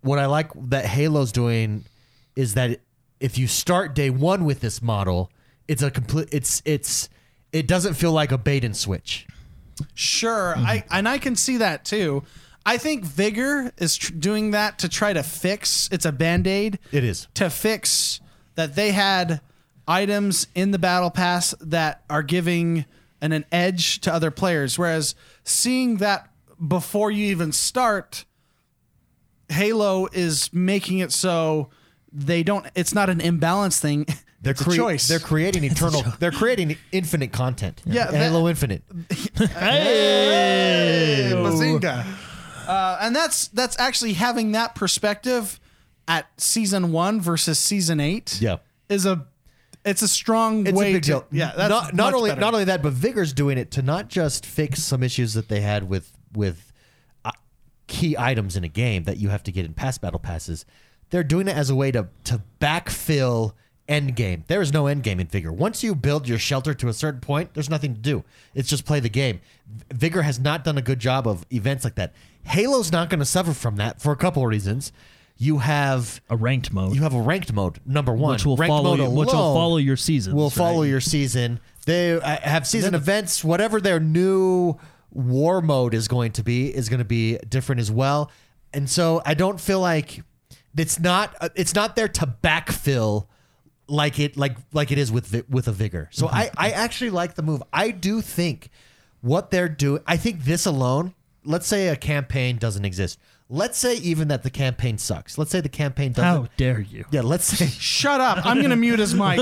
What 0.00 0.18
I 0.18 0.26
like 0.26 0.50
that 0.70 0.86
Halo's 0.86 1.30
doing 1.30 1.84
is 2.34 2.54
that 2.54 2.80
if 3.20 3.36
you 3.36 3.46
start 3.46 3.94
day 3.94 4.08
one 4.10 4.44
with 4.46 4.60
this 4.60 4.80
model, 4.80 5.30
it's 5.68 5.82
a 5.82 5.90
complete. 5.90 6.28
It's 6.32 6.62
it's 6.64 7.10
it 7.52 7.66
doesn't 7.66 7.94
feel 7.94 8.12
like 8.12 8.32
a 8.32 8.38
bait 8.38 8.64
and 8.64 8.76
switch. 8.76 9.26
Sure, 9.94 10.54
I 10.56 10.84
and 10.90 11.08
I 11.08 11.18
can 11.18 11.36
see 11.36 11.56
that 11.58 11.84
too. 11.84 12.22
I 12.66 12.76
think 12.76 13.04
Vigor 13.04 13.72
is 13.78 13.96
tr- 13.96 14.12
doing 14.12 14.50
that 14.50 14.78
to 14.80 14.88
try 14.88 15.12
to 15.12 15.22
fix. 15.22 15.88
It's 15.90 16.04
a 16.04 16.12
band 16.12 16.46
aid. 16.46 16.78
It 16.92 17.04
is. 17.04 17.26
to 17.34 17.48
fix 17.48 18.20
that 18.54 18.74
they 18.74 18.92
had 18.92 19.40
items 19.88 20.46
in 20.54 20.70
the 20.70 20.78
battle 20.78 21.10
pass 21.10 21.54
that 21.60 22.02
are 22.10 22.22
giving 22.22 22.84
an, 23.22 23.32
an 23.32 23.46
edge 23.50 24.00
to 24.00 24.12
other 24.12 24.30
players. 24.30 24.78
Whereas 24.78 25.14
seeing 25.42 25.96
that 25.96 26.28
before 26.68 27.10
you 27.10 27.26
even 27.26 27.50
start, 27.52 28.26
Halo 29.48 30.08
is 30.12 30.52
making 30.52 30.98
it 30.98 31.10
so 31.12 31.70
they 32.12 32.42
don't. 32.42 32.66
It's 32.74 32.94
not 32.94 33.08
an 33.08 33.20
imbalance 33.20 33.80
thing. 33.80 34.06
They're 34.42 34.52
it's 34.52 34.62
crea- 34.62 34.76
choice. 34.76 35.06
They're 35.08 35.18
creating 35.18 35.64
eternal. 35.72 36.02
They're 36.18 36.30
creating 36.32 36.76
infinite 36.92 37.32
content. 37.32 37.82
Yeah, 37.84 38.06
that- 38.10 38.16
Halo 38.16 38.48
Infinite. 38.48 38.82
Hey, 40.10 41.30
Bazinga. 41.34 42.04
Uh, 42.66 42.98
and 43.00 43.14
that's 43.16 43.48
that's 43.48 43.78
actually 43.78 44.12
having 44.14 44.52
that 44.52 44.74
perspective 44.74 45.58
at 46.06 46.26
season 46.40 46.92
one 46.92 47.20
versus 47.20 47.58
season 47.58 48.00
eight. 48.00 48.40
Yeah. 48.40 48.58
is 48.88 49.06
a 49.06 49.26
it's 49.84 50.02
a 50.02 50.08
strong 50.08 50.66
It's 50.66 50.78
way 50.78 50.90
a 50.90 50.94
big 50.94 51.02
to 51.04 51.08
deal. 51.08 51.26
yeah. 51.32 51.52
That's 51.56 51.70
not, 51.70 51.94
not 51.94 52.14
only 52.14 52.30
better. 52.30 52.40
not 52.40 52.52
only 52.54 52.64
that, 52.64 52.82
but 52.82 52.92
Vigor's 52.92 53.32
doing 53.32 53.58
it 53.58 53.70
to 53.72 53.82
not 53.82 54.08
just 54.08 54.44
fix 54.46 54.82
some 54.82 55.02
issues 55.02 55.34
that 55.34 55.48
they 55.48 55.60
had 55.60 55.88
with 55.88 56.12
with 56.34 56.72
uh, 57.24 57.30
key 57.86 58.16
items 58.18 58.56
in 58.56 58.64
a 58.64 58.68
game 58.68 59.04
that 59.04 59.16
you 59.16 59.30
have 59.30 59.42
to 59.44 59.52
get 59.52 59.64
in 59.64 59.72
past 59.74 60.00
battle 60.00 60.20
passes. 60.20 60.64
They're 61.10 61.24
doing 61.24 61.48
it 61.48 61.56
as 61.56 61.70
a 61.70 61.74
way 61.74 61.90
to 61.92 62.08
to 62.24 62.42
backfill 62.60 63.54
end 63.90 64.16
game. 64.16 64.44
There 64.46 64.62
is 64.62 64.72
no 64.72 64.86
end 64.86 65.02
game 65.02 65.20
in 65.20 65.26
Vigor. 65.26 65.52
Once 65.52 65.82
you 65.82 65.94
build 65.94 66.28
your 66.28 66.38
shelter 66.38 66.72
to 66.74 66.88
a 66.88 66.92
certain 66.92 67.20
point, 67.20 67.52
there's 67.52 67.68
nothing 67.68 67.94
to 67.94 68.00
do. 68.00 68.24
It's 68.54 68.68
just 68.68 68.86
play 68.86 69.00
the 69.00 69.10
game. 69.10 69.40
Vigor 69.92 70.22
has 70.22 70.38
not 70.38 70.64
done 70.64 70.78
a 70.78 70.82
good 70.82 71.00
job 71.00 71.26
of 71.26 71.44
events 71.52 71.84
like 71.84 71.96
that. 71.96 72.14
Halo's 72.44 72.92
not 72.92 73.10
going 73.10 73.18
to 73.18 73.26
suffer 73.26 73.52
from 73.52 73.76
that 73.76 74.00
for 74.00 74.12
a 74.12 74.16
couple 74.16 74.42
of 74.42 74.48
reasons. 74.48 74.92
You 75.36 75.58
have 75.58 76.20
a 76.28 76.36
ranked 76.36 76.72
mode, 76.72 76.94
you 76.94 77.02
have 77.02 77.14
a 77.14 77.20
ranked 77.20 77.52
mode. 77.52 77.80
Number 77.86 78.12
one, 78.12 78.32
which 78.32 78.44
will 78.44 78.56
ranked 78.56 78.70
follow 78.70 78.96
mode 78.96 79.10
you, 79.10 79.10
which 79.10 79.28
will 79.28 79.54
follow 79.54 79.78
your 79.78 79.96
seasons. 79.96 80.34
will 80.34 80.50
follow 80.50 80.82
right? 80.82 80.88
your 80.88 81.00
season. 81.00 81.60
They 81.86 82.12
uh, 82.12 82.36
have 82.42 82.66
season 82.66 82.94
events. 82.94 83.42
Whatever 83.42 83.80
their 83.80 83.98
new 83.98 84.76
war 85.10 85.62
mode 85.62 85.94
is 85.94 86.08
going 86.08 86.32
to 86.32 86.42
be 86.42 86.74
is 86.74 86.88
going 86.90 86.98
to 86.98 87.06
be 87.06 87.38
different 87.48 87.80
as 87.80 87.90
well. 87.90 88.30
And 88.72 88.88
so 88.88 89.22
I 89.24 89.34
don't 89.34 89.58
feel 89.58 89.80
like 89.80 90.22
it's 90.76 91.00
not 91.00 91.34
uh, 91.40 91.48
it's 91.54 91.74
not 91.74 91.96
there 91.96 92.08
to 92.08 92.34
backfill 92.42 93.26
like 93.90 94.18
it 94.18 94.36
like 94.36 94.56
like 94.72 94.90
it 94.92 94.98
is 94.98 95.10
with 95.12 95.44
with 95.48 95.68
a 95.68 95.72
vigor. 95.72 96.08
So 96.12 96.26
Mm-hmm. 96.26 96.36
I 96.36 96.50
I 96.56 96.70
actually 96.70 97.10
like 97.10 97.34
the 97.34 97.42
move. 97.42 97.62
I 97.72 97.90
do 97.90 98.20
think 98.20 98.70
what 99.20 99.50
they're 99.50 99.68
doing. 99.68 100.02
I 100.06 100.16
think 100.16 100.44
this 100.44 100.64
alone. 100.66 101.14
Let's 101.42 101.66
say 101.66 101.88
a 101.88 101.96
campaign 101.96 102.58
doesn't 102.58 102.84
exist. 102.84 103.18
Let's 103.48 103.78
say 103.78 103.96
even 103.96 104.28
that 104.28 104.42
the 104.42 104.50
campaign 104.50 104.98
sucks. 104.98 105.38
Let's 105.38 105.50
say 105.50 105.60
the 105.62 105.70
campaign 105.70 106.12
doesn't. 106.12 106.42
How 106.44 106.48
dare 106.58 106.80
you? 106.80 107.06
Yeah, 107.10 107.22
let's 107.22 107.46
say 107.46 107.66
Shut 107.80 108.20
up! 108.20 108.44
I'm 108.46 108.60
gonna 108.62 108.76
mute 108.76 108.98
his 108.98 109.14
mic. 109.14 109.40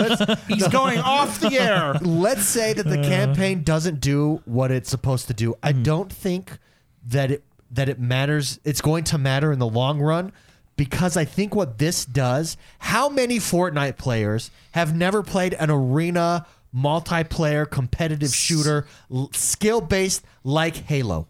He's 0.48 0.66
going 0.68 0.98
off 1.00 1.40
the 1.40 1.58
air. 1.58 1.94
let's 2.02 2.46
say 2.46 2.72
that 2.72 2.84
the 2.84 2.98
campaign 3.02 3.64
doesn't 3.64 4.00
do 4.00 4.40
what 4.44 4.70
it's 4.70 4.88
supposed 4.88 5.26
to 5.26 5.34
do. 5.34 5.56
I 5.62 5.72
don't 5.72 6.10
think 6.12 6.58
that 7.06 7.30
it 7.32 7.44
that 7.70 7.88
it 7.88 7.98
matters. 8.00 8.60
It's 8.64 8.80
going 8.80 9.04
to 9.04 9.18
matter 9.18 9.52
in 9.52 9.58
the 9.58 9.68
long 9.68 10.00
run 10.00 10.32
because 10.78 11.18
I 11.18 11.26
think 11.26 11.54
what 11.54 11.76
this 11.76 12.06
does. 12.06 12.56
How 12.78 13.10
many 13.10 13.36
Fortnite 13.38 13.98
players 13.98 14.50
have 14.70 14.96
never 14.96 15.22
played 15.22 15.52
an 15.54 15.70
arena 15.70 16.46
multiplayer 16.74 17.68
competitive 17.68 18.34
shooter 18.34 18.86
skill 19.32 19.82
based 19.82 20.24
like 20.44 20.76
Halo? 20.76 21.28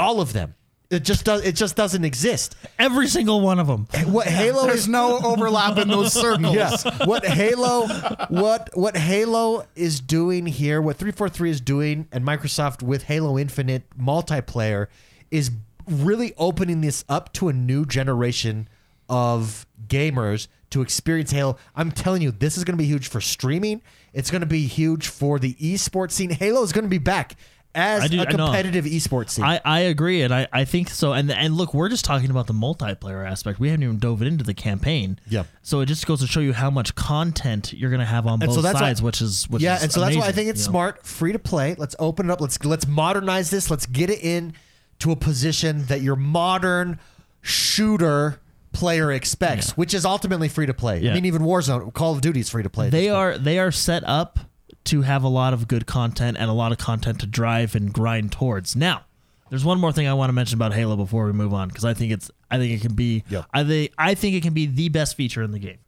All 0.00 0.20
of 0.20 0.32
them. 0.32 0.54
It 0.90 1.04
just 1.04 1.26
does. 1.26 1.44
It 1.44 1.54
just 1.54 1.76
doesn't 1.76 2.02
exist. 2.02 2.56
Every 2.78 3.08
single 3.08 3.42
one 3.42 3.58
of 3.58 3.66
them. 3.66 3.86
Eh, 3.92 4.04
what 4.04 4.26
Halo 4.26 4.68
is 4.68 4.88
no 4.88 5.18
overlap 5.18 5.76
in 5.76 5.88
those 5.88 6.12
circles. 6.20 6.54
yeah. 6.54 6.74
What 7.04 7.26
Halo 7.26 7.86
what 8.30 8.70
what 8.72 8.96
Halo 8.96 9.66
is 9.76 10.00
doing 10.00 10.46
here, 10.46 10.80
what 10.80 10.96
343 10.96 11.50
is 11.50 11.60
doing 11.60 12.08
and 12.10 12.24
Microsoft 12.24 12.82
with 12.82 13.02
Halo 13.02 13.38
Infinite 13.38 13.82
multiplayer 14.00 14.86
is 15.30 15.50
really 15.90 16.34
opening 16.36 16.80
this 16.80 17.04
up 17.08 17.32
to 17.34 17.48
a 17.48 17.52
new 17.52 17.84
generation 17.84 18.68
of 19.08 19.66
gamers 19.86 20.48
to 20.70 20.82
experience 20.82 21.30
Halo. 21.30 21.56
I'm 21.74 21.90
telling 21.90 22.22
you, 22.22 22.30
this 22.30 22.56
is 22.58 22.64
going 22.64 22.76
to 22.76 22.82
be 22.82 22.86
huge 22.88 23.08
for 23.08 23.20
streaming. 23.20 23.82
It's 24.12 24.30
going 24.30 24.40
to 24.40 24.46
be 24.46 24.66
huge 24.66 25.08
for 25.08 25.38
the 25.38 25.54
esports 25.54 26.12
scene. 26.12 26.30
Halo 26.30 26.62
is 26.62 26.72
going 26.72 26.84
to 26.84 26.90
be 26.90 26.98
back 26.98 27.36
as 27.74 28.10
do- 28.10 28.20
a 28.20 28.26
competitive 28.26 28.84
esports 28.84 29.30
scene. 29.30 29.44
I, 29.44 29.60
I 29.64 29.80
agree, 29.80 30.22
and 30.22 30.34
I, 30.34 30.48
I 30.52 30.64
think 30.64 30.90
so. 30.90 31.12
And 31.12 31.30
and 31.30 31.54
look, 31.56 31.72
we're 31.74 31.88
just 31.88 32.04
talking 32.04 32.30
about 32.30 32.46
the 32.48 32.52
multiplayer 32.54 33.26
aspect. 33.26 33.60
We 33.60 33.68
haven't 33.68 33.82
even 33.84 33.98
dove 33.98 34.20
into 34.22 34.42
the 34.44 34.54
campaign. 34.54 35.18
Yeah. 35.28 35.44
So 35.62 35.80
it 35.80 35.86
just 35.86 36.06
goes 36.06 36.20
to 36.20 36.26
show 36.26 36.40
you 36.40 36.52
how 36.52 36.70
much 36.70 36.94
content 36.94 37.72
you're 37.72 37.90
going 37.90 38.00
to 38.00 38.06
have 38.06 38.26
on 38.26 38.34
And 38.42 38.46
both 38.48 38.56
so 38.56 38.62
that's 38.62 38.74
why- 38.74 38.80
sides, 38.80 39.02
which 39.02 39.20
is 39.22 39.48
which 39.48 39.62
yeah, 39.62 39.76
is 39.76 39.84
and 39.84 39.92
so 39.92 40.00
that's 40.00 40.16
why 40.16 40.26
I 40.26 40.32
think 40.32 40.48
it's 40.48 40.62
you 40.62 40.66
know? 40.68 40.72
smart, 40.72 41.06
free 41.06 41.32
to 41.32 41.38
play. 41.38 41.74
Let's 41.78 41.94
open 41.98 42.28
it 42.28 42.32
up. 42.32 42.40
Let's 42.40 42.62
let's 42.64 42.86
modernize 42.86 43.50
this. 43.50 43.70
Let's 43.70 43.86
get 43.86 44.10
it 44.10 44.22
in 44.22 44.54
to 45.00 45.12
a 45.12 45.16
position 45.16 45.86
that 45.86 46.00
your 46.00 46.16
modern 46.16 46.98
shooter 47.40 48.40
player 48.72 49.12
expects, 49.12 49.76
which 49.76 49.94
is 49.94 50.04
ultimately 50.04 50.48
free 50.48 50.66
to 50.66 50.74
play. 50.74 51.00
Yeah. 51.00 51.12
I 51.12 51.14
mean, 51.14 51.24
even 51.24 51.42
Warzone, 51.42 51.92
Call 51.94 52.12
of 52.14 52.20
Duty 52.20 52.40
is 52.40 52.50
free 52.50 52.62
to 52.62 52.70
play. 52.70 52.90
They 52.90 53.02
this 53.02 53.08
point. 53.08 53.16
are 53.16 53.38
they 53.38 53.58
are 53.58 53.72
set 53.72 54.02
up 54.04 54.38
to 54.84 55.02
have 55.02 55.22
a 55.22 55.28
lot 55.28 55.52
of 55.52 55.68
good 55.68 55.86
content 55.86 56.36
and 56.38 56.48
a 56.50 56.52
lot 56.52 56.72
of 56.72 56.78
content 56.78 57.20
to 57.20 57.26
drive 57.26 57.74
and 57.74 57.92
grind 57.92 58.32
towards. 58.32 58.74
Now, 58.74 59.04
there's 59.50 59.64
one 59.64 59.80
more 59.80 59.92
thing 59.92 60.06
I 60.06 60.14
want 60.14 60.28
to 60.30 60.32
mention 60.32 60.56
about 60.58 60.72
Halo 60.74 60.96
before 60.96 61.26
we 61.26 61.32
move 61.32 61.52
on 61.54 61.68
because 61.68 61.84
I 61.84 61.94
think 61.94 62.12
it's 62.12 62.30
I 62.50 62.58
think 62.58 62.72
it 62.72 62.80
can 62.80 62.94
be 62.94 63.24
Yeah. 63.28 63.42
I 63.52 63.64
think 63.64 63.92
I 63.98 64.14
think 64.14 64.34
it 64.34 64.42
can 64.42 64.54
be 64.54 64.66
the 64.66 64.88
best 64.88 65.16
feature 65.16 65.42
in 65.42 65.52
the 65.52 65.58
game. 65.58 65.78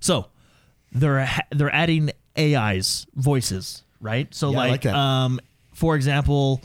So 0.00 0.26
they're 0.92 1.28
they're 1.50 1.74
adding 1.74 2.10
AIs 2.38 3.06
voices, 3.14 3.82
right? 4.00 4.32
So 4.34 4.50
Yeah, 4.50 4.56
like, 4.58 4.84
like 4.84 4.94
um 4.94 5.40
for 5.72 5.96
example, 5.96 6.60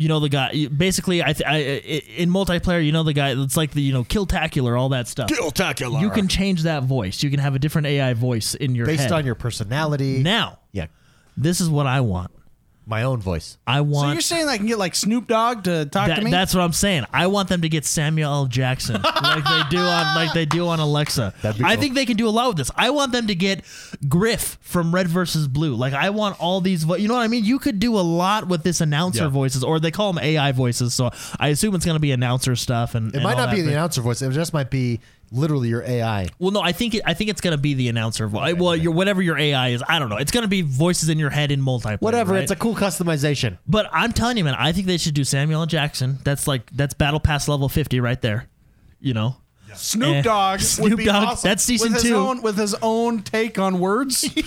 you 0.00 0.08
know 0.08 0.18
the 0.18 0.30
guy 0.30 0.66
basically 0.66 1.22
I, 1.22 1.34
th- 1.34 1.46
I 1.46 1.56
I- 1.56 2.02
in 2.16 2.30
multiplayer 2.30 2.82
you 2.82 2.90
know 2.90 3.02
the 3.02 3.12
guy 3.12 3.34
it's 3.40 3.54
like 3.56 3.72
the 3.72 3.82
you 3.82 3.92
know 3.92 4.02
killtacular 4.02 4.78
all 4.80 4.88
that 4.88 5.06
stuff. 5.08 5.28
Killtacular. 5.28 6.00
You 6.00 6.08
can 6.10 6.26
change 6.26 6.62
that 6.62 6.84
voice. 6.84 7.22
You 7.22 7.28
can 7.30 7.38
have 7.38 7.54
a 7.54 7.58
different 7.58 7.86
AI 7.86 8.14
voice 8.14 8.54
in 8.54 8.74
your 8.74 8.86
based 8.86 9.02
head. 9.02 9.12
on 9.12 9.26
your 9.26 9.34
personality. 9.34 10.22
Now, 10.22 10.58
yeah, 10.72 10.86
this 11.36 11.60
is 11.60 11.68
what 11.68 11.86
I 11.86 12.00
want. 12.00 12.30
My 12.90 13.04
own 13.04 13.20
voice. 13.20 13.56
I 13.68 13.82
want. 13.82 14.08
So 14.08 14.12
you're 14.12 14.20
saying 14.20 14.48
I 14.48 14.56
can 14.56 14.66
get 14.66 14.76
like 14.76 14.96
Snoop 14.96 15.28
Dogg 15.28 15.62
to 15.64 15.86
talk 15.86 16.08
that, 16.08 16.16
to 16.16 16.24
me? 16.24 16.30
that's 16.32 16.52
what 16.54 16.62
I'm 16.62 16.72
saying. 16.72 17.04
I 17.12 17.28
want 17.28 17.48
them 17.48 17.62
to 17.62 17.68
get 17.68 17.84
Samuel 17.86 18.32
L. 18.32 18.46
Jackson 18.46 19.00
like 19.22 19.44
they 19.44 19.62
do 19.70 19.78
on 19.78 20.14
like 20.16 20.32
they 20.32 20.44
do 20.44 20.66
on 20.66 20.80
Alexa. 20.80 21.32
That'd 21.40 21.60
be 21.60 21.64
I 21.64 21.74
cool. 21.76 21.82
think 21.82 21.94
they 21.94 22.04
can 22.04 22.16
do 22.16 22.28
a 22.28 22.30
lot 22.30 22.48
with 22.48 22.56
this. 22.56 22.70
I 22.74 22.90
want 22.90 23.12
them 23.12 23.28
to 23.28 23.34
get 23.36 23.64
Grif 24.08 24.58
from 24.60 24.92
Red 24.92 25.06
versus 25.06 25.46
Blue. 25.46 25.76
Like 25.76 25.92
I 25.92 26.10
want 26.10 26.40
all 26.40 26.60
these. 26.60 26.82
Vo- 26.82 26.96
you 26.96 27.06
know 27.06 27.14
what 27.14 27.20
I 27.22 27.28
mean? 27.28 27.44
You 27.44 27.60
could 27.60 27.78
do 27.78 27.96
a 27.96 28.02
lot 28.02 28.48
with 28.48 28.64
this 28.64 28.80
announcer 28.80 29.22
Yeah. 29.22 29.28
voices, 29.28 29.62
or 29.62 29.78
they 29.78 29.92
call 29.92 30.12
them 30.12 30.22
AI 30.24 30.50
voices. 30.50 30.92
So 30.92 31.10
I 31.38 31.48
assume 31.48 31.76
it's 31.76 31.84
going 31.86 31.94
to 31.96 32.00
be 32.00 32.10
announcer 32.10 32.56
stuff. 32.56 32.96
And 32.96 33.14
It 33.14 33.22
might 33.22 33.36
not 33.36 33.52
be 33.54 33.60
the 33.62 33.70
announcer 33.70 34.00
voice. 34.02 34.20
It 34.20 34.32
just 34.32 34.52
might 34.52 34.68
be 34.70 34.98
literally 35.32 35.68
your 35.68 35.82
AI. 35.82 36.28
Well, 36.38 36.50
no, 36.50 36.60
I 36.60 36.72
think 36.72 36.94
it, 36.94 37.02
I 37.06 37.14
think 37.14 37.30
it's 37.30 37.40
going 37.40 37.52
to 37.56 37.60
be 37.60 37.74
the 37.74 37.88
announcer 37.88 38.26
voice. 38.26 38.54
well, 38.56 38.74
your 38.76 38.92
whatever 38.92 39.22
your 39.22 39.38
AI 39.38 39.68
is, 39.70 39.82
I 39.88 39.98
don't 39.98 40.08
know. 40.08 40.16
It's 40.16 40.30
going 40.32 40.42
to 40.42 40.48
be 40.48 40.62
voices 40.62 41.08
in 41.08 41.18
your 41.18 41.30
head 41.30 41.50
in 41.50 41.60
multiplayer. 41.62 42.00
Whatever. 42.00 42.34
right? 42.34 42.42
It's 42.42 42.52
a 42.52 42.56
cool 42.56 42.74
customization. 42.74 43.58
But 43.66 43.88
I'm 43.92 44.12
telling 44.12 44.36
you, 44.36 44.44
man, 44.44 44.54
I 44.58 44.72
think 44.72 44.86
they 44.86 44.98
should 44.98 45.14
do 45.14 45.24
Samuel 45.24 45.60
L. 45.62 45.66
Jackson. 45.66 46.18
That's 46.24 46.46
like 46.48 46.68
that's 46.70 46.94
Battle 46.94 47.20
Pass 47.20 47.48
level 47.48 47.68
50 47.68 48.00
right 48.00 48.20
there. 48.20 48.48
You 49.00 49.14
know, 49.14 49.36
Snoop 49.74 50.16
Eh, 50.16 50.22
Dogg. 50.22 50.60
Snoop 50.60 50.90
would 50.90 50.96
be 50.98 51.04
Dogg, 51.06 51.28
awesome. 51.28 51.48
that's 51.48 51.62
season 51.62 51.92
with 51.92 52.02
his 52.02 52.10
two. 52.10 52.16
Own, 52.16 52.42
with 52.42 52.56
his 52.58 52.74
own 52.82 53.22
take 53.22 53.58
on 53.58 53.78
words. 53.80 54.28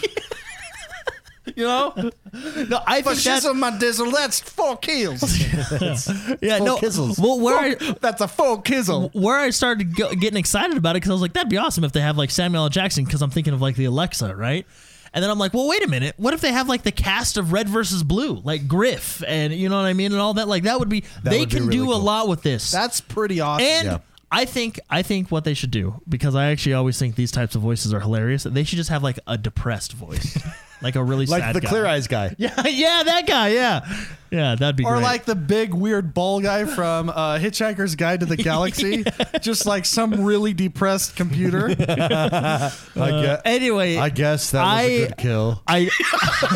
You 1.56 1.64
know, 1.66 1.94
No, 1.96 2.80
I 2.88 3.02
but 3.02 3.18
think 3.18 3.24
that's 3.24 3.46
shizzle 3.46 3.56
my 3.56 3.72
dizzle. 3.72 4.12
That's 4.14 4.40
four 4.40 4.78
kills. 4.78 5.22
yeah, 6.42 6.58
full 6.58 6.66
no. 6.66 6.78
kizzles. 6.78 7.20
Well, 7.20 7.40
where 7.40 7.58
I, 7.58 7.76
that's 8.00 8.22
a 8.22 8.28
full 8.30 8.60
kizzle. 8.60 9.10
where 9.14 9.38
I 9.40 9.50
started 9.50 9.96
go, 9.96 10.14
getting 10.14 10.38
excited 10.38 10.78
about 10.78 10.92
it 10.92 11.02
because 11.02 11.10
I 11.10 11.14
was 11.14 11.22
like, 11.22 11.34
that'd 11.34 11.50
be 11.50 11.58
awesome 11.58 11.84
if 11.84 11.92
they 11.92 12.00
have 12.02 12.18
like 12.18 12.32
Samuel 12.32 12.64
L. 12.64 12.70
Jackson 12.70 13.04
because 13.04 13.22
I'm 13.22 13.30
thinking 13.30 13.54
of 13.54 13.62
like 13.62 13.76
the 13.76 13.86
Alexa, 13.86 14.36
right? 14.36 14.66
And 15.14 15.22
then 15.22 15.30
I'm 15.30 15.38
like, 15.38 15.54
well, 15.54 15.68
wait 15.68 15.84
a 15.84 15.88
minute. 15.88 16.16
What 16.18 16.34
if 16.34 16.42
they 16.42 16.52
have 16.52 16.68
like 16.70 16.84
the 16.84 16.92
cast 16.92 17.38
of 17.38 17.52
Red 17.52 17.68
versus 17.70 18.04
Blue, 18.04 18.36
like 18.44 18.68
Grif, 18.68 19.22
and 19.28 19.54
you 19.54 19.70
know 19.70 19.76
what 19.76 19.86
I 19.86 19.94
mean, 19.94 20.12
and 20.12 20.20
all 20.22 20.34
that? 20.36 20.48
Like 20.48 20.64
that 20.64 20.80
would 20.80 20.90
be. 20.90 21.04
they 21.24 21.40
would 21.42 21.50
be 21.50 21.56
can 21.58 21.68
really 21.68 21.78
do 21.78 21.92
a 21.92 21.96
lot 21.96 22.28
with 22.30 22.42
this. 22.42 22.72
That's 22.72 23.00
pretty 23.02 23.42
awesome. 23.42 23.66
and 23.68 23.86
Yeah. 23.86 23.98
I 24.32 24.46
think 24.46 24.80
I 24.90 25.04
think 25.04 25.30
what 25.30 25.44
they 25.44 25.54
should 25.54 25.70
do 25.70 26.02
because 26.10 26.34
I 26.34 26.48
actually 26.48 26.74
always 26.74 26.98
think 26.98 27.14
these 27.16 27.32
types 27.32 27.54
of 27.54 27.62
voices 27.62 27.94
are 27.94 28.00
hilarious. 28.00 28.42
They 28.44 28.64
should 28.64 28.78
just 28.78 28.90
have 28.90 29.04
like 29.04 29.20
a 29.28 29.38
depressed 29.38 29.94
voice, 29.94 30.36
like 30.84 30.96
a 30.96 31.04
really 31.04 31.26
like 31.26 31.42
sad 31.42 31.56
the 31.56 31.62
guy. 31.62 31.70
Clear 31.70 31.86
Eyes 31.86 32.08
guy. 32.08 32.36
Yeah, 32.38 32.68
yeah, 32.68 33.04
that 33.04 33.26
guy. 33.28 33.50
Yeah, 33.50 33.86
yeah, 34.32 34.56
that'd 34.56 34.76
be 34.76 34.84
or 34.84 34.94
great. 34.94 35.04
like 35.04 35.26
the 35.26 35.36
big 35.36 35.74
weird 35.74 36.14
ball 36.14 36.42
guy 36.42 36.66
from 36.66 37.10
uh, 37.10 37.38
Hitchhiker's 37.38 37.96
Guide 37.96 38.20
to 38.22 38.26
the 38.26 38.36
Galaxy, 38.44 39.04
just 39.42 39.66
like 39.66 39.86
some 39.86 40.24
really 40.24 40.54
depressed 40.54 41.16
computer. 41.16 41.70
I, 41.80 42.72
guess, 42.96 43.42
anyway, 43.46 43.98
I 43.98 44.10
guess 44.10 44.52
that 44.52 44.64
was 44.64 44.70
I- 44.70 44.82
a 44.84 45.08
good 45.08 45.18
kill. 45.18 45.62
I 45.68 45.90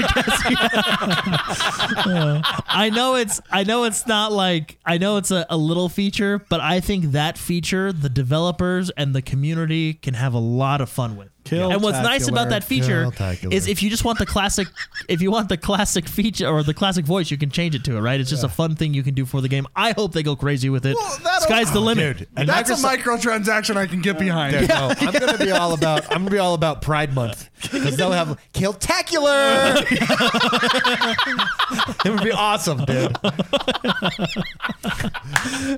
guess, 2.07 2.63
I 2.69 2.91
know 2.91 3.17
it's 3.17 3.41
I 3.51 3.65
know 3.65 3.85
it's 3.85 4.07
not 4.07 4.33
like 4.33 4.79
I 4.85 4.99
know 4.99 5.17
it's 5.17 5.31
a, 5.31 5.47
a 5.51 5.57
little 5.57 5.89
feature, 5.89 6.39
but 6.49 6.61
I 6.61 6.81
think 6.81 7.07
that 7.13 7.39
feature 7.39 7.93
the 7.93 8.09
developers 8.09 8.91
and 8.91 9.15
the 9.15 9.23
community 9.23 9.95
can 9.95 10.15
have 10.15 10.35
a 10.35 10.39
lot 10.39 10.81
of 10.81 10.89
fun 10.89 11.17
with. 11.17 11.29
And 11.53 11.83
what's 11.83 11.99
nice 11.99 12.29
about 12.29 12.49
that 12.51 12.65
feature 12.65 13.03
Kill-tacular. 13.11 13.53
is 13.53 13.69
if 13.69 13.83
you 13.83 13.91
just 13.91 14.05
want 14.05 14.19
the 14.19 14.27
classic 14.27 14.69
if 15.09 15.21
you 15.23 15.31
want 15.31 15.49
the 15.49 15.57
classic 15.57 16.09
feature 16.09 16.47
or 16.49 16.63
the 16.63 16.75
classic 16.75 17.05
voice, 17.05 17.31
you 17.31 17.39
can 17.39 17.51
change 17.51 17.75
it 17.75 17.85
to 17.85 17.97
it, 17.97 18.01
right? 18.01 18.21
It's 18.21 18.31
just 18.31 18.45
a 18.45 18.49
fun 18.49 18.75
thing 18.77 18.95
you 18.95 19.03
can 19.03 19.15
do 19.15 19.25
for 19.27 19.41
the 19.41 19.49
game. 19.49 19.67
I 19.77 19.93
hope 19.93 20.13
they 20.13 20.23
go 20.23 20.37
crazy 20.37 20.71
with 20.71 20.87
it. 20.87 20.97
Well, 20.97 21.19
that'll- 21.23 21.41
Sky's 21.47 21.73
the 21.73 21.81
Oh, 21.81 21.85
limit. 21.85 22.19
dude. 22.19 22.29
And 22.37 22.49
That's 22.49 22.71
Microsoft- 22.71 22.95
a 22.95 22.99
microtransaction 22.99 23.77
I 23.77 23.87
can 23.87 24.01
get 24.03 24.19
behind. 24.19 24.57
Dude, 24.59 24.69
no, 24.69 24.93
I'm 25.01 25.13
gonna 25.13 25.39
be 25.39 25.51
all 25.51 25.73
about. 25.73 26.05
I'm 26.13 26.19
gonna 26.23 26.31
be 26.31 26.39
all 26.39 26.55
about 26.55 26.83
Pride 26.83 27.15
Month 27.15 27.49
because 27.63 27.97
they'll 27.97 28.13
have 28.13 28.39
Killtacular. 28.55 29.85
it 32.05 32.11
would 32.11 32.23
be 32.23 32.33
awesome, 32.33 32.85
dude. 32.85 33.17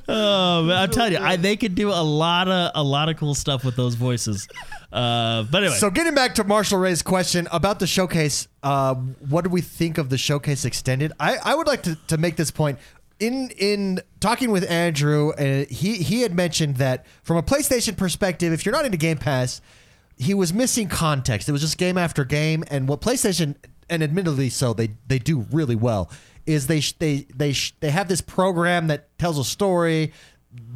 Oh, 0.08 0.64
man, 0.64 0.76
I'm 0.78 0.90
telling 0.90 1.12
you, 1.12 1.18
I, 1.18 1.36
they 1.36 1.56
could 1.56 1.74
do 1.74 1.90
a 1.90 2.02
lot 2.02 2.48
of 2.48 2.72
a 2.74 2.82
lot 2.82 3.08
of 3.08 3.16
cool 3.16 3.34
stuff 3.34 3.64
with 3.64 3.76
those 3.76 3.94
voices. 3.94 4.48
Uh, 4.92 5.44
but 5.44 5.62
anyway, 5.62 5.76
So 5.76 5.88
getting 5.90 6.14
back 6.14 6.34
to 6.36 6.44
Marshall 6.44 6.78
Ray's 6.78 7.02
question 7.02 7.46
about 7.52 7.78
the 7.78 7.86
showcase, 7.86 8.48
uh, 8.62 8.94
what 8.94 9.44
do 9.44 9.50
we 9.50 9.60
think 9.60 9.98
of 9.98 10.08
the 10.10 10.18
showcase 10.18 10.64
extended? 10.64 11.12
I, 11.20 11.36
I 11.44 11.54
would 11.54 11.66
like 11.66 11.82
to, 11.84 11.96
to 12.08 12.18
make 12.18 12.36
this 12.36 12.50
point. 12.50 12.78
In 13.20 13.50
in 13.58 14.00
talking 14.18 14.50
with 14.50 14.68
Andrew, 14.70 15.30
uh, 15.32 15.66
he 15.68 15.96
he 15.96 16.22
had 16.22 16.34
mentioned 16.34 16.76
that 16.76 17.04
from 17.22 17.36
a 17.36 17.42
PlayStation 17.42 17.94
perspective, 17.96 18.50
if 18.52 18.64
you're 18.64 18.72
not 18.74 18.86
into 18.86 18.96
Game 18.96 19.18
Pass, 19.18 19.60
he 20.16 20.32
was 20.32 20.54
missing 20.54 20.88
context. 20.88 21.46
It 21.46 21.52
was 21.52 21.60
just 21.60 21.76
game 21.76 21.98
after 21.98 22.24
game, 22.24 22.64
and 22.70 22.88
what 22.88 23.02
PlayStation, 23.02 23.56
and 23.90 24.02
admittedly 24.02 24.48
so, 24.48 24.72
they 24.72 24.94
they 25.06 25.18
do 25.18 25.40
really 25.52 25.76
well. 25.76 26.10
Is 26.46 26.66
they 26.66 26.80
sh- 26.80 26.94
they 26.98 27.26
they 27.36 27.52
sh- 27.52 27.74
they 27.80 27.90
have 27.90 28.08
this 28.08 28.22
program 28.22 28.86
that 28.86 29.16
tells 29.18 29.38
a 29.38 29.44
story. 29.44 30.12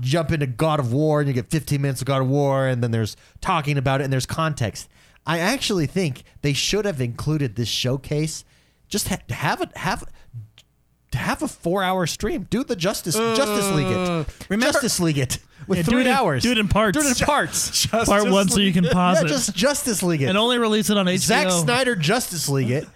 Jump 0.01 0.31
into 0.31 0.47
God 0.47 0.79
of 0.79 0.93
War, 0.93 1.21
and 1.21 1.29
you 1.29 1.35
get 1.35 1.51
15 1.51 1.81
minutes 1.83 2.01
of 2.01 2.07
God 2.07 2.23
of 2.23 2.29
War, 2.29 2.67
and 2.69 2.83
then 2.83 2.91
there's 2.93 3.17
talking 3.41 3.77
about 3.77 4.01
it, 4.01 4.05
and 4.05 4.13
there's 4.13 4.27
context. 4.27 4.89
I 5.27 5.39
actually 5.39 5.87
think 5.87 6.23
they 6.43 6.53
should 6.53 6.85
have 6.85 7.01
included 7.01 7.57
this 7.57 7.69
showcase. 7.69 8.45
Just 8.89 9.09
ha- 9.09 9.19
have 9.31 9.61
it 9.63 9.77
have 9.77 10.05
to 11.11 11.19
have 11.19 11.43
a 11.43 11.49
four 11.49 11.83
hour 11.83 12.07
stream. 12.07 12.47
Do 12.51 12.63
the 12.63 12.77
Justice 12.77 13.15
Justice 13.17 13.71
League 13.73 13.87
it. 13.87 13.97
Uh, 13.97 14.25
remember- 14.49 14.73
Justice 14.73 15.01
League 15.01 15.19
it 15.19 15.39
with 15.67 15.79
Yeah, 15.79 15.85
do 15.85 15.91
three 15.93 16.01
it 16.03 16.07
hours. 16.09 16.43
do 16.43 16.53
it 16.53 16.59
in 16.59 16.69
parts. 16.69 16.99
Do 16.99 17.05
it 17.09 17.19
in 17.19 17.27
parts. 17.27 17.87
part 17.87 18.31
one, 18.31 18.49
so 18.49 18.61
you 18.61 18.73
can 18.73 18.85
pause 18.85 19.19
yeah, 19.21 19.25
it 19.25 19.29
just 19.29 19.55
Justice 19.55 20.03
League 20.03 20.23
it. 20.23 20.27
and 20.27 20.37
only 20.37 20.59
release 20.59 20.91
it 20.91 20.99
on 20.99 21.07
HBO. 21.07 21.19
Zack 21.19 21.51
Snyder 21.51 21.97
Justice 21.97 22.49
League 22.49 22.71
it. 22.71 22.87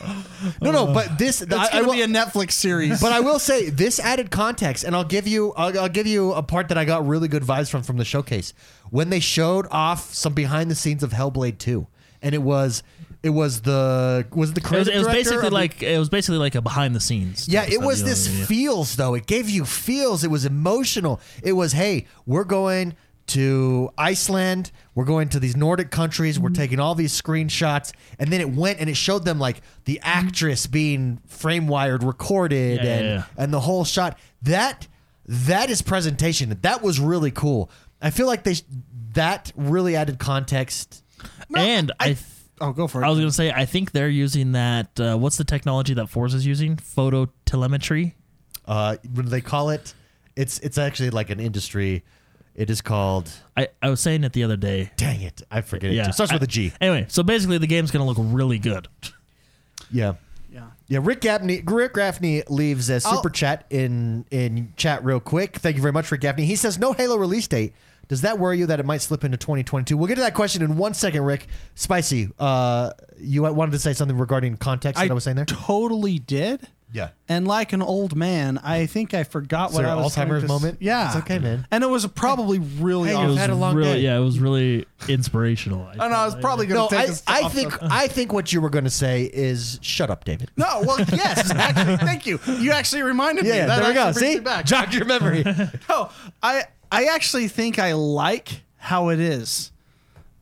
No, 0.62 0.70
no, 0.70 0.86
but 0.92 1.18
this 1.18 1.42
It's 1.42 1.52
I, 1.52 1.64
I 1.64 1.70
gonna 1.72 1.86
will, 1.86 1.92
be 1.94 2.02
a 2.02 2.06
Netflix 2.06 2.52
series. 2.52 3.00
but 3.00 3.12
I 3.12 3.20
will 3.20 3.38
say 3.38 3.70
this 3.70 3.98
added 4.00 4.30
context, 4.30 4.84
and 4.84 4.94
I'll 4.94 5.04
give 5.04 5.26
you 5.26 5.52
I'll, 5.56 5.78
I'll 5.80 5.88
give 5.88 6.06
you 6.06 6.32
a 6.32 6.42
part 6.42 6.68
that 6.68 6.78
I 6.78 6.84
got 6.84 7.06
really 7.06 7.28
good 7.28 7.42
vibes 7.42 7.70
from 7.70 7.82
from 7.82 7.96
the 7.96 8.04
showcase 8.04 8.54
when 8.90 9.10
they 9.10 9.20
showed 9.20 9.66
off 9.70 10.14
some 10.14 10.34
behind 10.34 10.70
the 10.70 10.74
scenes 10.74 11.02
of 11.02 11.10
Hellblade 11.12 11.58
Two, 11.58 11.86
and 12.22 12.34
it 12.34 12.42
was 12.42 12.82
it 13.22 13.30
was 13.30 13.62
the 13.62 14.26
was 14.32 14.50
it 14.50 14.54
the 14.54 14.60
It 14.74 14.78
was, 14.78 14.88
it 14.88 14.98
was 14.98 15.06
basically 15.08 15.36
of 15.38 15.42
the- 15.42 15.50
like 15.50 15.82
it 15.82 15.98
was 15.98 16.08
basically 16.08 16.38
like 16.38 16.54
a 16.54 16.62
behind 16.62 16.94
the 16.94 17.00
scenes. 17.00 17.48
yeah, 17.48 17.64
it 17.68 17.80
was 17.80 18.04
this 18.04 18.26
what 18.28 18.34
I 18.34 18.38
mean? 18.38 18.46
feels 18.46 18.96
though. 18.96 19.14
It 19.14 19.26
gave 19.26 19.50
you 19.50 19.64
feels. 19.64 20.22
It 20.22 20.30
was 20.30 20.44
emotional. 20.44 21.20
It 21.42 21.52
was 21.54 21.72
hey, 21.72 22.06
we're 22.26 22.44
going 22.44 22.94
to 23.28 23.90
Iceland. 23.98 24.70
We're 24.98 25.04
going 25.04 25.28
to 25.28 25.38
these 25.38 25.54
Nordic 25.56 25.92
countries. 25.92 26.34
Mm-hmm. 26.34 26.42
We're 26.42 26.50
taking 26.50 26.80
all 26.80 26.96
these 26.96 27.12
screenshots, 27.22 27.92
and 28.18 28.32
then 28.32 28.40
it 28.40 28.50
went 28.50 28.80
and 28.80 28.90
it 28.90 28.96
showed 28.96 29.24
them 29.24 29.38
like 29.38 29.60
the 29.84 30.00
actress 30.02 30.66
being 30.66 31.20
frame 31.28 31.68
wired, 31.68 32.02
recorded, 32.02 32.78
Yeah, 32.78 32.84
yeah, 32.84 32.96
and 32.96 33.04
yeah. 33.06 33.24
and 33.36 33.54
the 33.54 33.60
whole 33.60 33.84
shot. 33.84 34.18
That 34.42 34.88
that 35.26 35.70
is 35.70 35.82
presentation. 35.82 36.58
That 36.62 36.82
was 36.82 36.98
really 36.98 37.30
cool. 37.30 37.70
I 38.02 38.10
feel 38.10 38.26
like 38.26 38.42
they 38.42 38.54
sh- 38.54 38.64
that 39.12 39.52
really 39.54 39.94
added 39.94 40.18
context. 40.18 41.04
and 41.54 41.92
I, 42.00 42.06
th- 42.06 42.18
oh, 42.60 42.72
go 42.72 42.88
for 42.88 43.00
it. 43.00 43.06
I 43.06 43.08
was 43.10 43.20
gonna 43.20 43.30
say 43.30 43.52
I 43.52 43.66
think 43.66 43.92
they're 43.92 44.08
using 44.08 44.50
that. 44.50 44.98
Uh, 44.98 45.16
what's 45.16 45.36
the 45.36 45.44
technology 45.44 45.94
that 45.94 46.08
Forza 46.08 46.38
is 46.38 46.44
using? 46.44 46.76
Photo 46.76 47.28
telemetry. 47.44 48.16
Uh, 48.64 48.96
what 49.14 49.26
do 49.26 49.28
they 49.30 49.42
call 49.42 49.70
it? 49.70 49.94
It's 50.34 50.58
it's 50.58 50.76
actually 50.76 51.10
like 51.10 51.30
an 51.30 51.38
industry. 51.38 52.02
It 52.58 52.70
is 52.70 52.80
called. 52.80 53.30
I, 53.56 53.68
I 53.80 53.88
was 53.88 54.00
saying 54.00 54.24
it 54.24 54.32
the 54.32 54.42
other 54.42 54.56
day. 54.56 54.90
Dang 54.96 55.20
it, 55.20 55.42
I 55.48 55.60
forget 55.60 55.92
it. 55.92 55.94
Yeah, 55.94 56.08
It 56.08 56.14
starts 56.14 56.32
with 56.32 56.42
a 56.42 56.46
G. 56.48 56.72
Anyway, 56.80 57.06
so 57.08 57.22
basically 57.22 57.56
the 57.58 57.68
game's 57.68 57.92
gonna 57.92 58.04
look 58.04 58.16
really 58.20 58.58
good. 58.58 58.88
Yeah. 59.92 60.14
yeah. 60.50 60.64
Yeah, 60.88 60.98
Rick 61.00 61.20
Gaffney, 61.20 61.62
Rick 61.64 61.94
Gaffney 61.94 62.42
leaves 62.48 62.90
a 62.90 62.98
super 62.98 63.28
I'll- 63.28 63.30
chat 63.30 63.64
in 63.70 64.24
in 64.32 64.72
chat 64.76 65.04
real 65.04 65.20
quick. 65.20 65.58
Thank 65.58 65.76
you 65.76 65.82
very 65.82 65.92
much, 65.92 66.10
Rick 66.10 66.22
Gaffney. 66.22 66.46
He 66.46 66.56
says 66.56 66.80
no 66.80 66.92
Halo 66.92 67.16
release 67.16 67.46
date. 67.46 67.74
Does 68.08 68.22
that 68.22 68.40
worry 68.40 68.58
you 68.58 68.66
that 68.66 68.80
it 68.80 68.86
might 68.86 69.02
slip 69.02 69.22
into 69.22 69.36
2022? 69.36 69.96
We'll 69.96 70.08
get 70.08 70.16
to 70.16 70.22
that 70.22 70.34
question 70.34 70.60
in 70.62 70.76
one 70.76 70.94
second, 70.94 71.22
Rick. 71.22 71.46
Spicy, 71.76 72.30
uh, 72.40 72.90
you 73.20 73.42
wanted 73.42 73.70
to 73.72 73.78
say 73.78 73.92
something 73.92 74.18
regarding 74.18 74.56
context 74.56 75.00
that 75.00 75.10
I, 75.10 75.14
was 75.14 75.22
saying 75.24 75.36
there? 75.36 75.44
totally 75.44 76.18
did. 76.18 76.66
Yeah. 76.92 77.10
And 77.28 77.46
like 77.46 77.74
an 77.74 77.82
old 77.82 78.16
man, 78.16 78.58
I 78.58 78.86
think 78.86 79.12
I 79.12 79.22
forgot 79.24 79.72
what 79.72 79.84
I 79.84 79.94
was 79.94 80.16
going 80.16 80.28
Alzheimer's 80.28 80.40
to 80.40 80.44
s- 80.44 80.48
moment? 80.48 80.78
Yeah, 80.80 81.08
It's 81.08 81.16
okay, 81.16 81.38
man. 81.38 81.66
And 81.70 81.84
it 81.84 81.86
was 81.86 82.06
probably 82.06 82.58
really. 82.60 83.10
Hey, 83.10 83.14
awesome. 83.14 83.28
you've 83.30 83.36
It 83.38 83.40
had 83.42 83.50
a 83.50 83.54
long 83.54 83.74
really, 83.76 83.92
day. 83.94 84.00
Yeah, 84.00 84.16
it 84.16 84.22
was 84.24 84.38
really 84.40 84.86
inspirational. 85.06 85.82
I 85.98 86.06
I. 86.06 86.08
I 86.08 86.24
was 86.24 86.34
probably 86.36 86.66
going 86.66 86.80
No, 86.80 86.88
to 86.88 86.96
take 86.96 87.08
I, 87.08 87.12
us 87.12 87.22
I 87.26 87.42
off 87.42 87.52
think 87.54 87.78
the- 87.78 87.88
I 87.90 88.08
think 88.08 88.32
what 88.32 88.52
you 88.52 88.60
were 88.62 88.70
going 88.70 88.84
to 88.84 88.90
say 88.90 89.24
is 89.24 89.78
shut 89.82 90.08
up, 90.10 90.24
David. 90.24 90.50
No, 90.56 90.82
well, 90.86 90.98
yes, 91.12 91.50
actually, 91.50 91.96
thank 91.98 92.26
you. 92.26 92.40
You 92.58 92.72
actually 92.72 93.02
reminded 93.02 93.44
me. 93.44 93.50
Yeah, 93.50 93.66
That 93.66 93.80
there 93.80 93.88
we 93.88 93.94
go. 93.94 94.06
actually 94.06 94.20
brings 94.20 94.32
See, 94.34 94.38
me 94.38 94.44
back. 94.44 94.64
jogged 94.64 94.94
your 94.94 95.04
memory. 95.04 95.44
No, 95.90 96.08
I 96.42 96.64
I 96.90 97.04
actually 97.06 97.48
think 97.48 97.78
I 97.78 97.92
like 97.92 98.62
how 98.78 99.10
it 99.10 99.20
is, 99.20 99.72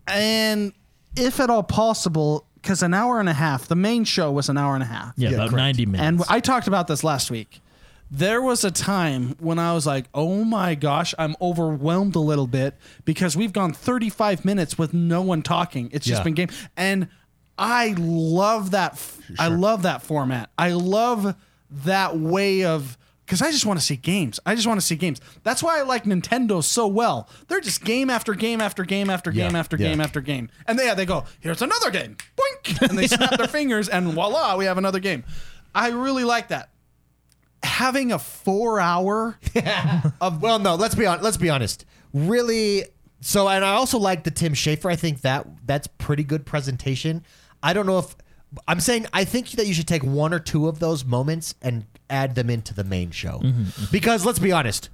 and 0.07 0.73
if 1.17 1.41
at 1.41 1.51
all 1.51 1.63
possible, 1.63 2.47
because 2.67 2.83
an 2.83 2.93
hour 2.95 3.21
and 3.21 3.29
a 3.29 3.33
half. 3.33 3.69
The 3.69 3.77
main 3.77 4.03
show 4.05 4.33
was 4.33 4.49
an 4.49 4.59
hour 4.59 4.75
and 4.75 4.83
a 4.83 4.87
half. 4.87 5.13
yeah, 5.17 5.29
Yeah, 5.31 5.35
about 5.37 5.51
correct. 5.51 5.57
ninety 5.63 5.87
minutes. 5.87 6.03
And 6.03 6.23
I 6.37 6.41
talked 6.41 6.67
about 6.67 6.89
this 6.89 7.05
last 7.05 7.31
week. 7.31 7.61
There 8.11 8.41
was 8.43 8.65
a 8.65 8.71
time 8.71 9.35
when 9.41 9.59
I 9.59 9.73
was 9.75 9.87
like, 9.87 10.07
"Oh 10.15 10.45
my 10.45 10.75
gosh, 10.75 11.15
I'm 11.19 11.35
overwhelmed 11.41 12.15
a 12.17 12.21
little 12.21 12.47
bit 12.47 12.75
because 13.05 13.37
we've 13.37 13.53
gone 13.53 13.73
35 13.73 14.45
minutes 14.45 14.79
with 14.79 14.93
no 14.95 15.23
one 15.23 15.43
talking. 15.43 15.89
It's 15.93 16.07
just 16.07 16.21
Yeah. 16.21 16.25
been 16.25 16.35
game." 16.35 16.49
And 16.77 17.09
I 17.59 17.95
love 17.99 18.73
that 18.73 18.93
f- 18.93 19.19
I 19.39 19.49
love 19.49 19.83
that 19.83 20.03
format. 20.03 20.51
I 20.59 20.71
love 20.73 21.35
that 21.85 22.17
way 22.19 22.65
of 22.65 22.97
cuz 23.27 23.43
I 23.43 23.51
just 23.51 23.67
want 23.67 23.79
to 23.79 23.85
see 23.85 23.97
games. 23.97 24.39
I 24.47 24.55
just 24.55 24.67
want 24.67 24.81
to 24.81 24.87
see 24.87 24.97
games. 24.97 25.21
That's 25.43 25.63
why 25.63 25.79
I 25.79 25.83
like 25.83 26.05
Nintendo 26.05 26.63
so 26.63 26.87
well. 26.87 27.29
They're 27.49 27.61
just 27.61 27.85
game 27.85 28.11
after 28.11 28.35
game 28.35 28.61
after 28.61 28.85
game 28.85 29.11
after 29.11 29.31
Yeah, 29.31 29.47
game 29.49 29.57
after 29.57 29.77
yeah. 29.77 29.89
game 29.89 30.01
after 30.01 30.21
game. 30.21 30.49
And 30.67 30.79
they 30.79 30.93
they 30.95 31.07
go, 31.07 31.25
"Here's 31.41 31.63
another 31.63 31.91
game." 31.91 32.17
Boink! 32.37 32.89
And 32.89 32.99
they 32.99 33.07
snap 33.07 33.37
their 33.37 33.47
fingers 33.59 33.89
and 33.89 34.13
voila, 34.13 34.57
we 34.57 34.65
have 34.65 34.79
another 34.79 35.01
game. 35.01 35.25
I 35.75 35.89
really 35.91 36.25
like 36.25 36.49
that 36.49 36.71
having 37.63 38.13
a 38.13 38.19
four 38.19 38.79
hour 38.81 39.39
of 40.21 40.41
well, 40.41 40.59
no. 40.59 40.77
Let's 40.77 40.95
be 40.95 41.07
on. 41.07 41.21
Let's 41.23 41.37
be 41.37 41.51
honest. 41.51 41.85
Really. 42.13 42.85
So, 43.23 43.49
and 43.49 43.65
I 43.65 43.73
also 43.73 43.99
like 43.99 44.25
the 44.25 44.31
Tim 44.31 44.53
Schafer. 44.53 44.91
I 44.91 44.97
think 44.97 45.23
that 45.23 45.47
that's 45.67 45.87
pretty 45.99 46.23
good 46.23 46.47
presentation. 46.47 47.25
I 47.63 47.73
don't 47.73 47.87
know 47.87 47.99
if 47.99 48.15
I'm 48.69 48.79
saying 48.79 49.07
I 49.13 49.25
think 49.25 49.51
that 49.53 49.67
you 49.67 49.75
should 49.75 49.89
take 49.89 50.05
one 50.05 50.33
or 50.33 50.39
two 50.39 50.69
of 50.69 50.79
those 50.79 51.05
moments 51.05 51.55
and 51.61 51.87
add 52.11 52.35
them 52.35 52.49
into 52.51 52.73
the 52.75 52.85
main 52.85 53.11
show 53.11 53.39
mm-hmm, 53.39 53.63
mm-hmm. 53.63 53.85
because 53.93 54.25
let's 54.25 54.39
be 54.39 54.53
honest, 54.53 54.89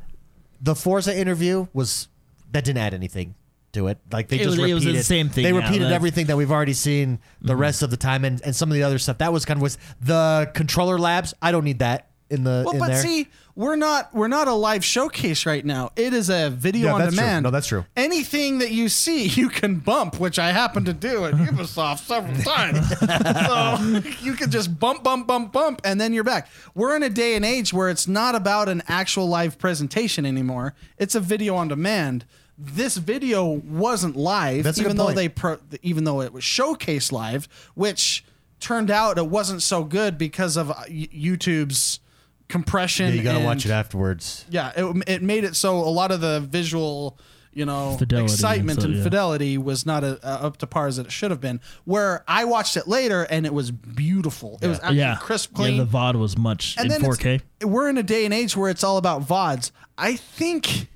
the 0.61 0.75
Forza 0.75 1.17
interview 1.17 1.67
was 1.73 2.09
that 2.51 2.65
didn't 2.65 2.79
add 2.83 2.95
anything. 2.95 3.35
to 3.73 3.87
it. 3.87 3.97
Like 4.13 4.29
they 4.29 4.37
It 4.37 4.45
just 4.45 4.59
was- 4.61 4.71
it 4.71 4.75
was 4.75 4.85
repeated 4.85 5.01
the 5.01 5.05
same 5.05 5.29
thing, 5.31 5.45
They 5.45 5.51
yeah, 5.51 5.57
repeated 5.57 5.83
that's- 5.85 5.95
everything 5.97 6.27
that 6.27 6.37
we've 6.37 6.51
already 6.53 6.75
seen 6.75 7.19
the 7.41 7.55
mm-hmm. 7.55 7.63
rest 7.63 7.83
of 7.83 7.89
the 7.91 7.97
time, 7.97 8.23
and, 8.27 8.39
and 8.45 8.55
some 8.55 8.71
of 8.71 8.75
the 8.75 8.83
other 8.83 8.99
stuff. 8.99 9.17
That 9.17 9.33
was 9.33 9.47
kind 9.47 9.57
of 9.57 9.63
was 9.63 9.79
the 9.99 10.51
controller 10.53 10.99
labs. 10.99 11.33
I 11.41 11.53
don't 11.53 11.65
need 11.65 11.79
that 11.79 12.11
in 12.29 12.45
the 12.45 12.65
Well, 12.67 12.75
in 12.75 12.79
but 12.81 12.89
there. 12.89 13.03
see, 13.03 13.29
we're 13.55 13.77
not 13.77 14.15
we're 14.15 14.29
not 14.29 14.49
a 14.49 14.53
live 14.55 14.85
showcase 14.85 15.45
right 15.47 15.65
now. 15.65 15.91
It 15.97 16.15
is 16.15 16.31
a 16.31 16.49
video 16.51 16.87
Yeah, 16.89 16.93
on 16.95 17.01
that's 17.01 17.15
true. 17.15 17.21
demand. 17.23 17.43
No, 17.45 17.51
that's 17.51 17.67
true. 17.67 17.85
Anything 17.97 18.59
that 18.59 18.71
you 18.71 18.89
see, 18.89 19.27
you 19.27 19.49
can 19.49 19.77
bump, 19.77 20.19
which 20.19 20.39
I 20.39 20.53
happen 20.53 20.85
to 20.87 20.93
do 20.93 21.27
at 21.27 21.35
Ubisoft 21.35 21.99
several 22.01 22.35
times. 22.43 22.89
so 22.99 24.11
you 24.25 24.35
can 24.35 24.51
just 24.51 24.79
bump, 24.79 25.03
bump, 25.03 25.27
bump, 25.27 25.53
bump, 25.53 25.81
and 25.85 26.01
then 26.01 26.13
you're 26.13 26.25
back. 26.25 26.49
We're 26.75 26.97
in 26.97 27.03
a 27.03 27.11
day 27.11 27.35
and 27.37 27.45
age 27.45 27.73
where 27.73 27.89
it's 27.91 28.09
not 28.09 28.35
about 28.35 28.69
an 28.69 28.83
actual 28.89 29.29
live 29.29 29.59
presentation 29.59 30.25
anymore. 30.25 30.75
It's 30.99 31.15
a 31.15 31.21
video 31.21 31.55
on 31.57 31.69
demand. 31.69 32.25
This 32.59 32.97
video 32.97 33.45
wasn't 33.47 34.15
live, 34.15 34.65
That's 34.65 34.79
a 34.79 34.83
even 34.83 34.93
good 34.93 34.99
though 35.01 35.05
point. 35.07 35.17
they 35.17 35.29
pro, 35.29 35.59
even 35.83 36.05
though 36.05 36.21
it 36.21 36.33
was 36.33 36.45
showcase 36.45 37.11
live, 37.11 37.49
which 37.75 38.25
turned 38.61 38.91
out 38.91 39.19
it 39.19 39.27
wasn't 39.27 39.63
so 39.63 39.83
good 39.85 40.17
because 40.17 40.57
of 40.57 40.71
uh, 40.71 40.75
Y- 40.89 41.09
YouTube's 41.13 41.99
compression. 42.53 43.09
yeah, 43.09 43.15
you 43.15 43.23
got 43.23 43.39
to 43.39 43.45
watch 43.45 43.65
it 43.67 43.71
afterwards. 43.73 44.45
Yeah, 44.51 44.73
it, 44.77 45.05
it 45.09 45.23
made 45.23 45.45
it 45.45 45.57
so 45.57 45.79
a 45.79 45.89
lot 45.91 46.11
of 46.13 46.21
the 46.21 46.41
visual, 46.41 47.19
you 47.53 47.65
know, 47.67 47.97
Fidelity 47.99 48.25
and 48.25 48.31
excitement 48.33 48.79
stuff, 48.81 48.85
and 48.91 48.97
yeah. 48.99 49.03
fidelity 49.03 49.59
was 49.59 49.85
not 49.87 50.05
uh, 50.05 50.17
up 50.23 50.59
to 50.59 50.67
par 50.67 50.87
as 50.87 50.99
it 50.99 51.11
should 51.11 51.31
have 51.31 51.41
been. 51.41 51.61
Where 51.85 52.23
I 52.29 52.45
watched 52.45 52.77
it 52.77 52.87
later 52.87 53.23
and 53.25 53.45
it 53.47 53.53
was 53.55 53.71
beautiful. 53.71 54.59
It 54.63 54.69
was 54.69 54.79
actually 54.81 54.99
yeah, 54.99 55.17
crisp, 55.21 55.55
clean. 55.55 55.77
Yeah, 55.77 55.85
the 55.85 55.91
VOD 55.91 56.15
was 56.17 56.39
much 56.39 56.77
and 56.79 56.87
in 56.87 56.91
then 56.93 57.01
it's- 57.11 57.17
4K. 57.19 57.41
We're 57.65 57.89
in 57.89 57.99
a 57.99 58.03
day 58.03 58.25
and 58.25 58.33
age 58.35 58.57
where 58.57 58.71
it's 58.71 58.85
all 58.85 58.97
about 58.99 59.23
VODs. 59.23 59.71
I 59.99 60.17
think 60.17 60.89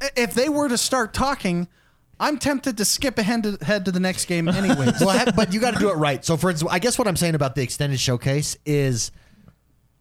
i- 0.00 0.10
if 0.16 0.34
they 0.34 0.48
were 0.48 0.68
to 0.68 0.78
start 0.78 1.12
talking, 1.14 1.68
I'm 2.18 2.36
tempted 2.38 2.76
to 2.78 2.84
skip 2.84 3.16
ahead 3.18 3.42
to, 3.44 3.58
head 3.64 3.84
to 3.86 3.92
the 3.92 4.00
next 4.00 4.26
game 4.26 4.48
anyways. 4.62 5.00
well, 5.00 5.16
ha- 5.18 5.32
but 5.34 5.52
you 5.54 5.60
got 5.60 5.72
to 5.74 5.80
do 5.80 5.90
it 5.90 5.94
right. 5.96 6.22
So, 6.24 6.36
for 6.36 6.50
instance, 6.50 6.70
I 6.70 6.78
guess 6.78 6.98
what 6.98 7.08
I'm 7.08 7.16
saying 7.16 7.34
about 7.34 7.54
the 7.54 7.62
extended 7.62 7.98
showcase 8.00 8.56
is, 8.66 9.10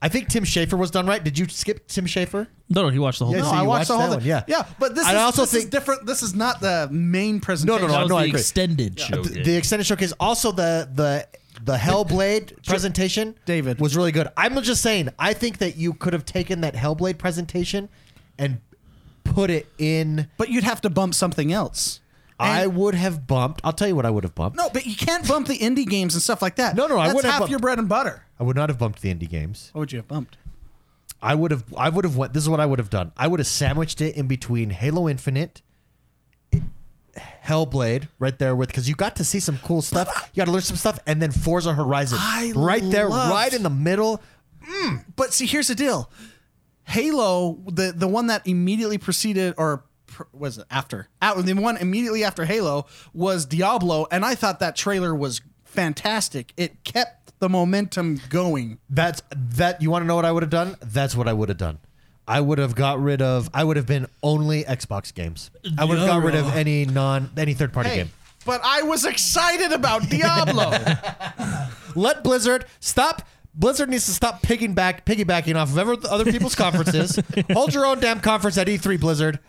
I 0.01 0.07
think 0.07 0.29
Tim 0.29 0.45
Schafer 0.45 0.77
was 0.77 0.91
done 0.91 1.05
right. 1.07 1.21
Did 1.23 1.37
you 1.37 1.47
skip 1.49 1.87
Tim 1.87 2.05
Schafer? 2.05 2.47
No, 2.69 2.83
no, 2.83 2.89
he 2.89 2.99
watched 2.99 3.19
the 3.19 3.25
whole 3.25 3.35
Yeah, 3.35 3.41
thing. 3.41 3.51
no, 3.51 3.51
so 3.51 3.57
I 3.57 3.61
you 3.63 3.67
watched 3.67 3.87
the 3.89 3.97
whole 3.97 4.07
thing. 4.07 4.17
one, 4.19 4.25
yeah. 4.25 4.43
yeah, 4.47 4.65
but 4.79 4.95
this, 4.95 5.05
I 5.05 5.11
is, 5.11 5.17
also 5.17 5.41
this 5.41 5.53
is 5.55 5.65
different. 5.65 6.05
This 6.05 6.23
is 6.23 6.33
not 6.33 6.61
the 6.61 6.87
main 6.91 7.39
presentation. 7.41 7.81
no, 7.81 7.87
that 7.91 8.01
was 8.03 8.09
no, 8.09 8.15
I 8.17 8.21
the 8.23 8.29
agree. 8.29 8.39
extended 8.39 8.99
show. 8.99 9.21
The, 9.23 9.43
the 9.43 9.55
extended 9.57 9.85
showcase, 9.85 10.13
also 10.19 10.51
the 10.53 10.89
the 10.93 11.27
the 11.63 11.75
Hellblade 11.75 12.65
presentation, 12.65 13.35
David. 13.45 13.81
was 13.81 13.97
really 13.97 14.13
good. 14.13 14.29
I'm 14.37 14.61
just 14.61 14.81
saying, 14.81 15.09
I 15.19 15.33
think 15.33 15.57
that 15.57 15.75
you 15.75 15.91
could 15.93 16.13
have 16.13 16.23
taken 16.23 16.61
that 16.61 16.75
Hellblade 16.75 17.17
presentation 17.17 17.89
and 18.37 18.61
put 19.25 19.49
it 19.49 19.67
in. 19.77 20.29
But 20.37 20.47
you'd 20.49 20.63
have 20.63 20.79
to 20.81 20.89
bump 20.89 21.13
something 21.13 21.51
else. 21.51 21.99
I 22.39 22.67
would 22.67 22.95
have 22.95 23.27
bumped. 23.27 23.61
I'll 23.63 23.73
tell 23.73 23.87
you 23.87 23.95
what 23.95 24.05
I 24.05 24.09
would 24.09 24.23
have 24.23 24.33
bumped. 24.35 24.57
No, 24.57 24.69
but 24.69 24.85
you 24.85 24.95
can't 24.95 25.27
bump 25.27 25.47
the 25.47 25.57
indie 25.59 25.85
games 25.87 26.13
and 26.13 26.21
stuff 26.23 26.41
like 26.41 26.55
that. 26.55 26.75
No, 26.75 26.87
no, 26.87 26.97
I 26.97 27.07
That's 27.07 27.15
wouldn't 27.15 27.25
have 27.25 27.33
half 27.33 27.39
bumped- 27.41 27.51
your 27.51 27.59
bread 27.59 27.79
and 27.79 27.89
butter. 27.89 28.23
I 28.39 28.43
would 28.43 28.55
not 28.55 28.69
have 28.69 28.77
bumped 28.79 29.01
the 29.01 29.13
indie 29.13 29.29
games. 29.29 29.69
What 29.73 29.79
would 29.81 29.91
you 29.91 29.97
have 29.99 30.07
bumped? 30.07 30.37
I 31.21 31.35
would 31.35 31.51
have. 31.51 31.65
I 31.75 31.89
would 31.89 32.05
have 32.05 32.15
went. 32.15 32.31
This 32.33 32.43
is 32.43 32.49
what 32.49 32.61
I 32.61 32.65
would 32.65 32.79
have 32.79 32.89
done. 32.89 33.11
I 33.17 33.27
would 33.27 33.39
have 33.41 33.47
sandwiched 33.47 33.99
it 33.99 34.15
in 34.15 34.27
between 34.27 34.69
Halo 34.69 35.09
Infinite, 35.09 35.61
Hellblade, 37.45 38.07
right 38.19 38.37
there 38.39 38.55
with 38.55 38.69
because 38.69 38.87
you 38.87 38.95
got 38.95 39.15
to 39.17 39.23
see 39.25 39.39
some 39.41 39.57
cool 39.63 39.81
stuff. 39.81 40.29
You 40.33 40.39
got 40.41 40.45
to 40.45 40.51
learn 40.51 40.61
some 40.61 40.77
stuff, 40.77 40.99
and 41.05 41.21
then 41.21 41.31
Forza 41.31 41.73
Horizon, 41.73 42.17
I 42.21 42.53
right 42.55 42.83
there, 42.83 43.09
loved- 43.09 43.31
right 43.31 43.53
in 43.53 43.63
the 43.63 43.69
middle. 43.69 44.21
But 45.15 45.33
see, 45.33 45.45
here's 45.45 45.67
the 45.67 45.75
deal. 45.75 46.09
Halo, 46.83 47.59
the 47.67 47.91
the 47.95 48.07
one 48.07 48.27
that 48.27 48.45
immediately 48.47 48.97
preceded 48.97 49.55
or 49.57 49.77
pr- 49.77 49.88
was 50.33 50.57
it 50.57 50.65
after? 50.69 51.07
Out 51.21 51.37
the 51.45 51.53
one 51.53 51.77
immediately 51.77 52.23
after 52.23 52.45
Halo 52.45 52.85
was 53.13 53.45
Diablo, 53.45 54.07
and 54.11 54.25
I 54.25 54.35
thought 54.35 54.59
that 54.59 54.75
trailer 54.75 55.13
was 55.15 55.41
fantastic. 55.65 56.53
It 56.57 56.83
kept 56.83 57.33
the 57.39 57.47
momentum 57.49 58.19
going. 58.29 58.79
That's 58.89 59.21
that. 59.31 59.81
You 59.81 59.89
want 59.91 60.03
to 60.03 60.07
know 60.07 60.15
what 60.15 60.25
I 60.25 60.31
would 60.31 60.43
have 60.43 60.49
done? 60.49 60.75
That's 60.81 61.15
what 61.15 61.27
I 61.27 61.33
would 61.33 61.49
have 61.49 61.57
done. 61.57 61.79
I 62.27 62.41
would 62.41 62.57
have 62.59 62.75
got 62.75 63.01
rid 63.01 63.21
of. 63.21 63.49
I 63.53 63.63
would 63.63 63.77
have 63.77 63.87
been 63.87 64.05
only 64.21 64.63
Xbox 64.63 65.13
games. 65.13 65.49
I 65.77 65.85
would 65.85 65.97
have 65.97 66.07
got 66.07 66.21
rid 66.23 66.35
of 66.35 66.47
any 66.55 66.85
non 66.85 67.31
any 67.37 67.53
third 67.53 67.73
party 67.73 67.89
Hey, 67.89 67.95
game. 67.97 68.09
but 68.45 68.61
I 68.63 68.83
was 68.83 69.05
excited 69.05 69.71
about 69.71 70.07
Diablo. 70.09 70.71
Let 71.95 72.23
Blizzard 72.23 72.65
stop. 72.79 73.23
Blizzard 73.55 73.89
needs 73.89 74.05
to 74.05 74.11
stop 74.11 74.41
piggyback 74.43 75.05
piggybacking 75.05 75.55
off 75.55 75.69
of 75.71 75.77
ever 75.79 75.95
other 76.09 76.31
people's 76.31 76.55
conferences. 76.55 77.19
Hold 77.51 77.73
your 77.73 77.85
own 77.85 77.99
damn 77.99 78.19
conference 78.21 78.57
at 78.57 78.67
E3, 78.67 78.99
Blizzard. 78.99 79.39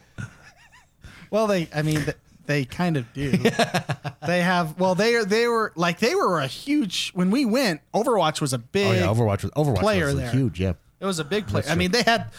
Well, 1.31 1.47
they, 1.47 1.68
I 1.74 1.83
mean, 1.83 2.03
th- 2.05 2.16
they 2.47 2.64
kind 2.64 2.97
of 2.97 3.12
do. 3.12 3.31
they 4.26 4.43
have, 4.43 4.78
well, 4.78 4.95
they 4.95 5.14
are, 5.14 5.24
they 5.24 5.47
were 5.47 5.72
like, 5.76 5.99
they 6.01 6.14
were 6.14 6.41
a 6.41 6.47
huge, 6.47 7.11
when 7.12 7.31
we 7.31 7.45
went, 7.45 7.81
Overwatch 7.95 8.41
was 8.41 8.53
a 8.53 8.59
big, 8.59 8.87
Oh 8.87 8.93
yeah, 8.93 9.07
Overwatch 9.07 9.43
was 9.43 9.53
Overwatch 9.53 9.78
player 9.81 10.07
was 10.07 10.16
there. 10.16 10.31
huge. 10.31 10.59
Yeah, 10.61 10.72
it 10.99 11.07
was 11.07 11.18
a 11.18 11.24
big 11.24 11.47
player. 11.47 11.64
I 11.68 11.74
mean, 11.76 11.93
they 11.93 12.03
had, 12.03 12.31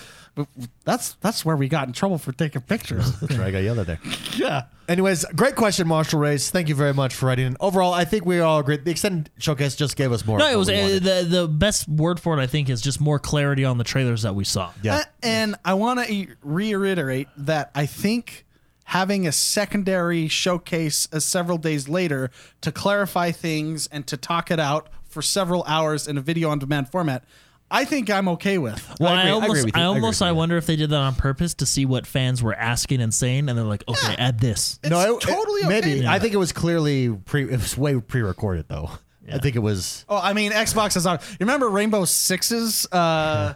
that's, 0.85 1.13
that's 1.21 1.43
where 1.45 1.55
we 1.57 1.67
got 1.67 1.87
in 1.87 1.93
trouble 1.93 2.17
for 2.17 2.31
taking 2.31 2.61
pictures. 2.61 3.19
that's 3.19 3.35
right. 3.37 3.47
I 3.47 3.51
got 3.51 3.59
yelled 3.59 3.79
at 3.79 3.87
there. 3.87 3.99
yeah. 4.35 4.63
Anyways, 4.87 5.23
great 5.35 5.55
question, 5.55 5.87
Marshall 5.87 6.19
Race. 6.19 6.49
Thank 6.49 6.67
you 6.67 6.75
very 6.75 6.93
much 6.93 7.13
for 7.15 7.27
writing 7.27 7.47
in. 7.47 7.57
Overall, 7.61 7.93
I 7.93 8.03
think 8.03 8.25
we 8.25 8.39
all 8.41 8.59
agree. 8.59 8.77
The 8.77 8.91
extended 8.91 9.29
showcase 9.37 9.75
just 9.75 9.95
gave 9.95 10.11
us 10.11 10.25
more. 10.25 10.37
No, 10.39 10.45
of 10.45 10.51
it 10.51 10.55
what 10.55 10.59
was 10.59 10.67
we 10.69 10.75
uh, 10.75 10.81
wanted. 10.81 11.03
the 11.03 11.27
the 11.29 11.47
best 11.47 11.87
word 11.87 12.19
for 12.19 12.37
it. 12.37 12.41
I 12.41 12.47
think 12.47 12.69
is 12.69 12.81
just 12.81 12.99
more 12.99 13.17
clarity 13.19 13.63
on 13.63 13.77
the 13.77 13.85
trailers 13.85 14.23
that 14.23 14.35
we 14.35 14.43
saw. 14.43 14.71
yeah. 14.81 14.95
Uh, 14.97 15.03
and 15.23 15.55
I 15.63 15.75
want 15.75 16.05
to 16.05 16.27
reiterate 16.43 17.29
that 17.37 17.71
I 17.73 17.85
think 17.85 18.45
having 18.91 19.25
a 19.25 19.31
secondary 19.31 20.27
showcase 20.27 21.07
uh, 21.13 21.19
several 21.19 21.57
days 21.57 21.87
later 21.87 22.29
to 22.59 22.73
clarify 22.73 23.31
things 23.31 23.87
and 23.87 24.05
to 24.05 24.17
talk 24.17 24.51
it 24.51 24.59
out 24.59 24.89
for 25.05 25.21
several 25.21 25.63
hours 25.65 26.09
in 26.09 26.17
a 26.17 26.21
video 26.21 26.49
on 26.49 26.59
demand 26.59 26.89
format, 26.89 27.23
I 27.69 27.85
think 27.85 28.09
I'm 28.09 28.27
okay 28.27 28.57
with. 28.57 28.93
Well, 28.99 29.13
I 29.13 29.15
I, 29.15 29.21
agree- 29.21 29.29
I 29.29 29.31
almost. 29.31 29.67
I, 29.75 29.79
I 29.79 29.83
almost, 29.85 30.21
with 30.21 30.27
I 30.27 30.31
wonder 30.33 30.57
if 30.57 30.65
they 30.65 30.75
did 30.75 30.89
that 30.89 30.97
on 30.99 31.15
purpose 31.15 31.53
to 31.55 31.65
see 31.65 31.85
what 31.85 32.05
fans 32.05 32.43
were 32.43 32.53
asking 32.53 33.01
and 33.01 33.13
saying, 33.13 33.47
and 33.47 33.57
they're 33.57 33.63
like, 33.63 33.85
okay, 33.87 34.13
add 34.17 34.41
this. 34.41 34.77
It's 34.83 34.89
no, 34.91 35.15
it- 35.15 35.21
totally 35.21 35.61
okay. 35.61 35.69
maybe. 35.69 36.01
to 36.01 36.07
I 36.07 36.19
think 36.19 36.33
it 36.33 36.37
was 36.37 36.51
clearly 36.51 37.15
pre. 37.15 37.43
It 37.43 37.51
was 37.51 37.77
way 37.77 37.97
pre-recorded 37.97 38.67
though. 38.67 38.89
I 39.31 39.37
think 39.37 39.55
it 39.55 39.59
was. 39.59 40.03
Oh, 40.09 40.17
I 40.17 40.33
mean, 40.33 40.51
Xbox 40.51 40.97
is 40.97 41.05
on. 41.05 41.19
You 41.31 41.37
remember 41.45 41.69
Rainbow 41.69 42.03
Sixes? 42.03 42.85
Uh, 42.91 43.53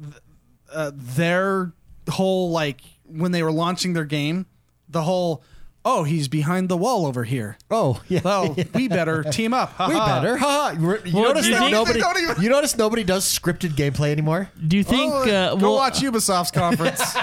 th- 0.00 0.14
uh, 0.72 0.92
their 0.94 1.72
whole 2.08 2.52
like 2.52 2.82
when 3.04 3.32
they 3.32 3.42
were 3.42 3.50
launching 3.50 3.92
their 3.94 4.04
game, 4.04 4.46
the 4.96 5.02
whole 5.02 5.42
oh 5.84 6.02
he's 6.02 6.26
behind 6.26 6.68
the 6.68 6.76
wall 6.76 7.06
over 7.06 7.22
here. 7.24 7.56
Oh 7.70 8.02
yeah. 8.08 8.20
Well, 8.24 8.56
we 8.74 8.88
better 8.88 9.22
team 9.38 9.54
up. 9.54 9.70
Ha 9.74 9.86
We 9.88 9.94
better. 9.94 10.36
Ha, 10.36 10.74
ha. 10.74 10.80
You 10.80 10.86
Well, 11.14 11.24
notice 11.24 11.46
you 11.46 11.56
think- 11.56 11.70
nobody. 11.70 12.00
Even- 12.00 12.42
You 12.42 12.48
notice 12.50 12.76
nobody 12.76 13.04
does 13.04 13.24
scripted 13.24 13.70
gameplay 13.76 14.10
anymore. 14.10 14.50
Do 14.66 14.76
you 14.76 14.82
think? 14.84 15.12
Oh, 15.14 15.22
uh, 15.22 15.54
go 15.54 15.66
well, 15.68 15.74
watch 15.76 16.00
Ubisoft's 16.00 16.50
conference. 16.62 17.14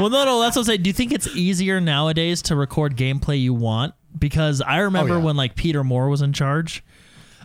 well, 0.00 0.10
no, 0.10 0.24
no. 0.24 0.40
That's 0.40 0.56
what 0.56 0.62
I'm 0.62 0.64
saying. 0.64 0.82
Do 0.82 0.90
you 0.90 0.94
think 0.94 1.12
it's 1.12 1.28
easier 1.36 1.80
nowadays 1.80 2.42
to 2.42 2.56
record 2.56 2.96
gameplay 2.96 3.40
you 3.40 3.54
want? 3.54 3.94
Because 4.18 4.60
I 4.60 4.78
remember 4.78 5.14
Oh, 5.14 5.18
yeah. 5.18 5.24
when 5.24 5.36
like 5.36 5.54
Peter 5.56 5.82
Moore 5.84 6.08
was 6.08 6.22
in 6.22 6.32
charge. 6.32 6.82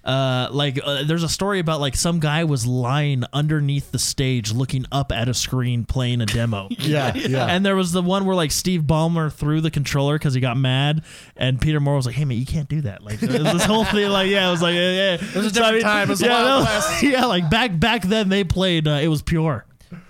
Uh, 0.03 0.47
like 0.51 0.79
uh, 0.83 1.03
there's 1.03 1.23
a 1.23 1.29
story 1.29 1.59
about 1.59 1.79
like 1.79 1.95
some 1.95 2.19
guy 2.19 2.43
was 2.43 2.65
lying 2.65 3.23
underneath 3.33 3.91
the 3.91 3.99
stage 3.99 4.51
looking 4.53 4.85
up 4.91 5.11
at 5.11 5.27
a 5.27 5.33
screen 5.33 5.85
playing 5.85 6.21
a 6.21 6.25
demo. 6.25 6.67
Yeah, 6.79 7.13
yeah. 7.13 7.45
And 7.45 7.63
there 7.63 7.75
was 7.75 7.91
the 7.91 8.01
one 8.01 8.25
where 8.25 8.35
like 8.35 8.51
Steve 8.51 8.83
Ballmer 8.83 9.31
threw 9.31 9.61
the 9.61 9.69
controller 9.69 10.17
because 10.17 10.33
he 10.33 10.39
got 10.39 10.57
mad, 10.57 11.03
and 11.35 11.59
Peter 11.59 11.79
Moore 11.79 11.95
was 11.97 12.05
like, 12.05 12.15
"Hey 12.15 12.25
man, 12.25 12.37
you 12.37 12.45
can't 12.45 12.69
do 12.69 12.81
that." 12.81 13.03
Like 13.03 13.19
there 13.19 13.43
was 13.43 13.53
this 13.53 13.65
whole 13.65 13.85
thing, 13.85 14.09
like 14.09 14.29
yeah, 14.29 14.47
it 14.47 14.51
was 14.51 14.61
like 14.61 14.73
yeah, 14.75 14.91
yeah. 14.91 15.13
It 15.15 15.35
was 15.35 15.47
a 15.47 15.51
different 15.51 15.81
time. 15.81 16.03
It 16.03 16.09
was 16.09 16.19
the 16.19 16.27
yeah, 16.27 16.43
Wild 16.43 16.65
no, 16.65 17.09
yeah, 17.09 17.25
like 17.25 17.49
back 17.49 17.77
back 17.77 18.01
then 18.03 18.29
they 18.29 18.43
played. 18.43 18.87
Uh, 18.87 18.91
it 18.91 19.07
was 19.07 19.21
pure. 19.21 19.65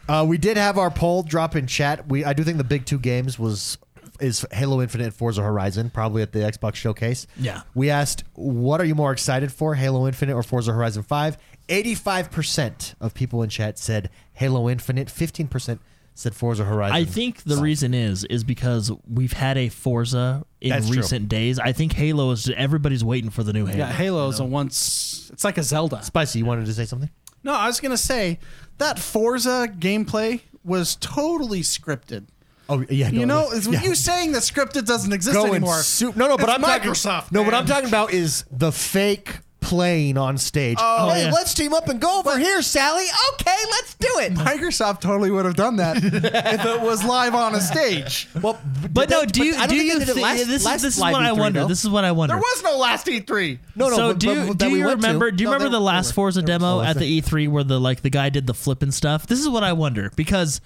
Uh, 0.07 0.25
we 0.27 0.37
did 0.37 0.57
have 0.57 0.77
our 0.77 0.89
poll 0.89 1.23
drop 1.23 1.55
in 1.55 1.67
chat. 1.67 2.07
We 2.07 2.23
I 2.23 2.33
do 2.33 2.43
think 2.43 2.57
the 2.57 2.63
big 2.63 2.85
two 2.85 2.99
games 2.99 3.37
was 3.37 3.77
is 4.21 4.45
Halo 4.51 4.81
Infinite 4.81 5.05
and 5.05 5.13
Forza 5.13 5.41
Horizon, 5.41 5.89
probably 5.89 6.21
at 6.21 6.31
the 6.31 6.39
Xbox 6.39 6.75
showcase. 6.75 7.27
Yeah. 7.37 7.61
We 7.73 7.89
asked, 7.89 8.23
what 8.33 8.79
are 8.81 8.85
you 8.85 8.95
more 8.95 9.11
excited 9.11 9.51
for, 9.51 9.75
Halo 9.75 10.07
Infinite 10.07 10.33
or 10.35 10.43
Forza 10.43 10.73
Horizon 10.73 11.03
5? 11.03 11.37
85% 11.69 12.95
of 12.99 13.13
people 13.13 13.43
in 13.43 13.49
chat 13.49 13.77
said 13.79 14.09
Halo 14.33 14.69
Infinite, 14.69 15.07
15% 15.07 15.79
said 16.15 16.35
Forza 16.35 16.65
Horizon. 16.65 16.95
I 16.95 17.05
think 17.05 17.43
the 17.43 17.55
So- 17.55 17.61
reason 17.61 17.93
is 17.93 18.25
is 18.25 18.43
because 18.43 18.91
we've 19.07 19.31
had 19.33 19.57
a 19.57 19.69
Forza 19.69 20.43
in 20.59 20.69
That's 20.71 20.87
true. 20.87 20.97
recent 20.97 21.29
days. 21.29 21.59
I 21.59 21.71
think 21.71 21.93
Halo 21.93 22.31
is 22.31 22.49
everybody's 22.57 23.03
waiting 23.03 23.29
for 23.29 23.43
the 23.43 23.53
new 23.53 23.65
Halo. 23.65 23.77
yeah, 23.79 23.91
Halo 23.91 24.19
Halo's 24.19 24.39
a 24.39 24.45
once. 24.45 25.29
It's 25.31 25.43
like 25.45 25.57
a 25.57 25.63
Zelda. 25.63 26.03
Spicy, 26.03 26.39
you 26.39 26.45
wanted 26.45 26.65
to 26.65 26.73
say 26.73 26.85
something? 26.85 27.09
No, 27.43 27.53
I 27.53 27.67
was 27.67 27.79
gonna 27.79 27.95
say 27.97 28.37
that 28.79 28.99
Forza 28.99 29.69
gameplay 29.79 30.41
was 30.65 30.97
totally 30.97 31.61
scripted. 31.61 32.25
Oh 32.69 32.85
yeah, 32.89 33.09
no, 33.09 33.19
You 33.19 33.25
know, 33.25 33.49
no, 33.49 33.51
is 33.51 33.67
yeah. 33.67 33.81
you 33.81 33.95
saying 33.95 34.31
that 34.33 34.43
scripted 34.43 34.85
doesn't 34.85 35.11
exist 35.11 35.35
Going 35.35 35.51
anymore. 35.55 35.77
su- 35.81 36.13
no, 36.15 36.27
no, 36.27 36.37
but 36.37 36.49
It's 36.49 36.53
I'm 36.57 36.61
Microsoft. 36.63 37.03
talking. 37.03 37.29
No, 37.31 37.41
what. 37.43 37.53
I'm 37.53 37.65
talking 37.65 37.89
about 37.89 38.13
is 38.13 38.45
the 38.51 38.71
fake 38.71 39.39
playing 39.61 40.17
on 40.17 40.37
stage. 40.37 40.77
Oh, 40.79 41.09
hey, 41.09 41.25
yeah. 41.25 41.31
let's 41.31 41.53
team 41.53 41.73
up 41.73 41.89
and 41.89 41.99
go 41.99 42.19
over 42.19 42.39
here, 42.39 42.61
Sally. 42.61 43.03
Okay, 43.33 43.55
let's 43.71 43.93
do 43.95 44.07
it. 44.19 44.33
Microsoft 44.33 45.01
totally 45.01 45.29
would 45.31 45.45
have 45.45 45.55
done 45.55 45.75
that 45.75 45.97
if 46.03 46.65
it 46.65 46.81
was 46.81 47.03
live 47.03 47.35
on 47.35 47.53
a 47.55 47.61
stage. 47.61 48.29
Well, 48.41 48.57
But 48.91 49.09
no, 49.09 49.19
that- 49.21 49.33
do 49.33 49.43
you 49.43 49.55
I 49.55 49.67
don't 49.67 49.69
think 49.77 49.83
you 49.93 49.99
it 49.99 50.17
last- 50.17 50.47
this, 50.47 50.63
last 50.65 50.75
is, 50.77 50.81
this 50.83 50.95
is 50.95 51.01
what 51.01 51.15
I 51.15 51.31
E3 51.31 51.37
wonder. 51.37 51.59
though. 51.61 51.67
This 51.67 51.83
is 51.83 51.89
what 51.89 52.03
I 52.05 52.11
wonder. 52.13 52.33
There 52.35 52.41
was 52.41 52.63
no 52.63 52.77
last 52.77 53.05
E3. 53.05 53.59
no, 53.75 53.89
no. 53.89 53.95
so 53.95 54.07
but- 54.11 54.19
do 54.19 54.27
you, 54.29 54.35
but 54.35 54.45
do 54.47 54.53
that 54.53 54.71
we 54.71 54.79
you 54.79 54.85
went 54.85 55.01
to- 55.01 55.07
remember? 55.07 55.31
Do 55.31 55.43
you 55.43 55.49
No, 55.49 55.53
remember 55.53 55.69
there- 55.71 55.79
the 55.79 55.85
last 55.85 56.07
there 56.07 56.13
Forza 56.13 56.41
there 56.41 56.47
demo 56.57 56.81
at 56.81 56.97
the 56.97 57.21
E3 57.21 57.49
where 57.49 57.63
the 57.65 57.79
like 57.79 58.01
the 58.01 58.09
guy 58.09 58.29
did 58.29 58.47
the 58.47 58.53
flipping 58.53 58.91
stuff? 58.91 59.27
This 59.27 59.39
is 59.39 59.49
what 59.49 59.63
I 59.63 59.73
wonder 59.73 60.11
because, 60.15 60.61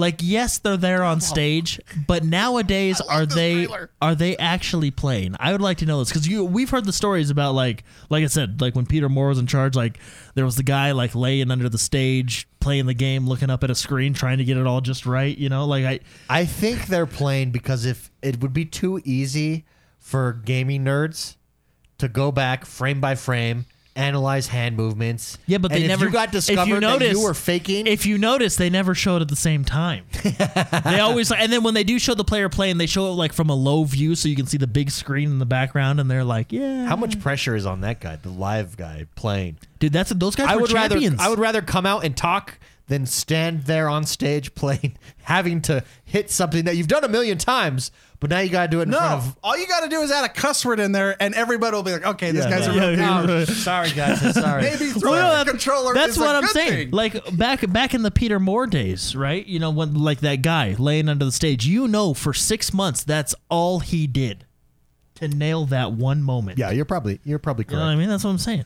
like, 0.00 0.16
yes, 0.20 0.58
they're 0.58 0.76
there 0.76 1.04
on 1.04 1.20
stage, 1.20 1.80
but 2.06 2.24
nowadays 2.24 3.00
are 3.00 3.26
they 3.26 3.66
trailer. 3.66 3.90
are 4.02 4.14
they 4.14 4.36
actually 4.36 4.90
playing? 4.90 5.36
I 5.38 5.52
would 5.52 5.60
like 5.60 5.78
to 5.78 5.86
know 5.86 6.00
this 6.00 6.08
because 6.08 6.26
you 6.26 6.44
we've 6.44 6.70
heard 6.70 6.86
the 6.86 6.92
stories 6.92 7.30
about 7.30 7.54
like 7.54 7.84
like 8.08 8.24
I 8.24 8.28
said 8.28 8.60
like 8.60 8.74
when 8.74 8.86
Peter 8.86 9.08
Moore 9.08 9.28
was 9.28 9.38
in 9.38 9.46
charge, 9.46 9.76
like 9.76 9.98
there 10.34 10.44
was 10.44 10.56
the 10.56 10.62
guy 10.62 10.92
like 10.92 11.14
laying 11.14 11.50
under 11.50 11.68
the 11.68 11.78
stage 11.78 12.48
playing 12.60 12.86
the 12.86 12.94
game, 12.94 13.26
looking 13.26 13.50
up 13.50 13.64
at 13.64 13.70
a 13.70 13.74
screen, 13.74 14.12
trying 14.14 14.38
to 14.38 14.44
get 14.44 14.56
it 14.56 14.66
all 14.66 14.80
just 14.80 15.06
right. 15.06 15.36
You 15.36 15.48
know, 15.48 15.64
like 15.64 15.84
I 15.84 16.00
I 16.28 16.44
think 16.44 16.86
they're 16.86 17.06
playing 17.06 17.50
because 17.50 17.84
if 17.86 18.10
it 18.22 18.40
would 18.40 18.52
be 18.52 18.64
too 18.64 19.00
easy 19.04 19.64
for 19.98 20.32
gaming 20.32 20.84
nerds 20.84 21.36
to 21.98 22.08
go 22.08 22.30
back 22.30 22.64
frame 22.64 23.00
by 23.00 23.14
frame, 23.14 23.66
analyze 24.00 24.48
hand 24.48 24.76
movements. 24.76 25.38
Yeah, 25.46 25.58
but 25.58 25.72
and 25.72 25.80
they 25.80 25.84
if 25.84 25.88
never. 25.88 26.06
You 26.06 26.10
got 26.10 26.32
discovered 26.32 26.60
if 26.60 26.80
discovered 26.80 27.04
you 27.04 27.08
that 27.08 27.18
you 27.18 27.22
were 27.22 27.34
faking. 27.34 27.86
If 27.86 28.06
you 28.06 28.18
notice, 28.18 28.56
they 28.56 28.70
never 28.70 28.94
show 28.94 29.16
it 29.16 29.22
at 29.22 29.28
the 29.28 29.36
same 29.36 29.64
time. 29.64 30.04
they 30.22 31.00
always, 31.00 31.30
and 31.30 31.52
then 31.52 31.62
when 31.62 31.74
they 31.74 31.84
do 31.84 31.98
show 31.98 32.14
the 32.14 32.24
player 32.24 32.48
playing, 32.48 32.78
they 32.78 32.86
show 32.86 33.06
it 33.06 33.14
like 33.14 33.32
from 33.32 33.50
a 33.50 33.54
low 33.54 33.84
view, 33.84 34.14
so 34.14 34.28
you 34.28 34.36
can 34.36 34.46
see 34.46 34.58
the 34.58 34.66
big 34.66 34.90
screen 34.90 35.30
in 35.30 35.38
the 35.38 35.46
background, 35.46 36.00
and 36.00 36.10
they're 36.10 36.24
like, 36.24 36.52
"Yeah, 36.52 36.86
how 36.86 36.96
much 36.96 37.20
pressure 37.20 37.54
is 37.54 37.66
on 37.66 37.82
that 37.82 38.00
guy, 38.00 38.16
the 38.16 38.30
live 38.30 38.76
guy 38.76 39.06
playing? 39.14 39.56
dude, 39.78 39.92
that's 39.92 40.10
those 40.10 40.36
guys 40.36 40.48
I 40.48 40.56
were 40.56 40.62
would 40.62 40.72
rather 40.72 40.94
champions." 40.96 41.20
I 41.20 41.28
would 41.28 41.38
rather 41.38 41.62
come 41.62 41.86
out 41.86 42.04
and 42.04 42.16
talk 42.16 42.58
than 42.90 43.06
stand 43.06 43.62
there 43.62 43.88
on 43.88 44.04
stage 44.04 44.54
playing, 44.54 44.98
having 45.22 45.62
to 45.62 45.82
hit 46.04 46.28
something 46.30 46.64
that 46.64 46.76
you've 46.76 46.88
done 46.88 47.04
a 47.04 47.08
million 47.08 47.38
times, 47.38 47.92
but 48.18 48.28
now 48.30 48.40
you 48.40 48.50
got 48.50 48.62
to 48.64 48.68
do 48.68 48.80
it 48.80 48.82
in 48.82 48.90
front 48.92 49.10
No, 49.10 49.16
of. 49.16 49.36
all 49.44 49.56
you 49.56 49.66
got 49.68 49.80
to 49.84 49.88
do 49.88 50.00
is 50.00 50.10
add 50.10 50.24
a 50.24 50.28
cuss 50.28 50.64
word 50.66 50.80
in 50.80 50.90
there, 50.92 51.16
and 51.22 51.32
everybody 51.34 51.74
will 51.76 51.84
be 51.84 51.92
like, 51.92 52.04
"Okay, 52.04 52.32
this 52.32 52.44
Yeah, 52.44 52.50
guy's 52.50 52.66
a 52.66 52.74
yeah, 52.74 52.80
real 52.88 52.98
yeah, 52.98 53.06
coward." 53.06 53.30
yeah. 53.30 53.44
Sorry, 53.54 53.90
guys. 53.92 54.22
I'm 54.22 54.32
sorry. 54.32 54.62
Maybe 54.70 54.86
Well, 54.90 54.98
throwing 55.00 55.18
no, 55.20 55.28
a 55.32 55.36
that- 55.36 55.46
controller. 55.46 55.94
That's 55.94 56.12
is 56.14 56.18
what 56.18 56.34
i 56.34 56.38
I'm 56.38 56.46
saying. 56.48 56.90
Like 56.90 57.36
back 57.38 57.72
back 57.72 57.94
in 57.94 58.02
the 58.02 58.10
Peter 58.10 58.38
Moore 58.40 58.66
days, 58.66 59.14
right? 59.16 59.46
You 59.46 59.60
know 59.60 59.70
when 59.70 59.94
like 59.94 60.18
that 60.20 60.42
guy 60.42 60.74
laying 60.78 61.08
under 61.08 61.24
the 61.24 61.32
stage. 61.32 61.64
You 61.64 61.86
know, 61.88 62.12
for 62.12 62.34
six 62.34 62.74
months, 62.74 63.04
that's 63.04 63.34
all 63.48 63.78
he 63.78 64.06
did 64.08 64.44
to 65.14 65.28
nail 65.28 65.64
that 65.66 65.92
one 65.92 66.22
moment. 66.24 66.58
yeah, 66.58 66.70
you're 66.72 66.84
probably 66.84 67.20
you're 67.24 67.38
probably 67.38 67.64
you 67.70 67.76
know 67.76 67.82
what 67.84 67.90
I 67.90 67.94
mean. 67.96 68.08
That's 68.08 68.24
what 68.24 68.30
I'm 68.30 68.38
saying. 68.38 68.64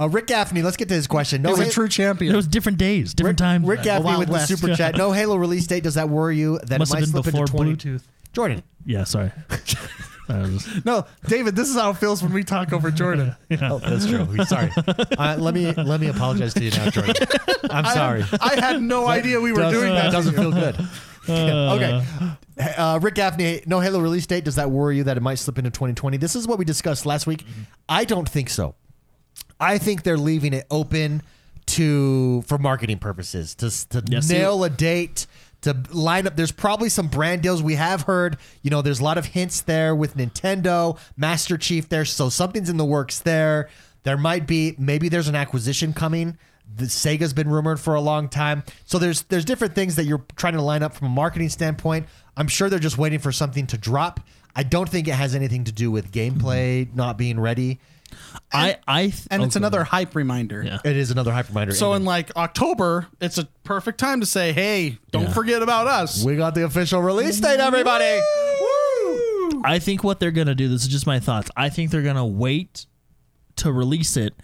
Uh, 0.00 0.08
Rick 0.08 0.28
Gaffney, 0.28 0.62
let's 0.62 0.76
get 0.78 0.88
to 0.88 0.94
his 0.94 1.06
question. 1.06 1.42
No, 1.42 1.50
He's 1.50 1.58
a 1.58 1.62
Halo- 1.62 1.72
true 1.72 1.88
champion. 1.88 2.32
It 2.32 2.36
was 2.36 2.46
different 2.48 2.78
days, 2.78 3.12
different 3.12 3.38
Rick, 3.38 3.44
times. 3.46 3.66
Rick 3.66 3.78
The 3.80 3.84
Gaffney 3.84 4.04
Wild 4.06 4.18
with 4.20 4.28
the 4.30 4.38
super 4.46 4.74
chat. 4.74 4.96
No 4.96 5.12
Halo 5.12 5.36
release 5.36 5.66
date. 5.66 5.82
Does 5.84 5.94
that 5.94 6.08
worry 6.08 6.38
you 6.38 6.58
that 6.64 6.78
Must 6.78 6.92
it 6.92 6.98
have 6.98 7.00
might 7.08 7.12
been 7.12 7.22
slip 7.22 7.24
before 7.26 7.40
into 7.42 7.52
20? 7.52 7.76
Bluetooth. 7.98 8.02
Jordan. 8.32 8.62
Yeah, 8.86 9.04
sorry. 9.04 9.30
I 10.30 10.38
was- 10.42 10.84
no, 10.84 11.06
David, 11.26 11.56
this 11.56 11.68
is 11.68 11.74
how 11.74 11.90
it 11.90 11.96
feels 11.98 12.22
when 12.22 12.32
we 12.32 12.44
talk 12.44 12.72
over 12.72 12.90
Jordan. 12.90 13.34
Oh, 13.60 13.78
that's 13.80 14.06
true. 14.06 14.26
Sorry. 14.46 14.70
Uh, 15.18 15.36
let 15.38 15.52
me 15.54 15.72
let 15.72 16.00
me 16.00 16.06
apologize 16.08 16.54
to 16.54 16.64
you 16.64 16.70
now, 16.70 16.88
Jordan. 16.88 17.14
I'm 17.70 17.84
sorry. 17.86 18.24
I 18.40 18.54
had 18.60 18.80
no 18.80 19.06
idea 19.08 19.40
we 19.40 19.52
were 19.52 19.58
Doesn't- 19.58 19.80
doing 19.80 19.92
that. 19.94 20.12
doesn't 20.12 20.34
feel 20.34 20.52
good. 20.52 20.76
okay. 21.28 22.02
Uh, 22.76 22.98
Rick 23.02 23.16
Gaffney, 23.16 23.62
no 23.66 23.80
Halo 23.80 23.98
release 24.00 24.26
date. 24.26 24.44
Does 24.44 24.54
that 24.56 24.70
worry 24.70 24.96
you 24.98 25.04
that 25.04 25.16
it 25.16 25.20
might 25.20 25.36
slip 25.36 25.58
into 25.58 25.70
2020? 25.70 26.16
This 26.16 26.36
is 26.36 26.46
what 26.46 26.58
we 26.58 26.64
discussed 26.64 27.04
last 27.06 27.26
week. 27.26 27.44
I 27.88 28.04
don't 28.04 28.28
think 28.28 28.50
so. 28.50 28.74
I 29.60 29.78
think 29.78 30.02
they're 30.02 30.16
leaving 30.18 30.52
it 30.54 30.66
open 30.70 31.22
to 31.66 32.42
for 32.42 32.58
marketing 32.58 32.98
purposes 32.98 33.54
to 33.56 33.70
to 33.88 34.22
see- 34.22 34.34
nail 34.34 34.64
a 34.64 34.70
date 34.70 35.26
to 35.62 35.76
line 35.92 36.26
up. 36.26 36.36
There's 36.36 36.52
probably 36.52 36.88
some 36.88 37.08
brand 37.08 37.42
deals 37.42 37.62
we 37.62 37.74
have 37.74 38.02
heard. 38.02 38.38
You 38.62 38.70
know, 38.70 38.82
there's 38.82 39.00
a 39.00 39.04
lot 39.04 39.18
of 39.18 39.26
hints 39.26 39.60
there 39.60 39.94
with 39.94 40.16
Nintendo, 40.16 40.98
Master 41.16 41.58
Chief 41.58 41.88
there, 41.88 42.04
so 42.04 42.28
something's 42.28 42.70
in 42.70 42.76
the 42.78 42.84
works 42.84 43.18
there. 43.20 43.68
There 44.02 44.16
might 44.16 44.46
be 44.46 44.74
maybe 44.78 45.08
there's 45.08 45.28
an 45.28 45.34
acquisition 45.34 45.92
coming. 45.92 46.38
The 46.74 46.84
Sega's 46.84 47.32
been 47.32 47.48
rumored 47.48 47.80
for 47.80 47.94
a 47.94 48.00
long 48.00 48.28
time. 48.28 48.62
So 48.86 48.98
there's 48.98 49.22
there's 49.22 49.44
different 49.44 49.74
things 49.74 49.96
that 49.96 50.04
you're 50.04 50.24
trying 50.36 50.54
to 50.54 50.62
line 50.62 50.82
up 50.82 50.94
from 50.94 51.08
a 51.08 51.10
marketing 51.10 51.50
standpoint. 51.50 52.06
I'm 52.36 52.48
sure 52.48 52.70
they're 52.70 52.78
just 52.78 52.96
waiting 52.96 53.18
for 53.18 53.32
something 53.32 53.66
to 53.68 53.76
drop. 53.78 54.20
I 54.56 54.62
don't 54.62 54.88
think 54.88 55.06
it 55.08 55.14
has 55.14 55.34
anything 55.34 55.64
to 55.64 55.72
do 55.72 55.90
with 55.90 56.10
gameplay 56.10 56.92
not 56.94 57.18
being 57.18 57.38
ready. 57.38 57.80
I, 58.52 58.76
I, 58.86 59.02
th- 59.02 59.26
and 59.30 59.42
it's 59.42 59.54
go 59.54 59.58
another 59.60 59.84
hype 59.84 60.14
reminder. 60.14 60.62
Yeah. 60.64 60.78
It 60.84 60.96
is 60.96 61.10
another 61.10 61.32
hype 61.32 61.48
reminder. 61.48 61.74
So 61.74 61.94
in 61.94 62.04
like 62.04 62.34
October, 62.36 63.06
it's 63.20 63.38
a 63.38 63.44
perfect 63.64 63.98
time 63.98 64.20
to 64.20 64.26
say, 64.26 64.52
"Hey, 64.52 64.98
don't 65.12 65.24
Yeah. 65.24 65.32
forget 65.32 65.62
about 65.62 65.86
us." 65.86 66.24
we 66.24 66.36
got 66.36 66.54
the 66.54 66.64
official 66.64 67.00
release 67.02 67.38
date, 67.40 67.60
everybody. 67.60 68.20
Woo! 68.60 69.62
I 69.64 69.78
think 69.78 70.02
what 70.04 70.20
they're 70.20 70.30
gonna 70.30 70.54
do. 70.54 70.68
This 70.68 70.82
is 70.82 70.88
just 70.88 71.06
my 71.06 71.20
thoughts. 71.20 71.50
I 71.56 71.68
think 71.68 71.90
they're 71.90 72.02
gonna 72.02 72.26
wait 72.26 72.86
to 73.56 73.72
release 73.72 74.16
it 74.16 74.34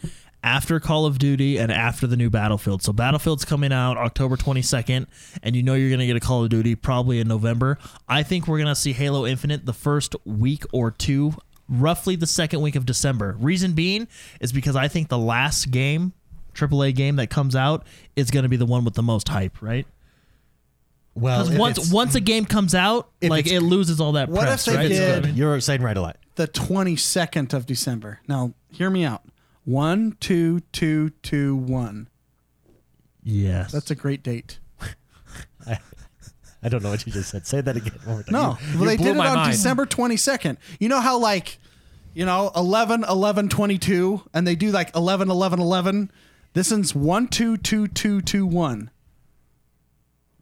after 0.45 0.79
Call 0.79 1.07
of 1.07 1.19
Duty 1.19 1.57
and 1.59 1.73
after 1.73 2.07
the 2.07 2.17
new 2.17 2.31
Battlefield. 2.31 2.83
So 2.83 2.93
Battlefield's 2.93 3.45
coming 3.45 3.73
out 3.73 3.97
October 3.97 4.37
22nd, 4.37 5.07
and 5.43 5.57
you 5.57 5.63
know 5.63 5.75
you're 5.75 5.91
gonna 5.91 6.07
get 6.07 6.17
a 6.17 6.21
Call 6.21 6.45
of 6.45 6.51
Duty 6.51 6.75
probably 6.75 7.19
in 7.19 7.27
November. 7.29 7.79
I 8.09 8.23
think 8.23 8.47
we're 8.47 8.59
gonna 8.59 8.75
see 8.77 8.93
Halo 8.93 9.27
Infinite 9.27 9.67
the 9.67 9.73
first 9.73 10.15
week 10.25 10.65
or 10.73 10.91
two, 10.91 11.35
roughly 11.69 12.17
the 12.17 12.27
second 12.27 12.61
week 12.61 12.77
of 12.77 12.87
December. 12.87 13.37
Reason 13.39 13.73
being 13.73 14.09
is 14.41 14.53
because 14.53 14.77
I 14.77 14.89
think 14.89 15.09
the 15.09 15.19
last 15.19 15.71
game. 15.71 16.13
AAA 16.55 16.95
game 16.95 17.17
that 17.17 17.29
comes 17.29 17.55
out 17.55 17.87
is 18.17 18.31
going 18.31 18.45
to 18.45 18.49
be 18.49 18.57
the 18.57 18.65
one 18.65 18.83
with 18.83 18.95
the 18.95 19.03
most 19.03 19.29
hype, 19.29 19.61
right? 19.61 19.87
Well, 21.15 21.55
once 21.59 21.93
once 21.93 22.15
a 22.15 22.21
game 22.21 22.47
comes 22.47 22.75
out, 22.75 23.11
like 23.23 23.47
it 23.47 23.61
loses 23.61 24.01
all 24.01 24.13
that 24.13 24.31
What 24.31 24.49
if 24.49 24.65
they 24.65 24.75
right? 24.75 24.87
it's 24.91 24.99
did- 24.99 25.23
good. 25.25 25.37
You're 25.37 25.61
saying 25.61 25.83
right 25.83 25.97
a 25.97 26.01
lot. 26.01 26.17
The 26.37 26.47
twenty 26.47 26.97
second 26.97 27.53
of 27.53 27.67
December. 27.67 28.21
Now, 28.27 28.55
hear 28.71 28.89
me 28.89 29.05
out. 29.05 29.23
One, 29.65 30.17
two, 30.19 30.61
two, 30.73 31.11
two, 31.23 31.57
one. 31.57 32.09
Yes, 33.23 33.73
That's 33.73 33.91
a 33.91 33.95
great 33.95 34.23
date. 34.23 34.59
I 35.67 35.79
don't 36.69 36.83
know 36.83 36.91
what 36.91 37.07
you 37.07 37.13
just 37.13 37.31
said. 37.31 37.47
Say 37.47 37.61
that 37.61 37.77
again. 37.77 37.93
One 38.05 38.15
more 38.17 38.23
time. 38.23 38.33
No, 38.33 38.59
You- 38.73 38.79
well, 38.81 38.83
you 38.83 38.87
they 38.89 38.97
blew 38.97 39.07
did 39.07 39.15
it 39.15 39.19
my 39.19 39.29
on 39.29 39.35
mind. 39.37 39.53
December 39.53 39.87
22nd. 39.87 40.57
You 40.81 40.89
know 40.89 41.01
how, 41.01 41.19
like, 41.19 41.59
you 42.15 42.25
know, 42.25 42.51
11, 42.57 43.05
11, 43.05 43.49
22, 43.49 44.23
and 44.35 44.47
they 44.47 44.55
do 44.57 44.71
like 44.71 44.95
11, 44.97 45.31
11, 45.31 45.61
11? 45.61 46.11
This 46.55 46.71
one's 46.71 46.95
1, 46.95 47.29
2, 47.29 47.57
2, 47.59 47.89
2, 47.89 48.21
2, 48.23 48.47
1. 48.47 48.91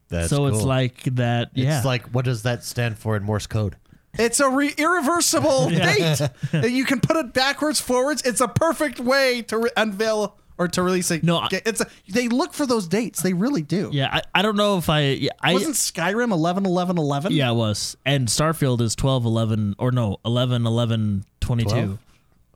That's 0.08 0.30
so 0.30 0.46
it's 0.46 0.58
cool. 0.58 0.66
like 0.66 1.02
that. 1.16 1.50
Yeah, 1.54 1.76
It's 1.78 1.86
like 1.86 2.06
what 2.14 2.24
does 2.24 2.42
that 2.42 2.62
stand 2.62 2.98
for 2.98 3.16
in 3.16 3.24
Morse 3.24 3.46
code? 3.46 3.76
It's 4.16 4.38
a 4.38 4.48
re- 4.48 4.74
irreversible 4.78 5.70
date. 5.70 6.20
You 6.52 6.84
can 6.84 7.00
put 7.00 7.16
it 7.16 7.32
backwards, 7.32 7.80
forwards. 7.80 8.22
It's 8.22 8.40
a 8.40 8.46
perfect 8.46 9.00
way 9.00 9.42
to 9.42 9.58
re- 9.58 9.70
unveil 9.76 10.38
or 10.58 10.68
to 10.68 10.82
release 10.82 11.10
a. 11.10 11.18
No, 11.24 11.38
I- 11.38 11.48
it's 11.50 11.80
a, 11.80 11.86
they 12.08 12.28
look 12.28 12.52
for 12.52 12.66
those 12.66 12.86
dates. 12.88 13.22
They 13.22 13.32
really 13.32 13.62
do. 13.62 13.90
yeah. 13.92 14.08
I, 14.12 14.22
I 14.36 14.42
don't 14.42 14.56
know 14.56 14.78
if 14.78 14.88
I. 14.88 15.00
Yeah, 15.02 15.30
I 15.40 15.52
Wasn't 15.54 15.74
Skyrim 15.74 16.30
11, 16.32 16.64
11, 16.66 16.98
11? 16.98 17.32
yeah, 17.32 17.50
it 17.50 17.54
was. 17.54 17.96
And 18.04 18.28
Starfield 18.28 18.80
is 18.80 18.94
12, 18.94 19.24
11, 19.24 19.76
or 19.78 19.90
no, 19.92 20.18
11, 20.24 20.66
11, 20.66 21.24
22. 21.40 21.70
12? 21.70 21.98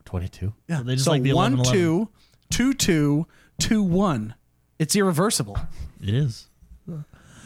Twenty-two. 0.05 0.55
Yeah. 0.69 0.83
They 0.83 0.95
just 0.95 1.05
so 1.05 1.11
like 1.11 1.23
the 1.23 1.35
1, 1.35 1.55
11, 1.55 1.73
2, 1.73 2.09
2, 2.51 2.75
2, 2.75 3.27
2, 3.59 3.83
1. 3.83 4.35
It's 4.79 4.97
irreversible. 4.97 5.59
It 6.03 6.15
is. 6.15 6.49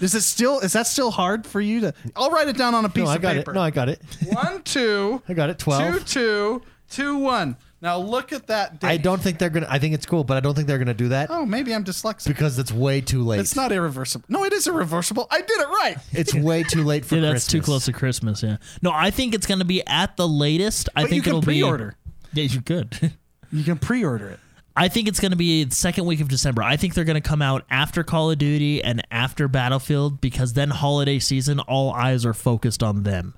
Is 0.01 0.15
it 0.17 0.23
still? 0.23 0.59
Is 0.61 0.73
that 0.73 0.87
still 0.89 1.11
hard 1.13 1.47
for 1.47 1.61
you 1.61 1.81
to? 1.83 1.95
I'll 2.17 2.31
write 2.31 2.49
it 2.49 2.57
down 2.57 2.75
on 2.75 2.85
a 2.85 2.89
piece 2.89 3.05
No, 3.05 3.11
I 3.11 3.17
of 3.17 3.23
got 3.23 3.35
paper. 3.37 3.51
it. 3.53 3.55
No, 3.55 3.61
I 3.61 3.71
got 3.71 3.89
it. 3.89 4.03
One, 4.33 4.63
two, 4.65 5.23
I 5.29 5.33
got 5.35 5.49
it. 5.51 5.59
two, 5.61 5.65
Twelve. 5.65 6.05
two, 6.07 6.63
two, 6.91 7.19
one. 7.19 7.57
Now 7.83 7.99
look 7.99 8.33
at 8.33 8.47
that 8.47 8.79
date. 8.81 8.87
I 8.87 8.97
don't 8.97 9.21
think 9.21 9.39
they're 9.39 9.51
gonna. 9.51 9.67
I 9.69 9.81
think 9.81 9.93
it's 9.93 10.07
cool, 10.07 10.23
but 10.23 10.37
I 10.37 10.41
don't 10.41 10.55
think 10.55 10.69
they're 10.69 10.79
gonna 10.79 10.95
do 10.95 11.09
that 11.09 11.31
Oh, 11.31 11.45
maybe 11.45 11.75
I'm 11.75 11.83
dyslexic. 11.85 12.29
because 12.29 12.57
it's 12.59 12.71
way 12.73 13.01
too 13.01 13.25
late. 13.25 13.41
It's 13.41 13.57
not 13.57 13.73
irreversible. 13.73 14.25
No, 14.29 14.45
it 14.45 14.53
is 14.53 14.69
irreversible. 14.69 15.27
I 15.33 15.41
did 15.41 15.59
it 15.61 15.67
right. 15.69 15.97
It's 16.13 16.33
way 16.33 16.63
too 16.63 16.85
late 16.85 17.05
for 17.05 17.17
Yeah, 17.17 17.33
that's 17.33 17.47
too 17.49 17.61
close 17.61 17.85
to 17.87 17.93
Christmas. 17.93 18.41
Yeah. 18.43 18.59
No, 18.83 18.93
I 18.93 19.11
think 19.11 19.35
it's 19.35 19.47
going 19.47 19.59
to 19.59 19.65
be 19.65 19.85
at 19.87 20.17
the 20.17 20.29
latest. 20.29 20.89
I 20.95 21.03
But 21.03 21.11
think 21.11 21.17
you 21.17 21.23
can 21.23 21.31
it'll 21.31 21.43
pre-order. 21.43 21.97
be. 22.33 22.43
Yeah, 22.43 22.49
you 22.49 22.63
could. 22.63 23.13
You 23.55 23.65
can 23.65 23.77
pre-order 23.77 24.29
it. 24.31 24.41
I 24.75 24.89
think 24.89 25.09
it's 25.09 25.21
going 25.21 25.33
to 25.33 25.37
be 25.37 25.65
the 25.65 25.75
second 25.75 26.07
week 26.07 26.21
of 26.23 26.29
December. 26.29 26.63
I 26.63 26.79
think 26.79 26.95
they're 26.95 27.05
going 27.05 27.21
to 27.21 27.29
come 27.29 27.43
out 27.43 27.67
after 27.69 28.03
Call 28.03 28.31
of 28.31 28.39
Duty 28.39 28.83
and 28.83 29.07
after 29.11 29.47
Battlefield 29.47 30.23
because 30.23 30.55
then 30.55 30.71
holiday 30.71 31.19
season, 31.19 31.61
all 31.61 31.93
eyes 31.93 32.25
are 32.25 32.33
focused 32.33 32.83
on 32.83 33.03
them. 33.03 33.35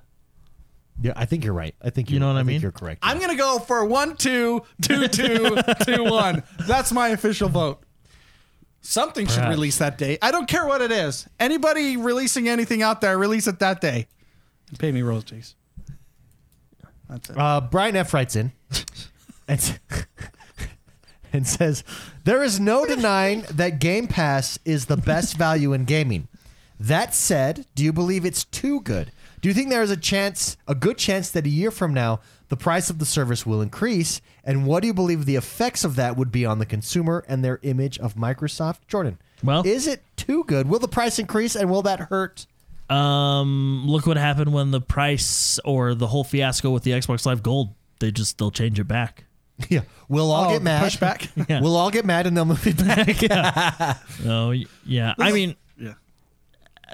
Yeah, 1.01 1.13
I 1.15 1.25
think 1.25 1.43
you're 1.43 1.53
right. 1.53 1.75
I 1.81 1.89
think 1.89 2.09
You 2.09 2.19
know 2.19 2.27
what 2.27 2.35
I 2.35 2.39
think 2.39 2.47
mean? 2.47 2.61
You're 2.61 2.71
correct. 2.71 2.99
I'm 3.03 3.19
gonna 3.19 3.35
go 3.35 3.59
for 3.59 3.83
one, 3.85 4.15
two, 4.15 4.63
two, 4.81 5.07
two, 5.07 5.57
two, 5.85 6.03
one. 6.05 6.43
That's 6.67 6.91
my 6.91 7.09
official 7.09 7.49
vote. 7.49 7.81
Something 8.81 9.25
should 9.25 9.37
Perhaps. 9.37 9.55
release 9.55 9.77
that 9.79 9.97
day. 9.97 10.17
I 10.21 10.31
don't 10.31 10.47
care 10.47 10.65
what 10.67 10.81
it 10.81 10.91
is. 10.91 11.27
Anybody 11.39 11.97
releasing 11.97 12.47
anything 12.47 12.81
out 12.83 13.01
there, 13.01 13.17
release 13.17 13.47
it 13.47 13.59
that 13.59 13.81
day. 13.81 14.07
And 14.69 14.79
pay 14.79 14.91
me 14.91 15.01
royalties. 15.01 15.55
That's 17.09 17.29
it. 17.29 17.37
Uh, 17.37 17.61
Brian 17.61 17.95
F 17.95 18.13
writes 18.13 18.35
in. 18.35 18.51
and, 19.47 19.79
and 21.33 21.47
says, 21.47 21.83
There 22.23 22.43
is 22.43 22.59
no 22.59 22.85
denying 22.85 23.41
that 23.51 23.79
Game 23.79 24.07
Pass 24.07 24.59
is 24.65 24.85
the 24.85 24.97
best 24.97 25.35
value 25.35 25.73
in 25.73 25.85
gaming. 25.85 26.27
That 26.79 27.15
said, 27.15 27.65
do 27.73 27.83
you 27.83 27.93
believe 27.93 28.25
it's 28.25 28.43
too 28.43 28.81
good? 28.81 29.11
Do 29.45 29.49
you 29.49 29.53
think 29.53 29.69
there 29.69 29.83
is 29.83 29.91
a 29.91 29.95
chance, 29.97 30.57
a 30.67 30.73
good 30.73 30.97
chance 30.97 31.29
that 31.29 31.45
a 31.45 31.49
year 31.49 31.69
from 31.69 31.93
now, 31.93 32.19
the 32.49 32.57
price 32.57 32.89
of 32.89 32.97
the 32.97 33.05
service 33.05 33.45
will 33.45 33.61
increase? 33.61 34.19
And 34.43 34.65
what 34.65 34.81
do 34.81 34.87
you 34.87 34.93
believe 34.95 35.25
the 35.27 35.35
effects 35.35 35.83
of 35.83 35.97
that 35.97 36.17
would 36.17 36.31
be 36.31 36.47
on 36.47 36.57
the 36.57 36.65
consumer 36.65 37.23
and 37.27 37.45
their 37.45 37.59
image 37.61 37.99
of 37.99 38.15
Microsoft? 38.15 38.87
Jordan, 38.87 39.19
Well- 39.43 39.61
is 39.63 39.85
it 39.85 40.01
too 40.17 40.45
good? 40.45 40.67
Will 40.67 40.79
the 40.79 40.87
price 40.87 41.19
increase 41.19 41.55
and 41.55 41.69
will 41.69 41.83
that 41.83 41.99
hurt? 42.09 42.47
Um, 42.89 43.83
look 43.85 44.07
what 44.07 44.17
happened 44.17 44.51
when 44.51 44.71
the 44.71 44.81
price 44.81 45.59
or 45.63 45.93
the 45.93 46.07
whole 46.07 46.23
fiasco 46.23 46.71
with 46.71 46.81
the 46.81 46.89
Xbox 46.93 47.23
Live 47.27 47.43
Gold. 47.43 47.69
They 47.99 48.09
just 48.09 48.39
they'll 48.39 48.49
change 48.49 48.79
it 48.79 48.87
back. 48.87 49.25
Yeah, 49.69 49.81
we'll 50.09 50.31
all 50.31 50.45
Oh, 50.45 50.49
get 50.53 50.57
the 50.57 50.63
mad. 50.63 50.91
pushback? 50.91 51.29
Yeah. 51.49 51.61
We'll 51.61 51.77
all 51.77 51.91
get 51.91 52.03
mad 52.03 52.25
and 52.25 52.35
they'll 52.35 52.45
move 52.45 52.65
it 52.65 52.77
back. 52.77 53.99
Oh 54.25 54.49
y- 54.49 54.65
yeah, 54.87 55.13
I 55.19 55.31
mean 55.31 55.49
Yeah. 55.49 55.55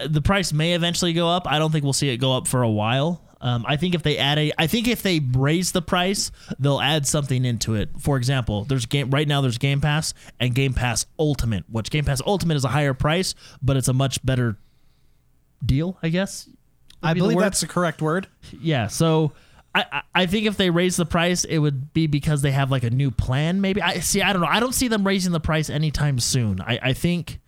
The 0.07 0.21
price 0.21 0.53
may 0.53 0.73
eventually 0.73 1.13
go 1.13 1.27
up. 1.27 1.47
I 1.47 1.59
don't 1.59 1.71
think 1.71 1.83
we'll 1.83 1.93
see 1.93 2.09
it 2.09 2.17
go 2.17 2.35
up 2.35 2.47
for 2.47 2.61
a 2.63 2.69
while. 2.69 3.21
Um, 3.41 3.65
I 3.67 3.75
think 3.75 3.95
if 3.95 4.03
they 4.03 4.17
add 4.19 4.37
a, 4.37 4.51
I 4.57 4.67
think 4.67 4.87
if 4.87 5.01
they 5.01 5.19
raise 5.19 5.71
the 5.71 5.81
price, 5.81 6.31
they'll 6.59 6.79
add 6.79 7.07
something 7.07 7.43
into 7.43 7.73
it. 7.73 7.89
For 7.99 8.17
example, 8.17 8.65
there's 8.65 8.85
game 8.85 9.09
right 9.09 9.27
now. 9.27 9.41
There's 9.41 9.57
Game 9.57 9.81
Pass 9.81 10.13
and 10.39 10.53
Game 10.53 10.73
Pass 10.75 11.07
Ultimate, 11.17 11.63
which 11.67 11.89
Game 11.89 12.05
Pass 12.05 12.21
Ultimate 12.25 12.55
is 12.55 12.65
a 12.65 12.69
higher 12.69 12.93
price, 12.93 13.33
but 13.61 13.77
it's 13.77 13.87
a 13.87 13.93
much 13.93 14.23
better 14.23 14.57
deal, 15.65 15.97
I 16.03 16.09
guess. 16.09 16.47
I 17.01 17.13
be 17.13 17.19
the 17.19 17.23
believe 17.23 17.37
word. 17.37 17.43
that's 17.45 17.61
the 17.61 17.67
correct 17.67 17.99
word. 17.99 18.27
yeah. 18.61 18.85
So 18.85 19.31
I, 19.73 19.85
I 19.91 20.01
I 20.13 20.25
think 20.27 20.45
if 20.45 20.57
they 20.57 20.69
raise 20.69 20.95
the 20.95 21.05
price, 21.07 21.43
it 21.43 21.57
would 21.57 21.93
be 21.93 22.05
because 22.05 22.43
they 22.43 22.51
have 22.51 22.69
like 22.69 22.83
a 22.83 22.91
new 22.91 23.09
plan. 23.09 23.59
Maybe 23.59 23.81
I 23.81 24.01
see. 24.01 24.21
I 24.21 24.33
don't 24.33 24.43
know. 24.43 24.47
I 24.47 24.59
don't 24.59 24.73
see 24.75 24.87
them 24.87 25.05
raising 25.05 25.31
the 25.31 25.39
price 25.39 25.67
anytime 25.69 26.19
soon. 26.19 26.61
I, 26.61 26.77
I 26.79 26.93
think 26.93 27.39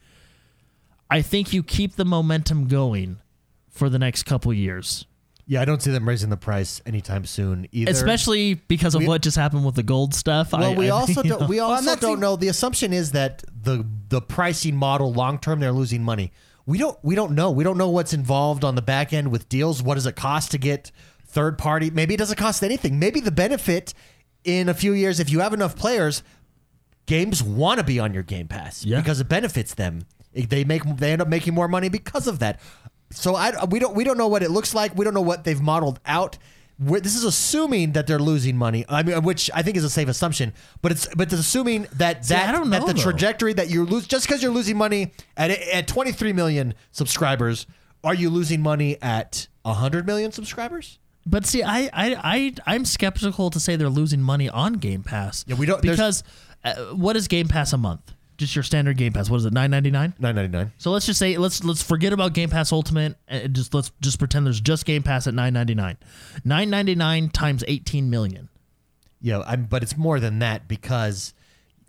I 1.14 1.22
think 1.22 1.53
you 1.53 1.64
keep 1.64 1.95
the 1.95 2.05
momentum 2.05 2.68
going 2.68 3.20
for 3.70 3.89
the 3.89 3.99
next 3.99 4.24
couple 4.24 4.53
years, 4.53 5.05
yeah, 5.45 5.61
I 5.61 5.66
don't 5.66 5.82
see 5.82 5.91
them 5.91 6.07
raising 6.07 6.30
the 6.30 6.38
price 6.38 6.82
anytime 6.86 7.26
soon 7.26 7.68
either. 7.74 7.91
especially 7.91 8.53
because 8.53 8.95
of 8.95 8.99
We- 9.01 9.07
what 9.07 9.22
just 9.22 9.36
happened 9.36 9.66
with 9.66 9.76
the 9.76 9.84
gold 9.84 10.14
stuff. 10.14 10.53
Well, 10.53 10.64
I, 10.72 10.74
we 10.76 10.88
I 10.88 10.89
also 10.91 11.22
don't, 11.24 11.41
know. 11.41 11.47
we 11.47 11.59
also 11.59 11.84
that's 11.86 11.99
don't 12.01 12.20
the- 12.20 12.22
know. 12.26 12.36
The 12.38 12.47
assumption 12.47 12.93
is 12.93 13.11
that 13.11 13.43
the 13.61 13.86
the 14.09 14.22
pricing 14.22 14.76
model 14.76 15.11
long 15.11 15.39
term 15.39 15.59
they're 15.59 15.72
losing 15.74 16.01
money. 16.03 16.32
We 16.66 16.78
don't 16.78 16.97
we 17.03 17.14
don't 17.16 17.34
know. 17.34 17.51
We 17.51 17.64
don't 17.66 17.78
know 17.78 17.89
what's 17.89 18.14
involved 18.14 18.64
on 18.64 18.76
the 18.76 18.82
back 18.82 19.11
end 19.11 19.32
with 19.32 19.49
deals. 19.49 19.84
What 19.84 19.95
does 19.95 20.05
it 20.05 20.16
cost 20.16 20.51
to 20.51 20.57
get 20.57 20.91
third 21.26 21.57
party? 21.57 21.89
Maybe 21.89 22.14
it 22.14 22.18
doesn't 22.18 22.38
cost 22.38 22.64
anything. 22.64 22.99
Maybe 22.99 23.20
the 23.20 23.32
benefit 23.32 23.93
in 24.45 24.70
a 24.70 24.74
few 24.74 24.93
years, 24.93 25.20
if 25.20 25.30
you 25.30 25.39
have 25.41 25.53
enough 25.53 25.76
players, 25.76 26.24
games 27.05 27.43
want 27.43 27.80
to 27.80 27.84
be 27.84 27.99
on 27.99 28.14
your 28.14 28.24
Game 28.24 28.47
Pass 28.47 28.86
Yeah. 28.86 28.99
because 29.01 29.20
it 29.20 29.28
benefits 29.28 29.74
them. 29.74 30.05
They 30.34 30.63
make 30.63 30.84
they 30.97 31.11
end 31.11 31.21
up 31.21 31.27
making 31.27 31.53
more 31.53 31.67
money 31.67 31.89
because 31.89 32.27
of 32.27 32.39
that. 32.39 32.59
So 33.11 33.36
I 33.36 33.63
we 33.65 33.79
don't 33.79 33.95
we 33.95 34.03
don't 34.03 34.17
know 34.17 34.27
what 34.27 34.43
it 34.43 34.51
looks 34.51 34.73
like. 34.73 34.95
We 34.97 35.05
don't 35.05 35.13
know 35.13 35.21
what 35.21 35.43
they've 35.43 35.61
modeled 35.61 35.99
out. 36.05 36.38
We're, 36.79 36.99
this 36.99 37.15
is 37.15 37.23
assuming 37.23 37.91
that 37.91 38.07
they're 38.07 38.17
losing 38.19 38.57
money. 38.57 38.84
I 38.89 39.03
mean, 39.03 39.21
which 39.21 39.51
I 39.53 39.61
think 39.61 39.77
is 39.77 39.84
a 39.84 39.89
safe 39.91 40.07
assumption. 40.07 40.53
But 40.81 40.91
it's 40.91 41.07
but 41.15 41.31
it's 41.31 41.39
assuming 41.39 41.84
that 41.93 42.23
that 42.23 42.51
don't 42.51 42.71
that 42.71 42.81
know, 42.81 42.88
the 42.88 42.93
though. 42.93 43.01
trajectory 43.01 43.53
that 43.53 43.69
you 43.69 43.86
lose 43.86 44.07
just 44.07 44.27
because 44.27 44.41
you're 44.41 44.51
losing 44.51 44.75
money 44.77 45.13
at 45.38 45.51
at 45.51 45.88
23 45.88 46.34
million 46.34 46.73
subscribers, 46.91 47.67
are 48.03 48.15
you 48.15 48.29
losing 48.31 48.61
money 48.61 48.97
at 49.03 49.47
100 49.61 50.07
million 50.07 50.31
subscribers? 50.31 50.97
But 51.25 51.45
see, 51.45 51.63
I, 51.63 51.84
I, 51.93 52.15
I, 52.21 52.53
I'm 52.65 52.84
skeptical 52.84 53.49
to 53.51 53.59
say 53.59 53.77
they're 53.77 53.88
losing 53.88 54.21
money 54.21 54.49
on 54.49 54.73
Game 54.73 55.03
Pass. 55.03 55.45
Yeah, 55.47 55.55
we 55.55 55.65
don't- 55.65 55.81
because 55.81 56.21
uh, 56.65 56.73
what 56.88 57.15
is 57.15 57.27
Game 57.29 57.47
Pass 57.47 57.71
a 57.71 57.77
month? 57.77 58.12
Just 58.38 58.55
your 58.55 58.63
standard 58.63 58.97
Game 58.97 59.13
Pass. 59.13 59.29
What 59.29 59.38
is 59.38 59.45
it? 59.45 59.53
Nine 59.53 59.69
ninety 59.71 59.91
nine. 59.91 60.13
9.99. 60.19 60.71
So 60.77 60.91
let's 60.91 61.05
just 61.05 61.19
say 61.19 61.38
let's 61.38 61.63
let's 61.63 61.84
forget 61.84 62.13
about 62.13 62.34
Game 62.34 62.49
Pass 62.49 62.71
Ultimate 62.71 63.15
and 63.27 63.53
just 63.53 63.73
let's 63.73 63.91
just 64.01 64.17
pretend 64.19 64.45
there's 64.45 64.59
just 64.61 64.86
Game 64.86 65.03
Pass 65.03 65.27
at 65.27 65.34
nine 65.34 65.53
ninety 65.53 65.75
nine. 65.75 65.97
Nine 66.43 66.69
ninety 66.69 66.95
nine 66.95 67.29
times 67.29 67.63
eighteen 67.67 68.09
million. 68.09 68.49
Yeah, 69.21 69.43
I'm, 69.45 69.65
but 69.65 69.84
it's 69.84 69.95
more 69.95 70.19
than 70.19 70.39
that 70.39 70.67
because 70.67 71.34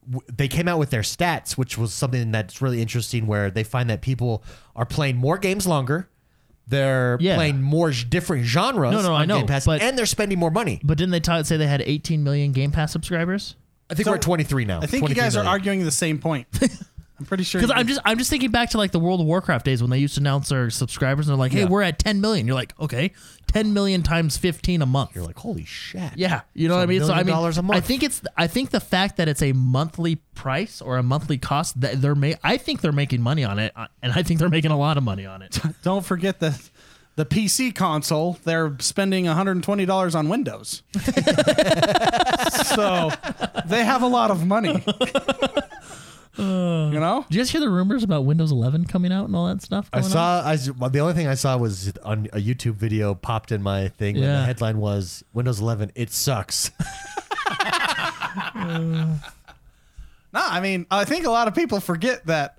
w- 0.08 0.20
they 0.32 0.46
came 0.46 0.68
out 0.68 0.78
with 0.78 0.90
their 0.90 1.00
stats, 1.02 1.52
which 1.56 1.76
was 1.76 1.92
something 1.92 2.30
that's 2.30 2.60
really 2.62 2.80
interesting, 2.80 3.26
where 3.26 3.50
they 3.50 3.64
find 3.64 3.90
that 3.90 4.02
people 4.02 4.44
are 4.76 4.86
playing 4.86 5.16
more 5.16 5.36
games 5.38 5.66
longer, 5.66 6.08
they're 6.68 7.16
Yeah. 7.20 7.34
playing 7.34 7.60
more 7.60 7.90
j- 7.90 8.06
different 8.08 8.44
genres 8.44 8.92
No, 8.92 9.02
no, 9.02 9.14
on 9.14 9.22
I 9.22 9.24
know, 9.24 9.38
Game 9.38 9.46
Pass, 9.48 9.64
but- 9.66 9.82
and 9.82 9.98
they're 9.98 10.06
spending 10.06 10.38
more 10.38 10.50
money. 10.52 10.80
But 10.84 10.96
didn't 10.98 11.10
they 11.10 11.18
ta- 11.20 11.42
say 11.42 11.56
they 11.56 11.66
had 11.66 11.82
eighteen 11.82 12.22
million 12.22 12.52
Game 12.52 12.70
Pass 12.70 12.92
subscribers? 12.92 13.56
I 13.90 13.94
think 13.94 14.04
So, 14.06 14.12
we're 14.12 14.16
at 14.16 14.22
23 14.22 14.64
now. 14.64 14.78
I 14.78 14.86
think 14.86 14.92
you 15.08 15.14
23 15.14 15.20
guys 15.22 15.36
are 15.36 15.40
million. 15.44 15.50
arguing 15.52 15.84
the 15.84 15.90
same 15.90 16.18
point. 16.18 16.46
I'm 17.20 17.26
pretty 17.26 17.44
sure. 17.44 17.60
Because 17.60 17.72
you- 17.72 17.80
I'm 17.80 17.86
just 17.86 18.00
I'm 18.04 18.18
just 18.18 18.28
thinking 18.28 18.50
back 18.50 18.70
to 18.70 18.76
like 18.78 18.90
the 18.90 18.98
World 18.98 19.20
of 19.20 19.26
Warcraft 19.26 19.64
days 19.64 19.80
when 19.80 19.90
they 19.90 19.98
used 19.98 20.14
to 20.14 20.20
announce 20.20 20.48
their 20.48 20.68
subscribers 20.68 21.28
and 21.28 21.32
they're 21.34 21.38
like, 21.38 21.52
hey, 21.52 21.60
Yeah. 21.60 21.66
we're 21.68 21.82
at 21.82 21.98
ten 22.00 22.20
million. 22.20 22.44
You're 22.44 22.56
like, 22.56 22.74
okay, 22.80 23.12
ten 23.46 23.72
million 23.72 24.02
times 24.02 24.36
fifteen 24.36 24.82
a 24.82 24.86
month. 24.86 25.14
You're 25.14 25.24
like, 25.24 25.38
holy 25.38 25.64
shit. 25.64 26.10
Yeah, 26.16 26.40
you 26.54 26.66
know 26.66 26.74
So 26.74 26.78
what 26.78 26.82
I 26.82 26.86
mean. 26.86 27.00
So 27.02 27.04
I 27.04 27.08
million 27.08 27.26
mean, 27.26 27.34
dollars 27.36 27.58
a 27.58 27.62
month. 27.62 27.76
I 27.76 27.80
think 27.86 28.02
it's 28.02 28.20
I 28.36 28.48
think 28.48 28.70
the 28.70 28.80
fact 28.80 29.16
that 29.18 29.28
it's 29.28 29.42
a 29.42 29.52
monthly 29.52 30.16
price 30.34 30.82
or 30.82 30.96
a 30.96 31.04
monthly 31.04 31.38
cost 31.38 31.80
that 31.82 32.02
they're 32.02 32.16
ma- 32.16 32.32
I 32.42 32.56
think 32.56 32.80
they're 32.80 32.90
making 32.90 33.22
money 33.22 33.44
on 33.44 33.60
it, 33.60 33.72
uh, 33.76 33.86
and 34.02 34.12
I 34.12 34.24
think 34.24 34.40
they're 34.40 34.48
making 34.48 34.72
a 34.72 34.78
lot 34.78 34.96
of 34.96 35.04
money 35.04 35.24
on 35.24 35.40
it. 35.42 35.56
don't 35.84 36.04
forget 36.04 36.40
the 36.40 36.60
the 37.16 37.24
PC 37.26 37.74
console. 37.74 38.38
They're 38.44 38.76
spending 38.80 39.26
120 39.26 39.86
dollars 39.86 40.14
on 40.14 40.28
Windows, 40.28 40.82
so 42.74 43.10
they 43.66 43.84
have 43.84 44.02
a 44.02 44.06
lot 44.08 44.30
of 44.30 44.46
money. 44.46 44.84
you 46.36 46.44
know, 46.44 47.24
Did 47.28 47.34
you 47.36 47.40
guys 47.42 47.50
hear 47.50 47.60
the 47.60 47.68
rumors 47.70 48.02
about 48.02 48.24
Windows 48.24 48.50
11 48.50 48.86
coming 48.86 49.12
out 49.12 49.26
and 49.26 49.36
all 49.36 49.46
that 49.46 49.62
stuff? 49.62 49.88
I 49.92 49.98
going 50.00 50.06
on? 50.06 50.10
saw. 50.10 50.42
I 50.44 50.54
s- 50.54 50.70
well, 50.72 50.90
the 50.90 50.98
only 50.98 51.14
thing 51.14 51.28
I 51.28 51.34
saw 51.34 51.56
was 51.56 51.92
on 52.04 52.26
a 52.32 52.38
YouTube 52.38 52.74
video 52.74 53.14
popped 53.14 53.52
in 53.52 53.62
my 53.62 53.88
thing. 53.88 54.16
And 54.16 54.24
Yeah. 54.24 54.40
the 54.40 54.46
headline 54.46 54.78
was 54.78 55.22
Windows 55.32 55.60
11. 55.60 55.92
It 55.94 56.10
sucks. 56.10 56.72
no, 58.56 59.16
I 60.32 60.60
mean, 60.60 60.86
I 60.90 61.04
think 61.04 61.24
a 61.26 61.30
lot 61.30 61.46
of 61.48 61.54
people 61.54 61.80
forget 61.80 62.26
that 62.26 62.58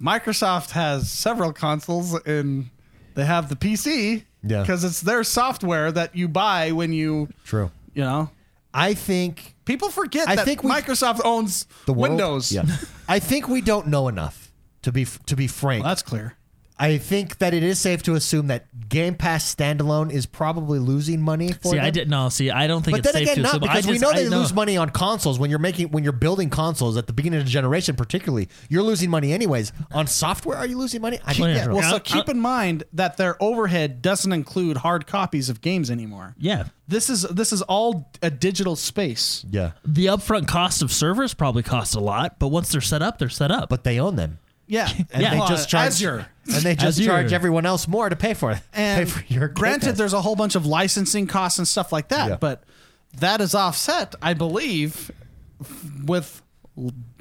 Microsoft 0.00 0.70
has 0.72 1.10
several 1.10 1.52
consoles 1.52 2.14
and 2.26 2.70
they 3.14 3.24
have 3.24 3.48
the 3.48 3.56
PC. 3.56 4.24
Yeah. 4.44 4.62
because 4.62 4.82
it's 4.82 5.00
their 5.00 5.22
software 5.22 5.92
that 5.92 6.16
you 6.16 6.26
buy 6.26 6.72
when 6.72 6.92
you, 6.92 7.28
True. 7.44 7.70
you 7.94 8.02
know. 8.02 8.30
I 8.74 8.94
think 8.94 9.54
People 9.64 9.88
forget 9.90 10.28
I 10.28 10.34
that 10.34 10.44
think 10.44 10.64
we- 10.64 10.70
Microsoft 10.70 11.20
owns 11.24 11.66
the 11.86 11.92
world, 11.92 12.10
Windows. 12.12 12.50
Yeah. 12.50 12.64
I 13.08 13.20
think 13.20 13.46
we 13.48 13.60
don't 13.60 13.86
know 13.86 14.08
enough 14.08 14.50
to 14.82 14.90
be 14.90 15.04
to 15.26 15.36
be 15.36 15.46
frank. 15.46 15.84
Well, 15.84 15.90
that's 15.92 16.02
clear. 16.02 16.34
I 16.78 16.98
think 16.98 17.38
that 17.38 17.54
it 17.54 17.62
is 17.62 17.78
safe 17.78 18.02
to 18.04 18.14
assume 18.14 18.48
that 18.48 18.88
Game 18.88 19.14
Pass 19.14 19.54
standalone 19.54 20.10
is 20.10 20.26
probably 20.26 20.78
losing 20.78 21.20
money 21.22 21.52
for 21.52 21.68
See, 21.70 21.76
them. 21.76 21.84
I 21.84 21.90
didn't 21.90 22.10
know. 22.10 22.28
See, 22.28 22.50
I 22.50 22.66
don't 22.66 22.82
think 22.82 22.96
But 22.96 23.00
it's 23.06 23.12
then 23.12 23.24
safe 23.26 23.32
again, 23.32 23.36
to 23.36 23.42
not 23.42 23.48
assume. 23.50 23.62
I 23.64 23.66
because 23.74 23.86
we 23.86 23.92
just- 23.94 24.02
know 24.02 24.10
I 24.10 24.22
they 24.22 24.28
lose 24.28 24.52
money 24.52 24.76
on 24.76 24.90
consoles 24.90 25.38
when 25.38 25.48
you're 25.50 25.58
making 25.58 25.90
when 25.90 26.02
you're 26.02 26.12
building 26.12 26.50
consoles 26.50 26.96
at 26.96 27.06
the 27.06 27.12
beginning 27.12 27.38
of 27.38 27.44
the 27.44 27.50
generation, 27.50 27.94
particularly. 27.94 28.48
You're 28.68 28.82
losing 28.82 29.10
money 29.10 29.32
anyways. 29.32 29.72
On 29.92 30.06
software, 30.06 30.56
are 30.58 30.66
you 30.66 30.76
losing 30.78 31.00
money? 31.02 31.18
I 31.24 31.34
Well, 31.38 31.48
yeah, 31.50 31.54
yeah. 31.56 31.64
true. 31.64 31.74
Well, 31.76 31.90
so 31.90 31.96
I- 31.96 32.00
keep 32.00 32.28
in 32.28 32.40
mind 32.40 32.84
that 32.92 33.16
their 33.16 33.40
overhead 33.42 34.02
doesn't 34.02 34.32
include 34.32 34.78
hard 34.78 35.06
copies 35.06 35.48
of 35.48 35.60
games 35.60 35.90
anymore. 35.90 36.34
Yeah, 36.38 36.64
This 36.88 37.08
is 37.08 37.22
this 37.22 37.52
is 37.52 37.62
all 37.62 38.10
a 38.22 38.30
digital 38.30 38.74
space. 38.76 39.44
yeah, 39.50 39.72
the 39.84 40.06
upfront 40.06 40.48
cost 40.48 40.82
of 40.82 40.90
servers 40.92 41.32
probably 41.34 41.62
costs 41.62 41.94
a 41.94 42.00
lot, 42.00 42.38
but 42.38 42.48
once 42.48 42.70
they're 42.70 42.80
set 42.80 43.02
up, 43.02 43.18
they're 43.18 43.28
set 43.28 43.50
up. 43.50 43.68
but 43.68 43.84
they 43.84 43.98
own 44.00 44.16
them, 44.16 44.38
Yeah, 44.72 44.88
and 45.12 45.22
Yeah. 45.22 45.30
they 45.30 45.38
Well, 45.38 45.48
just 45.48 45.68
charge 45.68 45.88
Azure. 45.88 46.26
and 46.46 46.62
they 46.62 46.74
just 46.74 46.98
Azure. 46.98 47.10
charge 47.10 47.32
everyone 47.32 47.66
else 47.66 47.86
more 47.86 48.08
to 48.08 48.16
pay 48.16 48.34
for 48.34 48.52
it. 48.52 48.60
And 48.72 49.06
pay 49.06 49.10
for 49.12 49.24
your 49.32 49.48
granted, 49.48 49.90
Pass. 49.90 49.98
there's 49.98 50.12
a 50.14 50.22
whole 50.22 50.34
bunch 50.36 50.54
of 50.54 50.64
licensing 50.66 51.26
costs 51.26 51.58
and 51.58 51.68
stuff 51.68 51.92
like 51.92 52.08
that, 52.08 52.28
Yeah. 52.30 52.36
but 52.40 52.64
that 53.18 53.40
is 53.40 53.54
offset, 53.54 54.14
I 54.22 54.32
believe, 54.34 55.10
with 56.06 56.40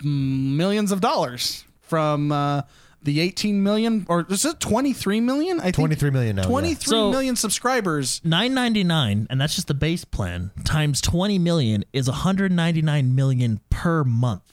millions 0.01 0.91
of 0.91 1.01
dollars 1.01 1.65
from 1.81 2.31
uh, 2.31 2.61
the 3.03 3.19
18 3.19 3.61
million 3.63 4.05
or 4.07 4.25
is 4.29 4.45
it 4.45 4.59
23 4.59 5.19
million? 5.19 5.59
I 5.59 5.63
think 5.63 5.75
23 5.75 6.09
million 6.11 6.35
now, 6.37 6.43
yeah. 6.43 6.47
23 6.49 7.11
million 7.11 7.35
So- 7.35 7.41
subscribers. 7.41 8.21
Nine 8.23 8.53
ninety 8.53 8.83
nine, 8.83 9.27
and 9.29 9.41
that's 9.41 9.55
just 9.55 9.67
the 9.67 9.73
base 9.73 10.05
plan 10.05 10.51
times 10.63 11.01
twenty 11.01 11.39
million 11.39 11.83
is 11.93 12.07
one 12.07 12.17
hundred 12.17 12.51
ninety 12.51 12.81
nine 12.81 13.15
million 13.15 13.59
per 13.69 14.03
month. 14.03 14.43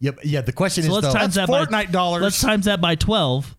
Yep, 0.00 0.18
yeah. 0.24 0.40
The 0.42 0.52
question 0.52 0.84
So 0.84 0.88
is 0.90 0.94
let's 1.02 1.06
though, 1.12 1.18
times 1.18 1.34
that 1.34 1.48
Fortnite 1.48 1.70
by 1.70 1.84
dollars. 1.86 2.22
Let's 2.22 2.40
times 2.40 2.66
that 2.66 2.80
by 2.80 2.94
twelve. 2.94 3.56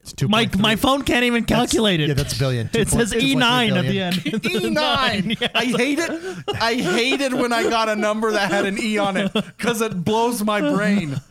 it's 0.00 0.12
2.3 0.12 0.28
My 0.28 0.50
my 0.58 0.76
phone 0.76 1.02
can't 1.02 1.24
even 1.24 1.44
calculate 1.44 2.00
it. 2.00 2.08
yeah, 2.08 2.14
that's 2.14 2.34
a 2.36 2.38
billion. 2.38 2.68
It 2.74 2.88
says 2.88 3.14
E 3.14 3.34
nine 3.34 3.72
at 3.74 3.86
the 3.86 4.00
end. 4.00 4.16
E9. 4.16 5.50
I 5.54 5.64
hate 5.64 5.98
it. 5.98 6.44
I 6.60 6.74
hated 6.74 7.32
when 7.32 7.52
I 7.52 7.62
got 7.64 7.88
a 7.88 7.96
number 7.96 8.32
that 8.32 8.50
had 8.50 8.66
an 8.66 8.78
E 8.78 8.98
on 8.98 9.16
it 9.16 9.32
because 9.32 9.80
it 9.80 10.04
blows 10.04 10.42
my 10.44 10.60
brain. 10.60 11.18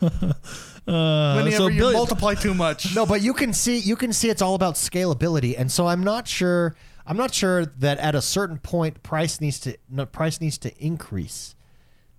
Uh, 0.88 1.34
Whenever 1.34 1.54
so 1.56 1.66
you 1.68 1.80
billion- 1.80 1.98
multiply 1.98 2.32
too 2.32 2.54
much. 2.54 2.94
No, 2.96 3.04
but 3.04 3.20
you 3.20 3.34
can 3.34 3.52
see 3.52 3.76
you 3.76 3.94
can 3.94 4.10
see 4.10 4.30
it's 4.30 4.40
all 4.40 4.54
about 4.54 4.76
scalability, 4.76 5.54
and 5.58 5.70
so 5.70 5.86
I'm 5.86 6.02
not 6.02 6.26
sure. 6.26 6.74
I'm 7.06 7.18
not 7.18 7.34
sure 7.34 7.66
that 7.66 7.98
at 7.98 8.14
a 8.14 8.22
certain 8.22 8.56
point 8.56 9.02
price 9.02 9.38
needs 9.38 9.60
to 9.60 9.76
no, 9.90 10.06
price 10.06 10.40
needs 10.40 10.56
to 10.58 10.74
increase. 10.82 11.54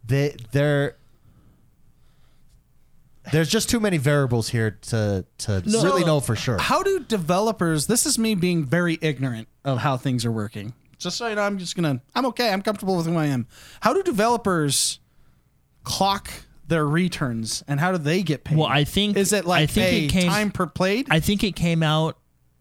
They 0.05 0.35
they're 0.51 0.97
There's 3.32 3.49
just 3.49 3.69
too 3.69 3.80
many 3.80 3.97
variables 3.97 4.49
here 4.49 4.71
to 4.89 5.25
to 5.39 5.63
really 5.65 6.03
know 6.05 6.19
for 6.19 6.36
sure. 6.36 6.57
How 6.57 6.84
do 6.84 6.99
developers? 6.99 7.88
This 7.88 8.05
is 8.05 8.17
me 8.19 8.36
being 8.36 8.65
very 8.65 8.97
ignorant 9.01 9.47
of 9.63 9.80
how 9.80 9.97
things 9.97 10.25
are 10.25 10.32
working. 10.32 10.73
Just 10.97 11.17
so 11.17 11.27
you 11.27 11.36
know, 11.36 11.41
I'm 11.43 11.57
just 11.57 11.75
gonna. 11.75 12.01
I'm 12.15 12.25
okay. 12.27 12.51
I'm 12.51 12.61
comfortable 12.61 12.97
with 12.97 13.05
who 13.05 13.15
I 13.15 13.27
am. 13.27 13.47
How 13.82 13.93
do 13.93 14.03
developers 14.03 14.99
clock 15.84 16.30
their 16.67 16.86
returns, 16.88 17.63
and 17.67 17.80
how 17.80 17.91
do 17.91 17.97
they 17.97 18.21
get 18.21 18.43
paid? 18.43 18.57
Well, 18.57 18.67
I 18.67 18.84
think- 18.84 19.17
is 19.17 19.34
it 19.34 19.45
like 19.45 19.63
I 19.63 19.65
think 19.65 19.88
a 19.88 20.05
it 20.05 20.09
came- 20.09 20.30
time 20.30 20.51
per 20.51 20.67
played? 20.67 21.07
I 21.09 21.19
think 21.19 21.43
it 21.43 21.55
came 21.55 21.82
out 21.84 22.17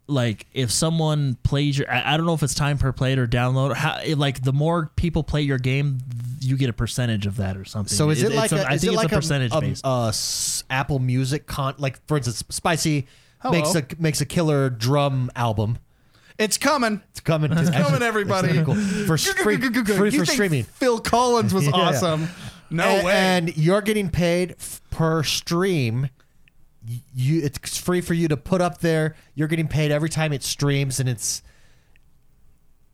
like 0.07 0.47
if 0.55 0.71
someone 0.71 1.37
plays 1.43 1.77
your 1.79 1.91
I, 1.93 2.15
I 2.15 2.17
don't 2.17 2.25
know 2.25 2.33
if 2.33 2.43
it's 2.43 2.55
time 2.55 2.79
per 2.79 2.93
play 2.93 3.15
or 3.19 3.27
download 3.27 3.75
how 3.75 3.99
it, 4.03 4.17
like 4.17 4.43
the 4.43 4.55
more 4.55 4.91
people 4.97 5.23
play 5.23 5.43
your 5.43 5.59
game 5.59 5.99
you 6.41 6.57
get 6.57 6.69
a 6.71 6.73
percentage 6.73 7.27
of 7.27 7.37
that 7.37 7.57
or 7.57 7.65
something 7.65 7.95
So 7.95 8.11
is 8.11 8.23
it, 8.23 8.27
it's 8.29 8.37
like 8.37 8.53
a- 8.53 8.57
a, 8.57 8.63
I 8.65 8.75
is 8.75 8.81
think 8.83 8.93
it 8.93 8.95
it's 8.95 9.03
like 9.05 9.13
a 9.13 9.17
percentage 9.17 9.53
a, 9.55 9.61
based 9.61 9.83
a 9.85 10.07
s- 10.09 10.65
Apple 10.71 10.99
Music 10.99 11.47
con 11.47 11.75
like 11.79 12.05
for 12.07 12.17
instance 12.17 12.43
Spicy 12.51 13.07
Hello. 13.41 13.53
makes 13.53 13.75
a 13.75 13.85
makes 13.99 14.21
a 14.21 14.27
killer 14.27 14.69
drum 14.71 15.31
album. 15.37 15.79
it's 16.39 16.59
coming. 16.59 17.01
It's 17.11 17.21
coming. 17.21 17.53
It's 17.53 17.71
coming, 17.83 18.03
everybody. 18.03 18.63
Cool. 18.63 18.75
For 18.75 19.17
free, 19.19 19.57
free 19.57 19.67
You 19.75 19.85
for 19.85 20.11
think 20.11 20.27
streaming. 20.29 20.65
Phil 20.65 20.99
Collins 21.01 21.53
was 21.55 21.65
Yeah. 21.69 21.73
awesome. 21.73 22.29
No 22.71 22.85
and, 22.85 23.07
way. 23.07 23.13
And 23.15 23.57
you're 23.57 23.81
getting 23.81 24.11
paid 24.11 24.53
f- 24.59 24.81
per 24.91 25.23
stream. 25.23 26.09
You 27.15 27.43
it's 27.45 27.77
free 27.77 28.01
for 28.01 28.15
you 28.15 28.29
to 28.29 28.37
put 28.37 28.61
up 28.61 28.79
there. 28.79 29.15
You're 29.35 29.49
getting 29.49 29.69
paid 29.69 29.91
every 29.91 30.09
time 30.09 30.33
it 30.33 30.43
streams, 30.43 31.01
and 31.01 31.09
it's 31.09 31.43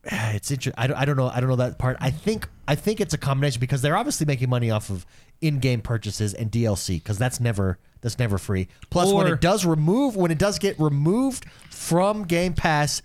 it's 0.11 0.51
interesting. 0.51 0.73
I 0.77 0.87
don't, 0.87 0.97
I 0.97 1.05
don't 1.05 1.17
know. 1.17 1.29
I 1.29 1.39
don't 1.39 1.49
know 1.49 1.55
that 1.57 1.79
part. 1.79 1.97
I 1.99 2.11
think 2.11 2.47
I 2.67 2.75
think 2.75 3.01
it's 3.01 3.13
a 3.13 3.17
combination 3.17 3.59
because 3.59 3.81
they're 3.81 3.97
obviously 3.97 4.25
making 4.25 4.49
money 4.49 4.69
off 4.69 4.89
of 4.89 5.05
in-game 5.41 5.81
purchases 5.81 6.33
and 6.33 6.51
DLC 6.51 6.95
because 6.97 7.17
that's 7.17 7.39
never 7.39 7.79
that's 8.01 8.19
never 8.19 8.37
free. 8.37 8.67
Plus, 8.89 9.11
when 9.11 9.27
it 9.27 9.41
does 9.41 9.65
remove 9.65 10.15
when 10.15 10.31
it 10.31 10.37
does 10.37 10.59
get 10.59 10.79
removed 10.79 11.45
from 11.69 12.23
Game 12.23 12.53
Pass. 12.53 13.01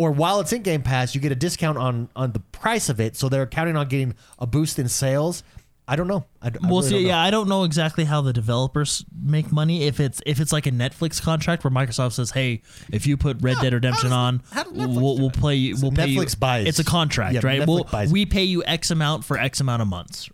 Or 0.00 0.12
while 0.12 0.38
it's 0.38 0.52
in 0.52 0.62
Game 0.62 0.82
Pass, 0.82 1.16
you 1.16 1.20
get 1.20 1.32
a 1.32 1.34
discount 1.34 1.76
on 1.76 2.08
on 2.14 2.30
the 2.30 2.38
price 2.38 2.88
of 2.88 3.00
it, 3.00 3.16
so 3.16 3.28
they're 3.28 3.48
counting 3.48 3.76
on 3.76 3.88
getting 3.88 4.14
a 4.38 4.46
boost 4.46 4.78
in 4.78 4.88
sales. 4.88 5.42
I 5.90 5.96
don't 5.96 6.06
know. 6.06 6.26
I, 6.42 6.50
d- 6.50 6.58
I 6.62 6.66
Well, 6.66 6.76
really 6.80 6.88
see, 6.88 6.94
don't 6.96 7.02
know. 7.04 7.08
yeah, 7.08 7.20
I 7.22 7.30
don't 7.30 7.48
know 7.48 7.64
exactly 7.64 8.04
how 8.04 8.20
the 8.20 8.32
developers 8.34 9.04
make 9.20 9.50
money. 9.50 9.84
If 9.84 10.00
it's 10.00 10.20
if 10.26 10.38
it's 10.38 10.52
like 10.52 10.66
a 10.66 10.70
Netflix 10.70 11.20
contract 11.22 11.64
where 11.64 11.70
Microsoft 11.70 12.12
says, 12.12 12.30
"Hey, 12.32 12.60
if 12.92 13.06
you 13.06 13.16
put 13.16 13.38
Red 13.40 13.56
Dead 13.62 13.72
Redemption 13.72 14.10
does- 14.10 14.12
on, 14.12 14.42
how 14.52 14.64
we'll, 14.70 15.16
we'll 15.18 15.30
play 15.30 15.54
you. 15.56 15.76
We'll 15.80 15.90
pay 15.92 16.08
you." 16.08 16.20
Netflix 16.20 16.38
buys- 16.38 16.66
It's 16.66 16.78
a 16.78 16.84
contract, 16.84 17.34
yeah, 17.34 17.40
right? 17.42 17.66
We'll, 17.66 17.84
buys- 17.84 18.12
we 18.12 18.26
pay 18.26 18.44
you 18.44 18.62
X 18.64 18.90
amount 18.90 19.24
for 19.24 19.38
X 19.38 19.60
amount 19.60 19.80
of 19.82 19.88
months. 19.88 20.28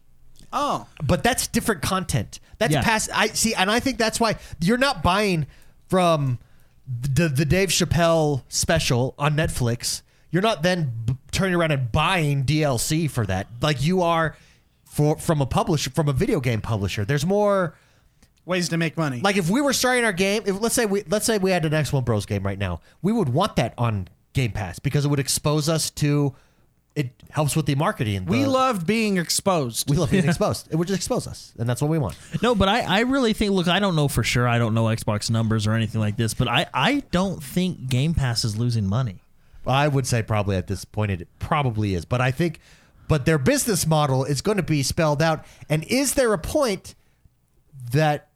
oh, 0.52 0.86
but 1.05 1.22
that's 1.22 1.46
different 1.46 1.82
content. 1.82 2.40
That's 2.59 2.72
Yeah. 2.72 2.82
past. 2.82 3.11
I 3.14 3.28
see, 3.28 3.55
and 3.55 3.70
I 3.70 3.78
think 3.80 3.98
that's 3.98 4.18
why 4.18 4.36
you're 4.61 4.76
not 4.78 5.02
buying 5.05 5.46
from 5.88 6.38
the 6.86 7.28
the 7.28 7.44
Dave 7.44 7.68
Chappelle 7.68 8.42
special 8.48 9.14
on 9.18 9.36
Netflix. 9.36 10.02
You're 10.30 10.42
not 10.42 10.64
then 10.64 10.92
b- 11.05 11.16
turning 11.30 11.55
around 11.55 11.70
and 11.70 11.92
buying 11.92 12.44
DLC 12.44 13.09
for 13.09 13.24
that. 13.26 13.46
Like 13.62 13.82
you 13.84 14.02
are 14.02 14.36
for 14.95 15.18
from 15.18 15.40
a 15.40 15.47
publisher, 15.47 15.90
from 15.90 16.09
a 16.09 16.12
video 16.12 16.40
game 16.40 16.61
publisher. 16.61 17.05
There's 17.05 17.26
more. 17.26 17.74
ways 18.47 18.68
to 18.68 18.76
make 18.76 18.97
money. 18.97 19.20
Like 19.20 19.36
if 19.36 19.49
we 19.51 19.61
were 19.61 19.72
starting 19.72 20.05
our 20.05 20.12
game, 20.12 20.42
if 20.47 20.61
let's 20.61 20.74
say 20.74 20.86
we 20.86 21.03
let's 21.09 21.26
say 21.26 21.38
we 21.38 21.51
had 21.51 21.64
an 21.64 21.74
X 21.74 21.92
One 21.92 22.05
Bros 22.05 22.26
game 22.26 22.42
right 22.45 22.59
now, 22.59 22.80
we 23.03 23.12
would 23.12 23.28
want 23.28 23.57
that 23.57 23.74
on 23.78 24.09
Game 24.34 24.53
Pass 24.53 24.78
because 24.78 25.05
it 25.05 25.09
would 25.09 25.20
expose 25.20 25.68
us 25.68 25.90
to. 25.90 26.34
It 26.95 27.11
helps 27.30 27.57
with 27.57 27.66
the 27.66 27.74
marketing. 27.74 28.24
we 28.26 28.47
love 28.47 28.86
being 28.86 29.16
exposed. 29.16 29.90
we 29.90 29.97
love 29.97 30.12
being 30.12 30.24
exposed. 30.28 30.68
It 30.70 30.76
would 30.76 30.86
just 30.86 30.99
expose 30.99 31.26
us, 31.26 31.53
and 31.59 31.68
that's 31.68 31.82
what 31.82 31.90
we 31.90 31.99
want. 31.99 32.16
No, 32.40 32.55
but 32.55 32.68
I, 32.68 32.82
I 32.82 33.01
really 33.01 33.32
think. 33.32 33.51
Look, 33.51 33.66
I 33.66 33.80
don't 33.80 33.97
know 33.97 34.07
for 34.07 34.22
sure. 34.22 34.47
I 34.47 34.59
don't 34.59 34.74
know 34.74 34.84
Xbox 34.84 35.28
numbers 35.28 35.66
or 35.66 35.72
anything 35.72 36.01
like 36.01 36.16
this, 36.16 36.34
but 36.34 36.47
I, 36.47 36.66
I 36.72 37.03
don't 37.11 37.42
think 37.42 37.88
Game 37.88 38.14
Pass 38.14 38.45
is 38.45 38.57
losing 38.57 38.86
money. 38.86 39.16
I 39.66 39.88
would 39.88 40.07
say 40.07 40.22
probably 40.22 40.55
at 40.57 40.68
this 40.68 40.84
point 40.84 41.11
it 41.11 41.26
probably 41.40 41.95
is, 41.95 42.05
but 42.05 42.20
I 42.20 42.30
think, 42.30 42.61
but 43.09 43.26
their 43.26 43.38
business 43.38 43.86
model 43.86 44.24
is 44.24 44.40
going 44.40 44.57
to 44.57 44.62
be 44.62 44.82
spelled 44.82 45.22
out. 45.22 45.44
And 45.68 45.84
is 45.84 46.14
there 46.14 46.32
a 46.32 46.38
point 46.38 46.94
that 47.92 48.28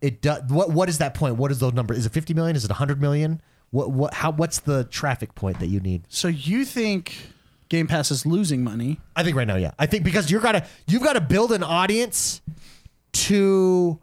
it 0.00 0.20
does? 0.20 0.42
What 0.48 0.70
what 0.70 0.88
is 0.88 0.98
that 0.98 1.14
point? 1.14 1.36
What 1.36 1.50
is 1.50 1.58
those 1.60 1.72
number? 1.72 1.94
Is 1.94 2.06
it 2.06 2.12
fifty 2.12 2.34
million? 2.34 2.56
Is 2.56 2.64
it 2.64 2.70
hundred 2.70 3.00
million? 3.00 3.40
What 3.70 3.90
what 3.90 4.14
how 4.14 4.32
what's 4.32 4.60
the 4.60 4.84
traffic 4.84 5.34
point 5.34 5.60
that 5.60 5.68
you 5.68 5.80
need? 5.80 6.04
so 6.08 6.28
you 6.28 6.64
think 6.64 7.14
Game 7.68 7.86
Pass 7.86 8.10
is 8.10 8.26
losing 8.26 8.62
money? 8.62 9.00
I 9.16 9.22
think 9.22 9.36
right 9.36 9.46
now, 9.46 9.56
yeah. 9.56 9.72
I 9.78 9.86
think 9.86 10.04
because 10.04 10.30
you're 10.30 10.40
gotta 10.40 10.66
you've 10.86 11.02
got 11.02 11.14
to 11.14 11.20
build 11.20 11.52
an 11.52 11.62
audience 11.62 12.42
to. 13.12 13.98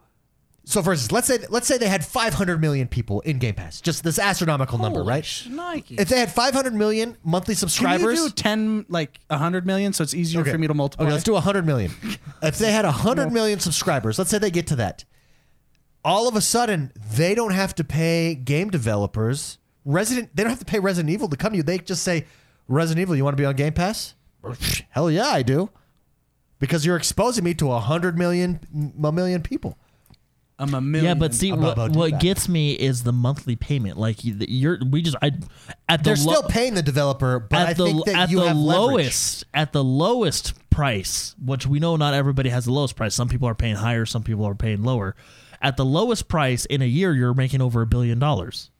So 0.70 0.84
for 0.84 0.92
instance, 0.92 1.10
let's 1.10 1.26
say 1.26 1.38
let's 1.48 1.66
say 1.66 1.78
they 1.78 1.88
had 1.88 2.04
500 2.04 2.60
million 2.60 2.86
people 2.86 3.20
in 3.22 3.40
Game 3.40 3.54
Pass, 3.54 3.80
just 3.80 4.04
this 4.04 4.20
astronomical 4.20 4.78
number, 4.78 5.00
Holy 5.00 5.10
right? 5.10 5.24
shnikes. 5.24 5.98
If 5.98 6.08
they 6.08 6.20
had 6.20 6.30
500 6.30 6.72
million 6.72 7.16
monthly 7.24 7.56
subscribers. 7.56 8.00
Can 8.00 8.16
subscribers, 8.16 8.18
you 8.20 8.28
do 8.28 8.34
ten, 8.34 8.86
like 8.88 9.18
hundred 9.28 9.66
million, 9.66 9.92
so 9.92 10.04
it's 10.04 10.14
easier 10.14 10.44
for 10.44 10.56
me 10.56 10.68
to 10.68 10.74
multiply? 10.74 11.06
Okay, 11.06 11.12
let's 11.12 11.24
do 11.24 11.32
100 11.32 11.66
million. 11.66 11.90
if 12.42 12.58
they 12.58 12.70
had 12.70 12.84
100 12.84 13.32
million 13.32 13.58
subscribers, 13.58 14.16
let's 14.16 14.30
say 14.30 14.38
they 14.38 14.52
get 14.52 14.68
to 14.68 14.76
that. 14.76 15.04
All 16.04 16.28
of 16.28 16.36
a 16.36 16.40
sudden, 16.40 16.92
they 17.14 17.34
don't 17.34 17.52
have 17.52 17.74
to 17.74 17.82
pay 17.82 18.36
game 18.36 18.70
developers. 18.70 19.58
Resident 19.84 20.30
they 20.36 20.44
don't 20.44 20.50
have 20.50 20.60
to 20.60 20.64
pay 20.64 20.78
Resident 20.78 21.10
Evil 21.10 21.28
to 21.28 21.36
come 21.36 21.50
to 21.50 21.56
you. 21.56 21.64
They 21.64 21.78
just 21.78 22.04
say, 22.04 22.26
"Resident 22.68 23.02
Evil, 23.02 23.16
you 23.16 23.24
want 23.24 23.36
to 23.36 23.40
be 23.40 23.44
on 23.44 23.56
Game 23.56 23.72
Pass?" 23.72 24.14
Hell 24.90 25.10
yeah, 25.10 25.26
I 25.26 25.42
do. 25.42 25.68
Because 26.60 26.86
you're 26.86 26.96
exposing 26.96 27.42
me 27.42 27.54
to 27.54 27.66
100 27.66 28.16
million 28.16 28.60
a 29.02 29.10
million 29.10 29.42
people. 29.42 29.76
I'm 30.60 30.74
a 30.74 30.80
million. 30.80 31.04
Yeah, 31.06 31.14
but 31.14 31.34
see, 31.34 31.50
what, 31.52 31.72
about 31.72 31.86
to 31.88 31.92
do 31.94 31.98
what 31.98 32.20
gets 32.20 32.48
me 32.48 32.72
is 32.74 33.02
the 33.02 33.12
monthly 33.12 33.56
payment. 33.56 33.96
Like 33.98 34.24
you- 34.24 34.36
you're, 34.40 34.78
we 34.90 35.02
just, 35.02 35.16
I, 35.22 35.32
at 35.88 36.04
the 36.04 36.14
They're 36.14 36.24
lo- 36.24 36.34
still 36.34 36.42
paying 36.48 36.74
the 36.74 36.82
developer, 36.82 37.40
but 37.40 37.68
I 37.68 37.72
the 37.72 37.84
think 37.86 38.04
that 38.04 38.14
at 38.14 38.30
you 38.30 38.40
the 38.40 38.48
have 38.48 38.56
leverage. 38.56 38.78
lowest 38.92 39.44
at 39.54 39.72
the 39.72 39.82
lowest 39.82 40.52
price, 40.70 41.34
which 41.44 41.66
we 41.66 41.80
know 41.80 41.96
not 41.96 42.14
everybody 42.14 42.50
has 42.50 42.66
the 42.66 42.72
lowest 42.72 42.94
price. 42.94 43.14
Some 43.14 43.28
people 43.28 43.48
are 43.48 43.54
paying 43.54 43.76
higher, 43.76 44.04
some 44.06 44.22
people 44.22 44.44
are 44.46 44.54
paying 44.54 44.82
lower. 44.82 45.16
At 45.62 45.76
the 45.76 45.84
lowest 45.84 46.28
price 46.28 46.64
in 46.66 46.80
a 46.82 46.86
year, 46.86 47.12
you're 47.12 47.34
making 47.34 47.60
over 47.60 47.82
a 47.82 47.86
billion 47.86 48.18
dollars. 48.18 48.70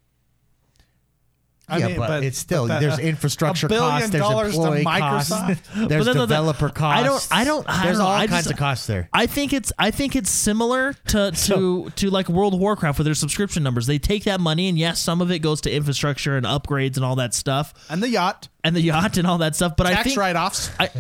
I 1.71 1.79
yeah, 1.79 1.87
mean, 1.89 1.97
but, 1.99 2.25
it's 2.25 2.39
still 2.39 2.67
but 2.67 2.81
that- 2.81 2.81
there's 2.81 2.99
infrastructure 2.99 3.67
a 3.67 3.71
costs, 3.71 4.11
there's 4.11 4.25
employee 4.55 4.85
costs, 4.85 5.31
there's 5.31 5.59
But 5.75 5.89
no, 5.89 5.99
no, 5.99 6.13
no, 6.13 6.27
developer 6.27 6.69
costs. 6.69 7.01
I 7.01 7.03
don't. 7.05 7.29
I 7.31 7.45
don't. 7.45 7.69
I 7.69 7.85
there's 7.85 7.99
don't 7.99 8.07
all 8.07 8.13
I 8.13 8.27
kinds 8.27 8.45
just- 8.45 8.51
of 8.53 8.59
costs 8.59 8.87
there. 8.87 9.09
I 9.13 9.27
think 9.27 9.53
it's 9.53 9.73
I 9.79 9.91
think 9.91 10.17
it's 10.17 10.31
similar 10.31 10.95
to 11.09 11.31
to 11.47 11.91
to 11.97 12.11
like 12.11 12.29
World 12.29 12.55
of 12.55 12.61
Warcraft 12.61 12.99
with 12.99 13.05
their 13.07 13.15
subscription 13.15 13.63
numbers. 13.63 13.87
They 13.87 13.99
take 13.99 14.25
that 14.25 14.41
money 14.41 14.69
and 14.69 14.77
yes, 14.79 15.01
some 15.01 15.21
of 15.21 15.31
it 15.31 15.39
goes 15.39 15.61
to 15.63 15.71
infrastructure 15.73 16.37
and 16.37 16.45
upgrades 16.45 16.97
and 16.97 17.05
all 17.05 17.17
that 17.17 17.35
stuff 17.35 17.73
and 17.89 18.03
the 18.03 18.09
yacht 18.09 18.49
and 18.65 18.75
the 18.75 18.81
yacht 18.83 19.17
and 19.17 19.27
all 19.27 19.39
that 19.39 19.55
stuff. 19.57 19.77
But 19.77 19.87
I 19.87 19.93
tax 19.95 20.09
think 20.09 20.19
write-offs. 20.19 20.71
I 20.81 20.91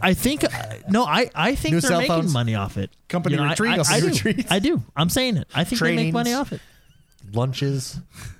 I 0.00 0.14
think 0.14 0.44
no, 0.88 1.04
I 1.04 1.30
I 1.34 1.54
think 1.54 1.74
New 1.74 1.80
they're 1.80 1.92
making 1.98 2.08
phones? 2.08 2.32
money 2.32 2.54
off 2.54 2.76
it. 2.76 2.90
Company 3.08 3.38
I- 3.38 3.46
I, 3.46 3.50
retreats. 3.50 3.90
I, 3.90 4.00
do. 4.00 4.06
Retreats. 4.08 4.50
I 4.52 4.58
do. 4.58 4.82
I'm 4.96 5.08
saying 5.08 5.36
it. 5.36 5.48
I 5.54 5.64
think 5.64 5.80
they 5.80 5.96
make 5.96 6.12
money 6.12 6.32
off 6.34 6.52
it. 6.52 6.60
Lunches, 7.32 7.98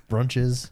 brunches. 0.09 0.69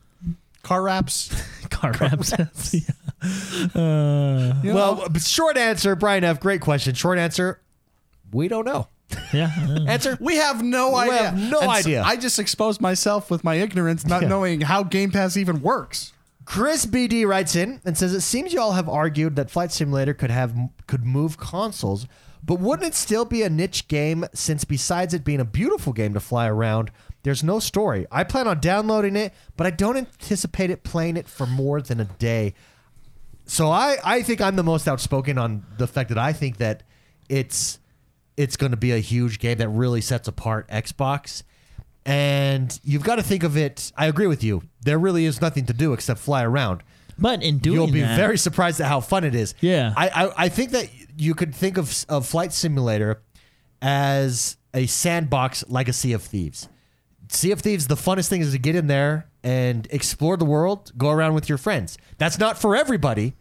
car 0.69 0.81
wraps. 0.81 1.29
Car 1.69 1.93
wraps. 1.99 2.33
Yeah. 2.73 4.61
You 4.63 4.69
know, 4.69 4.75
Well, 4.75 5.07
but 5.09 5.21
short 5.21 5.57
answer, 5.57 5.95
Brian 5.95 6.23
F. 6.23 6.39
Great 6.39 6.61
question. 6.61 6.93
Short 6.93 7.17
answer, 7.17 7.61
we 8.31 8.47
don't 8.47 8.65
know. 8.65 8.87
yeah. 9.33 9.51
uh, 9.69 9.85
Answer, 9.87 10.17
we 10.19 10.35
have 10.37 10.63
no 10.63 10.91
We 10.93 10.99
idea. 11.01 11.23
have 11.29 11.37
no 11.37 11.59
And 11.59 11.69
so 11.69 11.69
idea. 11.69 12.03
I 12.03 12.15
just 12.17 12.39
exposed 12.39 12.81
myself 12.81 13.29
with 13.31 13.43
my 13.43 13.55
ignorance, 13.55 14.05
not 14.05 14.23
Yeah. 14.23 14.27
knowing 14.29 14.61
how 14.61 14.83
Game 14.83 15.11
Pass 15.11 15.37
even 15.37 15.61
works. 15.61 16.11
Chris 16.43 16.85
BD 16.85 17.25
writes 17.25 17.55
in 17.55 17.81
and 17.85 17.97
says, 17.97 18.13
"It 18.13 18.21
seems 18.21 18.53
you 18.53 18.59
all 18.61 18.73
have 18.73 18.89
argued 18.89 19.35
that 19.35 19.49
Flight 19.49 19.71
Simulator 19.71 20.13
could 20.13 20.31
have 20.31 20.53
could 20.87 21.03
move 21.05 21.37
consoles, 21.37 22.05
but 22.43 22.59
wouldn't 22.59 22.87
it 22.87 22.93
still 22.95 23.25
be 23.25 23.41
a 23.43 23.49
niche 23.49 23.87
game 23.87 24.25
since 24.33 24.63
besides 24.65 25.13
it 25.13 25.23
being 25.23 25.39
a 25.39 25.45
beautiful 25.45 25.93
game 25.93 26.13
to 26.13 26.19
fly 26.19 26.47
around, 26.47 26.91
there's 27.25 27.43
no 27.43 27.59
story. 27.59 28.05
I 28.11 28.23
plan 28.23 28.47
on 28.47 28.59
downloading 28.59 29.15
it, 29.15 29.33
but 29.57 29.65
I 29.65 29.71
don't 29.71 29.97
anticipate 29.97 30.69
it 30.69 30.83
playing 30.83 31.17
it 31.17 31.27
for 31.27 31.47
more 31.47 31.81
than 31.81 31.99
a 31.99 32.05
day. 32.05 32.53
So 33.47 33.71
I 33.71 33.97
I 34.03 34.21
think 34.21 34.41
I'm 34.41 34.55
the 34.55 34.63
most 34.63 34.87
outspoken 34.87 35.39
on 35.39 35.65
the 35.79 35.87
fact 35.87 36.09
that 36.09 36.19
I 36.19 36.33
think 36.33 36.57
that 36.57 36.83
it's 37.27 37.79
it's 38.37 38.55
going 38.55 38.71
to 38.71 38.77
be 38.77 38.91
a 38.91 38.99
huge 38.99 39.39
game 39.39 39.57
that 39.57 39.69
really 39.69 40.01
sets 40.01 40.27
apart 40.27 40.69
Xbox." 40.69 41.41
And 42.05 42.79
you've 42.83 43.03
got 43.03 43.15
to 43.15 43.23
think 43.23 43.41
of 43.41 43.57
it. 43.57 43.91
I 43.97 44.05
agree 44.05 44.27
with 44.27 44.43
you. 44.43 44.61
There 44.81 44.99
really 44.99 45.25
is 45.25 45.41
nothing 45.41 45.65
to 45.65 45.73
do 45.73 45.93
except 45.93 46.19
fly 46.19 46.43
around. 46.43 46.83
But 47.17 47.41
in 47.41 47.57
doing 47.57 47.77
You'll 47.77 47.91
be 47.91 48.01
that, 48.01 48.15
very 48.15 48.37
surprised 48.37 48.79
at 48.79 48.87
how 48.87 48.99
fun 48.99 49.23
it 49.23 49.33
is. 49.33 49.55
Yeah. 49.61 49.91
I, 49.97 50.09
I, 50.09 50.43
I 50.45 50.49
think 50.49 50.69
that 50.71 50.87
you 51.17 51.33
could 51.33 51.55
think 51.55 51.79
of, 51.79 52.05
of 52.07 52.27
Flight 52.27 52.53
Simulator 52.53 53.23
as 53.81 54.57
a 54.75 54.85
sandbox 54.85 55.63
like 55.67 55.87
a 55.87 55.93
Sea 55.93 56.13
of 56.13 56.21
Thieves. 56.21 56.69
Sea 57.29 57.51
of 57.51 57.61
Thieves, 57.61 57.87
the 57.87 57.95
funnest 57.95 58.27
thing 58.29 58.41
is 58.41 58.51
to 58.51 58.57
get 58.57 58.75
in 58.75 58.87
there 58.87 59.27
and 59.43 59.87
explore 59.91 60.37
the 60.37 60.45
world, 60.45 60.91
go 60.97 61.09
around 61.11 61.33
with 61.33 61.47
your 61.49 61.57
friends. 61.57 61.97
That's 62.17 62.39
not 62.39 62.57
for 62.57 62.75
everybody, 62.75 63.35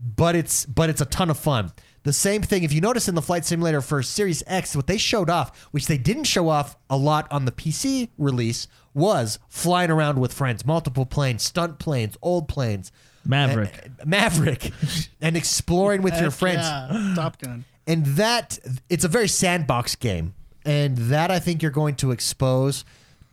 but 0.00 0.34
it's 0.34 0.64
but 0.66 0.88
it's 0.90 1.00
a 1.00 1.06
ton 1.06 1.30
of 1.30 1.38
fun. 1.38 1.72
The 2.02 2.12
same 2.14 2.40
thing. 2.40 2.62
If 2.62 2.72
you 2.72 2.80
notice 2.80 3.08
in 3.08 3.14
the 3.14 3.20
flight 3.22 3.44
simulator 3.44 3.82
for 3.82 4.02
Series 4.02 4.42
X, 4.46 4.74
what 4.74 4.86
they 4.86 4.96
showed 4.96 5.28
off, 5.28 5.64
which 5.70 5.86
they 5.86 5.98
didn't 5.98 6.24
show 6.24 6.48
off 6.48 6.76
a 6.88 6.96
lot 6.96 7.30
on 7.30 7.44
the 7.44 7.52
PC 7.52 8.08
release, 8.16 8.68
was 8.94 9.38
flying 9.48 9.90
around 9.90 10.18
with 10.18 10.32
friends, 10.32 10.64
multiple 10.64 11.04
planes, 11.04 11.42
stunt 11.42 11.78
planes, 11.78 12.16
old 12.22 12.48
planes, 12.48 12.90
Maverick. 13.26 13.90
uh, 14.00 14.04
Maverick, 14.06 14.72
and 15.20 15.36
exploring 15.36 16.00
with 16.00 16.18
your 16.18 16.30
friends. 16.30 16.62
yeah, 16.62 17.12
Top 17.14 17.38
Gun. 17.38 17.64
And 17.86 18.06
that 18.06 18.58
it's 18.88 19.04
a 19.04 19.08
very 19.08 19.28
sandbox 19.28 19.94
game, 19.96 20.34
and 20.64 20.96
that 20.96 21.30
I 21.30 21.38
think 21.38 21.60
you're 21.60 21.70
going 21.70 21.96
to 21.96 22.12
expose 22.12 22.84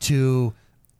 to. 0.01 0.53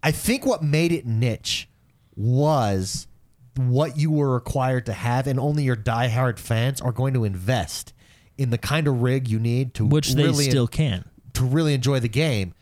I 0.04 0.12
think 0.12 0.46
what 0.46 0.64
made 0.64 0.92
it 0.92 1.06
niche 1.06 1.68
was 2.16 3.08
what 3.56 3.98
you 3.98 4.12
were 4.12 4.34
required 4.34 4.86
to 4.86 4.94
have, 4.94 5.28
and 5.28 5.40
only 5.40 5.64
your 5.64 5.76
diehard 5.76 6.40
fans 6.40 6.80
are 6.82 6.92
going 6.92 7.14
to 7.14 7.24
invest 7.24 7.94
in 8.38 8.50
the 8.52 8.58
kind 8.58 8.88
of 8.88 9.02
rig 9.02 9.28
you 9.28 9.40
need 9.40 9.74
to 9.74 9.86
which 9.86 10.14
they 10.14 10.24
really 10.24 10.50
still 10.50 10.68
can. 10.68 11.04
to 11.34 11.44
really 11.44 11.74
enjoy 11.74 12.00
the 12.00 12.10
game. 12.10 12.54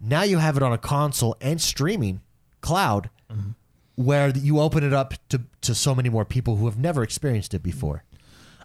Now 0.00 0.22
you 0.24 0.38
have 0.38 0.56
it 0.56 0.62
on 0.64 0.72
a 0.72 0.78
console 0.78 1.36
and 1.40 1.60
streaming 1.60 2.20
cloud, 2.60 3.08
Mm-hmm. 3.30 3.50
where 3.94 4.28
you 4.30 4.60
open 4.60 4.84
it 4.84 4.92
up 4.92 5.14
to 5.30 5.40
to 5.62 5.74
so 5.74 5.94
many 5.94 6.08
more 6.10 6.24
people 6.26 6.56
who 6.56 6.66
have 6.66 6.76
never 6.78 7.02
experienced 7.02 7.54
it 7.54 7.62
before. 7.62 8.04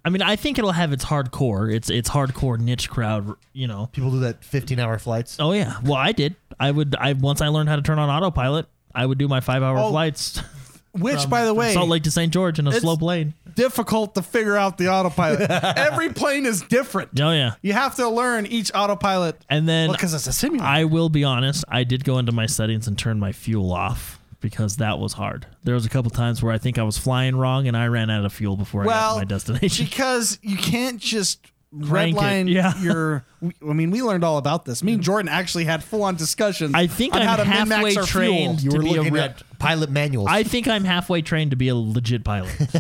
I 0.04 0.10
mean, 0.10 0.22
I 0.22 0.36
think 0.36 0.58
it'll 0.58 0.72
have 0.74 0.92
its 0.92 1.06
hardcore, 1.06 1.74
its 1.74 1.90
its 1.90 2.10
hardcore 2.10 2.60
niche 2.60 2.90
crowd. 2.90 3.34
You 3.54 3.68
know. 3.68 3.88
People 3.94 4.12
do 4.12 4.20
that 4.22 4.44
15 4.44 4.78
hour 4.80 4.98
flights. 5.00 5.38
Oh 5.40 5.54
yeah. 5.54 5.78
Well, 5.84 5.94
I 5.96 6.12
did. 6.12 6.36
I 6.60 6.72
would. 6.72 6.96
I 6.96 7.14
once 7.14 7.42
I 7.42 7.48
learned 7.50 7.70
how 7.70 7.76
to 7.76 7.82
turn 7.82 8.00
on 8.00 8.10
autopilot, 8.10 8.68
I 8.94 9.06
would 9.06 9.18
do 9.18 9.28
my 9.28 9.40
five 9.42 9.64
hour 9.64 9.78
Oh, 9.78 9.90
flights. 9.90 10.42
Which, 10.94 11.30
by 11.30 11.42
the 11.44 11.50
from 11.50 11.58
way, 11.58 11.74
Salt 11.74 11.90
Lake 11.90 12.04
to 12.04 12.12
St. 12.12 12.34
George 12.34 12.58
in 12.58 12.66
a 12.66 12.70
it's- 12.70 12.82
slow 12.82 12.98
plane. 12.98 13.36
difficult 13.56 14.16
to 14.16 14.24
figure 14.24 14.56
out 14.58 14.78
the 14.80 14.88
autopilot. 14.92 15.50
Every 15.78 16.12
plane 16.12 16.46
is 16.48 16.62
different. 16.64 17.20
Oh 17.20 17.32
yeah. 17.32 17.54
You 17.62 17.74
have 17.74 17.96
to 17.96 18.08
learn 18.10 18.46
each 18.48 18.72
autopilot. 18.74 19.40
And 19.50 19.68
then 19.70 19.92
because 19.92 20.14
it's 20.16 20.26
a 20.28 20.34
simulator. 20.34 20.66
I 20.66 20.86
will 20.86 21.10
be 21.10 21.24
honest, 21.24 21.64
I 21.68 21.84
did 21.84 22.04
go 22.04 22.18
into 22.18 22.32
my 22.32 22.48
settings 22.48 22.88
and 22.88 22.98
turn 22.98 23.20
my 23.20 23.32
fuel 23.32 23.72
off 23.74 24.20
because 24.42 24.78
that 24.78 24.98
was 24.98 25.14
hard. 25.14 25.46
There 25.64 25.76
was 25.76 25.86
a 25.86 25.90
couple 25.90 26.10
times 26.10 26.42
where 26.42 26.54
I 26.54 26.58
think 26.58 26.78
I 26.80 26.84
was 26.84 26.98
flying 26.98 27.36
wrong 27.36 27.68
and 27.68 27.76
I 27.78 27.88
ran 27.88 28.10
out 28.10 28.26
of 28.26 28.34
fuel 28.34 28.58
before 28.58 28.82
I 28.82 28.86
got 28.86 28.90
well, 28.90 29.14
to 29.16 29.20
my 29.20 29.26
destination. 29.26 29.86
because 29.90 30.40
you 30.42 30.58
can't 30.58 31.00
just 31.00 31.40
Crank 31.86 32.16
it, 32.16 32.20
redline 32.20 32.50
yeah. 32.50 32.78
your. 32.82 33.26
I 33.62 33.74
mean, 33.74 33.92
we 33.92 34.02
learned 34.02 34.24
all 34.24 34.38
about 34.38 34.66
this. 34.66 34.82
Me 34.84 34.94
and 34.94 35.04
Jordan 35.04 35.28
actually 35.30 35.66
had 35.66 35.84
full 35.84 36.04
on 36.04 36.16
discussions. 36.16 36.74
I 36.74 36.88
think 36.88 37.14
on 37.14 37.22
I'm 37.22 37.28
how 37.28 37.36
to 37.36 37.46
min-max 37.46 37.70
halfway 37.70 37.96
our 37.98 38.04
trained 38.06 38.62
You 38.62 38.72
to 38.72 38.78
were 38.78 38.84
be 38.84 38.90
a 38.90 38.94
looking 38.94 39.14
re- 39.14 39.20
at 39.22 39.44
pilot 39.60 39.90
manuals. 39.90 40.28
I 40.30 40.44
think 40.44 40.68
I'm 40.68 40.86
halfway 40.86 41.22
trained 41.22 41.52
to 41.52 41.58
be 41.58 41.68
a 41.68 41.76
legit 41.76 42.24
pilot. 42.24 42.56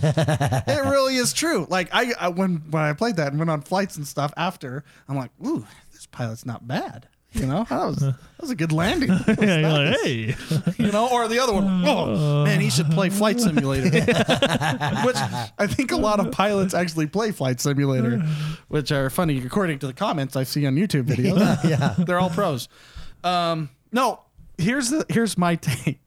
It 0.68 0.86
really 0.86 1.16
is 1.16 1.34
true. 1.34 1.68
Like 1.70 1.90
I, 1.92 2.14
I 2.20 2.28
when 2.30 2.58
when 2.72 2.82
I 2.84 2.94
played 2.94 3.18
that 3.18 3.28
and 3.28 3.40
went 3.40 3.50
on 3.50 3.62
flights 3.62 3.98
and 3.98 4.08
stuff 4.08 4.34
after, 4.38 4.84
I'm 5.08 5.18
like, 5.18 5.32
ooh, 5.46 5.66
this 5.92 6.06
pilot's 6.06 6.46
not 6.46 6.68
bad. 6.68 7.08
You 7.40 7.46
know, 7.46 7.66
that 7.70 7.86
was 7.86 7.98
that 7.98 8.16
was 8.42 8.50
a 8.50 8.56
good 8.56 8.72
landing. 8.72 9.10
Yeah, 9.28 9.60
you're 9.60 9.70
like, 9.72 10.00
hey. 10.02 10.36
you 10.84 10.92
know, 10.92 11.10
or 11.12 11.28
the 11.28 11.40
other 11.40 11.54
one. 11.54 11.84
Oh 11.86 12.44
man, 12.46 12.60
he 12.60 12.70
should 12.70 12.90
play 12.92 13.10
Flight 13.10 13.40
Simulator, 13.40 13.90
which 15.06 15.16
I 15.58 15.68
think 15.68 15.92
a 15.92 15.98
lot 15.98 16.20
of 16.20 16.32
pilots 16.32 16.74
actually 16.74 17.08
play 17.08 17.32
Flight 17.32 17.60
Simulator, 17.60 18.20
which 18.68 18.92
are 18.92 19.10
funny 19.10 19.38
according 19.46 19.80
to 19.80 19.88
the 19.88 19.94
comments 19.94 20.36
I 20.36 20.44
see 20.44 20.66
on 20.66 20.76
YouTube 20.76 21.04
videos. 21.04 21.64
yeah. 21.70 21.96
They're 21.98 22.20
all 22.20 22.30
pros. 22.30 22.68
Um, 23.24 23.70
no, 23.92 24.22
here's 24.58 24.90
the 24.90 25.06
here's 25.10 25.38
my 25.38 25.56
take. 25.56 26.00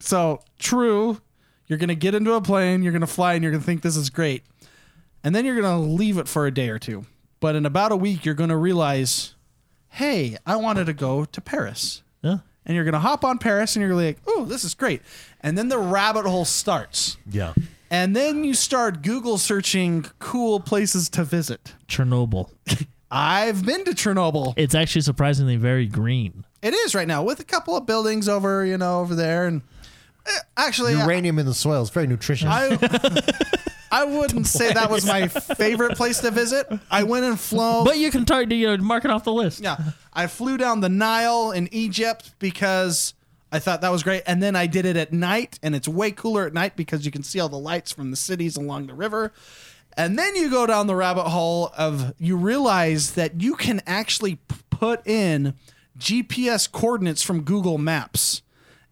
So 0.00 0.40
true, 0.58 1.20
you're 1.66 1.78
gonna 1.78 1.94
get 1.94 2.14
into 2.14 2.32
a 2.34 2.40
plane, 2.40 2.82
you're 2.82 2.92
gonna 2.92 3.06
fly, 3.06 3.34
and 3.34 3.42
you're 3.42 3.52
gonna 3.52 3.64
think 3.64 3.82
this 3.82 3.96
is 3.96 4.10
great, 4.10 4.42
and 5.24 5.34
then 5.34 5.44
you're 5.44 5.56
gonna 5.60 5.80
leave 5.80 6.18
it 6.18 6.28
for 6.28 6.46
a 6.46 6.50
day 6.50 6.68
or 6.68 6.78
two. 6.78 7.06
But 7.40 7.54
in 7.56 7.64
about 7.66 7.92
a 7.92 7.96
week, 7.96 8.24
you're 8.24 8.34
gonna 8.34 8.56
realize, 8.56 9.34
hey, 9.96 10.36
I 10.46 10.56
wanted 10.56 10.86
to 10.86 10.92
go 10.92 11.24
to 11.24 11.40
Paris 11.40 12.02
Yeah. 12.22 12.38
and 12.64 12.74
you're 12.76 12.84
gonna 12.84 13.00
hop 13.00 13.24
on 13.24 13.38
Paris 13.38 13.74
and 13.76 13.80
you're 13.80 13.90
gonna 13.90 14.02
be 14.02 14.06
like, 14.08 14.18
oh, 14.26 14.44
this 14.44 14.62
is 14.64 14.74
great. 14.74 15.00
And 15.40 15.56
then 15.56 15.68
the 15.68 15.78
rabbit 15.78 16.26
hole 16.26 16.44
starts. 16.44 17.16
yeah. 17.30 17.54
And 17.90 18.16
then 18.16 18.42
you 18.42 18.52
start 18.54 19.02
Google 19.02 19.38
searching 19.38 20.06
cool 20.18 20.58
places 20.58 21.08
to 21.10 21.22
visit. 21.22 21.74
Chernobyl. 21.88 22.50
I've 23.12 23.64
been 23.64 23.84
to 23.84 23.92
Chernobyl. 23.92 24.54
It's 24.56 24.74
actually 24.74 25.02
surprisingly 25.02 25.54
very 25.56 25.86
green. 25.86 26.44
It 26.62 26.74
is 26.74 26.96
right 26.96 27.06
now 27.06 27.22
with 27.22 27.38
a 27.38 27.44
couple 27.44 27.76
of 27.76 27.86
buildings 27.86 28.28
over, 28.28 28.66
you 28.66 28.76
know, 28.76 29.00
over 29.00 29.14
there. 29.14 29.46
And 29.46 29.62
Uh, 30.26 30.38
actually, 30.56 30.94
uh, 30.94 31.04
Uranium 31.04 31.38
in 31.38 31.46
the 31.46 31.54
soil 31.54 31.82
is 31.82 31.90
very 31.90 32.06
nutritious. 32.06 32.48
I 32.50 32.76
I 33.90 34.04
wouldn't 34.04 34.46
say 34.46 34.72
that 34.72 34.90
was 34.90 35.06
my 35.06 35.28
favorite 35.28 35.96
place 35.96 36.18
to 36.20 36.30
visit. 36.30 36.66
I 36.90 37.04
went 37.04 37.24
and 37.24 37.38
flown. 37.38 37.84
But 37.84 37.98
you 37.98 38.10
can 38.10 38.24
target, 38.24 38.52
you 38.56 38.66
know, 38.66 38.82
mark 38.82 39.04
it 39.04 39.10
off 39.10 39.24
the 39.24 39.32
list. 39.32 39.60
Yeah. 39.60 39.76
I 40.12 40.26
flew 40.26 40.56
down 40.56 40.80
the 40.80 40.88
Nile 40.88 41.52
in 41.52 41.68
Egypt 41.72 42.32
because 42.38 43.14
I 43.52 43.58
thought 43.58 43.80
that 43.82 43.92
was 43.92 44.02
great. 44.02 44.22
And 44.26 44.42
then 44.42 44.56
I 44.56 44.66
did 44.66 44.84
it 44.86 44.96
at 44.96 45.12
night, 45.12 45.58
and 45.62 45.74
it's 45.74 45.86
way 45.86 46.10
cooler 46.10 46.46
at 46.46 46.52
night 46.52 46.76
because 46.76 47.06
you 47.06 47.12
can 47.12 47.22
see 47.22 47.38
all 47.38 47.48
the 47.48 47.58
lights 47.58 47.92
from 47.92 48.10
the 48.10 48.16
cities 48.16 48.56
along 48.56 48.88
the 48.88 48.94
river. 48.94 49.32
And 49.96 50.18
then 50.18 50.34
you 50.36 50.50
go 50.50 50.66
down 50.66 50.88
the 50.88 50.96
rabbit 50.96 51.28
hole 51.28 51.72
of 51.78 52.12
you 52.18 52.36
realize 52.36 53.12
that 53.12 53.40
you 53.40 53.54
can 53.54 53.80
actually 53.86 54.36
p- 54.36 54.56
put 54.68 55.06
in 55.06 55.54
GPS 55.98 56.70
coordinates 56.70 57.22
from 57.22 57.42
Google 57.42 57.78
Maps 57.78 58.42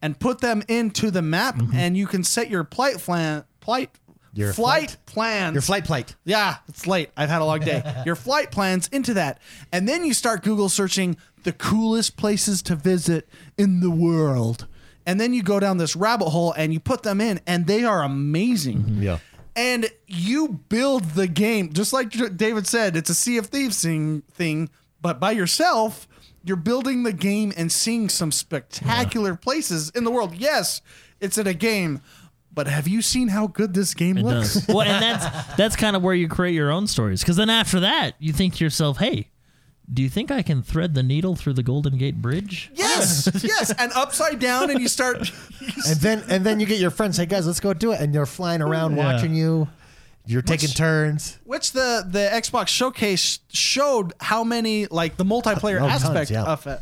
and 0.04 0.20
put 0.20 0.42
them 0.42 0.62
into 0.68 1.10
the 1.10 1.22
map, 1.22 1.56
mm-hmm. 1.56 1.74
and 1.74 1.96
you 1.96 2.06
can 2.06 2.22
set 2.22 2.50
your 2.50 2.62
flight 2.64 2.98
plan, 2.98 3.42
flight, 3.62 3.88
Your 4.34 4.52
flight, 4.52 4.90
flight- 4.90 5.06
plans. 5.06 5.54
Your 5.54 5.62
flight 5.62 5.86
plate. 5.86 6.14
Yeah, 6.26 6.56
it's 6.68 6.86
late. 6.86 7.08
I've 7.16 7.30
had 7.30 7.40
a 7.40 7.46
long 7.46 7.60
day. 7.60 8.02
Your 8.04 8.14
flight 8.14 8.50
plans 8.50 8.86
into 8.88 9.14
that. 9.14 9.40
And 9.72 9.88
then 9.88 10.04
you 10.04 10.12
start 10.12 10.42
Google 10.42 10.68
searching 10.68 11.16
the 11.44 11.52
coolest 11.52 12.18
places 12.18 12.60
to 12.64 12.76
visit 12.76 13.26
in 13.56 13.80
the 13.80 13.90
world. 13.90 14.66
And 15.06 15.18
then 15.18 15.32
you 15.32 15.42
go 15.42 15.58
down 15.58 15.78
this 15.78 15.96
rabbit 15.96 16.28
hole 16.28 16.52
and 16.52 16.74
you 16.74 16.80
put 16.80 17.02
them 17.02 17.22
in, 17.22 17.40
and 17.46 17.66
they 17.66 17.82
are 17.82 18.02
amazing. 18.02 18.82
Mm-hmm. 18.82 19.02
Yeah. 19.02 19.18
And 19.56 19.88
you 20.06 20.60
build 20.68 21.04
the 21.10 21.28
game, 21.28 21.72
just 21.72 21.94
like 21.94 22.10
David 22.36 22.66
said, 22.66 22.94
it's 22.94 23.08
a 23.08 23.14
Sea 23.14 23.38
of 23.38 23.46
Thieves 23.46 23.80
thing 23.82 24.68
but 25.00 25.20
by 25.20 25.32
yourself, 25.32 26.08
you're 26.44 26.56
building 26.56 27.02
the 27.02 27.12
game 27.12 27.52
and 27.56 27.70
seeing 27.72 28.08
some 28.08 28.30
spectacular 28.32 29.34
places 29.36 29.90
in 29.90 30.04
the 30.04 30.10
world. 30.10 30.34
Yes, 30.34 30.80
it's 31.20 31.38
in 31.38 31.46
a 31.46 31.54
game, 31.54 32.00
but 32.52 32.66
have 32.68 32.86
you 32.86 33.02
seen 33.02 33.28
how 33.28 33.46
good 33.46 33.74
this 33.74 33.94
game 33.94 34.18
It 34.18 34.24
looks? 34.24 34.54
does. 34.54 34.68
well, 34.68 34.82
and 34.82 35.02
that's 35.02 35.54
that's 35.56 35.76
kind 35.76 35.96
of 35.96 36.02
where 36.02 36.14
you 36.14 36.28
create 36.28 36.54
your 36.54 36.70
own 36.70 36.86
stories. 36.86 37.20
Because 37.20 37.36
then 37.36 37.50
after 37.50 37.80
that, 37.80 38.12
you 38.18 38.32
think 38.32 38.54
to 38.56 38.64
yourself, 38.64 38.98
"Hey, 38.98 39.30
do 39.92 40.02
you 40.02 40.08
think 40.08 40.30
I 40.30 40.42
can 40.42 40.62
thread 40.62 40.94
the 40.94 41.02
needle 41.02 41.34
through 41.36 41.54
the 41.54 41.62
Golden 41.62 41.96
Gate 41.98 42.20
Bridge?" 42.22 42.70
Yes, 42.74 43.28
yes, 43.42 43.72
and 43.78 43.90
upside 43.92 44.38
down, 44.38 44.70
and 44.70 44.80
you 44.80 44.88
start. 44.88 45.30
And 45.88 45.98
then 46.00 46.22
and 46.28 46.44
then 46.44 46.60
you 46.60 46.66
get 46.66 46.78
your 46.78 46.90
friends, 46.90 47.16
hey 47.16 47.24
guys, 47.26 47.46
let's 47.46 47.58
go 47.60 47.72
do 47.72 47.92
it. 47.92 48.00
And 48.00 48.14
they're 48.14 48.26
flying 48.26 48.60
around 48.60 48.96
Yeah. 48.96 49.12
watching 49.14 49.34
you. 49.34 49.66
You're 50.26 50.42
taking 50.42 50.70
turns. 50.70 51.38
Which 51.44 51.72
the 51.72 52.04
the 52.08 52.30
Xbox 52.32 52.68
showcase 52.68 53.40
showed 53.52 54.12
how 54.20 54.42
many 54.44 54.86
like 54.86 55.16
the 55.16 55.24
multiplayer 55.24 55.76
Oh, 55.82 55.88
tons, 55.88 56.04
aspect 56.04 56.30
yeah. 56.30 56.44
of 56.44 56.66
it. 56.66 56.80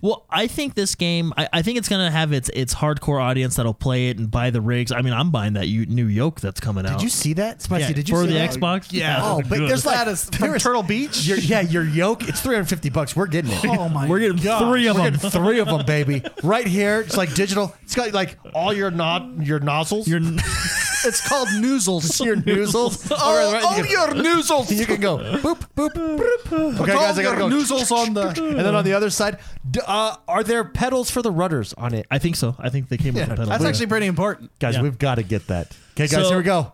Well, 0.00 0.24
I 0.30 0.46
think 0.46 0.74
this 0.74 0.94
game, 0.94 1.34
I, 1.36 1.48
I 1.52 1.62
think 1.62 1.76
it's 1.76 1.88
gonna 1.88 2.10
have 2.10 2.32
its 2.32 2.48
its 2.54 2.74
hardcore 2.74 3.22
audience 3.22 3.56
that'll 3.56 3.74
play 3.74 4.08
it 4.08 4.18
and 4.18 4.30
buy 4.30 4.48
the 4.48 4.60
rigs. 4.62 4.90
I 4.90 5.02
mean, 5.02 5.12
I'm 5.12 5.30
buying 5.30 5.52
that 5.54 5.68
u- 5.68 5.84
new 5.84 6.06
yoke 6.06 6.40
that's 6.40 6.60
coming 6.60 6.86
out. 6.86 6.92
Did 6.98 7.02
you 7.02 7.08
see 7.10 7.34
that? 7.34 7.60
Spicy, 7.60 7.82
Yeah, 7.88 7.92
did 7.92 8.08
you 8.08 8.14
for 8.14 8.22
see 8.22 8.28
the 8.28 8.34
that? 8.34 8.50
Xbox? 8.52 8.88
Yeah. 8.90 9.18
Oh, 9.20 9.42
but 9.46 9.58
good. 9.58 9.68
there's 9.68 9.84
like 9.84 9.96
That 9.96 10.08
is 10.08 10.24
from 10.24 10.38
there's- 10.48 10.62
Turtle 10.62 10.82
Beach. 10.82 11.26
Your, 11.26 11.36
yeah, 11.38 11.60
your 11.60 11.84
yoke. 11.84 12.26
It's 12.26 12.40
350 12.40 12.88
bucks. 12.88 13.14
We're 13.14 13.26
getting 13.26 13.50
it. 13.52 13.64
Oh 13.66 13.88
my! 13.90 14.08
We're 14.08 14.20
getting 14.20 14.38
three 14.38 14.86
of 14.86 14.96
We're 14.96 15.02
them. 15.10 15.12
getting 15.14 15.30
three 15.30 15.58
of 15.58 15.68
them, 15.68 15.84
baby. 15.86 16.22
Right 16.42 16.66
here, 16.66 17.00
it's 17.00 17.16
like 17.18 17.34
digital. 17.34 17.74
It's 17.82 17.94
got 17.94 18.12
like 18.14 18.38
all 18.54 18.72
your 18.72 18.90
nod, 18.90 19.46
your 19.46 19.60
nozzles, 19.60 20.08
You're, 20.08 20.20
It's 21.04 21.26
called 21.26 21.48
noozles. 21.48 22.24
your 22.24 22.36
noozles. 22.36 23.06
Oh, 23.12 23.16
All 23.16 23.36
right, 23.36 23.52
right, 23.52 23.62
oh, 23.66 23.76
you 23.76 23.82
can- 23.84 23.92
your 23.92 24.08
noozles. 24.24 24.70
You 24.76 24.86
can 24.86 25.00
go 25.00 25.18
boop 25.18 25.66
boop 25.76 25.90
boop. 25.92 26.80
Okay, 26.80 26.92
Oh, 26.92 26.96
guys, 26.96 27.18
I 27.18 27.22
gotta 27.22 27.38
go. 27.38 27.48
noozles 27.48 27.90
on 27.90 28.14
the. 28.14 28.28
And 28.28 28.58
then 28.60 28.74
on 28.74 28.84
the 28.84 28.94
other 28.94 29.10
side, 29.10 29.38
d- 29.70 29.80
uh, 29.86 30.16
are 30.28 30.42
there 30.42 30.64
pedals 30.64 31.10
for 31.10 31.22
the 31.22 31.30
rudders 31.30 31.72
on 31.74 31.94
it? 31.94 32.06
I 32.10 32.18
think 32.18 32.36
so. 32.36 32.56
I 32.58 32.68
think 32.70 32.88
they 32.88 32.96
came 32.96 33.14
with 33.14 33.24
the 33.24 33.30
pedal. 33.34 33.46
That's 33.46 33.64
actually 33.64 33.86
pretty 33.86 34.06
important. 34.06 34.50
Guys, 34.58 34.74
Yeah. 34.76 34.82
we've 34.82 34.98
got 34.98 35.16
to 35.16 35.22
get 35.22 35.46
that. 35.48 35.68
Okay, 35.94 36.06
guys, 36.06 36.10
So- 36.10 36.28
here 36.28 36.38
we 36.38 36.42
go. 36.44 36.72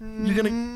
You're 0.00 0.34
gonna. 0.34 0.74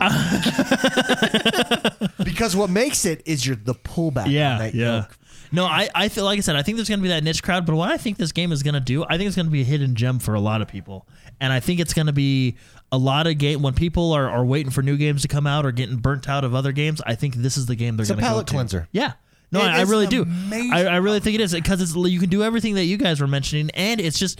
Because 2.23 2.55
what 2.57 2.71
makes 2.71 3.05
it 3.05 3.23
is 3.25 3.47
your 3.47 3.57
the 3.57 3.75
pullback. 3.75 4.25
on 4.27 4.31
Yeah, 4.31 4.59
that 4.59 4.75
yeah. 4.75 4.97
yoke. 4.99 5.19
No, 5.57 5.65
I, 5.65 5.89
I 5.95 6.09
feel 6.11 6.25
like 6.25 6.37
I 6.37 6.43
said, 6.43 6.55
I 6.55 6.63
think 6.63 6.77
there's 6.77 6.89
going 6.91 6.99
to 6.99 7.03
be 7.03 7.09
that 7.09 7.25
niche 7.25 7.43
crowd, 7.43 7.65
but 7.65 7.75
what 7.75 7.91
I 7.91 7.97
think 7.97 8.19
this 8.19 8.31
game 8.31 8.53
is 8.53 8.63
going 8.63 8.75
to 8.75 8.81
do, 8.81 9.05
I 9.09 9.17
think 9.17 9.27
it's 9.27 9.37
going 9.37 9.47
to 9.47 9.51
be 9.51 9.63
a 9.63 9.65
hidden 9.65 9.95
gem 9.95 10.19
for 10.19 10.35
a 10.35 10.41
lot 10.41 10.61
of 10.61 10.69
people. 10.69 11.09
And 11.41 11.51
I 11.51 11.61
think 11.61 11.81
it's 11.81 11.95
going 11.95 12.09
to 12.09 12.13
be 12.13 12.57
a 12.93 12.99
lot 12.99 13.27
of 13.27 13.39
game 13.39 13.63
when 13.63 13.73
people 13.73 14.13
are, 14.13 14.29
are 14.29 14.45
waiting 14.45 14.71
for 14.71 14.83
new 14.83 14.99
games 14.99 15.23
to 15.23 15.29
come 15.29 15.47
out 15.47 15.65
or 15.65 15.73
getting 15.73 15.97
burnt 15.97 16.29
out 16.29 16.45
of 16.45 16.55
other 16.55 16.73
games. 16.73 17.01
I 17.07 17.15
think 17.15 17.37
this 17.37 17.57
is 17.57 17.65
the 17.65 17.75
game 17.75 17.97
they're 17.97 18.05
going 18.05 18.19
to 18.19 18.23
go 18.23 18.29
palate 18.29 18.47
to. 18.49 18.53
cleanser. 18.53 18.89
Yeah. 18.93 19.15
No, 19.51 19.61
It 19.61 19.69
I, 19.69 19.79
I 19.79 19.83
is 19.83 19.89
really 19.89 20.07
do. 20.09 20.23
amazing 20.25 20.73
I, 20.73 20.85
I 20.85 20.97
really 20.97 21.21
think 21.21 21.37
it 21.37 21.41
is 21.41 21.55
because 21.55 21.81
it's 21.81 21.95
you 21.97 22.21
can 22.21 22.29
do 22.29 22.43
everything 22.43 22.75
that 22.75 22.85
you 22.85 22.99
guys 22.99 23.21
were 23.21 23.27
mentioning, 23.27 23.71
and 23.71 23.99
it's 24.01 24.19
just 24.19 24.39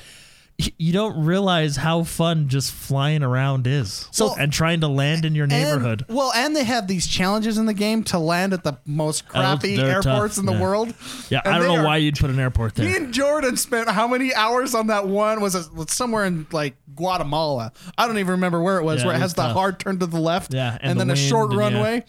you 0.59 0.93
don't 0.93 1.25
realize 1.27 1.77
how 1.77 2.03
fun 2.03 2.49
just 2.49 2.73
flying 2.73 3.23
around 3.23 3.67
is. 3.67 4.09
So- 4.11 4.35
and 4.39 4.51
trying 4.53 4.81
to 4.81 4.89
land 4.89 5.25
in 5.27 5.35
your 5.35 5.47
neighborhood. 5.47 6.05
And, 6.09 6.17
well, 6.17 6.33
and 6.35 6.57
they 6.57 6.65
have 6.65 6.87
these 6.89 7.07
challenges 7.07 7.59
in 7.59 7.67
the 7.67 7.75
game 7.75 8.03
to 8.05 8.19
land 8.19 8.53
at 8.55 8.65
the 8.65 8.79
most 8.87 9.25
oh, 9.29 9.33
crappy 9.33 9.77
they're 9.77 9.97
airports 9.97 10.37
tough, 10.37 10.39
in 10.39 10.47
the 10.47 10.53
yeah. 10.55 10.61
world. 10.63 10.95
yeah, 11.29 11.43
And 11.45 11.55
I 11.55 11.59
don't 11.59 11.69
know 11.69 11.83
are- 11.83 11.85
why 11.85 11.99
you'd 11.99 12.17
put 12.17 12.31
an 12.31 12.39
airport 12.39 12.75
there. 12.75 12.87
Me 12.89 12.97
and 12.97 13.13
Jordan 13.13 13.57
spent 13.59 13.89
how 13.91 14.09
many 14.09 14.35
hours 14.35 14.75
on 14.75 14.87
that 14.87 15.07
one? 15.07 15.41
Was 15.43 15.55
it 15.55 15.73
was 15.75 15.93
somewhere 15.93 16.25
in 16.25 16.47
like 16.53 16.75
Guatemala? 16.95 17.73
I 17.99 18.07
don't 18.07 18.19
even 18.19 18.33
remember 18.33 18.63
where 18.63 18.79
it 18.79 18.83
was. 18.85 19.01
Yeah, 19.01 19.07
where 19.09 19.15
it 19.15 19.19
it 19.19 19.21
has 19.21 19.31
was 19.31 19.35
the 19.35 19.53
hard 19.53 19.79
turn 19.79 19.99
to 19.99 20.07
the 20.07 20.21
left, 20.21 20.55
Yeah, 20.55 20.73
and, 20.81 20.93
and 20.93 21.01
then 21.01 21.09
the 21.09 21.15
a 21.15 21.17
short 21.17 21.53
runway. 21.53 22.05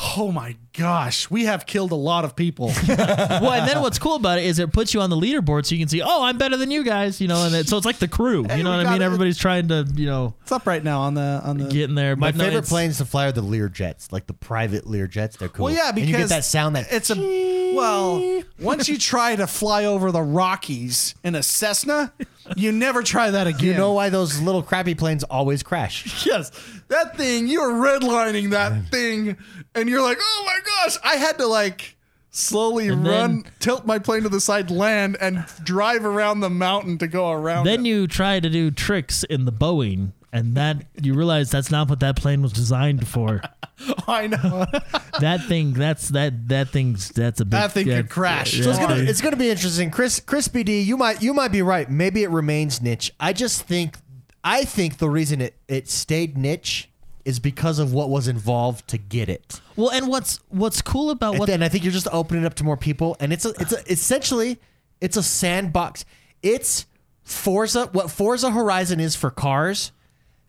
Oh 0.00 0.30
my 0.30 0.56
gosh, 0.74 1.28
we 1.28 1.46
have 1.46 1.66
killed 1.66 1.90
a 1.90 1.96
lot 1.96 2.24
of 2.24 2.36
people. 2.36 2.66
well, 2.88 3.52
and 3.52 3.68
then 3.68 3.80
what's 3.82 3.98
cool 3.98 4.14
about 4.14 4.38
it 4.38 4.44
is 4.44 4.60
it 4.60 4.72
puts 4.72 4.94
you 4.94 5.00
on 5.00 5.10
the 5.10 5.16
leaderboard 5.16 5.66
so 5.66 5.74
you 5.74 5.80
can 5.80 5.88
see, 5.88 6.00
oh, 6.02 6.22
I'm 6.22 6.38
better 6.38 6.56
than 6.56 6.70
you 6.70 6.84
guys, 6.84 7.20
you 7.20 7.26
know, 7.26 7.44
and 7.44 7.54
it, 7.54 7.68
so 7.68 7.76
it's 7.76 7.86
like 7.86 7.98
the 7.98 8.06
crew, 8.06 8.44
Hey, 8.44 8.58
you 8.58 8.62
know 8.62 8.70
what 8.70 8.86
I 8.86 8.92
mean? 8.92 9.02
it. 9.02 9.04
Everybody's 9.04 9.38
trying 9.38 9.68
to, 9.68 9.86
you 9.96 10.06
know, 10.06 10.34
It's 10.42 10.52
up 10.52 10.66
right 10.66 10.84
now 10.84 11.00
on 11.00 11.14
the 11.14 11.40
on 11.44 11.58
the. 11.58 11.64
get 11.64 11.88
in 11.88 11.96
there. 11.96 12.14
My 12.14 12.30
no, 12.30 12.44
favorite 12.44 12.66
planes 12.66 12.98
to 12.98 13.04
fly 13.04 13.26
are 13.26 13.32
the 13.32 13.42
Lear 13.42 13.68
jets, 13.68 14.12
like 14.12 14.28
the 14.28 14.34
private 14.34 14.86
Lear 14.86 15.08
jets. 15.08 15.36
They're 15.36 15.48
cool. 15.48 15.64
Well, 15.64 15.74
yeah, 15.74 15.90
because 15.90 16.08
and 16.08 16.10
you 16.10 16.16
get 16.16 16.28
that 16.28 16.44
sound 16.44 16.76
that 16.76 16.92
it's 16.92 17.10
a 17.10 17.74
well. 17.74 18.42
Once 18.60 18.88
you 18.88 18.98
try 18.98 19.34
to 19.36 19.46
fly 19.46 19.84
over 19.84 20.12
the 20.12 20.22
Rockies 20.22 21.14
in 21.24 21.34
a 21.34 21.42
Cessna, 21.42 22.12
you 22.56 22.72
never 22.72 23.02
try 23.02 23.30
that 23.30 23.46
again. 23.46 23.64
you 23.64 23.74
know 23.74 23.92
why 23.92 24.08
those 24.10 24.40
little 24.40 24.62
crappy 24.62 24.94
planes 24.94 25.24
always 25.24 25.62
crash. 25.62 26.24
Yes, 26.26 26.50
that 26.88 27.16
thing. 27.16 27.48
You're 27.48 27.72
redlining 27.72 28.50
that 28.50 28.88
thing, 28.90 29.36
and 29.74 29.88
you're 29.88 30.02
like, 30.02 30.18
oh 30.20 30.42
my 30.46 30.58
gosh! 30.64 30.96
I 31.04 31.16
had 31.16 31.38
to 31.38 31.46
like 31.46 31.96
slowly 32.30 32.88
And 32.88 33.06
run, 33.06 33.42
then- 33.42 33.52
tilt 33.60 33.86
my 33.86 33.98
plane 33.98 34.22
to 34.22 34.28
the 34.28 34.40
side, 34.40 34.70
land, 34.70 35.16
and 35.20 35.44
drive 35.64 36.04
around 36.04 36.40
the 36.40 36.50
mountain 36.50 36.98
to 36.98 37.06
go 37.08 37.30
around. 37.30 37.64
Then 37.64 37.84
it. 37.86 37.88
you 37.88 38.06
try 38.06 38.40
to 38.40 38.48
do 38.50 38.70
tricks 38.70 39.24
in 39.24 39.44
the 39.44 39.52
Boeing, 39.52 40.12
and 40.32 40.54
that 40.54 40.84
you 41.00 41.14
realize 41.14 41.50
that's 41.50 41.70
not 41.70 41.88
what 41.88 42.00
that 42.00 42.16
plane 42.16 42.42
was 42.42 42.52
designed 42.52 43.06
for. 43.06 43.42
I 44.08 44.26
know 44.26 44.66
that 45.20 45.44
thing, 45.46 45.72
that's 45.72 46.08
that 46.10 46.48
that 46.48 46.68
thing's 46.68 47.10
that's 47.10 47.40
a 47.40 47.44
big. 47.44 47.52
That 47.52 47.72
thing 47.72 47.86
could 47.86 48.10
crash. 48.10 48.54
yeah. 48.54 48.64
So 48.64 48.70
it's 48.70 48.78
gonna 48.78 48.96
it's 48.96 49.20
gonna 49.20 49.36
be 49.36 49.50
interesting, 49.50 49.90
Chris. 49.90 50.20
Chris 50.20 50.48
BD, 50.48 50.84
you 50.84 50.96
might 50.96 51.22
you 51.22 51.32
might 51.34 51.52
be 51.52 51.62
right. 51.62 51.90
Maybe 51.90 52.22
it 52.22 52.30
remains 52.30 52.82
niche. 52.82 53.12
I 53.20 53.32
just 53.32 53.62
think 53.62 53.96
I 54.44 54.64
think 54.64 54.98
the 54.98 55.08
reason 55.10 55.40
it 55.40 55.54
it 55.68 55.88
stayed 55.88 56.36
niche 56.36 56.88
is 57.24 57.38
because 57.38 57.78
of 57.78 57.92
what 57.92 58.08
was 58.08 58.26
involved 58.26 58.88
to 58.88 58.96
get 58.96 59.28
it. 59.28 59.60
Well, 59.76 59.90
and 59.90 60.08
what's 60.08 60.40
what's 60.48 60.80
cool 60.80 61.10
about 61.10 61.32
And 61.32 61.40
what 61.40 61.46
then 61.46 61.62
I 61.62 61.68
think 61.68 61.84
you're 61.84 61.92
just 61.92 62.08
opening 62.10 62.44
it 62.44 62.46
up 62.46 62.54
to 62.54 62.64
more 62.64 62.76
people, 62.76 63.16
and 63.20 63.32
it's 63.32 63.44
a 63.44 63.50
it's 63.60 63.72
a 63.72 63.92
essentially 63.92 64.58
it's 65.00 65.16
a 65.16 65.22
sandbox. 65.22 66.04
It's 66.42 66.86
Forza. 67.22 67.86
What 67.92 68.10
Forza 68.10 68.50
Horizon 68.50 68.98
is 69.00 69.14
for 69.14 69.30
cars, 69.30 69.92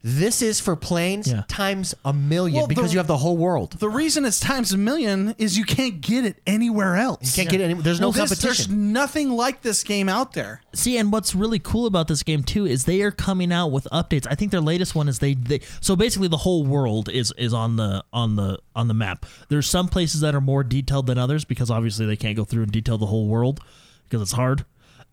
this 0.01 0.41
is 0.41 0.59
for 0.61 0.75
planes 0.77 1.27
Yeah. 1.27 1.43
times 1.49 1.93
a 2.05 2.13
million 2.13 2.55
Well, 2.57 2.67
the- 2.67 2.75
because 2.75 2.93
you 2.93 2.99
have 2.99 3.07
the 3.07 3.17
whole 3.17 3.35
world. 3.35 3.75
the 3.79 3.89
reason 3.89 4.23
it's 4.23 4.39
times 4.39 4.71
a 4.71 4.77
million 4.77 5.35
is 5.37 5.57
you 5.57 5.65
can't 5.65 5.99
get 5.99 6.23
it 6.25 6.41
anywhere 6.47 6.95
else. 6.95 7.19
You 7.37 7.43
can't 7.43 7.49
get. 7.49 7.61
Any, 7.61 7.73
there's 7.73 7.99
no 7.99 8.07
Well, 8.07 8.11
this- 8.13 8.29
competition. 8.29 8.65
there's 8.69 8.69
nothing 8.69 9.29
like 9.31 9.61
this 9.61 9.83
game 9.83 10.07
out 10.07 10.33
there. 10.33 10.61
See, 10.73 10.97
and 10.97 11.11
what's 11.11 11.35
really 11.35 11.59
cool 11.59 11.85
about 11.85 12.07
this 12.07 12.23
game 12.23 12.43
too 12.43 12.65
is 12.65 12.85
they 12.85 13.01
are 13.01 13.11
coming 13.11 13.51
out 13.51 13.71
with 13.71 13.87
updates. 13.91 14.25
I 14.29 14.35
think 14.35 14.51
their 14.51 14.61
latest 14.61 14.95
one 14.95 15.09
is 15.09 15.19
they, 15.19 15.33
they 15.33 15.59
so 15.81 15.95
basically 15.95 16.29
the 16.29 16.37
whole 16.37 16.63
world 16.65 17.09
is 17.09 17.33
is 17.37 17.53
on 17.53 17.75
the 17.75 18.03
on 18.13 18.35
the 18.37 18.59
on 18.75 18.87
the 18.87 18.93
map. 18.93 19.25
There's 19.49 19.67
some 19.69 19.87
places 19.89 20.21
that 20.21 20.33
are 20.33 20.41
more 20.41 20.63
detailed 20.63 21.07
than 21.07 21.17
others 21.17 21.43
because 21.43 21.69
obviously 21.69 22.05
they 22.05 22.15
can't 22.15 22.37
go 22.37 22.45
through 22.45 22.63
and 22.63 22.71
detail 22.71 22.97
the 22.97 23.07
whole 23.07 23.27
world 23.27 23.59
because 24.05 24.21
it's 24.21 24.31
hard. 24.31 24.63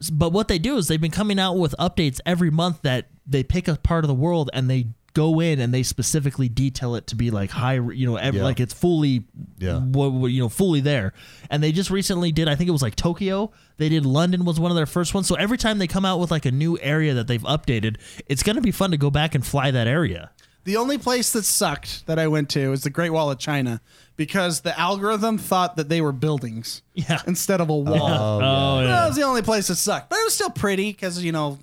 S- 0.00 0.10
But 0.10 0.32
what 0.32 0.46
they 0.48 0.58
do 0.58 0.76
is 0.76 0.86
they've 0.88 1.00
been 1.00 1.10
coming 1.10 1.38
out 1.40 1.54
with 1.58 1.74
updates 1.80 2.20
every 2.24 2.50
month 2.50 2.82
that 2.82 3.08
they 3.26 3.42
pick 3.42 3.68
a 3.68 3.76
part 3.76 4.04
of 4.04 4.08
the 4.08 4.14
world 4.14 4.50
and 4.52 4.68
they 4.70 4.86
go 5.14 5.40
in 5.40 5.60
and 5.60 5.72
they 5.72 5.82
specifically 5.82 6.46
detail 6.48 6.94
it 6.94 7.06
to 7.06 7.16
be 7.16 7.30
like 7.30 7.50
high, 7.50 7.74
you 7.74 8.06
know, 8.06 8.16
ev- 8.16 8.34
Yeah. 8.34 8.42
like 8.44 8.60
it's 8.60 8.74
fully, 8.74 9.24
Yeah. 9.58 9.78
wha- 9.78 10.08
wha- 10.08 10.26
you 10.28 10.40
know, 10.42 10.50
fully 10.50 10.80
there. 10.80 11.14
And 11.48 11.62
they 11.62 11.72
just 11.72 11.90
recently 11.90 12.32
did, 12.32 12.48
I 12.48 12.54
think 12.54 12.68
it 12.68 12.72
was 12.72 12.82
like 12.82 12.96
Tokyo. 12.96 13.50
They 13.78 13.88
did 13.88 14.04
London 14.04 14.44
was 14.44 14.60
one 14.60 14.70
of 14.70 14.76
their 14.76 14.84
first 14.84 15.14
ones. 15.14 15.26
So 15.26 15.34
every 15.36 15.56
time 15.56 15.78
they 15.78 15.86
come 15.86 16.04
out 16.04 16.20
with 16.20 16.30
like 16.30 16.44
a 16.44 16.50
new 16.52 16.78
area 16.82 17.14
that 17.14 17.28
they've 17.28 17.42
updated, 17.44 17.96
it's 18.26 18.42
going 18.42 18.56
to 18.56 18.62
be 18.62 18.70
fun 18.70 18.90
to 18.90 18.98
go 18.98 19.10
back 19.10 19.34
and 19.34 19.44
fly 19.46 19.70
that 19.70 19.86
area. 19.86 20.32
The 20.64 20.76
only 20.76 20.98
place 20.98 21.30
that 21.32 21.44
sucked 21.44 22.04
that 22.06 22.18
I 22.18 22.26
went 22.26 22.50
to 22.50 22.72
is 22.72 22.82
the 22.82 22.90
Great 22.90 23.10
Wall 23.10 23.30
of 23.30 23.38
China 23.38 23.80
because 24.16 24.60
the 24.62 24.78
algorithm 24.78 25.38
thought 25.38 25.76
that 25.76 25.88
they 25.88 26.00
were 26.02 26.12
buildings 26.12 26.82
Yeah. 26.92 27.22
instead 27.26 27.62
of 27.62 27.70
a 27.70 27.76
wall. 27.76 27.96
Oh, 28.02 28.40
oh 28.42 28.84
That 28.86 29.06
was 29.06 29.16
the 29.16 29.22
only 29.22 29.42
place 29.42 29.68
that 29.68 29.76
sucked, 29.76 30.10
but 30.10 30.16
it 30.18 30.24
was 30.24 30.34
still 30.34 30.50
pretty 30.50 30.90
because 30.92 31.22
you 31.24 31.32
know, 31.32 31.58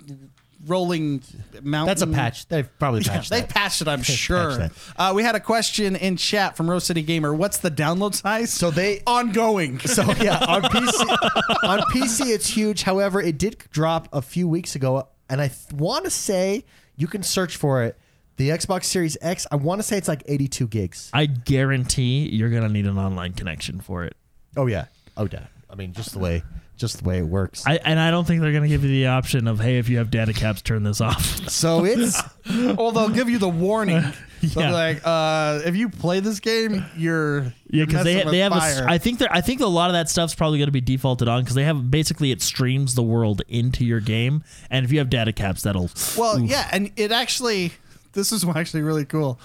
rolling 0.66 1.22
mountain. 1.62 1.86
That's 1.86 2.02
a 2.02 2.06
patch. 2.06 2.46
They've 2.48 2.68
probably 2.78 3.02
patched 3.02 3.30
They 3.30 3.40
that. 3.40 3.48
patched 3.50 3.82
it, 3.82 3.88
I'm 3.88 4.02
sure. 4.02 4.70
Uh, 4.96 5.12
we 5.14 5.22
had 5.22 5.34
a 5.34 5.40
question 5.40 5.96
in 5.96 6.16
chat 6.16 6.56
from 6.56 6.70
Rose 6.70 6.84
City 6.84 7.02
Gamer. 7.02 7.34
What's 7.34 7.58
the 7.58 7.70
download 7.70 8.14
size? 8.14 8.52
So 8.52 8.70
they- 8.70 9.02
ongoing. 9.06 9.78
So 9.80 10.02
yeah, 10.20 10.38
on 10.46 10.62
PC, 10.62 11.64
on 11.68 11.78
PC 11.90 12.26
it's 12.34 12.48
huge. 12.48 12.82
However, 12.82 13.20
it 13.20 13.38
did 13.38 13.58
drop 13.70 14.08
a 14.12 14.22
few 14.22 14.48
weeks 14.48 14.74
ago, 14.74 15.08
and 15.28 15.40
I 15.40 15.48
th- 15.48 15.72
want 15.72 16.04
to 16.04 16.10
say 16.10 16.64
you 16.96 17.06
can 17.06 17.22
search 17.22 17.56
for 17.56 17.82
it. 17.82 17.98
The 18.36 18.48
Xbox 18.48 18.84
Series 18.84 19.16
X. 19.20 19.46
I 19.52 19.56
want 19.56 19.78
to 19.78 19.84
say 19.84 19.96
it's 19.96 20.08
like 20.08 20.24
82 20.26 20.66
gigs. 20.66 21.08
I 21.12 21.26
guarantee 21.26 22.28
you're 22.32 22.50
going 22.50 22.64
to 22.64 22.68
need 22.68 22.86
an 22.86 22.98
online 22.98 23.32
connection 23.32 23.80
for 23.80 24.04
it. 24.04 24.16
Oh 24.56 24.66
yeah. 24.66 24.86
Oh 25.16 25.28
yeah. 25.30 25.46
I 25.70 25.76
mean, 25.76 25.92
just 25.92 26.12
the 26.12 26.18
way, 26.18 26.42
just 26.76 27.02
the 27.02 27.08
way 27.08 27.18
it 27.18 27.26
works. 27.26 27.64
I, 27.66 27.76
and 27.76 27.98
I 27.98 28.10
don't 28.10 28.26
think 28.26 28.40
they're 28.40 28.52
going 28.52 28.64
to 28.64 28.68
give 28.68 28.82
you 28.82 28.90
the 28.90 29.06
option 29.08 29.46
of, 29.46 29.60
hey, 29.60 29.78
if 29.78 29.88
you 29.88 29.98
have 29.98 30.10
data 30.10 30.32
caps, 30.32 30.62
turn 30.62 30.82
this 30.82 31.00
off. 31.00 31.24
so 31.48 31.84
it's 31.84 32.20
well, 32.48 32.92
they'll 32.92 33.08
give 33.08 33.28
you 33.28 33.38
the 33.38 33.48
warning. 33.48 34.02
Yeah. 34.44 34.72
like, 34.72 35.00
uh, 35.04 35.62
if 35.64 35.74
you 35.74 35.88
play 35.88 36.20
this 36.20 36.38
game, 36.38 36.84
you're 36.98 37.54
Yeah, 37.70 37.86
because 37.86 38.04
they 38.04 38.24
they 38.24 38.40
have 38.40 38.52
a. 38.52 38.84
I 38.86 38.98
think. 38.98 39.22
I 39.22 39.40
think 39.40 39.62
a 39.62 39.66
lot 39.66 39.88
of 39.88 39.94
that 39.94 40.10
stuff's 40.10 40.34
probably 40.34 40.58
going 40.58 40.68
to 40.68 40.72
be 40.72 40.82
defaulted 40.82 41.28
on 41.28 41.40
because 41.42 41.54
they 41.54 41.64
have 41.64 41.90
basically 41.90 42.30
it 42.30 42.42
streams 42.42 42.94
the 42.94 43.02
world 43.02 43.40
into 43.48 43.86
your 43.86 44.00
game, 44.00 44.44
and 44.68 44.84
if 44.84 44.92
you 44.92 44.98
have 44.98 45.08
data 45.08 45.32
caps, 45.32 45.62
that'll. 45.62 45.88
Well, 46.18 46.42
oof. 46.42 46.50
yeah, 46.50 46.68
and 46.72 46.92
it 46.96 47.10
actually 47.10 47.72
this 48.14 48.32
is 48.32 48.44
actually 48.56 48.82
really 48.82 49.04
cool. 49.04 49.38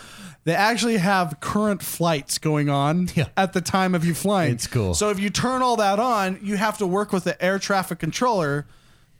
They 0.45 0.55
actually 0.55 0.97
have 0.97 1.39
current 1.41 1.83
flights 1.83 2.37
going 2.37 2.69
on 2.69 3.09
Yeah. 3.13 3.25
at 3.35 3.53
the 3.53 3.61
time 3.61 3.93
of 3.93 4.05
you 4.05 4.13
flying. 4.13 4.53
It's 4.53 4.67
cool. 4.67 4.93
So 4.93 5.09
if 5.09 5.19
you 5.19 5.29
turn 5.29 5.61
all 5.61 5.75
that 5.77 5.99
on, 5.99 6.39
you 6.41 6.55
have 6.57 6.77
to 6.77 6.87
work 6.87 7.11
with 7.11 7.25
the 7.25 7.39
air 7.43 7.59
traffic 7.59 7.99
controller 7.99 8.65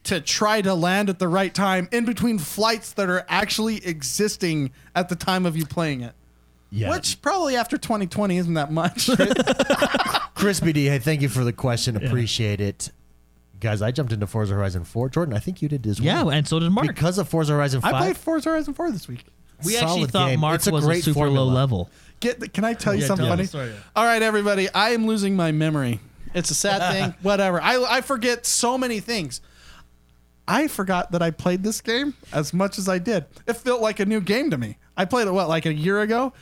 to 0.04 0.18
try 0.20 0.62
to 0.62 0.72
land 0.74 1.10
at 1.10 1.18
the 1.18 1.28
right 1.28 1.52
time 1.54 1.86
in 1.92 2.06
between 2.06 2.38
flights 2.38 2.94
that 2.94 3.10
are 3.10 3.26
actually 3.28 3.84
existing 3.86 4.72
at 4.96 5.10
the 5.10 5.14
time 5.16 5.44
of 5.44 5.58
you 5.58 5.66
playing 5.66 6.00
it. 6.00 6.14
yeah. 6.70 6.88
Which 6.88 7.20
probably 7.20 7.54
after 7.56 7.76
2020 7.76 8.38
isn't 8.38 8.54
that 8.54 8.72
much. 8.72 9.06
Chris 10.34 10.58
BD, 10.60 10.88
hey, 10.88 10.98
thank 10.98 11.20
you 11.20 11.28
for 11.28 11.44
the 11.44 11.52
question. 11.52 11.96
Appreciate 11.96 12.62
it, 12.62 12.90
guys. 13.60 13.82
I 13.82 13.90
jumped 13.90 14.12
into 14.14 14.26
Forza 14.26 14.54
Horizon 14.54 14.84
4. 14.84 15.10
Jordan, 15.10 15.34
I 15.34 15.38
think 15.38 15.60
you 15.60 15.68
did 15.68 15.86
as 15.86 16.00
well. 16.00 16.30
yeah, 16.30 16.36
and 16.36 16.48
so 16.48 16.58
did 16.58 16.70
Mark. 16.70 16.86
because 16.86 17.18
of 17.18 17.28
Forza 17.28 17.52
Horizon 17.52 17.82
5. 17.82 17.92
I 17.94 17.98
played 18.00 18.16
Forza 18.16 18.48
Horizon 18.48 18.72
4 18.72 18.90
this 18.92 19.06
week. 19.06 19.24
We 19.64 19.76
actually 19.76 19.88
solid 19.88 20.10
thought 20.12 20.28
game. 20.28 20.40
Mark 20.40 20.56
It's 20.56 20.66
a 20.66 20.72
was 20.72 20.84
a 20.84 20.86
great 20.86 21.04
super 21.04 21.14
formula. 21.14 21.44
low 21.44 21.52
level. 21.52 21.90
Get 22.20 22.40
the, 22.40 22.48
can 22.48 22.64
I 22.64 22.74
tell 22.74 22.94
you 22.94 23.00
Yeah, 23.00 23.06
something 23.06 23.26
tell 23.26 23.32
funny? 23.32 23.42
the 23.44 23.48
story. 23.48 23.72
All 23.96 24.04
right, 24.04 24.22
everybody. 24.22 24.68
I 24.70 24.90
am 24.90 25.06
losing 25.06 25.36
my 25.36 25.52
memory. 25.52 26.00
It's 26.34 26.50
a 26.50 26.54
sad 26.54 26.92
thing. 26.92 27.14
Whatever. 27.22 27.60
I, 27.60 27.82
I 27.82 28.00
forget 28.02 28.46
so 28.46 28.76
many 28.78 29.00
things. 29.00 29.40
I 30.46 30.66
forgot 30.68 31.12
that 31.12 31.22
I 31.22 31.30
played 31.30 31.62
this 31.62 31.80
game 31.80 32.14
as 32.32 32.52
much 32.52 32.78
as 32.78 32.88
I 32.88 32.98
did. 32.98 33.24
It 33.46 33.54
felt 33.54 33.80
like 33.80 34.00
a 34.00 34.06
new 34.06 34.20
game 34.20 34.50
to 34.50 34.58
me. 34.58 34.78
I 34.96 35.04
played 35.04 35.28
it, 35.28 35.32
what, 35.32 35.48
like 35.48 35.64
a 35.66 35.72
year 35.72 36.00
ago? 36.00 36.32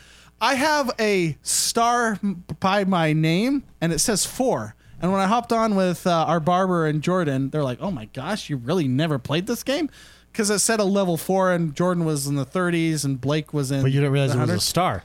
I 0.40 0.55
have 0.55 0.90
a 0.99 1.36
star 1.43 2.19
by 2.61 2.85
my 2.85 3.12
name, 3.12 3.65
and 3.81 3.93
it 3.93 3.99
says 3.99 4.24
four. 4.24 4.74
And 5.01 5.12
when 5.12 5.20
I 5.20 5.27
hopped 5.27 5.53
on 5.53 5.74
with 5.77 6.07
uh, 6.07 6.24
our 6.27 6.40
barber 6.40 6.86
and 6.86 7.03
Jordan, 7.03 7.51
they're 7.51 7.62
like, 7.62 7.78
oh 7.81 7.90
my 7.90 8.07
gosh, 8.07 8.49
you 8.51 8.57
really 8.57 8.89
never 8.89 9.19
played 9.19 9.47
this 9.47 9.62
game? 9.62 9.90
Because 10.39 10.51
it 10.51 10.60
said 10.60 10.78
a 10.78 10.85
level 10.85 11.16
four, 11.16 11.51
and 11.51 11.74
Jordan 11.74 12.05
was 12.05 12.28
in 12.28 12.36
the 12.36 12.47
30s, 12.47 13.05
and 13.05 13.20
Blake 13.20 13.52
was 13.52 13.73
in 13.73 13.82
but 13.82 13.90
you 13.90 13.98
didn't 13.98 14.12
realize 14.12 14.36
it 14.36 14.39
was 14.39 14.51
a 14.51 14.60
star. 14.60 15.02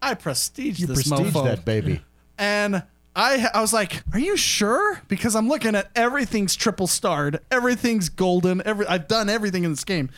I 0.00 0.14
prestige 0.14 0.80
You 0.80 0.86
this 0.86 1.06
prestige 1.06 1.34
mofo. 1.34 1.44
that 1.44 1.66
baby. 1.66 2.00
And 2.38 2.82
I 3.14 3.46
I 3.52 3.60
was 3.60 3.74
like, 3.74 4.02
"Are 4.14 4.18
you 4.18 4.38
sure?" 4.38 5.02
Because 5.06 5.36
I'm 5.36 5.48
looking 5.50 5.74
at 5.74 5.90
everything's 5.94 6.56
triple 6.56 6.86
starred, 6.86 7.40
everything's 7.50 8.08
golden. 8.08 8.62
Every 8.66 8.86
I've 8.86 9.06
done 9.06 9.28
everything 9.28 9.64
in 9.64 9.70
this 9.70 9.84
game, 9.84 10.08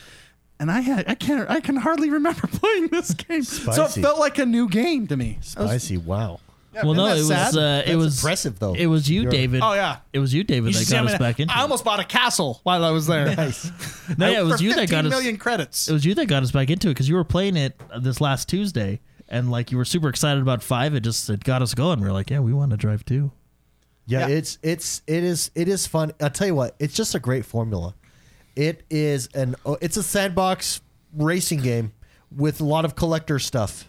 and 0.61 0.71
I 0.71 0.79
had 0.79 1.09
I 1.09 1.15
can't 1.15 1.49
I 1.49 1.59
can 1.59 1.75
hardly 1.75 2.09
remember 2.09 2.47
playing 2.51 2.87
this 2.87 3.11
game. 3.13 3.43
So 3.43 3.69
it 3.69 3.73
Spicy. 3.75 4.01
felt 4.01 4.17
like 4.17 4.39
a 4.39 4.45
new 4.45 4.69
game 4.69 5.07
to 5.07 5.17
me. 5.17 5.39
I 5.57 5.63
was- 5.63 5.71
Spicy. 5.71 5.97
Wow. 5.97 6.39
Yeah, 6.77 6.85
Well, 6.85 6.93
no, 6.93 7.05
that 7.07 7.15
it 7.17 7.19
was 7.19 7.27
sad? 7.27 7.55
uh, 7.55 7.59
it 7.59 7.85
That's 7.87 7.95
was 7.97 8.19
impressive, 8.23 8.59
though. 8.59 8.73
It 8.73 8.85
was 8.87 9.09
you, 9.09 9.21
You're- 9.21 9.31
David. 9.31 9.61
Oh, 9.63 9.73
yeah. 9.73 9.97
it 10.13 10.19
was 10.19 10.33
you, 10.33 10.43
David, 10.43 10.73
You 10.73 10.79
that 10.79 10.85
see 10.85 10.91
got 10.91 10.99
how 10.99 11.03
us 11.05 11.11
many- 11.13 11.19
back 11.23 11.39
into. 11.39 11.53
I 11.53 11.59
it. 11.59 11.61
almost 11.63 11.83
bought 11.83 11.99
a 11.99 12.03
castle 12.03 12.59
while 12.63 12.83
I 12.85 12.91
was 12.91 13.07
there. 13.07 13.25
Nice. 13.35 13.71
No, 14.17 14.29
yeah, 14.29 14.39
it 14.39 14.43
was 14.43 14.57
For 14.57 14.63
you 14.63 14.69
that 14.75 14.81
15 14.89 14.89
got 14.97 15.05
us. 15.05 15.09
million 15.11 15.37
credits. 15.37 15.87
It 15.89 15.93
was 15.93 16.05
you 16.05 16.15
that 16.15 16.25
got 16.27 16.43
us 16.43 16.51
back 16.51 16.69
into 16.69 16.87
it 16.89 16.91
because 16.91 17.09
you 17.09 17.15
were 17.15 17.23
playing 17.23 17.57
it 17.57 17.79
this 18.01 18.21
last 18.21 18.47
Tuesday, 18.47 18.99
and 19.27 19.51
like 19.51 19.71
you 19.71 19.77
were 19.77 19.85
super 19.85 20.07
excited 20.09 20.41
about 20.41 20.63
five. 20.63 20.93
It 20.95 21.01
just 21.01 21.29
it 21.29 21.43
got 21.43 21.61
us 21.61 21.73
going. 21.73 21.99
We 21.99 22.07
are 22.07 22.13
like, 22.13 22.29
yeah, 22.29 22.39
we 22.39 22.53
want 22.53 22.71
to 22.71 22.77
drive 22.77 23.03
too. 23.05 23.31
Yeah, 24.05 24.27
Yeah. 24.27 24.35
it's 24.35 24.57
it's 24.63 25.01
it 25.07 25.23
is 25.23 25.51
it 25.55 25.67
is 25.67 25.85
fun. 25.85 26.13
I'll 26.21 26.29
tell 26.29 26.47
you 26.47 26.55
what, 26.55 26.75
it's 26.79 26.93
just 26.93 27.13
a 27.15 27.19
great 27.19 27.45
formula. 27.45 27.93
It 28.55 28.83
is 28.89 29.27
an 29.35 29.55
oh, 29.65 29.77
it's 29.81 29.97
a 29.97 30.03
sandbox 30.03 30.79
racing 31.13 31.59
game 31.61 31.91
with 32.35 32.61
a 32.61 32.63
lot 32.63 32.85
of 32.85 32.95
collector 32.95 33.37
stuff. 33.39 33.85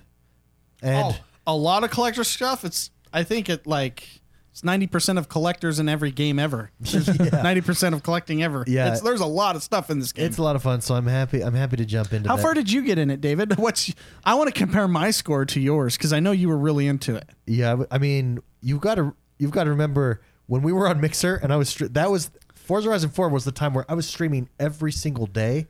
And 0.83 1.15
Oh, 1.15 1.17
a 1.49 1.57
lot 1.57 1.83
of 1.83 1.91
collector 1.91 2.23
stuff. 2.23 2.65
It's 2.65 2.91
I 3.13 3.25
think 3.25 3.49
it 3.49 3.67
like 3.67 4.07
it's 4.53 4.63
ninety 4.63 4.87
percent 4.87 5.19
of 5.19 5.29
collectors 5.29 5.79
in 5.81 5.89
every 5.89 6.11
game 6.13 6.39
ever. 6.39 6.71
Ninety 7.33 7.61
percent 7.63 7.95
of 7.95 8.03
collecting 8.03 8.43
ever. 8.43 8.65
Yeah. 8.67 8.93
It's, 8.93 9.01
there's 9.01 9.21
a 9.21 9.27
lot 9.27 9.57
of 9.57 9.63
stuff 9.63 9.89
in 9.91 9.99
this 9.99 10.13
game. 10.13 10.27
it's 10.27 10.39
a 10.39 10.43
lot 10.43 10.57
of 10.57 10.63
fun, 10.63 10.81
so 10.83 10.95
I'm 10.95 11.07
happy 11.07 11.43
I'm 11.43 11.55
happy 11.55 11.77
to 11.79 11.85
jump 11.85 12.13
into 12.13 12.27
it. 12.27 12.29
How 12.29 12.37
that. 12.37 12.43
far 12.43 12.55
did 12.55 12.71
you 12.71 12.83
get 12.83 12.99
in 12.99 13.11
it, 13.11 13.21
David? 13.21 13.57
What's 13.59 13.93
I 14.25 14.35
want 14.35 14.53
to 14.53 14.59
compare 14.59 14.87
my 14.87 15.11
score 15.11 15.45
to 15.47 15.61
yours 15.61 15.97
because 15.97 16.13
I 16.13 16.21
know 16.21 16.33
you 16.33 16.49
were 16.49 16.59
really 16.59 16.87
into 16.87 17.17
it. 17.17 17.29
Yeah, 17.47 17.77
I- 17.91 17.97
I 17.97 17.99
mean, 17.99 18.41
you've 18.61 18.81
got 18.81 18.97
to 18.97 19.15
you've 19.39 19.53
got 19.53 19.65
to 19.65 19.71
remember 19.71 20.21
when 20.47 20.63
we 20.63 20.73
were 20.73 20.87
on 20.89 21.01
Mixer 21.01 21.37
and 21.37 21.53
I 21.53 21.57
was 21.57 21.69
str- 21.71 21.87
that 21.87 22.11
was 22.11 22.31
Forza 22.55 22.89
Horizon 22.89 23.09
4 23.11 23.31
was 23.31 23.45
the 23.47 23.53
time 23.53 23.73
where 23.73 23.87
I 23.89 23.95
was 23.95 24.07
streaming 24.07 24.49
every 24.61 24.93
single 24.93 25.27
day 25.27 25.67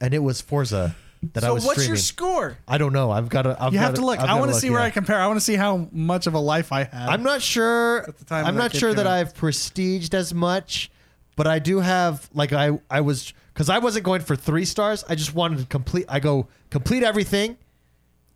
and 0.00 0.12
it 0.14 0.18
was 0.20 0.40
Forza 0.40 0.96
that 1.32 1.42
I 1.44 1.48
So 1.48 1.54
what's 1.54 1.64
streaming. 1.72 1.88
your 1.88 1.96
score? 1.96 2.58
I 2.68 2.78
don't 2.78 2.92
know. 2.92 3.10
I've 3.10 3.28
got 3.28 3.42
to 3.42 3.56
I've 3.60 3.72
You 3.72 3.78
have 3.80 3.94
gotta- 3.94 4.06
look. 4.06 4.18
I've 4.20 4.28
I 4.28 4.38
want 4.38 4.52
to 4.52 4.58
see 4.58 4.70
where 4.70 4.80
yeah. 4.80 4.86
I 4.86 4.90
compare. 4.90 5.18
I 5.20 5.26
want 5.26 5.38
to 5.38 5.44
see 5.44 5.54
how 5.56 5.88
much 5.92 6.26
of 6.26 6.34
a 6.34 6.38
life 6.38 6.70
I 6.72 6.84
had. 6.84 7.08
I'm 7.08 7.22
not 7.22 7.42
sure 7.42 8.06
At 8.08 8.18
the 8.18 8.24
time 8.24 8.44
I'm 8.46 8.56
not 8.56 8.74
sure 8.74 8.92
that 8.94 9.06
out. 9.06 9.12
I've 9.12 9.34
prestiged 9.34 10.14
as 10.14 10.32
much, 10.34 10.90
but 11.36 11.46
I 11.46 11.58
do 11.58 11.80
have 11.80 12.28
like 12.34 12.52
I 12.52 12.78
I 12.90 13.00
was 13.00 13.32
cuz 13.54 13.68
I 13.68 13.78
wasn't 13.78 14.04
going 14.04 14.20
for 14.20 14.36
3 14.36 14.64
stars. 14.64 15.04
I 15.08 15.14
just 15.14 15.34
wanted 15.34 15.58
to 15.58 15.64
complete 15.66 16.06
I 16.08 16.20
go 16.20 16.48
complete 16.70 17.02
everything 17.02 17.56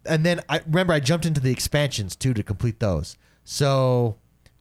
and 0.07 0.25
then 0.25 0.41
I 0.49 0.61
remember 0.67 0.93
I 0.95 1.01
jumped 1.01 1.27
into 1.27 1.41
the 1.41 1.51
expansions 1.51 2.17
too 2.17 2.33
to 2.35 2.43
complete 2.43 2.81
those. 2.81 3.17
So 3.45 4.17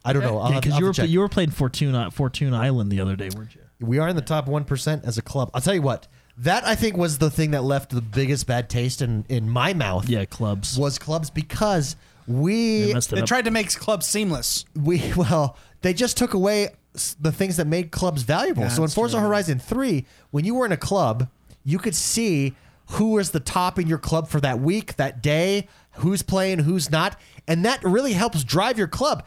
I 0.06 0.14
don't 0.14 0.24
know. 0.24 0.40
I'll 0.40 0.52
Yeah, 0.54 0.60
because 0.62 0.80
you 0.80 0.86
were 0.86 0.94
check. 0.94 1.10
you 1.10 1.20
were 1.20 1.28
playing 1.30 1.52
Fortuna 1.52 2.12
Fortune 2.12 2.54
Island 2.54 2.92
the 2.92 3.00
other 3.02 3.16
day, 3.16 3.30
weren't 3.36 3.54
you? 3.56 3.62
We 3.80 4.00
are 4.00 4.08
in 4.08 4.16
the 4.16 4.22
top 4.24 4.48
1% 4.48 5.04
as 5.06 5.18
a 5.18 5.22
club. 5.22 5.52
I'll 5.54 5.62
tell 5.62 5.76
you 5.76 5.82
what. 5.84 6.08
That 6.40 6.66
I 6.66 6.76
think 6.76 6.98
was 6.98 7.18
the 7.18 7.32
thing 7.32 7.52
that 7.52 7.64
left 7.64 7.90
the 7.90 8.02
biggest 8.02 8.46
bad 8.46 8.70
taste 8.70 9.02
in, 9.02 9.26
in 9.28 9.50
my 9.50 9.74
mouth. 9.74 10.08
Yeah, 10.08 10.26
clubs. 10.26 10.78
Was 10.78 11.00
clubs 11.00 11.30
because 11.32 11.96
we 12.28 12.94
messed 12.94 13.12
it 13.12 13.16
They 13.16 13.22
up. 13.22 13.28
tried 13.28 13.46
to 13.46 13.52
make 13.52 13.70
clubs 13.76 14.06
seamless. 14.06 14.66
we 14.76 15.14
well, 15.18 15.58
they 15.82 15.94
just 15.94 16.16
took 16.18 16.34
away 16.36 16.70
s- 16.94 17.16
the 17.20 17.32
things 17.32 17.58
that 17.58 17.66
made 17.68 17.92
clubs 17.92 18.22
valuable. 18.22 18.64
Yeah, 18.64 18.70
so 18.70 18.84
in 18.84 18.90
Forza 18.90 19.18
true. 19.18 19.26
Horizon 19.28 19.58
3, 19.60 20.06
when 20.32 20.46
you 20.46 20.54
were 20.56 20.66
in 20.66 20.72
a 20.72 20.78
club, 20.78 21.28
you 21.64 21.80
could 21.80 21.96
see 21.96 22.54
who 22.92 23.12
was 23.14 23.32
the 23.32 23.40
top 23.40 23.80
in 23.80 23.88
your 23.88 23.98
club 23.98 24.28
for 24.30 24.40
that 24.40 24.60
week, 24.60 24.96
that 24.98 25.22
day, 25.24 25.68
who's 25.94 26.22
playing, 26.22 26.60
who's 26.60 26.90
not, 26.92 27.20
and 27.48 27.66
that 27.66 27.84
really 27.84 28.14
helps 28.14 28.44
drive 28.44 28.78
your 28.78 28.88
club. 28.88 29.26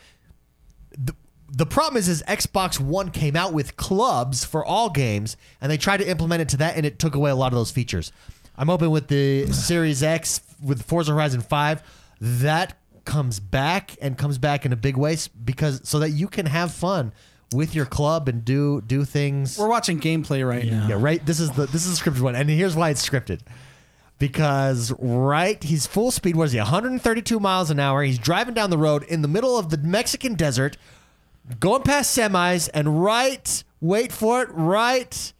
The, 1.50 1.56
the 1.56 1.66
problem 1.66 1.96
is, 1.98 2.08
is 2.08 2.22
Xbox 2.24 2.78
One 2.80 3.10
came 3.10 3.36
out 3.36 3.52
with 3.52 3.76
clubs 3.76 4.44
for 4.44 4.64
all 4.64 4.90
games, 4.90 5.36
and 5.60 5.70
they 5.70 5.76
tried 5.76 5.98
to 5.98 6.08
implement 6.08 6.42
it 6.42 6.48
to 6.50 6.56
that, 6.58 6.76
and 6.76 6.84
it 6.86 6.98
took 6.98 7.14
away 7.14 7.30
a 7.30 7.34
lot 7.36 7.48
of 7.52 7.56
those 7.58 7.70
features. 7.70 8.12
I'm 8.56 8.68
hoping 8.68 8.90
with 8.90 9.08
the 9.08 9.46
Series 9.52 10.02
X, 10.02 10.40
with 10.62 10.82
Forza 10.82 11.12
Horizon 11.12 11.40
5, 11.40 11.82
that 12.20 12.76
comes 13.04 13.40
back 13.40 13.96
and 14.02 14.18
comes 14.18 14.36
back 14.38 14.66
in 14.66 14.72
a 14.72 14.76
big 14.76 14.96
way 14.96 15.16
because 15.42 15.80
so 15.88 15.98
that 16.00 16.10
you 16.10 16.28
can 16.28 16.44
have 16.46 16.70
fun 16.72 17.12
with 17.54 17.74
your 17.74 17.86
club 17.86 18.28
and 18.28 18.44
do 18.44 18.80
do 18.82 19.04
things. 19.04 19.58
We're 19.58 19.68
watching 19.68 19.98
gameplay 19.98 20.46
right 20.46 20.62
Yeah. 20.64 20.80
now. 20.80 20.88
Yeah, 20.88 20.96
right. 21.00 21.24
This 21.24 21.40
is 21.40 21.50
the 21.52 21.66
this 21.66 21.86
is 21.86 21.98
the 21.98 22.10
scripted 22.10 22.20
one, 22.20 22.34
and 22.36 22.48
here's 22.50 22.76
why 22.76 22.90
it's 22.90 23.06
scripted. 23.08 23.40
Because 24.18 24.92
right, 24.98 25.62
he's 25.64 25.86
full 25.86 26.10
speed. 26.10 26.36
What 26.36 26.44
is 26.44 26.52
he? 26.52 26.58
132 26.58 27.40
miles 27.40 27.70
an 27.70 27.80
hour. 27.80 28.02
He's 28.02 28.18
driving 28.18 28.52
down 28.52 28.68
the 28.68 28.76
road 28.78 29.02
in 29.04 29.22
the 29.22 29.28
middle 29.28 29.56
of 29.58 29.70
the 29.70 29.78
Mexican 29.78 30.34
desert, 30.34 30.76
going 31.58 31.82
past 31.82 32.16
semis, 32.16 32.68
and 32.72 33.02
right, 33.02 33.64
wait 33.80 34.12
for 34.12 34.42
it, 34.42 34.48
right 34.52 35.32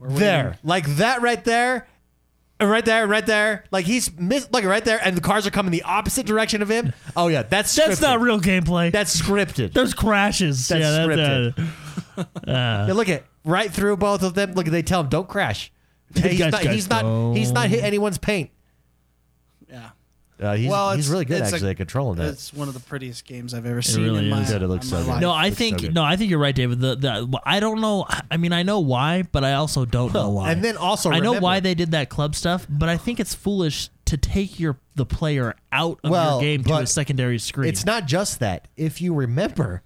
there, 0.00 0.56
like 0.62 0.86
that, 0.96 1.22
right 1.22 1.44
there. 1.44 1.86
and 2.58 2.70
Right 2.70 2.84
there, 2.84 3.02
and 3.02 3.10
right 3.10 3.24
there, 3.26 3.64
like 3.70 3.86
he's 3.86 4.16
miss, 4.18 4.48
like 4.52 4.64
right 4.64 4.84
there, 4.84 5.00
and 5.02 5.16
the 5.16 5.20
cars 5.20 5.46
are 5.46 5.50
coming 5.50 5.72
the 5.72 5.82
opposite 5.82 6.26
direction 6.26 6.62
of 6.62 6.70
him. 6.70 6.92
Oh 7.16 7.28
yeah, 7.28 7.42
that's 7.42 7.74
That's 7.74 8.00
not 8.00 8.20
real 8.20 8.40
gameplay. 8.40 8.92
That's 8.92 9.18
scripted. 9.20 9.72
There's 9.72 9.94
crashes. 9.94 10.70
Yeah, 10.70 10.78
that's 10.78 10.96
yeah, 10.96 11.06
scripted. 11.06 11.68
uh, 12.18 12.24
Yeah, 12.86 12.92
look 12.92 13.08
at 13.08 13.24
right 13.44 13.70
through 13.70 13.96
both 13.96 14.22
of 14.22 14.34
them. 14.34 14.52
Look, 14.52 14.66
they 14.66 14.82
tell 14.82 15.00
him 15.00 15.08
don't 15.08 15.28
crash. 15.28 15.72
He's 16.14 16.38
Guys, 16.38 16.52
not. 16.52 16.62
guys, 16.64 16.74
He's 16.74 16.90
not. 16.90 17.36
He's 17.36 17.52
not 17.52 17.68
hit 17.68 17.84
anyone's 17.84 18.18
paint. 18.18 18.50
Yeah. 20.40 20.50
Uh, 20.50 20.54
he's, 20.56 20.68
Well, 20.70 20.96
he's 20.96 21.08
really 21.08 21.24
good 21.24 21.42
it's 21.42 21.52
a- 21.52 21.54
actually 21.56 21.70
at 21.72 21.76
controlling 21.76 22.18
that. 22.18 22.28
It's 22.28 22.52
one 22.52 22.68
of 22.68 22.74
the 22.74 22.80
prettiest 22.80 23.24
games 23.26 23.52
I've 23.54 23.66
ever 23.66 23.82
seen 23.82 24.04
really 24.04 24.24
in 24.24 24.30
my, 24.30 24.42
is. 24.42 24.50
Good, 24.50 24.62
it 24.62 24.68
looks 24.68 24.88
so 24.88 24.98
good. 24.98 25.06
life. 25.08 25.20
No, 25.20 25.30
I 25.30 25.46
Looks 25.46 25.56
so 25.58 25.58
think 25.78 25.92
no, 25.92 26.02
I 26.02 26.16
think 26.16 26.30
you're 26.30 26.38
right, 26.38 26.54
David. 26.54 26.80
The, 26.80 26.96
the 26.96 27.40
I 27.44 27.60
don't 27.60 27.80
know. 27.80 28.06
I 28.30 28.36
mean, 28.36 28.52
I 28.52 28.62
know 28.62 28.80
why, 28.80 29.22
but 29.22 29.44
I 29.44 29.54
also 29.54 29.84
don't 29.84 30.14
know 30.14 30.30
why. 30.30 30.50
And 30.52 30.64
then 30.64 30.76
also, 30.76 31.10
I 31.10 31.20
know 31.20 31.38
why 31.40 31.60
they 31.60 31.74
did 31.74 31.90
that 31.90 32.08
club 32.08 32.34
stuff, 32.34 32.66
but 32.68 32.88
I 32.88 32.96
think 32.96 33.20
it's 33.20 33.34
foolish 33.34 33.90
to 34.06 34.16
take 34.16 34.58
your 34.58 34.78
the 34.94 35.06
player 35.06 35.54
out 35.72 36.00
of 36.02 36.10
Well, 36.10 36.40
your 36.42 36.56
game 36.56 36.64
to 36.64 36.74
a 36.78 36.86
secondary 36.86 37.38
screen. 37.38 37.68
It's 37.68 37.84
not 37.84 38.06
just 38.06 38.40
that. 38.40 38.66
If 38.76 39.00
you 39.00 39.14
remember, 39.14 39.82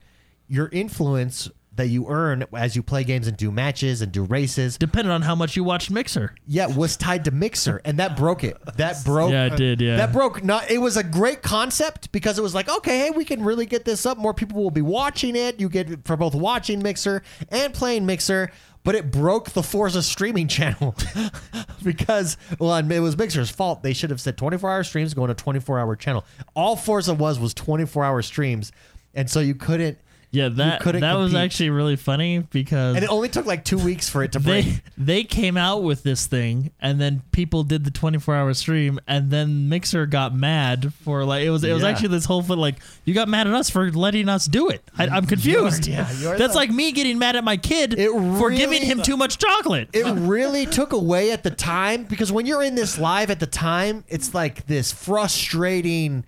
your 0.48 0.68
influence 0.68 1.50
that 1.76 1.88
you 1.88 2.06
earn 2.08 2.44
as 2.56 2.76
you 2.76 2.82
play 2.82 3.04
games 3.04 3.26
and 3.26 3.36
do 3.36 3.50
matches 3.50 4.00
and 4.00 4.12
do 4.12 4.22
races, 4.24 4.78
depending 4.78 5.10
on 5.10 5.22
how 5.22 5.34
much 5.34 5.56
you 5.56 5.64
watched 5.64 5.90
Mixer. 5.90 6.34
yeah, 6.46 6.66
was 6.66 6.96
tied 6.96 7.24
to 7.24 7.30
Mixer, 7.30 7.80
and 7.84 7.98
that 7.98 8.16
broke 8.16 8.44
it. 8.44 8.56
That 8.76 8.96
broke. 9.04 9.32
Yeah, 9.32 9.46
it 9.46 9.56
did. 9.56 9.80
Yeah, 9.80 9.96
That 9.96 10.12
broke. 10.12 10.44
Not. 10.44 10.70
It 10.70 10.78
was 10.78 10.96
a 10.96 11.02
great 11.04 11.42
concept 11.42 12.12
because 12.12 12.38
it 12.38 12.42
was 12.42 12.54
like, 12.54 12.68
okay, 12.68 12.98
hey, 12.98 13.10
we 13.10 13.24
can 13.24 13.42
really 13.42 13.66
get 13.66 13.84
this 13.84 14.06
up. 14.06 14.18
More 14.18 14.34
people 14.34 14.62
will 14.62 14.70
be 14.70 14.82
watching 14.82 15.36
it. 15.36 15.58
You 15.60 15.68
get 15.68 16.06
for 16.06 16.16
both 16.16 16.34
watching 16.34 16.82
Mixer 16.82 17.22
and 17.48 17.74
playing 17.74 18.06
Mixer. 18.06 18.50
But 18.84 18.94
it 18.94 19.10
broke 19.10 19.48
the 19.52 19.62
Forza 19.62 20.02
streaming 20.02 20.46
channel 20.56 20.94
because, 21.82 22.36
well, 22.58 22.74
and 22.74 22.92
it 22.92 23.00
was 23.00 23.16
Mixer's 23.16 23.50
fault. 23.50 23.82
They 23.82 23.94
should 23.94 24.10
have 24.10 24.20
said 24.20 24.36
24 24.36 24.70
hour 24.70 24.84
streams 24.84 25.14
going 25.14 25.28
to 25.28 25.34
24 25.34 25.78
hour 25.78 25.96
channel. 25.96 26.24
All 26.54 26.76
Forza 26.76 27.14
was 27.14 27.38
was 27.38 27.54
24 27.54 28.04
hour 28.04 28.20
streams, 28.22 28.72
and 29.14 29.30
so 29.30 29.40
you 29.40 29.54
couldn't. 29.54 29.98
Yeah. 30.34 30.48
That 30.48 30.82
that 30.82 31.14
was 31.14 31.34
actually 31.34 31.70
really 31.70 31.96
funny 31.96 32.40
because 32.40 32.96
And 32.96 33.04
it 33.04 33.10
only 33.10 33.28
took 33.28 33.46
like 33.46 33.64
two 33.64 33.78
weeks 33.78 34.08
for 34.08 34.22
it 34.22 34.32
to 34.32 34.40
break. 34.40 34.64
they 34.66 34.82
they 34.96 35.24
came 35.24 35.56
out 35.56 35.82
with 35.82 36.02
this 36.02 36.26
thing 36.26 36.70
and 36.80 37.00
then 37.00 37.22
people 37.32 37.62
did 37.62 37.84
the 37.84 37.90
24 37.90 38.34
hour 38.34 38.52
stream 38.54 38.98
and 39.06 39.30
then 39.30 39.68
mixer 39.68 40.06
got 40.06 40.34
mad 40.34 40.92
for 41.04 41.24
like 41.24 41.44
it 41.44 41.50
was 41.50 41.62
it 41.64 41.72
was 41.72 41.82
Yeah. 41.82 41.88
actually 41.90 42.08
this 42.08 42.24
whole 42.24 42.42
thing 42.42 42.58
like 42.58 42.76
you 43.04 43.14
got 43.14 43.28
mad 43.28 43.46
at 43.46 43.54
us 43.54 43.70
for 43.70 43.90
letting 43.92 44.28
us 44.28 44.46
do 44.46 44.68
it 44.68 44.82
I, 44.98 45.06
i'm 45.06 45.26
confused 45.26 45.86
yeah, 45.86 46.10
you're 46.18 46.36
that's 46.36 46.52
the- 46.54 46.58
like 46.58 46.70
me 46.70 46.92
getting 46.92 47.18
mad 47.18 47.36
at 47.36 47.44
my 47.44 47.56
kid 47.56 47.98
It 47.98 48.10
for 48.38 48.50
giving 48.50 48.82
him 48.82 49.00
too 49.02 49.16
much 49.16 49.38
chocolate 49.38 49.88
it 49.92 50.04
really 50.04 50.66
took 50.66 50.92
away 50.92 51.30
at 51.32 51.42
the 51.42 51.50
time 51.50 52.04
because 52.04 52.30
when 52.32 52.46
you're 52.46 52.62
in 52.62 52.74
this 52.74 52.98
live 52.98 53.30
at 53.30 53.40
the 53.40 53.46
time, 53.46 54.04
it's 54.08 54.34
like 54.34 54.66
this 54.66 54.92
frustrating 54.92 56.24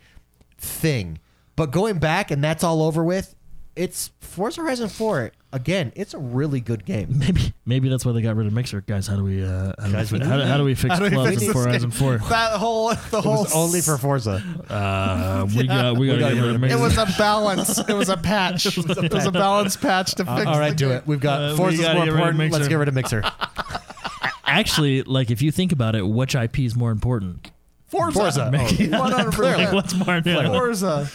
thing. 0.58 1.18
But 1.54 1.70
going 1.70 1.98
back 1.98 2.30
and 2.30 2.42
that's 2.42 2.64
all 2.64 2.82
over 2.82 3.04
with, 3.04 3.34
it's 3.76 4.10
Forza 4.20 4.62
Horizon 4.62 4.88
4. 4.88 5.32
Again, 5.52 5.92
it's 5.96 6.12
a 6.12 6.18
really 6.18 6.60
good 6.60 6.84
game. 6.84 7.08
maybe 7.18 7.54
maybe 7.64 7.88
that's 7.88 8.04
why 8.04 8.12
they 8.12 8.20
got 8.20 8.36
rid 8.36 8.46
of 8.46 8.52
mixer 8.52 8.80
guys 8.82 9.06
how 9.06 9.16
do 9.16 9.22
we 9.24 9.42
uh 9.44 9.72
how 9.80 9.88
Guys, 9.90 10.12
we, 10.12 10.18
we- 10.18 10.24
how, 10.26 10.36
do, 10.36 10.42
how 10.42 10.56
do 10.58 10.64
we 10.64 10.74
fix 10.74 10.92
How 10.94 10.98
do 10.98 11.04
we 11.04 11.10
clubs 11.10 11.30
fix 11.30 11.42
in 11.42 11.48
this 11.48 11.56
Horizon 11.64 11.90
4 11.90 12.18
That 12.28 12.52
whole 12.58 12.88
the 12.88 13.18
It 13.18 13.24
whole 13.24 13.42
was 13.44 13.54
only 13.54 13.80
for 13.80 13.96
Forza. 13.96 14.42
uh 14.68 15.46
we 15.56 15.66
got 15.68 15.96
we 15.96 16.08
got 16.08 16.14
to 16.14 16.20
gotta 16.20 16.34
get 16.34 16.40
rid 16.42 16.54
of 16.56 16.60
Mixer. 16.60 16.76
It 16.76 16.80
was 16.80 16.98
a 16.98 17.06
balance. 17.16 17.78
It 17.78 17.94
was 17.94 18.08
a 18.08 18.16
patch. 18.30 18.66
it 18.66 19.12
was 19.12 19.26
a 19.26 19.32
balance 19.32 19.76
patch 19.76 20.14
to 20.16 20.24
fix. 20.26 20.46
All 20.46 20.58
right, 20.58 20.70
the 20.70 20.76
do 20.76 20.88
game. 20.88 20.96
it. 20.98 21.06
We've 21.06 21.20
got 21.20 21.40
Uh, 21.40 21.50
we 21.52 21.56
Forza's 21.56 21.80
gotta 21.80 21.94
more 21.94 22.04
get 22.06 22.12
rid 22.12 22.20
of 22.22 22.28
important. 22.30 22.52
Let's 22.52 22.68
get 22.68 22.74
rid 22.74 22.88
of 22.88 22.94
Mixer. 22.94 23.22
actually 24.44 25.02
like 25.02 25.30
if 25.30 25.42
you 25.42 25.50
think 25.50 25.72
about 25.72 25.94
it 25.96 26.02
which 26.06 26.34
ip 26.34 26.58
is 26.58 26.76
more 26.76 26.90
important 26.90 27.50
Forza. 27.96 28.50
Forza. 28.50 28.50
One 28.98 29.12
hundred 29.12 29.32
percent. 29.32 29.74
what's 29.74 29.94
more 29.94 30.16
important 30.16 30.54
Forza. 30.54 31.08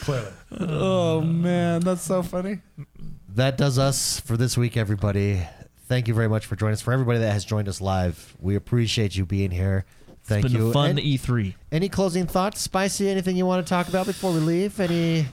Oh 0.60 1.22
man, 1.22 1.82
that's 1.82 2.02
so 2.02 2.24
funny. 2.24 2.60
that 3.36 3.58
does 3.58 3.78
us 3.80 4.20
for 4.20 4.38
this 4.38 4.58
week, 4.58 4.78
everybody. 4.78 5.42
Thank 5.88 6.08
you 6.08 6.14
very 6.14 6.30
much 6.30 6.46
for 6.46 6.56
joining 6.56 6.74
us. 6.74 6.82
For 6.82 6.94
everybody 6.94 7.20
that 7.20 7.32
has 7.34 7.44
joined 7.46 7.68
us 7.68 7.82
live, 7.82 8.36
we 8.40 8.56
appreciate 8.56 9.16
you 9.16 9.26
being 9.26 9.52
here. 9.52 9.86
Thank 10.24 10.46
it's 10.46 10.54
been 10.54 10.62
you. 10.64 10.70
a 10.70 10.74
fun 10.74 10.92
And- 10.92 11.00
E3 11.00 11.56
Any 11.72 11.90
closing 11.90 12.28
thoughts, 12.28 12.62
Spicy? 12.62 13.10
Anything 13.10 13.36
you 13.36 13.46
want 13.46 13.66
to 13.66 13.70
talk 13.70 13.88
about 13.90 14.06
before 14.06 14.32
we 14.32 14.40
leave? 14.40 14.80
Any 14.80 15.26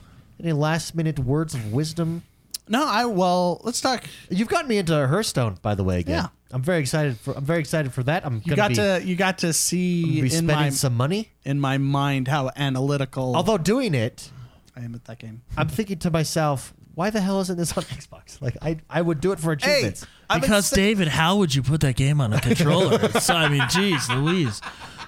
any 0.43 0.53
last 0.53 0.95
minute 0.95 1.19
words 1.19 1.55
of 1.55 1.73
wisdom? 1.73 2.23
No, 2.69 2.87
I 2.87 3.05
well, 3.07 3.61
let's 3.65 3.81
talk. 3.81 4.05
You've 4.31 4.49
gotten 4.49 4.69
me 4.69 4.79
into 4.79 4.95
Hearthstone, 5.07 5.59
by 5.63 5.75
the 5.75 5.85
way. 5.85 6.01
Again, 6.01 6.15
Yeah. 6.17 6.27
I'm 6.51 6.63
very 6.63 6.81
excited 6.81 7.19
for. 7.19 7.37
I'm 7.37 7.45
very 7.45 7.61
excited 7.61 7.93
for 7.93 8.03
that. 8.05 8.25
I'm 8.25 8.37
You 8.45 8.55
gonna 8.55 8.57
got 8.57 8.69
be, 8.71 8.75
to 8.77 9.03
you 9.05 9.17
got 9.17 9.39
to 9.39 9.53
see 9.53 10.05
be 10.05 10.21
in 10.21 10.31
spending 10.31 10.47
my 10.57 10.71
some 10.71 10.97
money. 10.97 11.31
in 11.45 11.61
my 11.61 11.77
mind 11.79 12.27
how 12.29 12.51
analytical 12.57 13.37
Although 13.37 13.59
doing 13.59 13.95
it, 13.95 14.31
I 14.75 14.81
am 14.81 14.95
at 14.95 15.05
that 15.07 15.19
game. 15.19 15.43
I'm 15.59 15.69
thinking 15.69 15.99
to 15.99 16.11
myself, 16.11 16.73
why 16.95 17.11
the 17.11 17.21
hell 17.21 17.41
isn't 17.43 17.59
this 17.59 17.77
on 17.77 17.83
Xbox? 17.99 18.41
Like 18.41 18.57
I 18.63 18.79
I 18.89 19.03
would 19.03 19.21
do 19.21 19.33
it 19.33 19.41
for 19.41 19.53
achievements. 19.53 20.07
I've 20.31 20.41
been 20.41 20.49
Because 20.49 20.67
sa- 20.69 20.77
David, 20.77 21.09
how 21.09 21.37
would 21.37 21.55
you 21.55 21.63
put 21.63 21.83
that 21.83 21.97
game 21.97 22.19
on 22.21 22.33
a 22.33 22.41
controller? 22.41 22.95
It's- 23.05 23.29
I 23.29 23.49
mean, 23.49 23.65
geez, 23.69 24.09
Louise. 24.11 24.61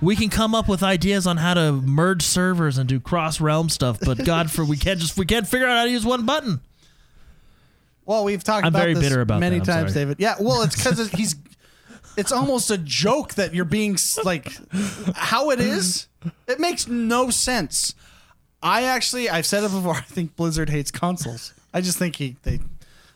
We 0.03 0.17
can 0.17 0.29
come 0.31 0.55
up 0.55 0.67
with 0.69 0.83
ideas 0.83 1.27
on 1.27 1.37
how 1.39 1.55
to 1.55 1.73
merge 1.73 2.23
servers 2.23 2.77
and 2.79 2.89
do 2.89 3.01
cross 3.01 3.39
realm 3.41 3.69
stuff, 3.69 3.99
but 4.01 4.25
God, 4.25 4.51
for 4.51 4.65
we 4.65 4.77
can't 4.79 4.99
just 5.01 5.17
we 5.19 5.25
can't 5.27 5.47
figure 5.49 5.67
out 5.67 5.77
how 5.79 5.85
to 5.85 5.91
use 5.91 6.05
one 6.07 6.25
button. 6.27 6.61
Well, 8.11 8.25
we've 8.25 8.43
talked 8.43 8.67
I'm 8.67 8.71
about 8.71 8.81
very 8.81 8.95
this 8.95 9.05
bitter 9.05 9.21
about 9.21 9.39
many 9.39 9.61
that, 9.61 9.69
I'm 9.69 9.83
times, 9.83 9.93
sorry. 9.93 10.05
David. 10.07 10.17
Yeah, 10.19 10.35
well, 10.41 10.63
it's 10.63 10.75
because 10.75 11.11
he's. 11.13 11.37
It's 12.17 12.33
almost 12.33 12.69
a 12.73 12.77
joke 12.77 13.35
that 13.35 13.55
you're 13.55 13.65
being 13.65 13.93
s- 13.95 14.19
like, 14.25 14.53
how 15.15 15.51
it 15.51 15.61
is. 15.61 16.09
It 16.49 16.59
makes 16.59 16.89
no 16.89 17.31
sense. 17.31 17.95
I 18.61 18.83
actually, 18.83 19.31
I've 19.31 19.47
said 19.47 19.63
it 19.63 19.71
before. 19.71 19.95
I 19.97 20.01
think 20.01 20.35
Blizzard 20.35 20.71
hates 20.71 20.91
consoles. 20.91 21.55
I 21.73 21.81
just 21.83 21.99
think 21.99 22.17
he 22.17 22.35
they 22.43 22.59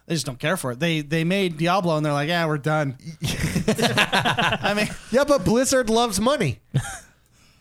they 0.07 0.15
just 0.15 0.27
don't 0.27 0.39
care 0.39 0.57
for 0.57 0.71
it. 0.71 0.79
They 0.79 1.01
they 1.01 1.25
made 1.25 1.57
Diablo 1.59 1.97
and 1.97 2.07
they're 2.07 2.12
like, 2.12 2.29
yeah, 2.29 2.47
we're 2.47 2.57
done. 2.59 2.97
I 3.66 4.75
mean, 4.77 4.89
Yeah, 5.11 5.25
but 5.25 5.45
Blizzard 5.45 5.91
loves 5.91 6.21
money. 6.21 6.61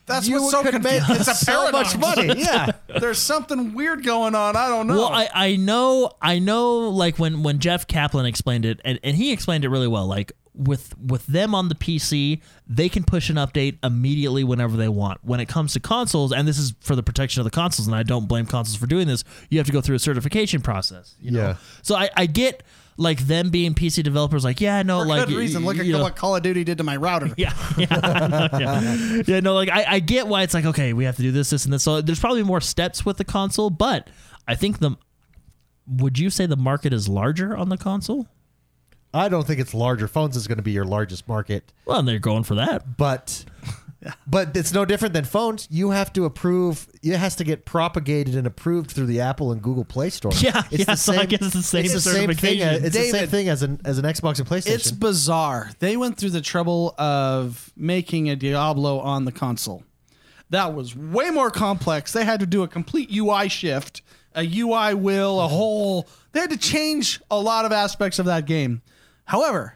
That's 0.06 0.28
You 0.28 0.42
what's 0.42 0.52
so 0.52 0.64
could 0.64 0.84
make. 0.84 1.02
It's 1.10 1.28
a 1.28 1.34
so 1.36 1.52
paradox. 1.72 1.98
much 1.98 2.18
money. 2.18 2.40
Yeah. 2.42 2.72
There's 3.00 3.20
something 3.20 3.74
weird 3.74 4.04
going 4.04 4.36
on. 4.36 4.56
I 4.56 4.68
don't 4.68 4.88
know. 4.88 4.98
Well, 4.98 5.10
I, 5.10 5.30
I 5.34 5.56
know 5.56 6.12
I 6.22 6.40
know 6.40 6.90
like 6.90 7.18
when 7.20 7.44
when 7.44 7.60
Jeff 7.60 7.88
Kaplan 7.88 8.26
explained 8.26 8.66
it 8.66 8.80
and, 8.84 9.00
and 9.04 9.16
he 9.16 9.32
explained 9.32 9.64
it 9.66 9.70
really 9.70 9.88
well. 9.88 10.06
Like 10.08 10.34
with 10.56 10.96
with 11.00 11.26
them 11.26 11.56
on 11.56 11.70
the 11.70 11.76
PC, 11.76 12.42
they 12.68 12.90
can 12.90 13.04
push 13.04 13.30
an 13.30 13.38
update 13.38 13.78
immediately 13.84 14.44
whenever 14.44 14.78
they 14.78 14.90
want. 14.90 15.24
When 15.24 15.40
it 15.40 15.48
comes 15.48 15.74
to 15.74 15.80
consoles, 15.80 16.32
and 16.32 16.48
this 16.48 16.58
is 16.58 16.74
for 16.82 16.96
the 16.96 17.04
protection 17.04 17.40
of 17.40 17.46
the 17.46 17.52
consoles, 17.52 17.88
and 17.88 17.96
I 17.96 18.04
don't 18.04 18.28
blame 18.28 18.46
consoles 18.46 18.76
for 18.78 18.86
doing 18.88 19.08
this, 19.08 19.24
you 19.50 19.58
have 19.58 19.68
to 19.68 19.74
go 19.74 19.82
through 19.82 19.96
a 19.96 20.00
certification 20.00 20.62
process. 20.62 21.16
You 21.20 21.32
know? 21.32 21.40
Yeah. 21.40 21.56
So 21.82 21.96
I, 21.96 22.10
I 22.16 22.26
get 22.28 22.62
like 22.98 23.20
them 23.22 23.50
being 23.50 23.74
PC 23.74 24.04
developers 24.04 24.44
like, 24.44 24.62
yeah, 24.62 24.84
no, 24.84 25.00
for 25.02 25.06
like 25.08 25.28
good 25.28 25.36
reason. 25.38 25.66
Look 25.66 25.78
at 25.80 25.86
know, 25.86 26.02
what 26.04 26.16
Call 26.16 26.36
of 26.36 26.44
Duty 26.44 26.64
did 26.64 26.78
to 26.78 26.84
my 26.84 26.96
router. 26.98 27.30
yeah, 27.38 27.54
yeah, 27.78 28.50
yeah. 28.60 29.22
yeah. 29.26 29.40
No, 29.40 29.54
like 29.56 29.70
I, 29.70 29.86
I 29.88 30.00
get 30.00 30.28
why 30.28 30.44
it's 30.44 30.54
like 30.54 30.66
okay, 30.66 30.94
we 30.94 31.06
have 31.06 31.16
to 31.18 31.22
do 31.22 31.32
this, 31.32 31.50
this, 31.50 31.66
and 31.66 31.74
this. 31.74 31.84
So 31.84 32.02
there's 32.02 32.20
probably 32.20 32.44
more 32.44 32.62
steps 32.62 33.06
with 33.06 33.18
the 33.18 33.26
console, 33.26 33.70
but 33.70 34.10
I 34.48 34.56
think 34.56 34.80
the. 34.80 34.98
Would 35.86 36.18
you 36.18 36.30
say 36.30 36.46
the 36.46 36.56
market 36.56 36.94
is 36.94 37.10
larger 37.10 37.58
on 37.58 37.68
the 37.70 37.78
console? 37.78 38.28
I 39.14 39.28
don't 39.30 39.46
think 39.46 39.60
it's 39.60 39.74
larger. 39.74 40.08
Phones 40.08 40.36
is 40.38 40.48
going 40.48 40.58
to 40.58 40.64
be 40.64 40.72
your 40.72 40.86
largest 40.86 41.28
market, 41.28 41.72
Well, 41.86 42.00
and 42.00 42.08
they're 42.08 42.20
going 42.20 42.44
for 42.44 42.56
that. 42.56 42.98
but 42.98 43.44
but 44.28 44.56
it's 44.56 44.74
no 44.74 44.86
different 44.86 45.14
than 45.14 45.26
phones. 45.26 45.68
You 45.72 45.92
have 45.92 46.12
to 46.14 46.26
approve. 46.26 46.88
It 47.02 47.18
has 47.18 47.36
to 47.38 47.44
get 47.44 47.66
propagated 47.66 48.36
and 48.36 48.46
approved 48.48 48.92
through 48.92 49.06
the 49.08 49.22
Apple 49.22 49.52
and 49.52 49.62
Google 49.62 49.86
Play 49.86 50.10
Store. 50.10 50.32
Yeah, 50.40 50.64
it's 50.72 50.88
yeah, 50.88 50.96
so 50.96 51.14
I 51.14 51.26
guess 51.26 51.42
it's 51.42 51.54
the 51.54 51.64
same 51.64 51.86
It's 51.86 51.94
the 51.94 52.00
same 52.02 52.14
thing. 52.14 52.36
certification. 52.60 52.68
As, 52.68 52.84
it's 52.84 52.96
the 52.98 53.18
same 53.18 53.28
thing 53.28 53.50
as 53.50 53.64
an 53.64 53.82
as 53.86 53.98
an 53.98 54.06
Xbox 54.06 54.40
and 54.40 54.48
PlayStation. 54.48 54.76
It's 54.76 54.92
bizarre. 54.92 55.72
They 55.80 55.96
went 55.98 56.18
through 56.18 56.32
the 56.32 56.42
trouble 56.42 56.96
of 56.98 57.72
making 57.76 58.30
a 58.30 58.36
Diablo 58.36 59.00
on 59.00 59.26
the 59.26 59.32
console. 59.32 59.84
That 60.50 60.74
was 60.74 60.96
way 60.96 61.30
more 61.30 61.50
complex. 61.50 62.12
They 62.14 62.26
had 62.26 62.40
to 62.42 62.46
do 62.46 62.62
a 62.64 62.68
complete 62.68 63.10
UI 63.12 63.50
shift, 63.50 64.02
a 64.36 64.44
UI 64.46 64.94
will, 64.94 65.40
a 65.42 65.48
whole. 65.48 66.08
They 66.32 66.42
had 66.42 66.50
to 66.52 66.58
change 66.58 67.22
a 67.32 67.40
lot 67.40 67.66
of 67.66 67.72
aspects 67.72 68.20
of 68.20 68.26
that 68.26 68.46
game. 68.46 68.82
However, 69.26 69.76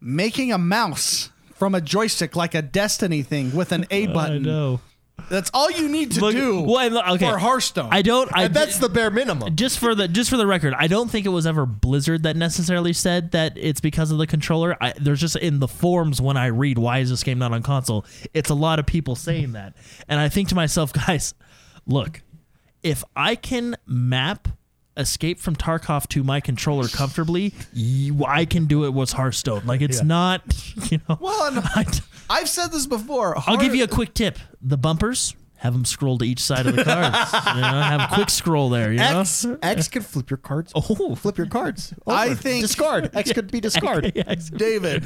making 0.00 0.52
a 0.52 0.58
mouse 0.58 1.30
from 1.58 1.74
a 1.74 1.80
joystick 1.80 2.36
like 2.36 2.54
a 2.54 2.62
Destiny 2.62 3.22
thing 3.22 3.54
with 3.54 3.72
an 3.72 3.86
A 3.90 4.06
button. 4.18 4.46
I 4.46 4.50
know. 4.50 4.80
That's 5.28 5.50
all 5.52 5.68
you 5.70 5.88
need 5.88 6.12
to 6.12 6.20
Look- 6.20 6.32
do 6.34 6.60
well, 6.62 6.78
and 6.78 6.94
look, 6.94 7.06
okay. 7.06 7.28
for 7.28 7.38
Hearthstone. 7.38 7.88
I 7.90 8.02
don't. 8.02 8.30
I 8.34 8.44
and 8.44 8.54
that's 8.54 8.78
the 8.78 8.88
bare 8.88 9.10
minimum. 9.10 9.56
just 9.56 9.78
for 9.78 9.94
the 9.94 10.06
just 10.08 10.30
for 10.30 10.36
the 10.36 10.46
record, 10.46 10.74
I 10.78 10.86
don't 10.86 11.10
think 11.10 11.26
it 11.26 11.30
was 11.30 11.44
ever 11.46 11.66
Blizzard 11.66 12.22
that 12.22 12.36
necessarily 12.36 12.92
said 12.92 13.32
that 13.32 13.52
it's 13.56 13.80
because 13.80 14.10
of 14.12 14.18
the 14.18 14.26
controller. 14.28 14.76
I, 14.80 14.94
there's 14.98 15.20
just 15.20 15.34
in 15.36 15.58
the 15.58 15.68
forums 15.68 16.20
when 16.20 16.36
I 16.36 16.46
read 16.46 16.78
why 16.78 17.00
is 17.00 17.10
this 17.10 17.24
game 17.24 17.38
not 17.38 17.52
on 17.52 17.62
console, 17.64 18.06
it's 18.32 18.48
a 18.48 18.54
lot 18.54 18.78
of 18.78 18.86
people 18.86 19.16
saying 19.16 19.52
that, 19.52 19.74
and 20.08 20.18
I 20.20 20.28
think 20.28 20.48
to 20.50 20.54
myself, 20.54 20.92
guys, 21.06 21.34
look, 21.84 22.22
if 22.84 23.02
I 23.16 23.34
can 23.34 23.76
map 23.86 24.48
Escape 24.98 25.38
from 25.38 25.56
Tarkov 25.56 26.06
to 26.08 26.22
my 26.24 26.40
controller 26.40 26.88
comfortably, 26.88 27.54
I 28.26 28.44
can 28.44 28.66
do 28.66 28.84
it 28.84 28.90
with 28.92 29.12
Hearthstone. 29.12 29.64
Like 29.64 29.80
it's 29.80 30.02
not, 30.02 30.42
you 30.90 31.00
know. 31.08 31.18
Well, 31.20 31.46
and 31.46 31.58
I, 31.64 31.86
I've 32.28 32.48
said 32.48 32.68
this 32.72 32.86
before. 32.86 33.34
I'll 33.46 33.56
give 33.56 33.74
you 33.74 33.84
a 33.84 33.88
quick 33.88 34.14
tip: 34.14 34.38
the 34.60 34.76
bumpers. 34.76 35.34
Have 35.58 35.72
them 35.72 35.84
scroll 35.84 36.18
to 36.18 36.24
each 36.24 36.38
side 36.38 36.68
of 36.68 36.76
the 36.76 36.84
cards. 36.84 37.32
you 37.56 37.60
know, 37.60 37.82
have 37.82 38.12
a 38.12 38.14
quick 38.14 38.30
scroll 38.30 38.70
there. 38.70 38.92
You 38.92 38.98
know? 38.98 39.20
X 39.20 39.44
X 39.60 39.88
could 39.88 40.04
flip 40.04 40.30
your 40.30 40.36
cards. 40.36 40.70
Oh. 40.76 41.16
flip 41.16 41.36
your 41.36 41.48
cards. 41.48 41.92
I 42.06 42.34
think- 42.34 42.62
discard. 42.62 43.10
X 43.12 43.32
could 43.32 43.50
be 43.50 43.60
discard. 43.60 44.12
Yeah, 44.14 44.36
David. 44.54 45.04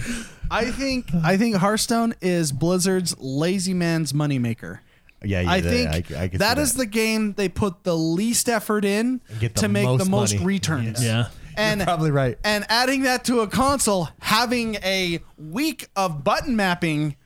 I 0.51 0.71
think 0.71 1.07
I 1.25 1.39
think 1.39 1.57
Hearthstone 1.57 2.15
is 2.21 2.53
Blizzard's 2.53 3.17
lazy 3.19 3.73
man's 3.73 4.13
moneymaker. 4.13 4.81
Yeah, 5.25 5.41
yeah. 5.43 5.51
I 5.51 5.61
think 5.61 5.89
I, 5.91 5.97
I 5.97 6.01
can 6.03 6.31
see 6.33 6.37
that 6.39 6.59
is 6.59 6.75
the 6.75 6.87
game 6.87 7.33
they 7.35 7.49
put 7.49 7.85
the 7.85 7.97
least 7.97 8.49
effort 8.49 8.85
in 8.85 9.21
get 9.41 9.55
the 9.55 9.63
to 9.63 9.69
make 9.69 9.85
the 9.85 10.05
most 10.07 10.09
most 10.11 10.35
money. 10.35 10.47
returns. 10.47 11.05
Yeah. 11.05 11.29
And 11.57 11.83
probably 11.83 12.11
right. 12.11 12.39
and 12.45 12.65
adding 12.71 13.03
that 13.03 13.25
to 13.27 13.41
a 13.41 13.47
console, 13.47 14.09
having 14.21 14.77
a 14.77 15.21
week 15.37 15.89
of 15.97 16.25
button 16.25 16.57
mapping 16.57 17.17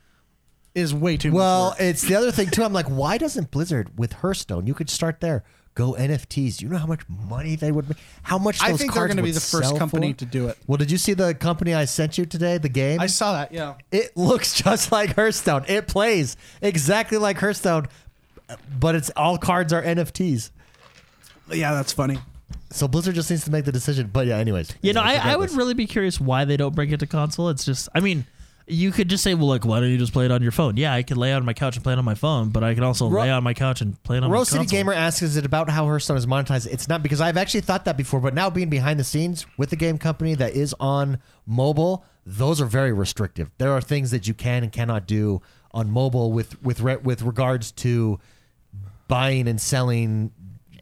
is 0.75 0.93
way 0.93 1.15
too 1.17 1.31
Well, 1.31 1.69
much. 1.69 1.79
work. 1.79 1.87
it's 1.89 2.01
the 2.01 2.15
other 2.15 2.31
thing 2.31 2.49
too. 2.49 2.63
I'm 2.63 2.73
like, 2.73 2.87
why 2.87 3.17
doesn't 3.17 3.51
Blizzard 3.51 3.97
with 3.97 4.13
Hearthstone? 4.13 4.67
You 4.67 4.73
could 4.73 4.89
start 4.89 5.21
there. 5.21 5.43
Go 5.77 5.93
NFTs. 5.93 6.59
You 6.59 6.69
know 6.69 6.79
how 6.79 6.87
much 6.87 7.01
money 7.07 7.55
they 7.55 7.71
would 7.71 7.87
make. 7.87 7.99
How 8.23 8.39
much 8.39 8.63
I 8.63 8.71
those 8.71 8.79
think 8.79 8.93
they're 8.93 9.01
cards 9.01 9.13
going 9.13 9.17
to 9.17 9.21
be 9.21 9.29
would 9.29 9.35
the 9.35 9.39
first 9.39 9.69
sell 9.69 9.77
company 9.77 10.11
for? 10.11 10.17
to 10.17 10.25
do 10.25 10.47
it. 10.47 10.57
Well, 10.65 10.77
did 10.77 10.89
you 10.89 10.97
see 10.97 11.13
the 11.13 11.35
company 11.35 11.75
I 11.75 11.85
sent 11.85 12.17
you 12.17 12.25
today? 12.25 12.57
The 12.57 12.67
game. 12.67 12.99
I 12.99 13.05
saw 13.05 13.33
that. 13.33 13.51
Yeah. 13.51 13.75
it 13.91 14.17
looks 14.17 14.53
just 14.63 14.91
like 14.91 15.13
Hearthstone. 15.13 15.65
It 15.67 15.85
plays 15.85 16.35
exactly 16.63 17.19
like 17.19 17.37
Hearthstone, 17.37 17.89
but 18.79 18.95
it's 18.95 19.11
all 19.15 19.37
cards 19.37 19.71
are 19.71 19.83
NFTs. 19.83 20.49
Yeah, 21.51 21.75
that's 21.75 21.93
funny. 21.93 22.17
So 22.71 22.87
Blizzard 22.87 23.13
just 23.13 23.29
needs 23.29 23.45
to 23.45 23.51
make 23.51 23.65
the 23.65 23.71
decision. 23.71 24.09
But 24.11 24.25
yeah, 24.25 24.37
anyways. 24.37 24.73
You 24.81 24.93
know, 24.93 25.01
I, 25.01 25.33
I 25.33 25.35
would 25.35 25.51
really 25.51 25.75
be 25.75 25.85
curious 25.85 26.19
why 26.19 26.43
they 26.43 26.57
don't 26.57 26.73
bring 26.73 26.89
it 26.89 26.99
to 27.01 27.05
console. 27.05 27.49
It's 27.49 27.65
just, 27.65 27.87
I 27.93 27.99
mean, 27.99 28.25
you 28.69 28.91
could 28.91 29.09
just 29.09 29.23
say, 29.23 29.33
well, 29.33 29.47
like, 29.47 29.65
why 29.65 29.79
don't 29.79 29.89
you 29.89 29.97
just 29.97 30.11
play 30.11 30.25
it 30.25 30.31
on 30.31 30.41
your 30.41 30.51
phone? 30.51 30.75
Yeah, 30.75 30.93
I 30.93 31.01
could 31.01 31.15
lay 31.17 31.31
on 31.33 31.45
my 31.45 31.53
couch 31.53 31.75
and 31.77 31.83
play 31.83 31.93
it 31.93 31.99
on 31.99 32.03
my 32.05 32.15
phone, 32.15 32.49
but 32.49 32.63
I 32.63 32.73
could 32.73 32.83
also 32.83 33.07
Ro- 33.09 33.21
lay 33.21 33.31
on 33.31 33.41
my 33.43 33.53
couch 33.53 33.79
and 33.79 34.01
play 34.03 34.17
it 34.17 34.23
on 34.23 34.29
Rose 34.29 34.51
my 34.51 34.57
City 34.57 34.65
console. 34.65 34.77
Gamer 34.79 34.93
asks, 34.93 35.21
"Is 35.21 35.37
it 35.37 35.45
about 35.45 35.69
how 35.69 35.85
Hearthstone 35.85 36.17
is 36.17 36.25
monetized?" 36.25 36.67
It's 36.67 36.89
not 36.89 37.01
because 37.01 37.21
I've 37.21 37.37
actually 37.37 37.61
thought 37.61 37.85
that 37.85 37.95
before, 37.95 38.19
but 38.19 38.33
now 38.33 38.49
being 38.49 38.69
behind 38.69 38.99
the 38.99 39.03
scenes 39.05 39.45
with 39.57 39.69
the 39.69 39.77
game 39.77 39.97
company 39.97 40.35
that 40.35 40.53
is 40.53 40.75
on 40.79 41.19
mobile, 41.45 42.03
those 42.25 42.59
are 42.59 42.65
very 42.65 42.91
restrictive. 42.91 43.51
There 43.57 43.71
are 43.71 43.79
things 43.81 44.11
that 44.11 44.27
you 44.27 44.33
can 44.33 44.63
and 44.63 44.71
cannot 44.71 45.07
do 45.07 45.41
on 45.71 45.89
mobile 45.89 46.31
with 46.33 46.61
with 46.61 46.81
re- 46.81 46.97
with 46.97 47.21
regards 47.21 47.71
to 47.71 48.19
buying 49.07 49.47
and 49.47 49.61
selling 49.61 50.31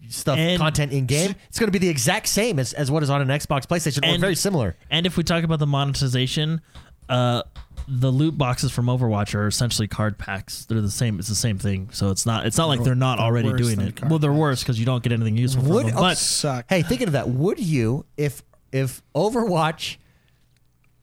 stuff 0.09 0.37
And- 0.39 0.59
content 0.59 0.91
in 0.91 1.05
game. 1.05 1.35
It's 1.49 1.59
going 1.59 1.67
to 1.67 1.71
be 1.71 1.79
the 1.79 1.89
exact 1.89 2.27
same 2.27 2.57
as, 2.59 2.73
as 2.73 2.89
what 2.89 3.03
is 3.03 3.09
on 3.09 3.21
an 3.21 3.27
Xbox, 3.27 3.65
PlayStation, 3.67 4.07
or 4.11 4.17
very 4.19 4.35
similar. 4.35 4.75
And 4.89 5.05
if 5.05 5.17
we 5.17 5.23
talk 5.23 5.43
about 5.43 5.59
the 5.59 5.67
monetization, 5.67 6.61
uh, 7.09 7.43
the 7.87 8.11
loot 8.11 8.37
boxes 8.37 8.71
from 8.71 8.85
Overwatch 8.87 9.35
are 9.35 9.47
essentially 9.47 9.87
card 9.87 10.17
packs. 10.17 10.65
They're 10.65 10.81
the 10.81 10.89
same. 10.91 11.19
It's 11.19 11.27
the 11.27 11.35
same 11.35 11.57
thing. 11.59 11.89
So 11.91 12.09
it's 12.11 12.25
not. 12.25 12.45
It's 12.45 12.57
not 12.57 12.67
like 12.67 12.83
they're 12.83 12.95
not 12.95 13.17
They're 13.17 13.25
already 13.25 13.53
doing 13.53 13.79
it. 13.81 14.03
Well, 14.03 14.19
they're 14.19 14.33
worse 14.33 14.61
because 14.63 14.79
you 14.79 14.85
don't 14.85 15.03
get 15.03 15.11
anything 15.11 15.37
useful 15.37 15.63
from 15.63 15.71
Would- 15.73 15.85
them. 15.87 15.97
oh, 15.97 16.01
But 16.01 16.17
Suck. 16.17 16.65
Hey, 16.69 16.81
thinking 16.81 17.07
of 17.07 17.13
that, 17.13 17.29
would 17.29 17.59
you 17.59 18.05
if 18.17 18.43
if 18.71 19.01
Overwatch 19.15 19.97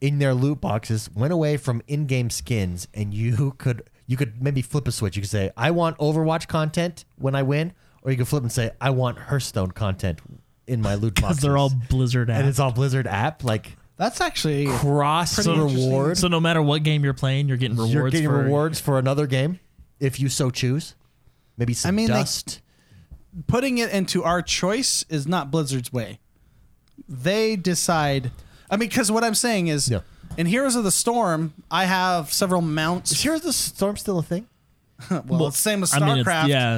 in 0.00 0.18
their 0.18 0.34
loot 0.34 0.60
boxes 0.60 1.08
went 1.14 1.32
away 1.32 1.56
from 1.56 1.80
in-game 1.86 2.28
skins 2.30 2.88
and 2.92 3.14
you 3.14 3.52
could 3.58 3.82
you 4.06 4.16
could 4.16 4.42
maybe 4.42 4.60
flip 4.62 4.88
a 4.88 4.92
switch. 4.92 5.16
You 5.16 5.22
could 5.22 5.30
say, 5.30 5.50
"I 5.56 5.70
want 5.70 5.96
Overwatch 5.98 6.48
content 6.48 7.04
when 7.16 7.34
I 7.36 7.42
win," 7.44 7.72
or 8.02 8.10
you 8.10 8.16
could 8.16 8.26
flip 8.28 8.42
and 8.42 8.50
say, 8.52 8.72
"I 8.80 8.90
want 8.90 9.16
Hearthstone 9.18 9.70
content 9.70 10.20
in 10.66 10.82
my 10.82 10.96
loot 10.96 11.14
because 11.16 11.28
boxes." 11.36 11.42
they're 11.42 11.56
all 11.56 11.70
Blizzard 11.88 12.28
app. 12.30 12.40
and 12.40 12.48
it's 12.48 12.58
all 12.58 12.72
Blizzard 12.72 13.06
app 13.06 13.44
like 13.44 13.76
That's 14.02 14.20
actually 14.20 14.66
cross 14.66 15.36
Pretty 15.36 15.50
interesting. 15.52 15.86
reward. 15.90 16.18
So 16.18 16.26
no 16.26 16.40
matter 16.40 16.60
what 16.60 16.82
game 16.82 17.04
you're 17.04 17.14
playing, 17.14 17.46
you're 17.46 17.56
getting 17.56 17.76
rewards. 17.76 17.94
You're 17.94 18.10
getting 18.10 18.26
for, 18.28 18.42
rewards 18.42 18.80
for 18.80 18.98
another 18.98 19.28
game 19.28 19.60
if 20.00 20.18
you 20.18 20.28
so 20.28 20.50
choose. 20.50 20.96
Maybe 21.56 21.72
some 21.72 21.90
I 21.90 21.92
mean, 21.92 22.08
they- 22.08 22.14
dust. 22.14 22.60
putting 23.46 23.78
it 23.78 23.90
into 23.90 24.24
our 24.24 24.42
choice 24.42 25.04
is 25.08 25.28
not 25.28 25.52
Blizzard's 25.52 25.92
way. 25.92 26.18
They 27.08 27.54
decide. 27.54 28.32
I 28.68 28.76
mean, 28.76 28.88
because 28.88 29.12
what 29.12 29.22
I'm 29.22 29.36
saying 29.36 29.68
is, 29.68 29.88
Yeah. 29.88 30.00
in 30.36 30.46
Heroes 30.46 30.74
of 30.74 30.82
the 30.82 30.90
Storm, 30.90 31.52
I 31.70 31.84
have 31.84 32.32
several 32.32 32.60
mounts. 32.60 33.12
is 33.12 33.20
Heroes 33.22 33.40
of 33.42 33.46
the 33.46 33.52
Storm 33.52 33.96
still 33.96 34.18
a 34.18 34.22
thing? 34.24 34.48
well, 35.26 35.46
it's 35.46 35.56
the 35.58 35.62
same 35.62 35.82
as 35.84 35.94
I 35.94 36.00
mean, 36.00 36.18
it's, 36.18 36.28
StarCraft. 36.28 36.48
yeah. 36.48 36.74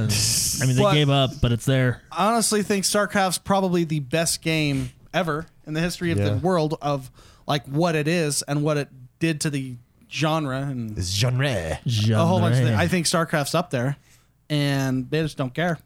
I 0.63 0.67
mean, 0.67 0.77
they 0.77 0.83
But- 0.83 0.93
gave 0.93 1.09
up, 1.09 1.31
but 1.41 1.53
it's 1.53 1.65
there. 1.65 2.03
I 2.13 2.27
honestly 2.33 2.63
think 2.63 2.85
StarCraft's 2.85 3.39
probably 3.39 3.85
the 3.85 4.01
best 4.01 4.43
game 4.43 4.91
ever 5.15 5.47
in 5.67 5.75
the 5.75 5.81
history 5.81 6.11
of 6.11 6.19
Yeah. 6.19 6.31
the 6.31 6.37
world 6.37 6.77
of 6.83 7.11
like 7.47 7.65
what 7.67 7.95
it 7.95 8.09
is 8.09 8.43
and 8.43 8.63
what 8.63 8.77
it 8.77 8.89
did 9.19 9.41
to 9.43 9.51
the 9.51 9.77
genre 10.11 10.59
and 10.63 10.97
It's 10.99 11.09
genre. 11.11 11.77
a 12.15 12.25
whole 12.27 12.41
bunch 12.41 12.57
of 12.57 12.65
things. 12.65 12.79
I 12.79 12.87
think 12.89 13.07
StarCraft's 13.07 13.55
up 13.55 13.71
there, 13.71 13.97
and 14.49 15.11
they 15.11 15.23
just 15.23 15.37
don't 15.37 15.53
care. 15.55 15.79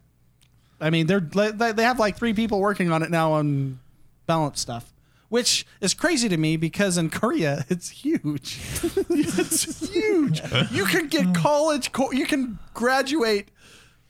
I 0.80 0.90
mean, 0.90 1.06
they're 1.06 1.20
they 1.20 1.72
they 1.72 1.82
have 1.82 1.98
like 1.98 2.16
three 2.16 2.34
people 2.34 2.60
working 2.60 2.92
on 2.92 3.02
it 3.02 3.10
now 3.10 3.32
on 3.32 3.80
balance 4.26 4.60
stuff, 4.60 4.92
which 5.28 5.66
is 5.80 5.94
crazy 5.94 6.28
to 6.28 6.36
me 6.36 6.56
because 6.56 6.96
in 6.98 7.10
Korea 7.10 7.64
it's 7.70 7.88
huge. 7.88 8.59
it's 9.10 9.88
huge. 9.90 10.40
You 10.70 10.84
can 10.84 11.09
get 11.09 11.34
college, 11.34 11.90
co- 11.92 12.12
you 12.12 12.26
can 12.26 12.59
graduate 12.74 13.48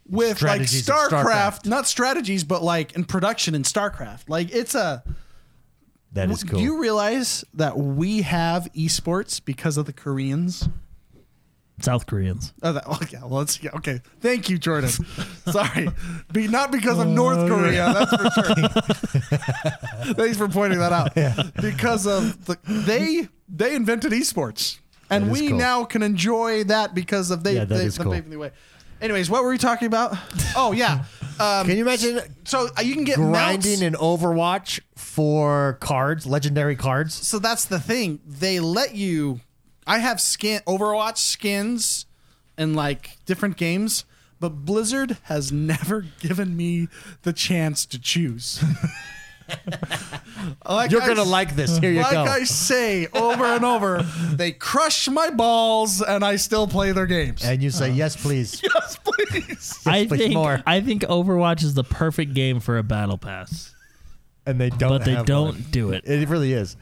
with 0.07 0.39
Strategies 0.39 0.89
of 0.89 0.95
like 0.97 1.11
StarCraft, 1.11 1.25
StarCraft. 1.25 1.67
not 1.67 1.87
strategies, 1.87 2.43
but 2.45 2.63
like 2.63 2.93
in 2.95 3.05
production 3.05 3.55
in 3.55 3.63
StarCraft. 3.63 4.29
Like 4.29 4.51
it's 4.55 4.75
a 4.75 5.03
That 6.19 6.31
is 6.31 6.43
cool. 6.45 6.59
Do 6.59 6.65
you 6.65 6.81
realize 6.81 7.45
that 7.55 7.79
we 7.79 8.23
have 8.23 8.69
esports 8.75 9.43
because 9.45 9.77
of 9.77 9.87
the 9.87 9.93
Koreans? 9.93 10.69
South 11.81 12.07
Koreans. 12.07 12.53
Oh, 12.61 12.73
that, 12.73 12.87
okay. 12.89 13.19
Well, 13.21 13.39
let's 13.39 13.63
yeah, 13.63 13.71
okay. 13.77 14.01
Thank 14.21 14.51
you, 14.51 14.59
Jordan. 14.59 14.91
Sorry, 15.47 15.89
Be, 16.33 16.49
not 16.49 16.73
because 16.73 16.99
of 16.99 17.07
North 17.07 17.39
oh, 17.39 17.47
Korea. 17.49 17.93
That's 17.95 18.17
for 18.17 18.31
sure. 18.31 20.15
Thanks 20.15 20.37
for 20.37 20.49
pointing 20.49 20.81
that 20.81 20.93
out. 20.93 21.15
Because 21.63 22.05
of 22.07 22.45
the 22.47 22.59
they 22.67 23.29
they 23.49 23.77
invented 23.77 24.11
esports, 24.11 24.79
and 25.09 25.27
That 25.27 25.33
is 25.37 25.41
we 25.41 25.49
cool. 25.51 25.59
now 25.59 25.85
can 25.85 26.03
enjoy 26.03 26.65
that 26.65 26.97
because 26.97 27.31
of 27.31 27.45
they 27.45 27.55
Yeah, 27.55 27.65
that 27.65 27.77
they 27.77 27.85
is 27.85 27.97
them 27.97 28.05
cool. 28.05 28.13
paving 28.15 28.31
the 28.31 28.39
way. 28.39 28.51
Anyways, 29.01 29.31
what 29.31 29.43
were 29.45 29.51
we 29.51 29.59
talking 29.59 29.87
about? 29.87 30.17
Oh 30.57 30.73
yeah. 30.73 31.05
Um, 31.39 31.67
Can 31.67 31.77
you 31.77 31.83
imagine 31.83 32.21
so 32.45 32.69
uh, 32.77 32.81
you 32.81 32.95
can 32.95 33.05
get 33.05 33.15
grinding 33.17 33.81
mounts. 33.81 33.83
in 33.83 33.93
Overwatch 33.95 34.81
for 34.97 35.77
cards, 35.81 36.27
legendary 36.27 36.75
cards? 36.75 37.15
so 37.15 37.39
that's 37.39 37.65
the 37.65 37.79
thing. 37.79 38.19
They 38.27 38.59
let 38.59 38.97
you. 38.97 39.41
I 39.87 39.99
have 39.99 40.21
skin 40.21 40.63
Overwatch 40.67 41.19
skins 41.19 42.07
in 42.57 42.75
like 42.75 43.19
different 43.25 43.57
games, 43.57 44.05
but 44.41 44.65
Blizzard 44.65 45.19
has 45.25 45.53
never 45.75 46.07
given 46.19 46.57
me 46.57 46.89
the 47.23 47.33
chance 47.33 47.87
to 47.87 48.01
choose. 48.01 48.63
Oh, 50.65 50.75
like 50.77 50.91
You're 50.91 51.03
I 51.03 51.07
gonna 51.09 51.23
s- 51.23 51.29
like 51.29 51.57
this. 51.57 51.79
Here 51.79 51.91
you 51.91 51.97
go. 51.99 52.03
Like 52.03 52.13
go. 52.13 52.23
I 52.33 52.45
say 52.45 53.07
over 53.09 53.45
and 53.45 53.65
over, 53.65 54.03
they 54.33 54.53
crush 54.53 55.09
my 55.09 55.31
balls, 55.31 56.01
and 56.03 56.25
I 56.25 56.37
still 56.37 56.67
play 56.67 56.93
their 56.93 57.07
games. 57.07 57.45
and 57.45 57.63
you 57.63 57.71
say 57.71 57.91
yes, 57.91 58.17
please. 58.17 58.61
yes, 58.75 58.99
please. 59.03 59.79
I 59.87 60.07
please, 60.07 60.19
think 60.19 60.35
more. 60.35 60.63
I 60.67 60.81
think 60.81 61.03
Overwatch 61.03 61.63
is 61.63 61.75
the 61.75 61.85
perfect 61.85 62.35
game 62.35 62.61
for 62.61 62.79
a 62.79 62.83
battle 62.83 63.19
pass, 63.19 63.75
And 64.47 64.61
they 64.61 64.71
don't. 64.71 64.91
but 64.91 65.05
they 65.05 65.13
have 65.15 65.27
don't 65.27 65.55
one. 65.55 65.65
do 65.71 65.91
it. 65.93 66.05
It 66.07 66.29
really 66.29 66.53
is. 66.53 66.77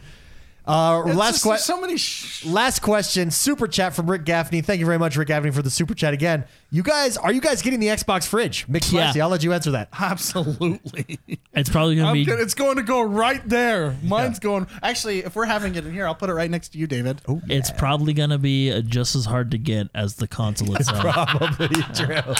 Uh, 0.66 1.00
last 1.14 1.42
question. 1.42 1.64
so 1.76 1.80
many. 1.80 1.96
Sh- 1.96 2.44
Last 2.44 2.80
question, 2.80 3.30
super 3.30 3.66
chat 3.68 3.94
from 3.94 4.10
Rick 4.10 4.24
Gaffney. 4.24 4.60
Thank 4.62 4.80
you 4.80 4.86
very 4.86 4.98
much, 4.98 5.16
Rick 5.16 5.28
Gaffney, 5.28 5.50
for 5.52 5.62
the 5.62 5.70
super 5.70 5.94
chat 5.94 6.12
again. 6.12 6.44
You 6.70 6.82
guys, 6.82 7.16
are 7.16 7.32
you 7.32 7.40
guys 7.40 7.62
getting 7.62 7.80
the 7.80 7.86
Xbox 7.86 8.26
fridge? 8.26 8.66
Mixed 8.68 8.92
Yeah. 8.92 9.04
spicy. 9.06 9.20
I'll 9.20 9.28
let 9.28 9.42
you 9.44 9.52
answer 9.52 9.70
that. 9.72 9.88
Absolutely. 9.98 11.18
It's 11.54 11.70
probably 11.70 11.96
gonna 11.96 12.08
I'm 12.08 12.14
be 12.14 12.24
good. 12.24 12.40
It's 12.40 12.54
going 12.54 12.76
to 12.76 12.82
go 12.82 13.00
right 13.02 13.46
there. 13.48 13.96
Mine's 14.02 14.38
going. 14.38 14.66
Actually, 14.82 15.20
if 15.24 15.34
we're 15.36 15.44
having 15.46 15.74
it 15.76 15.86
in 15.86 15.92
here, 15.92 16.06
I'll 16.06 16.14
put 16.14 16.30
it 16.30 16.34
right 16.34 16.50
next 16.50 16.70
to 16.70 16.78
you, 16.78 16.86
David. 16.86 17.20
it's 17.48 17.70
probably 17.70 18.12
gonna 18.12 18.38
be 18.38 18.72
uh, 18.72 18.80
just 18.80 19.14
as 19.16 19.24
hard 19.24 19.52
to 19.52 19.58
get 19.58 19.88
as 19.94 20.16
the 20.16 20.26
console 20.28 20.74
itself. 20.76 21.00
Probably 21.00 21.68
true. 21.94 22.34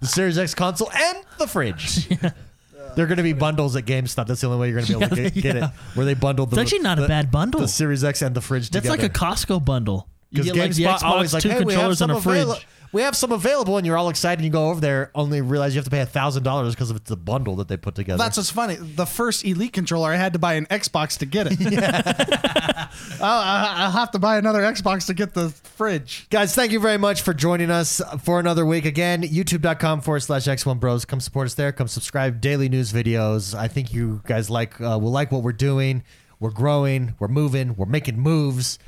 The 0.00 0.06
Series 0.06 0.38
X 0.38 0.54
console 0.54 0.90
and 0.92 1.18
the 1.38 1.46
fridge. 1.48 2.08
They're 2.94 3.06
going 3.06 3.16
to 3.18 3.22
be 3.22 3.32
bundles 3.32 3.76
at 3.76 3.84
GameStop. 3.84 4.26
That's 4.26 4.40
the 4.40 4.46
only 4.48 4.58
way 4.58 4.68
you're 4.70 4.82
going 4.82 4.86
to 4.86 4.98
be 4.98 5.04
able 5.04 5.16
to 5.16 5.22
Yeah, 5.22 5.28
get, 5.30 5.56
yeah. 5.56 5.64
it. 5.68 5.70
Where 5.94 6.04
they 6.06 6.14
bundled 6.14 6.50
the. 6.50 6.60
It's 6.60 6.72
actually 6.72 6.82
not 6.84 6.98
a 6.98 7.06
bad 7.08 7.30
bundle. 7.30 7.60
The 7.60 7.68
Series 7.68 8.04
X 8.04 8.22
and 8.22 8.34
the 8.34 8.40
fridge 8.40 8.70
That's 8.70 8.86
together. 8.86 9.02
like 9.02 9.10
a 9.10 9.18
Costco 9.18 9.64
bundle. 9.64 10.08
You 10.32 10.42
Because 10.42 10.52
get 10.52 10.56
like 10.60 10.74
the 10.74 10.82
GameStop 10.84 10.98
Xbox, 10.98 11.02
always 11.02 11.34
like, 11.34 11.42
two 11.42 11.48
hey, 11.50 11.54
we 11.56 11.60
have 11.60 11.68
controllers, 11.68 11.98
some 11.98 12.10
and 12.10 12.18
a 12.18 12.22
fridge. 12.22 12.42
avail- 12.42 12.58
We 12.92 13.02
have 13.02 13.14
some 13.16 13.32
available, 13.32 13.76
and 13.78 13.86
you're 13.86 13.96
all 13.98 14.08
excited. 14.10 14.38
And 14.40 14.44
you 14.46 14.50
go 14.50 14.68
over 14.70 14.80
there, 14.80 15.10
only 15.14 15.40
realize 15.40 15.74
you 15.74 15.78
have 15.78 15.84
to 15.84 15.90
pay 15.90 16.04
thousand 16.04 16.42
dollars 16.42 16.74
because 16.74 16.90
of 16.90 16.96
it's 16.96 17.10
a 17.10 17.16
bundle 17.16 17.56
that 17.56 17.68
they 17.68 17.76
put 17.76 17.94
together. 17.94 18.18
That's 18.18 18.36
what's 18.38 18.50
funny. 18.50 18.76
The 18.76 19.06
first 19.06 19.44
Elite 19.44 19.72
controller, 19.72 20.10
I 20.10 20.16
had 20.16 20.32
to 20.34 20.38
buy 20.38 20.54
an 20.54 20.66
Xbox 20.66 21.18
to 21.18 21.26
get 21.26 21.46
it. 21.50 21.58
I'll, 23.20 23.84
I'll 23.84 23.90
have 23.92 24.10
to 24.12 24.18
buy 24.18 24.36
another 24.38 24.60
Xbox 24.62 25.06
to 25.06 25.14
get 25.14 25.34
the 25.34 25.50
fridge. 25.50 26.26
Guys, 26.30 26.54
thank 26.54 26.72
you 26.72 26.80
very 26.80 26.98
much 26.98 27.22
for 27.22 27.32
joining 27.34 27.70
us 27.70 28.00
for 28.22 28.38
another 28.40 28.64
week. 28.66 28.84
Again, 28.84 29.22
youtube.com 29.22 30.00
forward 30.02 30.20
slash 30.20 30.44
X1 30.44 30.78
Bros. 30.80 31.04
Come 31.04 31.20
support 31.20 31.46
us 31.46 31.54
there. 31.54 31.72
Come 31.72 31.88
subscribe. 31.88 32.40
Daily 32.40 32.68
news 32.68 32.92
videos. 32.92 33.54
I 33.54 33.68
think 33.68 33.92
you 33.92 34.22
guys 34.26 34.50
like 34.50 34.80
uh, 34.80 34.98
will 35.00 35.10
like 35.12 35.30
what 35.32 35.42
we're 35.42 35.52
doing. 35.52 36.02
We're 36.40 36.50
growing. 36.50 37.14
We're 37.18 37.28
moving. 37.28 37.74
We're 37.76 37.86
making 37.86 38.18
moves. 38.18 38.78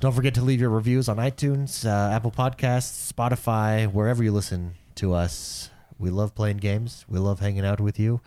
Don't 0.00 0.12
forget 0.12 0.32
to 0.34 0.42
leave 0.42 0.60
your 0.60 0.70
reviews 0.70 1.08
on 1.10 1.18
iTunes, 1.18 1.84
uh, 1.84 2.14
Apple 2.14 2.30
Podcasts, 2.30 3.12
Spotify, 3.12 3.86
wherever 3.90 4.22
you 4.24 4.32
listen 4.32 4.74
to 4.94 5.12
us. 5.12 5.68
We 5.98 6.08
love 6.08 6.34
playing 6.34 6.56
games. 6.56 7.04
We 7.08 7.18
love 7.18 7.40
hanging 7.40 7.66
out 7.66 7.80
with 7.80 7.98
you. 7.98 8.22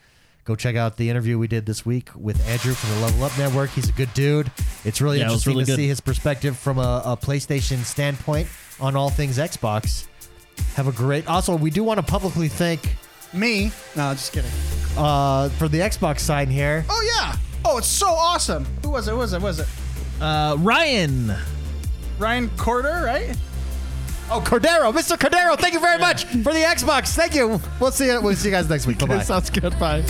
Go 0.46 0.56
check 0.56 0.76
out 0.76 0.98
the 0.98 1.10
interview 1.10 1.40
we 1.40 1.48
did 1.48 1.66
this 1.66 1.84
week 1.86 2.10
with 2.16 2.46
Andrew 2.48 2.74
from 2.74 2.90
the 2.92 3.02
Level 3.08 3.24
Up 3.24 3.36
Network. 3.40 3.72
He's 3.72 3.90
a 3.90 3.94
good 3.94 4.14
dude. 4.14 4.52
It's 4.86 5.02
really 5.02 5.18
Yeah, 5.18 5.24
it 5.24 5.28
interesting 5.28 5.54
really 5.54 5.66
to 5.66 5.72
good. 5.72 5.76
see 5.78 5.88
his 5.88 6.00
perspective 6.00 6.58
from 6.58 6.78
a, 6.78 7.02
a 7.06 7.18
PlayStation 7.18 7.78
standpoint 7.84 8.48
on 8.80 8.96
all 8.96 9.10
things 9.10 9.40
Xbox. 9.40 10.06
Have 10.76 10.88
a 10.88 10.92
great. 10.92 11.28
Also, 11.28 11.56
we 11.56 11.72
do 11.72 11.84
want 11.84 11.98
to 12.00 12.06
publicly 12.06 12.50
thank 12.50 12.98
Me? 13.34 13.72
No, 13.96 14.14
just 14.14 14.32
kidding. 14.34 14.52
uh, 14.98 15.50
for 15.50 15.68
the 15.68 15.80
Xbox 15.80 16.20
sign 16.20 16.50
here. 16.50 16.86
Oh 16.88 17.12
yeah. 17.18 17.36
Oh, 17.66 17.78
it's 17.80 17.88
so 17.88 18.08
awesome. 18.10 18.68
Who 18.84 18.92
was 18.92 19.08
it? 19.08 19.12
Who 19.12 19.18
was 19.18 19.34
it? 19.34 19.40
Who 19.40 19.46
was 19.46 19.60
it? 19.60 19.68
Uh, 20.22 20.56
Ryan, 20.60 21.34
Ryan 22.20 22.50
Corder, 22.58 23.04
right? 23.06 23.36
Oh, 24.32 24.42
Cordero, 24.44 24.92
Mr. 24.94 25.18
Cordero, 25.18 25.58
thank 25.58 25.74
you 25.74 25.80
very 25.80 26.00
much 26.00 26.26
for 26.26 26.54
the 26.54 26.64
Xbox. 26.66 27.14
Thank 27.14 27.36
you. 27.36 27.60
We'll 27.80 27.92
see 27.92 28.08
you. 28.08 28.22
We'll 28.22 28.36
see 28.36 28.50
you 28.50 28.56
guys 28.56 28.70
next 28.70 28.88
week. 28.88 29.00
Bye 29.00 29.06
bye. 29.08 29.20
Sounds 29.24 29.50
good. 29.50 29.78
Bye. 29.80 30.04